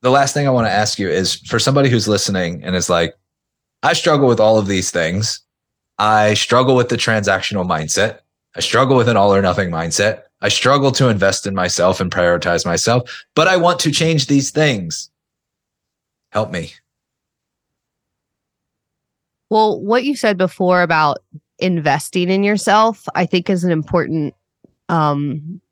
the 0.00 0.10
last 0.10 0.34
thing 0.34 0.46
I 0.46 0.50
want 0.50 0.66
to 0.66 0.72
ask 0.72 0.98
you 0.98 1.08
is 1.08 1.34
for 1.34 1.58
somebody 1.58 1.88
who's 1.88 2.08
listening 2.08 2.62
and 2.64 2.76
is 2.76 2.90
like, 2.90 3.14
I 3.82 3.92
struggle 3.92 4.28
with 4.28 4.40
all 4.40 4.58
of 4.58 4.66
these 4.66 4.90
things. 4.90 5.40
I 5.98 6.34
struggle 6.34 6.76
with 6.76 6.88
the 6.88 6.96
transactional 6.96 7.66
mindset. 7.66 8.20
I 8.56 8.60
struggle 8.60 8.96
with 8.96 9.08
an 9.08 9.16
all 9.16 9.34
or 9.34 9.42
nothing 9.42 9.70
mindset. 9.70 10.23
I 10.44 10.48
struggle 10.48 10.92
to 10.92 11.08
invest 11.08 11.46
in 11.46 11.54
myself 11.54 12.02
and 12.02 12.12
prioritize 12.12 12.66
myself, 12.66 13.24
but 13.34 13.48
I 13.48 13.56
want 13.56 13.80
to 13.80 13.90
change 13.90 14.26
these 14.26 14.50
things. 14.50 15.10
Help 16.32 16.50
me. 16.50 16.74
Well, 19.48 19.80
what 19.80 20.04
you 20.04 20.14
said 20.14 20.36
before 20.36 20.82
about 20.82 21.20
investing 21.58 22.28
in 22.28 22.44
yourself, 22.44 23.08
I 23.14 23.24
think 23.24 23.48
is 23.48 23.64
an 23.64 23.70
important 23.70 24.34
um, 24.90 25.62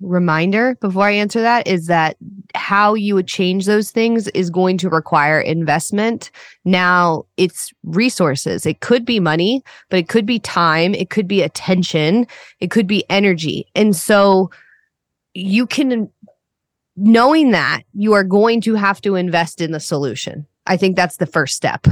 reminder 0.00 0.76
before 0.80 1.04
I 1.04 1.12
answer 1.12 1.40
that 1.42 1.66
is 1.66 1.86
that 1.86 2.16
how 2.54 2.94
you 2.94 3.14
would 3.14 3.26
change 3.26 3.66
those 3.66 3.90
things 3.90 4.28
is 4.28 4.50
going 4.50 4.78
to 4.78 4.88
require 4.88 5.40
investment. 5.40 6.30
Now 6.64 7.26
it's 7.36 7.72
resources. 7.82 8.66
It 8.66 8.80
could 8.80 9.04
be 9.04 9.20
money, 9.20 9.62
but 9.90 9.98
it 9.98 10.08
could 10.08 10.26
be 10.26 10.38
time. 10.38 10.94
It 10.94 11.10
could 11.10 11.28
be 11.28 11.42
attention. 11.42 12.26
It 12.60 12.70
could 12.70 12.86
be 12.86 13.04
energy. 13.10 13.66
And 13.74 13.94
so 13.96 14.50
you 15.34 15.66
can, 15.66 16.10
knowing 16.96 17.50
that 17.50 17.82
you 17.92 18.12
are 18.12 18.24
going 18.24 18.60
to 18.62 18.74
have 18.74 19.00
to 19.02 19.16
invest 19.16 19.60
in 19.60 19.72
the 19.72 19.80
solution. 19.80 20.46
I 20.66 20.76
think 20.76 20.96
that's 20.96 21.18
the 21.18 21.26
first 21.26 21.56
step 21.56 21.86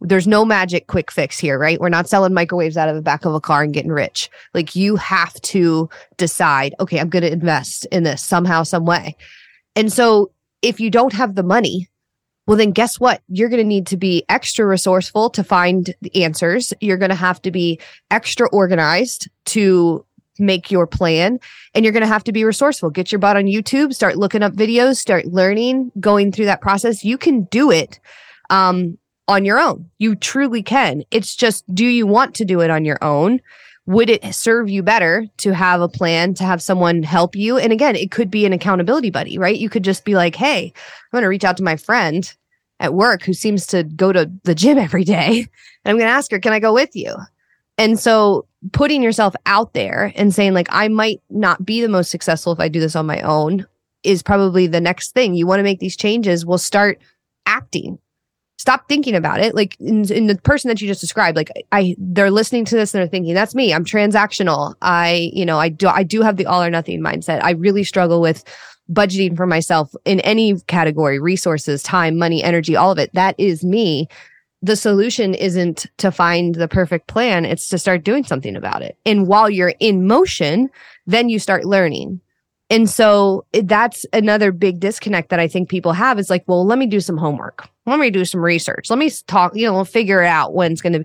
there's 0.00 0.26
no 0.26 0.44
magic 0.44 0.86
quick 0.86 1.10
fix 1.10 1.38
here, 1.38 1.58
right? 1.58 1.80
We're 1.80 1.88
not 1.88 2.08
selling 2.08 2.34
microwaves 2.34 2.76
out 2.76 2.88
of 2.88 2.94
the 2.94 3.02
back 3.02 3.24
of 3.24 3.34
a 3.34 3.40
car 3.40 3.62
and 3.62 3.72
getting 3.72 3.92
rich. 3.92 4.30
Like 4.52 4.76
you 4.76 4.96
have 4.96 5.34
to 5.42 5.88
decide, 6.16 6.74
okay, 6.80 7.00
I'm 7.00 7.08
going 7.08 7.22
to 7.22 7.32
invest 7.32 7.86
in 7.90 8.02
this 8.02 8.22
somehow, 8.22 8.62
some 8.62 8.84
way. 8.84 9.16
And 9.74 9.92
so 9.92 10.32
if 10.62 10.80
you 10.80 10.90
don't 10.90 11.12
have 11.12 11.34
the 11.34 11.42
money, 11.42 11.88
well, 12.46 12.56
then 12.56 12.70
guess 12.70 13.00
what? 13.00 13.22
You're 13.28 13.48
going 13.48 13.62
to 13.62 13.68
need 13.68 13.86
to 13.88 13.96
be 13.96 14.24
extra 14.28 14.66
resourceful 14.66 15.30
to 15.30 15.42
find 15.42 15.94
the 16.00 16.22
answers. 16.22 16.72
You're 16.80 16.96
going 16.96 17.10
to 17.10 17.16
have 17.16 17.42
to 17.42 17.50
be 17.50 17.80
extra 18.10 18.48
organized 18.50 19.28
to 19.46 20.04
make 20.38 20.70
your 20.70 20.86
plan 20.86 21.40
and 21.74 21.84
you're 21.84 21.92
going 21.92 22.02
to 22.02 22.06
have 22.06 22.24
to 22.24 22.32
be 22.32 22.44
resourceful. 22.44 22.90
Get 22.90 23.10
your 23.10 23.18
butt 23.18 23.36
on 23.36 23.44
YouTube, 23.44 23.94
start 23.94 24.16
looking 24.16 24.42
up 24.42 24.52
videos, 24.52 24.96
start 24.96 25.26
learning, 25.26 25.90
going 25.98 26.30
through 26.30 26.44
that 26.44 26.60
process. 26.60 27.04
You 27.04 27.16
can 27.16 27.44
do 27.44 27.70
it. 27.70 27.98
Um, 28.50 28.98
on 29.28 29.44
your 29.44 29.58
own. 29.58 29.88
You 29.98 30.14
truly 30.14 30.62
can. 30.62 31.02
It's 31.10 31.34
just, 31.34 31.64
do 31.74 31.84
you 31.84 32.06
want 32.06 32.34
to 32.36 32.44
do 32.44 32.60
it 32.60 32.70
on 32.70 32.84
your 32.84 32.98
own? 33.02 33.40
Would 33.86 34.10
it 34.10 34.34
serve 34.34 34.68
you 34.68 34.82
better 34.82 35.26
to 35.38 35.54
have 35.54 35.80
a 35.80 35.88
plan, 35.88 36.34
to 36.34 36.44
have 36.44 36.60
someone 36.60 37.02
help 37.02 37.36
you? 37.36 37.56
And 37.56 37.72
again, 37.72 37.94
it 37.94 38.10
could 38.10 38.30
be 38.30 38.44
an 38.44 38.52
accountability 38.52 39.10
buddy, 39.10 39.38
right? 39.38 39.56
You 39.56 39.68
could 39.68 39.84
just 39.84 40.04
be 40.04 40.14
like, 40.14 40.34
Hey, 40.34 40.72
I'm 40.74 41.16
going 41.16 41.22
to 41.22 41.28
reach 41.28 41.44
out 41.44 41.56
to 41.58 41.62
my 41.62 41.76
friend 41.76 42.32
at 42.80 42.94
work 42.94 43.22
who 43.22 43.32
seems 43.32 43.66
to 43.68 43.84
go 43.84 44.12
to 44.12 44.30
the 44.44 44.54
gym 44.54 44.78
every 44.78 45.04
day. 45.04 45.38
And 45.38 45.48
I'm 45.92 45.96
going 45.96 46.08
to 46.08 46.16
ask 46.16 46.30
her, 46.30 46.40
can 46.40 46.52
I 46.52 46.58
go 46.58 46.74
with 46.74 46.94
you? 46.94 47.14
And 47.78 47.98
so 47.98 48.46
putting 48.72 49.02
yourself 49.02 49.34
out 49.44 49.74
there 49.74 50.12
and 50.16 50.34
saying 50.34 50.54
like, 50.54 50.68
I 50.70 50.88
might 50.88 51.20
not 51.30 51.64
be 51.64 51.80
the 51.80 51.88
most 51.88 52.10
successful 52.10 52.52
if 52.52 52.60
I 52.60 52.68
do 52.68 52.80
this 52.80 52.96
on 52.96 53.06
my 53.06 53.20
own 53.20 53.66
is 54.02 54.22
probably 54.22 54.66
the 54.66 54.80
next 54.80 55.12
thing. 55.12 55.34
You 55.34 55.46
want 55.46 55.58
to 55.58 55.64
make 55.64 55.80
these 55.80 55.96
changes, 55.96 56.46
we'll 56.46 56.58
start 56.58 57.00
acting. 57.44 57.98
Stop 58.66 58.88
thinking 58.88 59.14
about 59.14 59.40
it. 59.40 59.54
Like 59.54 59.78
in, 59.80 60.10
in 60.12 60.26
the 60.26 60.36
person 60.36 60.68
that 60.68 60.80
you 60.80 60.88
just 60.88 61.00
described, 61.00 61.36
like 61.36 61.50
I, 61.70 61.94
they're 61.98 62.32
listening 62.32 62.64
to 62.64 62.74
this 62.74 62.92
and 62.92 63.00
they're 63.00 63.08
thinking, 63.08 63.32
that's 63.32 63.54
me. 63.54 63.72
I'm 63.72 63.84
transactional. 63.84 64.74
I, 64.82 65.30
you 65.32 65.46
know, 65.46 65.58
I 65.58 65.68
do, 65.68 65.86
I 65.88 66.02
do 66.02 66.22
have 66.22 66.36
the 66.36 66.46
all 66.46 66.62
or 66.62 66.70
nothing 66.70 67.00
mindset. 67.00 67.42
I 67.44 67.52
really 67.52 67.84
struggle 67.84 68.20
with 68.20 68.44
budgeting 68.90 69.36
for 69.36 69.46
myself 69.46 69.94
in 70.04 70.20
any 70.20 70.58
category, 70.62 71.20
resources, 71.20 71.82
time, 71.82 72.18
money, 72.18 72.42
energy, 72.42 72.74
all 72.74 72.90
of 72.90 72.98
it. 72.98 73.12
That 73.14 73.34
is 73.38 73.64
me 73.64 74.08
the 74.62 74.76
solution 74.76 75.34
isn't 75.34 75.86
to 75.98 76.10
find 76.10 76.54
the 76.54 76.68
perfect 76.68 77.06
plan, 77.06 77.44
it's 77.44 77.68
to 77.68 77.78
start 77.78 78.04
doing 78.04 78.24
something 78.24 78.56
about 78.56 78.82
it. 78.82 78.98
And 79.04 79.28
while 79.28 79.50
you're 79.50 79.74
in 79.80 80.06
motion, 80.06 80.70
then 81.06 81.28
you 81.28 81.38
start 81.38 81.64
learning. 81.64 82.20
And 82.68 82.90
so 82.90 83.44
that's 83.52 84.04
another 84.12 84.50
big 84.50 84.80
disconnect 84.80 85.28
that 85.30 85.38
I 85.38 85.46
think 85.46 85.68
people 85.68 85.92
have 85.92 86.18
is 86.18 86.30
like, 86.30 86.44
well, 86.48 86.66
let 86.66 86.78
me 86.78 86.86
do 86.86 87.00
some 87.00 87.16
homework. 87.16 87.68
Let 87.86 88.00
me 88.00 88.10
do 88.10 88.24
some 88.24 88.40
research. 88.40 88.90
Let 88.90 88.98
me 88.98 89.08
talk, 89.28 89.54
you 89.54 89.70
know, 89.70 89.84
figure 89.84 90.22
out 90.22 90.54
when 90.54 90.72
it's 90.72 90.82
going 90.82 90.92
to 90.92 91.04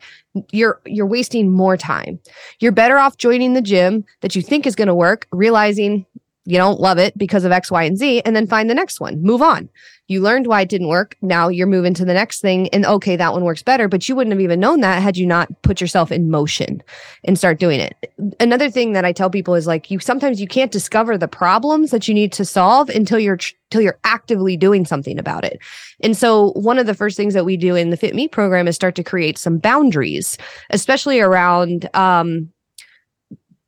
you're 0.51 0.82
you're 0.86 1.05
wasting 1.05 1.51
more 1.51 1.78
time. 1.78 2.20
You're 2.59 2.72
better 2.72 2.97
off 2.97 3.18
joining 3.18 3.53
the 3.53 3.62
gym 3.62 4.05
that 4.22 4.36
you 4.36 4.41
think 4.41 4.66
is 4.66 4.76
going 4.76 4.88
to 4.88 4.95
work, 4.95 5.28
realizing 5.32 6.05
you 6.46 6.58
don't 6.58 6.80
love 6.80 6.98
it 6.98 7.18
because 7.18 7.46
of 7.46 7.52
X, 7.52 7.70
Y, 7.70 7.84
and 7.84 7.98
Z, 7.98 8.22
and 8.26 8.36
then 8.36 8.48
find 8.48 8.70
the 8.70 8.76
next 8.76 9.00
one. 9.00 9.22
Move 9.22 9.42
on. 9.42 9.70
You 10.08 10.22
learned 10.22 10.48
why 10.48 10.62
it 10.62 10.70
didn't 10.70 10.88
work. 10.89 11.16
Now 11.22 11.48
you're 11.48 11.68
moving 11.68 11.94
to 11.94 12.04
the 12.04 12.14
next 12.14 12.42
thing, 12.42 12.68
and 12.70 12.86
okay, 12.86 13.16
that 13.16 13.32
one 13.32 13.46
works 13.46 13.64
better, 13.64 13.88
but 13.88 14.10
you 14.10 14.16
wouldn't 14.16 14.34
have 14.34 14.42
even 14.42 14.60
known 14.60 14.82
that 14.82 15.02
had 15.02 15.18
you 15.18 15.26
not 15.26 15.62
put 15.62 15.80
yourself 15.80 16.12
in 16.12 16.30
motion 16.30 16.82
and 17.24 17.38
start 17.38 17.60
doing 17.60 17.80
it. 17.80 17.96
Another 18.39 18.70
thing 18.70 18.94
that 18.94 19.06
I 19.06 19.14
tell 19.14 19.30
people 19.30 19.54
is 19.54 19.68
like 19.68 19.89
you 19.92 20.00
sometimes 20.00 20.42
you 20.42 20.48
can't 20.48 20.72
discover 20.72 21.18
the 21.18 21.28
problems 21.28 21.92
that 21.92 22.08
you 22.08 22.14
need 22.14 22.34
to 22.34 22.44
solve 22.44 22.89
until 22.89 23.20
you're 23.20 23.39
until 23.70 23.82
you're 23.82 24.00
actively 24.04 24.58
doing 24.58 24.86
something 24.86 25.18
about 25.18 25.46
it. 25.46 25.60
And 26.02 26.18
so 26.18 26.52
one 26.54 26.78
of 26.78 26.88
the 26.88 26.96
first 26.96 27.16
things 27.16 27.34
that 27.34 27.46
we 27.46 27.56
do 27.56 27.76
in 27.76 27.89
the 27.89 27.98
Fit 27.98 28.16
Me 28.16 28.28
program 28.28 28.68
is 28.68 28.76
start 28.76 28.96
to 28.96 29.04
create 29.04 29.38
some 29.38 29.60
boundaries, 29.60 30.38
especially 30.72 31.22
around 31.22 31.88
um, 31.96 32.52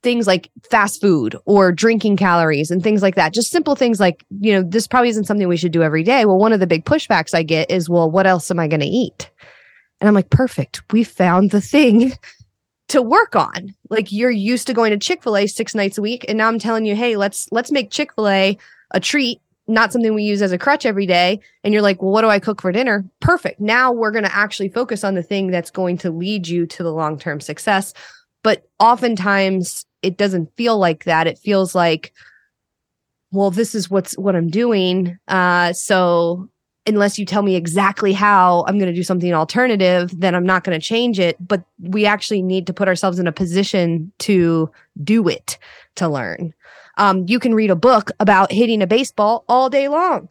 things 0.04 0.28
like 0.28 0.52
fast 0.70 1.02
food 1.02 1.36
or 1.46 1.72
drinking 1.72 2.18
calories 2.18 2.70
and 2.70 2.84
things 2.84 3.02
like 3.02 3.16
that. 3.16 3.34
Just 3.34 3.50
simple 3.50 3.76
things 3.76 4.00
like, 4.00 4.26
you 4.42 4.54
know, 4.54 4.62
this 4.62 4.86
probably 4.86 5.10
isn't 5.10 5.24
something 5.24 5.48
we 5.48 5.58
should 5.58 5.72
do 5.72 5.82
every 5.82 6.04
day. 6.04 6.26
Well, 6.26 6.38
one 6.38 6.54
of 6.54 6.60
the 6.60 6.68
big 6.68 6.86
pushbacks 6.86 7.34
I 7.34 7.42
get 7.42 7.72
is, 7.72 7.90
well, 7.90 8.12
what 8.12 8.28
else 8.28 8.52
am 8.52 8.60
I 8.60 8.68
going 8.68 8.82
to 8.82 8.86
eat? 8.86 9.32
And 10.00 10.08
I'm 10.08 10.14
like, 10.14 10.30
perfect. 10.30 10.84
We 10.92 11.06
found 11.06 11.52
the 11.52 11.62
thing 11.62 12.12
to 12.90 13.02
work 13.02 13.36
on. 13.36 13.74
Like 13.90 14.12
you're 14.12 14.30
used 14.30 14.68
to 14.68 14.74
going 14.74 14.92
to 14.92 14.98
Chick-fil-A 14.98 15.48
6 15.48 15.76
nights 15.76 15.98
a 15.98 16.02
week 16.02 16.26
and 16.28 16.38
now 16.38 16.48
I'm 16.48 16.60
telling 16.60 16.86
you, 16.86 16.96
"Hey, 16.96 17.16
let's 17.16 17.48
let's 17.52 17.72
make 17.72 17.90
Chick-fil-A 17.90 18.58
a 18.92 19.00
treat, 19.00 19.42
not 19.68 19.92
something 19.92 20.14
we 20.14 20.24
use 20.24 20.42
as 20.42 20.52
a 20.52 20.58
crutch 20.58 20.86
every 20.86 21.06
day." 21.06 21.40
And 21.64 21.74
you're 21.74 21.82
like, 21.82 22.02
"Well, 22.02 22.12
what 22.12 22.22
do 22.22 22.28
I 22.28 22.40
cook 22.40 22.62
for 22.62 22.72
dinner?" 22.72 23.06
Perfect. 23.22 23.62
Now 23.62 23.92
we're 23.92 24.12
going 24.12 24.26
to 24.26 24.36
actually 24.36 24.70
focus 24.70 25.04
on 25.04 25.16
the 25.16 25.24
thing 25.24 25.48
that's 25.48 25.72
going 25.72 25.98
to 26.00 26.12
lead 26.12 26.48
you 26.48 26.66
to 26.68 26.84
the 26.84 26.92
long-term 26.92 27.40
success. 27.40 27.94
But 28.44 28.68
oftentimes 28.80 29.86
it 30.04 30.18
doesn't 30.18 30.56
feel 30.56 30.78
like 30.78 31.06
that. 31.06 31.26
It 31.26 31.40
feels 31.40 31.74
like, 31.74 32.14
well, 33.32 33.50
this 33.50 33.74
is 33.74 33.90
what's 33.90 34.16
what 34.18 34.36
I'm 34.36 34.50
doing. 34.50 35.18
Uh, 35.28 35.74
so 35.74 36.50
unless 36.86 37.18
you 37.18 37.26
tell 37.26 37.42
me 37.42 37.56
exactly 37.56 38.12
how 38.12 38.66
I'm 38.68 38.78
going 38.78 38.92
to 38.92 38.96
do 38.96 39.04
something 39.04 39.34
alternative, 39.34 40.12
then 40.20 40.36
I'm 40.36 40.46
not 40.46 40.64
going 40.64 40.80
to 40.80 40.86
change 40.86 41.20
it. 41.20 41.38
But 41.40 41.64
we 41.80 42.06
actually 42.06 42.42
need 42.42 42.68
to 42.68 42.74
put 42.74 42.88
ourselves 42.88 43.18
in 43.18 43.26
a 43.26 43.32
position 43.32 44.12
to 44.20 44.70
do 45.04 45.28
it, 45.28 45.58
to 45.96 46.08
learn. 46.08 46.54
Um, 46.98 47.26
you 47.28 47.40
can 47.40 47.56
read 47.56 47.72
a 47.72 47.76
book 47.76 48.12
about 48.20 48.52
hitting 48.52 48.82
a 48.82 48.88
baseball 48.88 49.46
all 49.48 49.70
day 49.70 49.88
long. 49.88 50.30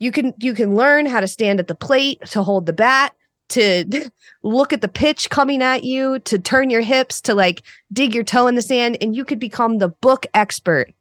You 0.00 0.12
can 0.12 0.34
you 0.38 0.52
can 0.52 0.74
learn 0.74 1.06
how 1.06 1.20
to 1.20 1.28
stand 1.28 1.60
at 1.60 1.68
the 1.68 1.74
plate, 1.74 2.20
to 2.30 2.42
hold 2.42 2.66
the 2.66 2.72
bat, 2.72 3.14
to 3.50 4.10
look 4.42 4.72
at 4.72 4.80
the 4.80 4.88
pitch 4.88 5.30
coming 5.30 5.62
at 5.62 5.84
you, 5.84 6.18
to 6.20 6.38
turn 6.38 6.70
your 6.70 6.80
hips, 6.80 7.20
to 7.22 7.34
like 7.34 7.62
dig 7.92 8.14
your 8.14 8.24
toe 8.24 8.46
in 8.46 8.54
the 8.54 8.62
sand, 8.62 8.98
and 9.00 9.14
you 9.14 9.24
could 9.24 9.38
become 9.38 9.78
the 9.78 9.88
book 9.88 10.26
expert 10.34 10.92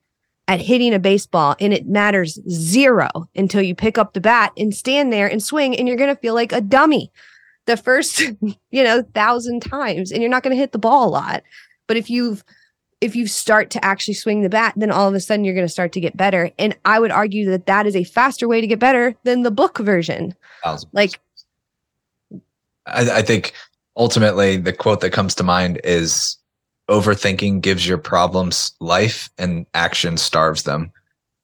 at 0.48 0.60
hitting 0.60 0.94
a 0.94 1.00
baseball. 1.00 1.56
And 1.60 1.74
it 1.74 1.88
matters 1.88 2.40
zero 2.50 3.10
until 3.36 3.62
you 3.62 3.76
pick 3.76 3.98
up 3.98 4.14
the 4.14 4.22
bat 4.22 4.52
and 4.58 4.74
stand 4.74 5.12
there 5.12 5.28
and 5.28 5.42
swing, 5.42 5.76
and 5.76 5.88
you're 5.88 5.98
going 5.98 6.14
to 6.14 6.22
feel 6.22 6.34
like 6.34 6.52
a 6.52 6.62
dummy 6.62 7.12
the 7.66 7.78
first, 7.78 8.20
you 8.72 8.84
know, 8.84 9.04
thousand 9.14 9.62
times, 9.62 10.12
and 10.12 10.22
you're 10.22 10.32
not 10.32 10.44
going 10.44 10.56
to 10.56 10.60
hit 10.60 10.72
the 10.72 10.80
ball 10.80 11.08
a 11.08 11.12
lot. 11.12 11.44
But 11.88 11.98
if 11.98 12.10
you've 12.10 12.44
if 13.02 13.18
you 13.18 13.28
start 13.28 13.70
to 13.70 13.84
actually 13.84 14.14
swing 14.14 14.44
the 14.44 14.50
bat, 14.50 14.74
then 14.78 14.90
all 14.90 15.10
of 15.10 15.14
a 15.14 15.20
sudden 15.20 15.44
you're 15.44 15.54
going 15.54 15.68
to 15.68 15.72
start 15.72 15.92
to 15.92 16.00
get 16.00 16.16
better. 16.16 16.52
And 16.58 16.74
I 16.86 17.02
would 17.02 17.12
argue 17.12 17.50
that 17.50 17.66
that 17.66 17.86
is 17.86 17.98
a 17.98 18.06
faster 18.06 18.48
way 18.48 18.62
to 18.62 18.68
get 18.68 18.80
better 18.80 19.14
than 19.26 19.42
the 19.44 19.52
book 19.52 19.78
version. 19.80 20.34
Like 20.94 21.20
I, 22.86 23.20
I 23.20 23.22
think 23.22 23.54
ultimately 23.96 24.58
the 24.58 24.74
quote 24.74 25.02
that 25.02 25.12
comes 25.12 25.36
to 25.36 25.44
mind 25.44 25.80
is 25.84 26.38
overthinking 26.90 27.62
gives 27.62 27.88
your 27.88 27.98
problems 27.98 28.74
life 28.80 29.30
and 29.38 29.66
action 29.74 30.18
starves 30.18 30.64
them. 30.64 30.92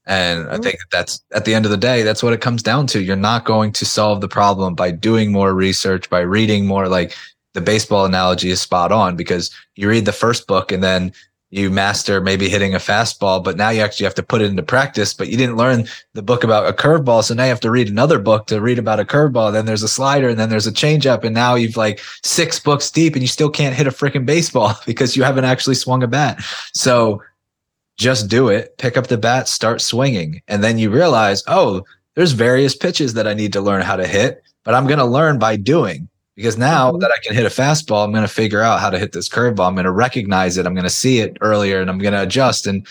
And 0.06 0.50
I 0.50 0.54
mm-hmm. 0.54 0.64
think 0.64 0.80
that's 0.92 1.22
at 1.34 1.46
the 1.46 1.54
end 1.54 1.66
of 1.66 1.72
the 1.72 1.78
day, 1.78 2.02
that's 2.02 2.24
what 2.24 2.34
it 2.34 2.42
comes 2.42 2.64
down 2.64 2.88
to. 2.88 3.02
You're 3.02 3.16
not 3.16 3.46
going 3.46 3.72
to 3.74 3.86
solve 3.86 4.22
the 4.22 4.28
problem 4.28 4.74
by 4.74 4.92
doing 4.92 5.32
more 5.32 5.54
research, 5.54 6.10
by 6.10 6.22
reading 6.22 6.66
more. 6.66 6.88
Like 6.88 7.16
the 7.54 7.62
baseball 7.62 8.06
analogy 8.06 8.50
is 8.50 8.60
spot 8.60 8.92
on 8.92 9.16
because 9.16 9.52
you 9.76 9.88
read 9.88 10.06
the 10.06 10.12
first 10.12 10.48
book 10.48 10.72
and 10.72 10.84
then 10.84 11.14
you 11.52 11.72
master 11.72 12.22
maybe 12.22 12.47
hitting 12.47 12.76
a 12.76 12.80
fastball, 12.80 13.43
but 13.43 13.58
now 13.58 13.70
you 13.70 13.82
actually 13.82 14.04
have 14.04 14.16
to 14.16 14.24
put 14.24 14.41
it 14.41 14.50
into 14.50 14.62
practice. 14.62 15.14
But 15.14 15.30
you 15.30 15.38
didn't 15.38 15.58
learn 15.58 15.88
the 16.14 16.22
book 16.22 16.43
about 16.43 16.68
a 16.68 16.74
curveball. 16.74 17.24
So 17.24 17.34
now 17.34 17.43
you 17.43 17.50
have 17.50 17.60
to 17.62 17.72
read 17.72 17.89
another 17.89 18.20
book 18.20 18.47
to 18.47 18.62
read 18.62 18.78
about 18.78 19.00
a 19.00 19.06
curveball. 19.06 19.52
Then 19.52 19.66
there's 19.66 19.82
a 19.82 19.88
slider 19.88 20.30
and 20.30 20.39
then 20.39 20.50
there's 20.50 20.68
a 20.68 20.72
changeup. 20.72 21.24
And 21.24 21.34
now 21.34 21.56
you've 21.56 21.78
like 21.78 22.02
six 22.24 22.60
books 22.60 22.91
deep 22.91 23.14
and 23.14 23.24
you 23.24 23.28
still 23.28 23.50
can't 23.50 23.76
hit 23.76 23.88
a 23.88 23.91
freaking 23.91 24.26
baseball 24.26 24.76
because 24.86 25.16
you 25.16 25.24
haven't 25.24 25.45
actually 25.45 25.76
swung 25.76 26.04
a 26.04 26.08
bat. 26.08 26.43
So 26.74 27.22
just 27.97 28.30
do 28.30 28.47
it, 28.47 28.78
pick 28.78 28.95
up 28.95 29.08
the 29.08 29.18
bat, 29.18 29.47
start 29.47 29.82
swinging. 29.82 30.41
And 30.47 30.64
then 30.64 30.78
you 30.78 30.89
realize, 30.91 31.43
oh, 31.47 31.84
there's 32.16 32.32
various 32.32 32.76
pitches 32.76 33.14
that 33.16 33.28
I 33.28 33.34
need 33.34 33.54
to 33.54 33.62
learn 33.62 33.82
how 33.82 33.95
to 33.95 34.08
hit, 34.08 34.43
but 34.64 34.74
I'm 34.74 34.88
going 34.88 35.00
to 35.00 35.06
learn 35.06 35.39
by 35.39 35.56
doing 35.56 36.09
because 36.40 36.58
now 36.58 36.92
mm-hmm. 36.92 37.00
that 37.00 37.12
I 37.12 37.20
can 37.22 37.36
hit 37.36 37.46
a 37.46 37.50
fastball, 37.50 38.06
I'm 38.06 38.14
going 38.14 38.24
to 38.24 38.34
figure 38.34 38.62
out 38.62 38.80
how 38.80 38.90
to 38.90 38.98
hit 38.98 39.12
this 39.12 39.28
curveball. 39.28 39.68
I'm 39.68 39.76
going 39.76 39.84
to 39.84 39.92
recognize 39.92 40.56
it. 40.56 40.66
I'm 40.66 40.74
going 40.74 40.86
to 40.86 40.90
see 40.90 41.20
it 41.20 41.38
earlier 41.42 41.82
and 41.82 41.90
I'm 41.90 41.98
going 41.98 42.14
to 42.14 42.22
adjust. 42.22 42.66
And 42.66 42.88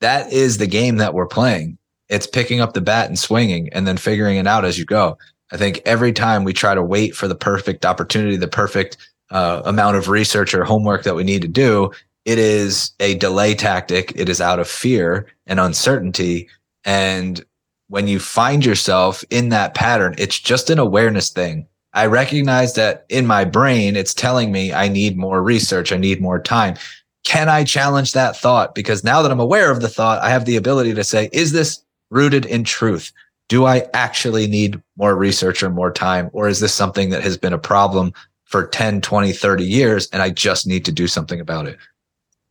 that 0.00 0.32
is 0.32 0.56
the 0.56 0.66
game 0.66 0.96
that 0.96 1.12
we're 1.12 1.26
playing. 1.26 1.76
It's 2.08 2.26
picking 2.26 2.62
up 2.62 2.72
the 2.72 2.80
bat 2.80 3.08
and 3.08 3.18
swinging 3.18 3.68
and 3.74 3.86
then 3.86 3.98
figuring 3.98 4.38
it 4.38 4.46
out 4.46 4.64
as 4.64 4.78
you 4.78 4.86
go. 4.86 5.18
I 5.52 5.58
think 5.58 5.82
every 5.84 6.14
time 6.14 6.42
we 6.42 6.54
try 6.54 6.74
to 6.74 6.82
wait 6.82 7.14
for 7.14 7.28
the 7.28 7.34
perfect 7.34 7.84
opportunity, 7.84 8.38
the 8.38 8.48
perfect 8.48 8.96
uh, 9.30 9.60
amount 9.66 9.98
of 9.98 10.08
research 10.08 10.54
or 10.54 10.64
homework 10.64 11.02
that 11.02 11.16
we 11.16 11.22
need 11.22 11.42
to 11.42 11.48
do, 11.48 11.92
it 12.24 12.38
is 12.38 12.92
a 12.98 13.16
delay 13.16 13.54
tactic. 13.54 14.10
It 14.16 14.30
is 14.30 14.40
out 14.40 14.58
of 14.58 14.68
fear 14.68 15.26
and 15.46 15.60
uncertainty. 15.60 16.48
And 16.86 17.44
when 17.88 18.08
you 18.08 18.20
find 18.20 18.64
yourself 18.64 19.22
in 19.28 19.50
that 19.50 19.74
pattern, 19.74 20.14
it's 20.16 20.40
just 20.40 20.70
an 20.70 20.78
awareness 20.78 21.28
thing 21.28 21.68
I 21.96 22.04
recognize 22.06 22.74
that 22.74 23.06
in 23.08 23.26
my 23.26 23.44
brain, 23.44 23.96
it's 23.96 24.12
telling 24.12 24.52
me 24.52 24.70
I 24.72 24.86
need 24.86 25.16
more 25.16 25.42
research. 25.42 25.92
I 25.92 25.96
need 25.96 26.20
more 26.20 26.38
time. 26.38 26.76
Can 27.24 27.48
I 27.48 27.64
challenge 27.64 28.12
that 28.12 28.36
thought? 28.36 28.74
Because 28.74 29.02
now 29.02 29.22
that 29.22 29.32
I'm 29.32 29.40
aware 29.40 29.70
of 29.70 29.80
the 29.80 29.88
thought, 29.88 30.22
I 30.22 30.28
have 30.28 30.44
the 30.44 30.56
ability 30.56 30.92
to 30.92 31.02
say, 31.02 31.30
is 31.32 31.52
this 31.52 31.82
rooted 32.10 32.44
in 32.44 32.64
truth? 32.64 33.12
Do 33.48 33.64
I 33.64 33.86
actually 33.94 34.46
need 34.46 34.80
more 34.96 35.16
research 35.16 35.62
or 35.62 35.70
more 35.70 35.90
time? 35.90 36.28
Or 36.34 36.48
is 36.48 36.60
this 36.60 36.74
something 36.74 37.08
that 37.10 37.22
has 37.22 37.38
been 37.38 37.54
a 37.54 37.58
problem 37.58 38.12
for 38.44 38.66
10, 38.66 39.00
20, 39.00 39.32
30 39.32 39.64
years 39.64 40.08
and 40.12 40.20
I 40.20 40.28
just 40.30 40.66
need 40.66 40.84
to 40.84 40.92
do 40.92 41.06
something 41.08 41.40
about 41.40 41.66
it? 41.66 41.78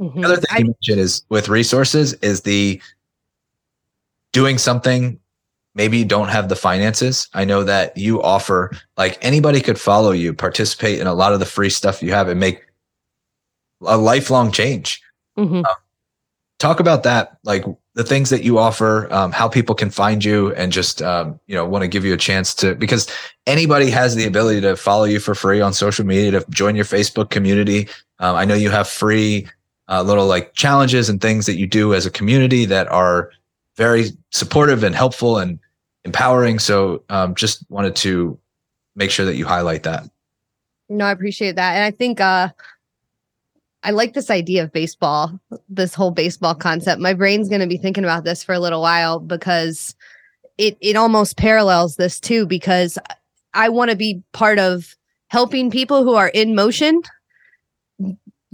Mm-hmm. 0.02 0.22
The 0.22 0.26
other 0.26 0.38
thing 0.38 0.48
I- 0.52 0.58
you 0.58 0.66
mentioned 0.66 1.00
is 1.00 1.24
with 1.30 1.50
resources 1.50 2.14
is 2.16 2.42
the 2.42 2.82
doing 4.34 4.58
something 4.58 5.20
maybe 5.76 5.98
you 5.98 6.06
don't 6.06 6.30
have 6.30 6.50
the 6.50 6.56
finances. 6.56 7.28
I 7.34 7.46
know 7.46 7.64
that 7.64 7.96
you 7.98 8.22
offer 8.22 8.72
like 8.98 9.18
anybody 9.22 9.62
could 9.62 9.80
follow 9.80 10.12
you, 10.12 10.34
participate 10.34 11.00
in 11.00 11.08
a 11.08 11.14
lot 11.14 11.34
of 11.34 11.40
the 11.40 11.46
free 11.46 11.70
stuff 11.70 12.02
you 12.02 12.12
have 12.12 12.30
and 12.30 12.40
make 12.40 12.66
a 13.82 13.98
lifelong 13.98 14.52
change. 14.52 15.02
Mm-hmm. 15.38 15.58
Um, 15.58 15.66
talk 16.60 16.80
about 16.80 17.04
that, 17.04 17.38
like 17.44 17.66
the 17.94 18.04
things 18.04 18.30
that 18.30 18.44
you 18.44 18.58
offer, 18.58 19.12
um, 19.14 19.32
how 19.34 19.50
people 19.50 19.76
can 19.76 19.90
find 19.90 20.24
you 20.24 20.54
and 20.56 20.72
just, 20.72 21.02
um, 21.02 21.40
you 21.48 21.56
know, 21.56 21.66
want 21.66 21.82
to 21.82 21.88
give 21.88 22.06
you 22.06 22.14
a 22.14 22.18
chance 22.18 22.56
to, 22.56 22.76
because 22.76 23.10
anybody 23.46 23.90
has 23.90 24.16
the 24.16 24.26
ability 24.26 24.62
to 24.62 24.78
follow 24.78 25.04
you 25.04 25.20
for 25.20 25.36
free 25.36 25.60
on 25.60 25.74
social 25.74 26.06
media, 26.06 26.32
to 26.32 26.46
join 26.50 26.76
your 26.76 26.86
Facebook 26.86 27.30
community. 27.30 27.88
Um, 28.20 28.36
I 28.36 28.46
know 28.46 28.56
you 28.56 28.70
have 28.70 28.88
free, 28.88 29.48
uh, 29.90 30.02
little 30.02 30.26
like 30.26 30.54
challenges 30.54 31.10
and 31.10 31.22
things 31.22 31.46
that 31.46 31.58
you 31.58 31.68
do 31.68 31.94
as 31.94 32.06
a 32.06 32.12
community 32.12 32.66
that 32.66 32.88
are 32.88 33.32
very 33.76 34.12
supportive 34.32 34.84
and 34.84 34.96
helpful 34.96 35.38
and 35.38 35.60
empowering. 36.06 36.60
So 36.60 37.04
um, 37.10 37.36
just 37.36 37.70
wanted 37.70 37.96
to 37.98 38.40
make 38.96 39.12
sure 39.12 39.26
that 39.26 39.36
you 39.36 39.46
highlight 39.46 39.84
that. 39.84 40.10
No, 40.88 41.06
I 41.06 41.12
appreciate 41.12 41.56
that. 41.56 41.76
And 41.76 41.84
I 41.84 41.92
think 41.92 42.22
uh, 42.22 42.50
I 43.84 43.92
like 43.92 44.14
this 44.14 44.30
idea 44.30 44.64
of 44.64 44.72
baseball, 44.72 45.40
this 45.68 45.94
whole 45.94 46.12
baseball 46.12 46.56
concept. 46.56 47.02
My 47.02 47.14
brain's 47.14 47.50
going 47.50 47.62
to 47.62 47.68
be 47.68 47.78
thinking 47.78 48.04
about 48.04 48.24
this 48.24 48.44
for 48.44 48.54
a 48.54 48.60
little 48.60 48.82
while 48.82 49.20
because 49.20 49.96
it 50.58 50.78
it 50.80 50.96
almost 50.96 51.38
parallels 51.38 51.98
this 51.98 52.20
too 52.20 52.46
because 52.46 52.98
I 53.54 53.70
want 53.70 53.92
to 53.92 53.98
be 53.98 54.22
part 54.32 54.60
of 54.60 54.96
helping 55.28 55.70
people 55.72 56.04
who 56.04 56.14
are 56.14 56.30
in 56.30 56.56
motion 56.56 57.02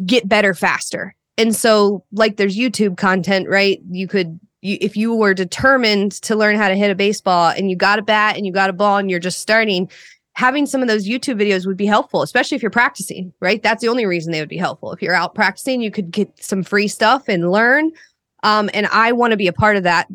get 0.05 0.27
better 0.27 0.53
faster. 0.53 1.15
And 1.37 1.55
so 1.55 2.03
like 2.11 2.37
there's 2.37 2.57
YouTube 2.57 2.97
content, 2.97 3.47
right? 3.49 3.79
You 3.89 4.07
could 4.07 4.39
you, 4.61 4.77
if 4.79 4.95
you 4.95 5.13
were 5.13 5.33
determined 5.33 6.13
to 6.23 6.35
learn 6.35 6.55
how 6.55 6.69
to 6.69 6.75
hit 6.75 6.91
a 6.91 6.95
baseball 6.95 7.49
and 7.49 7.69
you 7.69 7.75
got 7.75 7.99
a 7.99 8.03
bat 8.03 8.37
and 8.37 8.45
you 8.45 8.53
got 8.53 8.69
a 8.69 8.73
ball 8.73 8.97
and 8.97 9.09
you're 9.09 9.19
just 9.19 9.39
starting, 9.39 9.89
having 10.33 10.65
some 10.65 10.81
of 10.81 10.87
those 10.87 11.07
YouTube 11.07 11.41
videos 11.41 11.65
would 11.65 11.77
be 11.77 11.85
helpful, 11.85 12.21
especially 12.21 12.55
if 12.55 12.61
you're 12.61 12.71
practicing, 12.71 13.33
right? 13.39 13.61
That's 13.61 13.81
the 13.81 13.89
only 13.89 14.05
reason 14.05 14.31
they 14.31 14.39
would 14.39 14.49
be 14.49 14.57
helpful. 14.57 14.91
If 14.91 15.01
you're 15.01 15.15
out 15.15 15.35
practicing, 15.35 15.81
you 15.81 15.91
could 15.91 16.11
get 16.11 16.31
some 16.41 16.63
free 16.63 16.87
stuff 16.87 17.27
and 17.27 17.51
learn. 17.51 17.91
Um, 18.43 18.69
and 18.73 18.87
I 18.87 19.11
want 19.11 19.31
to 19.31 19.37
be 19.37 19.47
a 19.47 19.53
part 19.53 19.77
of 19.77 19.83
that 19.83 20.07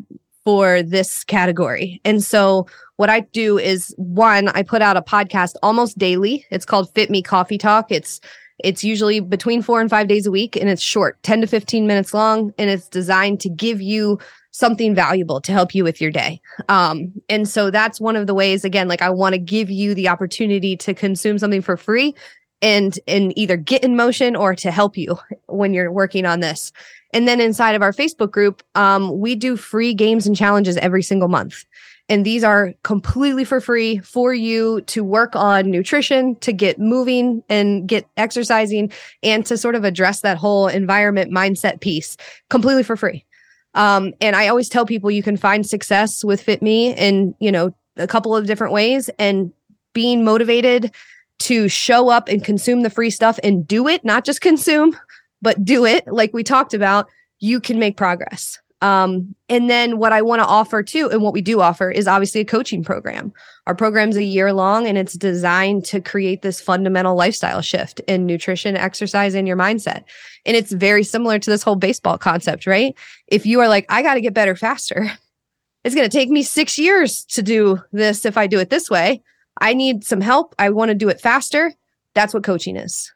for 0.43 0.81
this 0.81 1.23
category. 1.23 2.01
And 2.05 2.23
so 2.23 2.67
what 2.95 3.09
I 3.09 3.21
do 3.21 3.57
is 3.57 3.93
one, 3.97 4.47
I 4.49 4.63
put 4.63 4.81
out 4.81 4.97
a 4.97 5.01
podcast 5.01 5.55
almost 5.61 5.97
daily. 5.97 6.45
It's 6.49 6.65
called 6.65 6.93
Fit 6.93 7.09
Me 7.09 7.21
Coffee 7.21 7.57
Talk. 7.57 7.91
It's 7.91 8.19
it's 8.59 8.83
usually 8.83 9.19
between 9.19 9.61
4 9.61 9.81
and 9.81 9.89
5 9.89 10.07
days 10.07 10.25
a 10.25 10.31
week 10.31 10.55
and 10.55 10.69
it's 10.69 10.81
short, 10.81 11.21
10 11.23 11.41
to 11.41 11.47
15 11.47 11.87
minutes 11.87 12.13
long 12.13 12.53
and 12.57 12.69
it's 12.69 12.87
designed 12.87 13.39
to 13.41 13.49
give 13.49 13.81
you 13.81 14.19
something 14.51 14.95
valuable 14.95 15.39
to 15.41 15.51
help 15.51 15.75
you 15.75 15.83
with 15.83 16.01
your 16.01 16.09
day. 16.09 16.41
Um, 16.67 17.13
and 17.29 17.47
so 17.47 17.69
that's 17.69 18.01
one 18.01 18.15
of 18.15 18.25
the 18.25 18.33
ways 18.33 18.65
again 18.65 18.87
like 18.87 19.01
I 19.01 19.09
want 19.09 19.33
to 19.33 19.39
give 19.39 19.69
you 19.69 19.93
the 19.93 20.09
opportunity 20.09 20.75
to 20.77 20.93
consume 20.93 21.37
something 21.37 21.61
for 21.61 21.77
free 21.77 22.15
and 22.61 22.97
and 23.07 23.37
either 23.37 23.55
get 23.55 23.83
in 23.83 23.95
motion 23.95 24.35
or 24.35 24.55
to 24.55 24.71
help 24.71 24.97
you 24.97 25.17
when 25.47 25.73
you're 25.73 25.91
working 25.91 26.25
on 26.25 26.39
this. 26.39 26.71
And 27.13 27.27
then 27.27 27.39
inside 27.39 27.75
of 27.75 27.81
our 27.81 27.93
Facebook 27.93 28.31
group, 28.31 28.63
um, 28.75 29.19
we 29.19 29.35
do 29.35 29.55
free 29.55 29.93
games 29.93 30.27
and 30.27 30.35
challenges 30.35 30.75
every 30.77 31.03
single 31.03 31.29
month. 31.29 31.63
And 32.09 32.25
these 32.25 32.43
are 32.43 32.73
completely 32.83 33.43
for 33.43 33.59
free 33.59 33.97
for 33.99 34.33
you 34.33 34.81
to 34.81 35.03
work 35.03 35.35
on 35.35 35.69
nutrition, 35.69 36.35
to 36.37 36.53
get 36.53 36.79
moving 36.79 37.43
and 37.49 37.87
get 37.87 38.07
exercising, 38.15 38.91
and 39.23 39.45
to 39.45 39.57
sort 39.57 39.75
of 39.75 39.83
address 39.83 40.21
that 40.21 40.37
whole 40.37 40.67
environment 40.67 41.31
mindset 41.31 41.81
piece 41.81 42.15
completely 42.49 42.83
for 42.83 42.95
free. 42.95 43.25
Um, 43.73 44.13
and 44.21 44.35
I 44.35 44.47
always 44.47 44.69
tell 44.69 44.85
people 44.85 45.11
you 45.11 45.21
can 45.21 45.37
find 45.37 45.67
success 45.67 46.23
with 46.23 46.41
Fit 46.41 46.61
Me 46.61 46.93
in, 46.95 47.35
you 47.39 47.51
know, 47.51 47.73
a 47.97 48.07
couple 48.07 48.35
of 48.35 48.47
different 48.47 48.73
ways 48.73 49.09
and 49.19 49.51
being 49.93 50.23
motivated 50.23 50.91
to 51.39 51.67
show 51.67 52.09
up 52.09 52.27
and 52.27 52.43
consume 52.43 52.81
the 52.81 52.89
free 52.89 53.09
stuff 53.09 53.39
and 53.43 53.67
do 53.67 53.87
it, 53.87 54.03
not 54.03 54.25
just 54.25 54.41
consume, 54.49 54.97
but 55.41 55.63
do 55.63 55.85
it 55.85 56.07
like 56.07 56.33
we 56.33 56.43
talked 56.43 56.73
about, 56.73 57.07
you 57.39 57.59
can 57.59 57.77
make 57.79 57.97
progress. 57.97 58.59
Um, 58.81 59.35
and 59.49 59.69
then 59.69 59.97
what 59.97 60.13
I 60.13 60.21
want 60.21 60.41
to 60.41 60.45
offer 60.45 60.83
too, 60.83 61.09
and 61.09 61.21
what 61.21 61.33
we 61.33 61.41
do 61.41 61.61
offer 61.61 61.89
is 61.89 62.07
obviously 62.07 62.41
a 62.41 62.45
coaching 62.45 62.83
program. 62.83 63.33
Our 63.65 63.73
program's 63.73 64.17
a 64.17 64.23
year 64.23 64.53
long 64.53 64.85
and 64.85 64.97
it's 64.97 65.13
designed 65.13 65.83
to 65.85 65.99
create 65.99 66.43
this 66.43 66.61
fundamental 66.61 67.15
lifestyle 67.15 67.61
shift 67.61 67.99
in 68.01 68.25
nutrition, 68.25 68.77
exercise, 68.77 69.33
and 69.33 69.47
your 69.47 69.57
mindset. 69.57 70.03
And 70.45 70.55
it's 70.55 70.71
very 70.71 71.03
similar 71.03 71.39
to 71.39 71.49
this 71.49 71.63
whole 71.63 71.75
baseball 71.75 72.17
concept, 72.17 72.67
right? 72.67 72.95
If 73.27 73.45
you 73.45 73.59
are 73.61 73.67
like, 73.67 73.85
I 73.89 74.03
got 74.03 74.13
to 74.13 74.21
get 74.21 74.35
better 74.35 74.55
faster, 74.55 75.11
it's 75.83 75.95
going 75.95 76.07
to 76.07 76.15
take 76.15 76.29
me 76.29 76.43
six 76.43 76.77
years 76.77 77.25
to 77.25 77.41
do 77.41 77.79
this 77.91 78.25
if 78.25 78.37
I 78.37 78.45
do 78.45 78.59
it 78.59 78.69
this 78.69 78.89
way. 78.89 79.23
I 79.59 79.73
need 79.73 80.03
some 80.03 80.21
help. 80.21 80.53
I 80.59 80.69
want 80.69 80.89
to 80.89 80.95
do 80.95 81.09
it 81.09 81.19
faster. 81.19 81.73
That's 82.13 82.33
what 82.33 82.43
coaching 82.43 82.77
is. 82.77 83.11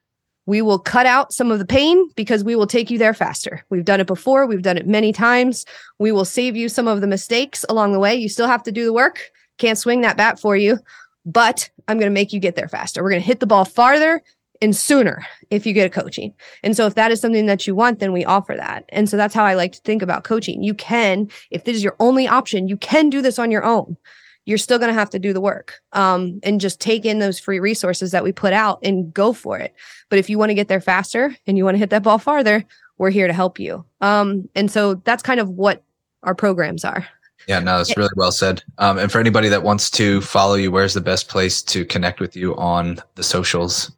We 0.45 0.61
will 0.61 0.80
cut 0.80 1.05
out 1.05 1.34
some 1.34 1.51
of 1.51 1.59
the 1.59 1.65
pain 1.65 2.09
because 2.15 2.43
we 2.43 2.55
will 2.55 2.68
take 2.68 2.89
you 2.89 2.97
there 2.97 3.13
faster. 3.13 3.63
We've 3.69 3.85
done 3.85 3.99
it 3.99 4.07
before, 4.07 4.45
we've 4.45 4.61
done 4.61 4.77
it 4.77 4.88
many 4.88 5.13
times. 5.13 5.65
We 5.99 6.11
will 6.11 6.26
save 6.26 6.55
you 6.55 6.68
some 6.69 6.88
of 6.88 7.01
the 7.01 7.07
mistakes 7.07 7.65
along 7.69 7.93
the 7.93 7.99
way. 7.99 8.15
You 8.15 8.30
still 8.30 8.47
have 8.47 8.63
to 8.63 8.72
do 8.72 8.85
the 8.85 8.93
work. 8.93 9.31
Can't 9.57 9.77
swing 9.77 10.01
that 10.01 10.18
bat 10.18 10.39
for 10.39 10.55
you, 10.55 10.80
but 11.26 11.69
I'm 11.88 11.97
going 11.97 12.09
to 12.09 12.13
make 12.13 12.34
you 12.34 12.39
get 12.39 12.55
there 12.55 12.68
faster. 12.68 13.03
We're 13.03 13.11
going 13.11 13.22
to 13.22 13.27
hit 13.27 13.39
the 13.39 13.47
ball 13.47 13.65
farther 13.65 14.22
and 14.61 14.76
sooner 14.76 15.26
if 15.49 15.65
you 15.65 15.73
get 15.73 15.88
a 15.88 16.01
coaching. 16.01 16.34
And 16.63 16.76
so 16.76 16.85
if 16.85 16.95
that 16.95 17.11
is 17.11 17.19
something 17.19 17.47
that 17.47 17.65
you 17.65 17.76
want, 17.76 17.99
then 17.99 18.13
we 18.13 18.23
offer 18.26 18.55
that. 18.55 18.85
And 18.89 19.09
so 19.09 19.18
that's 19.18 19.34
how 19.34 19.43
I 19.43 19.55
like 19.55 19.73
to 19.73 19.81
think 19.81 20.01
about 20.01 20.23
coaching. 20.23 20.63
You 20.63 20.73
can, 20.73 21.30
if 21.49 21.63
this 21.63 21.76
is 21.76 21.84
your 21.84 21.95
only 21.99 22.27
option, 22.27 22.68
you 22.68 22.77
can 22.77 23.09
do 23.09 23.22
this 23.22 23.39
on 23.39 23.51
your 23.51 23.63
own 23.63 23.97
you're 24.45 24.57
still 24.57 24.80
going 24.80 24.89
to 24.89 24.93
have 24.93 25.09
to 25.11 25.19
do 25.19 25.34
the 25.34 25.41
work 25.41 25.81
um, 25.93 26.39
and 26.43 26.59
just 26.59 26.80
take 26.80 27.05
in 27.05 27.19
those 27.19 27.39
free 27.39 27.59
resources 27.59 28.11
that 28.11 28.23
we 28.23 28.31
put 28.31 28.53
out 28.53 28.80
and 28.84 29.13
go 29.13 29.34
for 29.34 29.57
it. 29.59 29.73
But 30.09 30.19
if 30.19 30.30
you 30.30 30.38
want 30.38 30.49
to 30.49 30.55
get 30.55 30.68
there 30.68 30.81
faster 30.81 31.35
and 31.45 31.57
you 31.57 31.65
want 31.65 31.76
to 31.76 31.80
hit 31.80 31.91
that 31.91 32.03
ball 32.03 32.18
farther, 32.18 32.65
we're 32.97 33.11
here 33.11 33.27
to 33.27 33.34
help 33.34 33.59
you. 33.59 33.85
Um, 34.01 34.49
and 34.55 34.72
so 34.72 34.95
that's 34.95 35.23
kind 35.23 35.39
of 35.39 35.49
what 35.49 35.84
our 36.23 36.35
programs 36.35 36.84
are. 36.84 37.07
Yeah, 37.47 37.59
no, 37.59 37.77
that's 37.77 37.97
really 37.97 38.09
well 38.15 38.31
said. 38.31 38.63
Um, 38.77 38.99
and 38.99 39.11
for 39.11 39.19
anybody 39.19 39.49
that 39.49 39.63
wants 39.63 39.89
to 39.91 40.22
follow 40.22 40.55
you, 40.55 40.72
where's 40.72 40.93
the 40.93 41.01
best 41.01 41.27
place 41.27 41.63
to 41.63 41.85
connect 41.85 42.19
with 42.19 42.35
you 42.35 42.55
on 42.57 42.99
the 43.15 43.23
socials? 43.23 43.91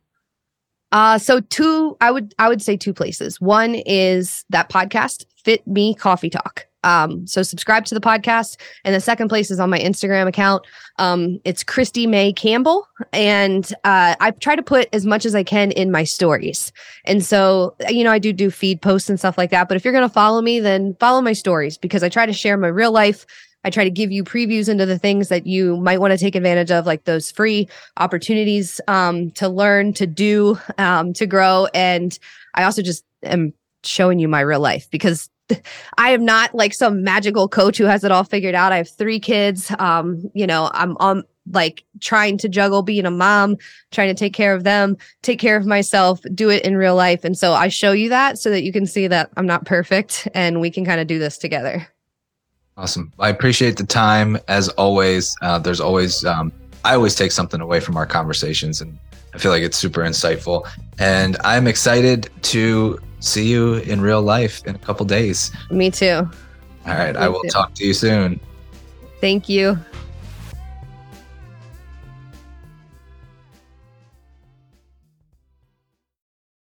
Uh, 0.93 1.17
so 1.17 1.41
two, 1.41 1.97
I 1.99 2.11
would 2.11 2.33
I 2.37 2.47
would 2.47 2.61
say 2.61 2.77
two 2.77 2.93
places. 2.93 3.41
One 3.41 3.75
is 3.75 4.45
that 4.49 4.69
podcast, 4.69 5.25
Fit 5.43 5.65
Me 5.67 5.95
Coffee 5.95 6.29
Talk. 6.29 6.67
Um, 6.83 7.25
so 7.27 7.43
subscribe 7.43 7.85
to 7.85 7.95
the 7.95 8.01
podcast. 8.01 8.57
And 8.83 8.93
the 8.93 8.99
second 8.99 9.29
place 9.29 9.51
is 9.51 9.59
on 9.59 9.69
my 9.69 9.79
Instagram 9.79 10.27
account. 10.27 10.65
Um, 10.99 11.39
it's 11.43 11.63
Christy 11.63 12.07
May 12.07 12.33
Campbell. 12.33 12.87
And 13.11 13.73
uh, 13.83 14.15
I 14.19 14.31
try 14.31 14.55
to 14.55 14.63
put 14.63 14.89
as 14.93 15.05
much 15.05 15.25
as 15.25 15.35
I 15.35 15.43
can 15.43 15.71
in 15.71 15.91
my 15.91 16.03
stories. 16.03 16.71
And 17.05 17.23
so, 17.23 17.75
you 17.89 18.03
know, 18.03 18.11
I 18.11 18.19
do 18.19 18.33
do 18.33 18.51
feed 18.51 18.81
posts 18.81 19.09
and 19.09 19.19
stuff 19.19 19.37
like 19.37 19.49
that. 19.51 19.67
But 19.67 19.77
if 19.77 19.83
you're 19.83 19.93
going 19.93 20.07
to 20.07 20.13
follow 20.13 20.41
me, 20.41 20.59
then 20.59 20.95
follow 20.99 21.21
my 21.21 21.33
stories 21.33 21.77
because 21.77 22.03
I 22.03 22.09
try 22.09 22.25
to 22.25 22.33
share 22.33 22.57
my 22.57 22.67
real 22.67 22.91
life. 22.91 23.25
I 23.65 23.69
try 23.69 23.85
to 23.85 23.89
give 23.89 24.11
you 24.11 24.23
previews 24.23 24.67
into 24.67 24.85
the 24.85 24.99
things 24.99 25.29
that 25.29 25.47
you 25.47 25.77
might 25.77 26.01
want 26.01 26.11
to 26.11 26.17
take 26.17 26.35
advantage 26.35 26.69
of, 26.69 26.85
like 26.85 27.05
those 27.05 27.31
free 27.31 27.69
opportunities 27.97 28.81
um, 28.87 29.31
to 29.31 29.47
learn, 29.47 29.93
to 29.93 30.05
do, 30.05 30.59
um, 30.77 31.13
to 31.13 31.25
grow. 31.25 31.67
And 31.73 32.17
I 32.55 32.63
also 32.63 32.81
just 32.81 33.05
am 33.23 33.53
showing 33.85 34.19
you 34.19 34.27
my 34.27 34.41
real 34.41 34.59
life 34.59 34.89
because 34.91 35.29
I 35.97 36.11
am 36.11 36.25
not 36.25 36.55
like 36.55 36.73
some 36.73 37.03
magical 37.03 37.47
coach 37.47 37.77
who 37.77 37.85
has 37.85 38.03
it 38.03 38.11
all 38.11 38.23
figured 38.23 38.55
out. 38.55 38.71
I 38.71 38.77
have 38.77 38.89
three 38.89 39.19
kids. 39.19 39.71
Um, 39.79 40.29
you 40.33 40.47
know, 40.47 40.69
I'm 40.73 40.97
on 40.97 41.23
like 41.51 41.83
trying 41.99 42.37
to 42.37 42.49
juggle 42.49 42.83
being 42.83 43.05
a 43.05 43.11
mom, 43.11 43.57
trying 43.91 44.07
to 44.07 44.13
take 44.13 44.33
care 44.33 44.53
of 44.53 44.63
them, 44.63 44.97
take 45.21 45.39
care 45.39 45.57
of 45.57 45.65
myself, 45.65 46.21
do 46.33 46.49
it 46.49 46.63
in 46.63 46.77
real 46.77 46.95
life. 46.95 47.23
And 47.25 47.37
so 47.37 47.53
I 47.53 47.67
show 47.67 47.91
you 47.91 48.09
that 48.09 48.39
so 48.39 48.49
that 48.49 48.63
you 48.63 48.71
can 48.71 48.85
see 48.85 49.07
that 49.07 49.29
I'm 49.35 49.45
not 49.45 49.65
perfect 49.65 50.27
and 50.33 50.61
we 50.61 50.71
can 50.71 50.85
kind 50.85 51.01
of 51.01 51.07
do 51.07 51.19
this 51.19 51.37
together. 51.37 51.87
Awesome. 52.77 53.11
I 53.19 53.29
appreciate 53.29 53.77
the 53.77 53.85
time 53.85 54.37
as 54.47 54.69
always. 54.69 55.35
Uh, 55.41 55.59
there's 55.59 55.81
always, 55.81 56.25
um, 56.25 56.51
I 56.85 56.95
always 56.95 57.15
take 57.15 57.31
something 57.31 57.61
away 57.61 57.79
from 57.79 57.97
our 57.97 58.05
conversations 58.05 58.81
and 58.81 58.97
I 59.33 59.37
feel 59.37 59.51
like 59.51 59.63
it's 59.63 59.77
super 59.77 60.01
insightful. 60.01 60.67
And 60.99 61.37
I'm 61.43 61.67
excited 61.67 62.29
to 62.43 62.99
see 63.19 63.47
you 63.47 63.75
in 63.75 64.01
real 64.01 64.21
life 64.21 64.61
in 64.65 64.75
a 64.75 64.79
couple 64.79 65.05
days. 65.05 65.51
Me 65.71 65.89
too. 65.89 66.29
All 66.85 66.93
right. 66.93 67.15
Me 67.15 67.21
I 67.21 67.27
will 67.27 67.41
too. 67.41 67.49
talk 67.49 67.73
to 67.75 67.85
you 67.85 67.93
soon. 67.93 68.39
Thank 69.21 69.47
you. 69.49 69.77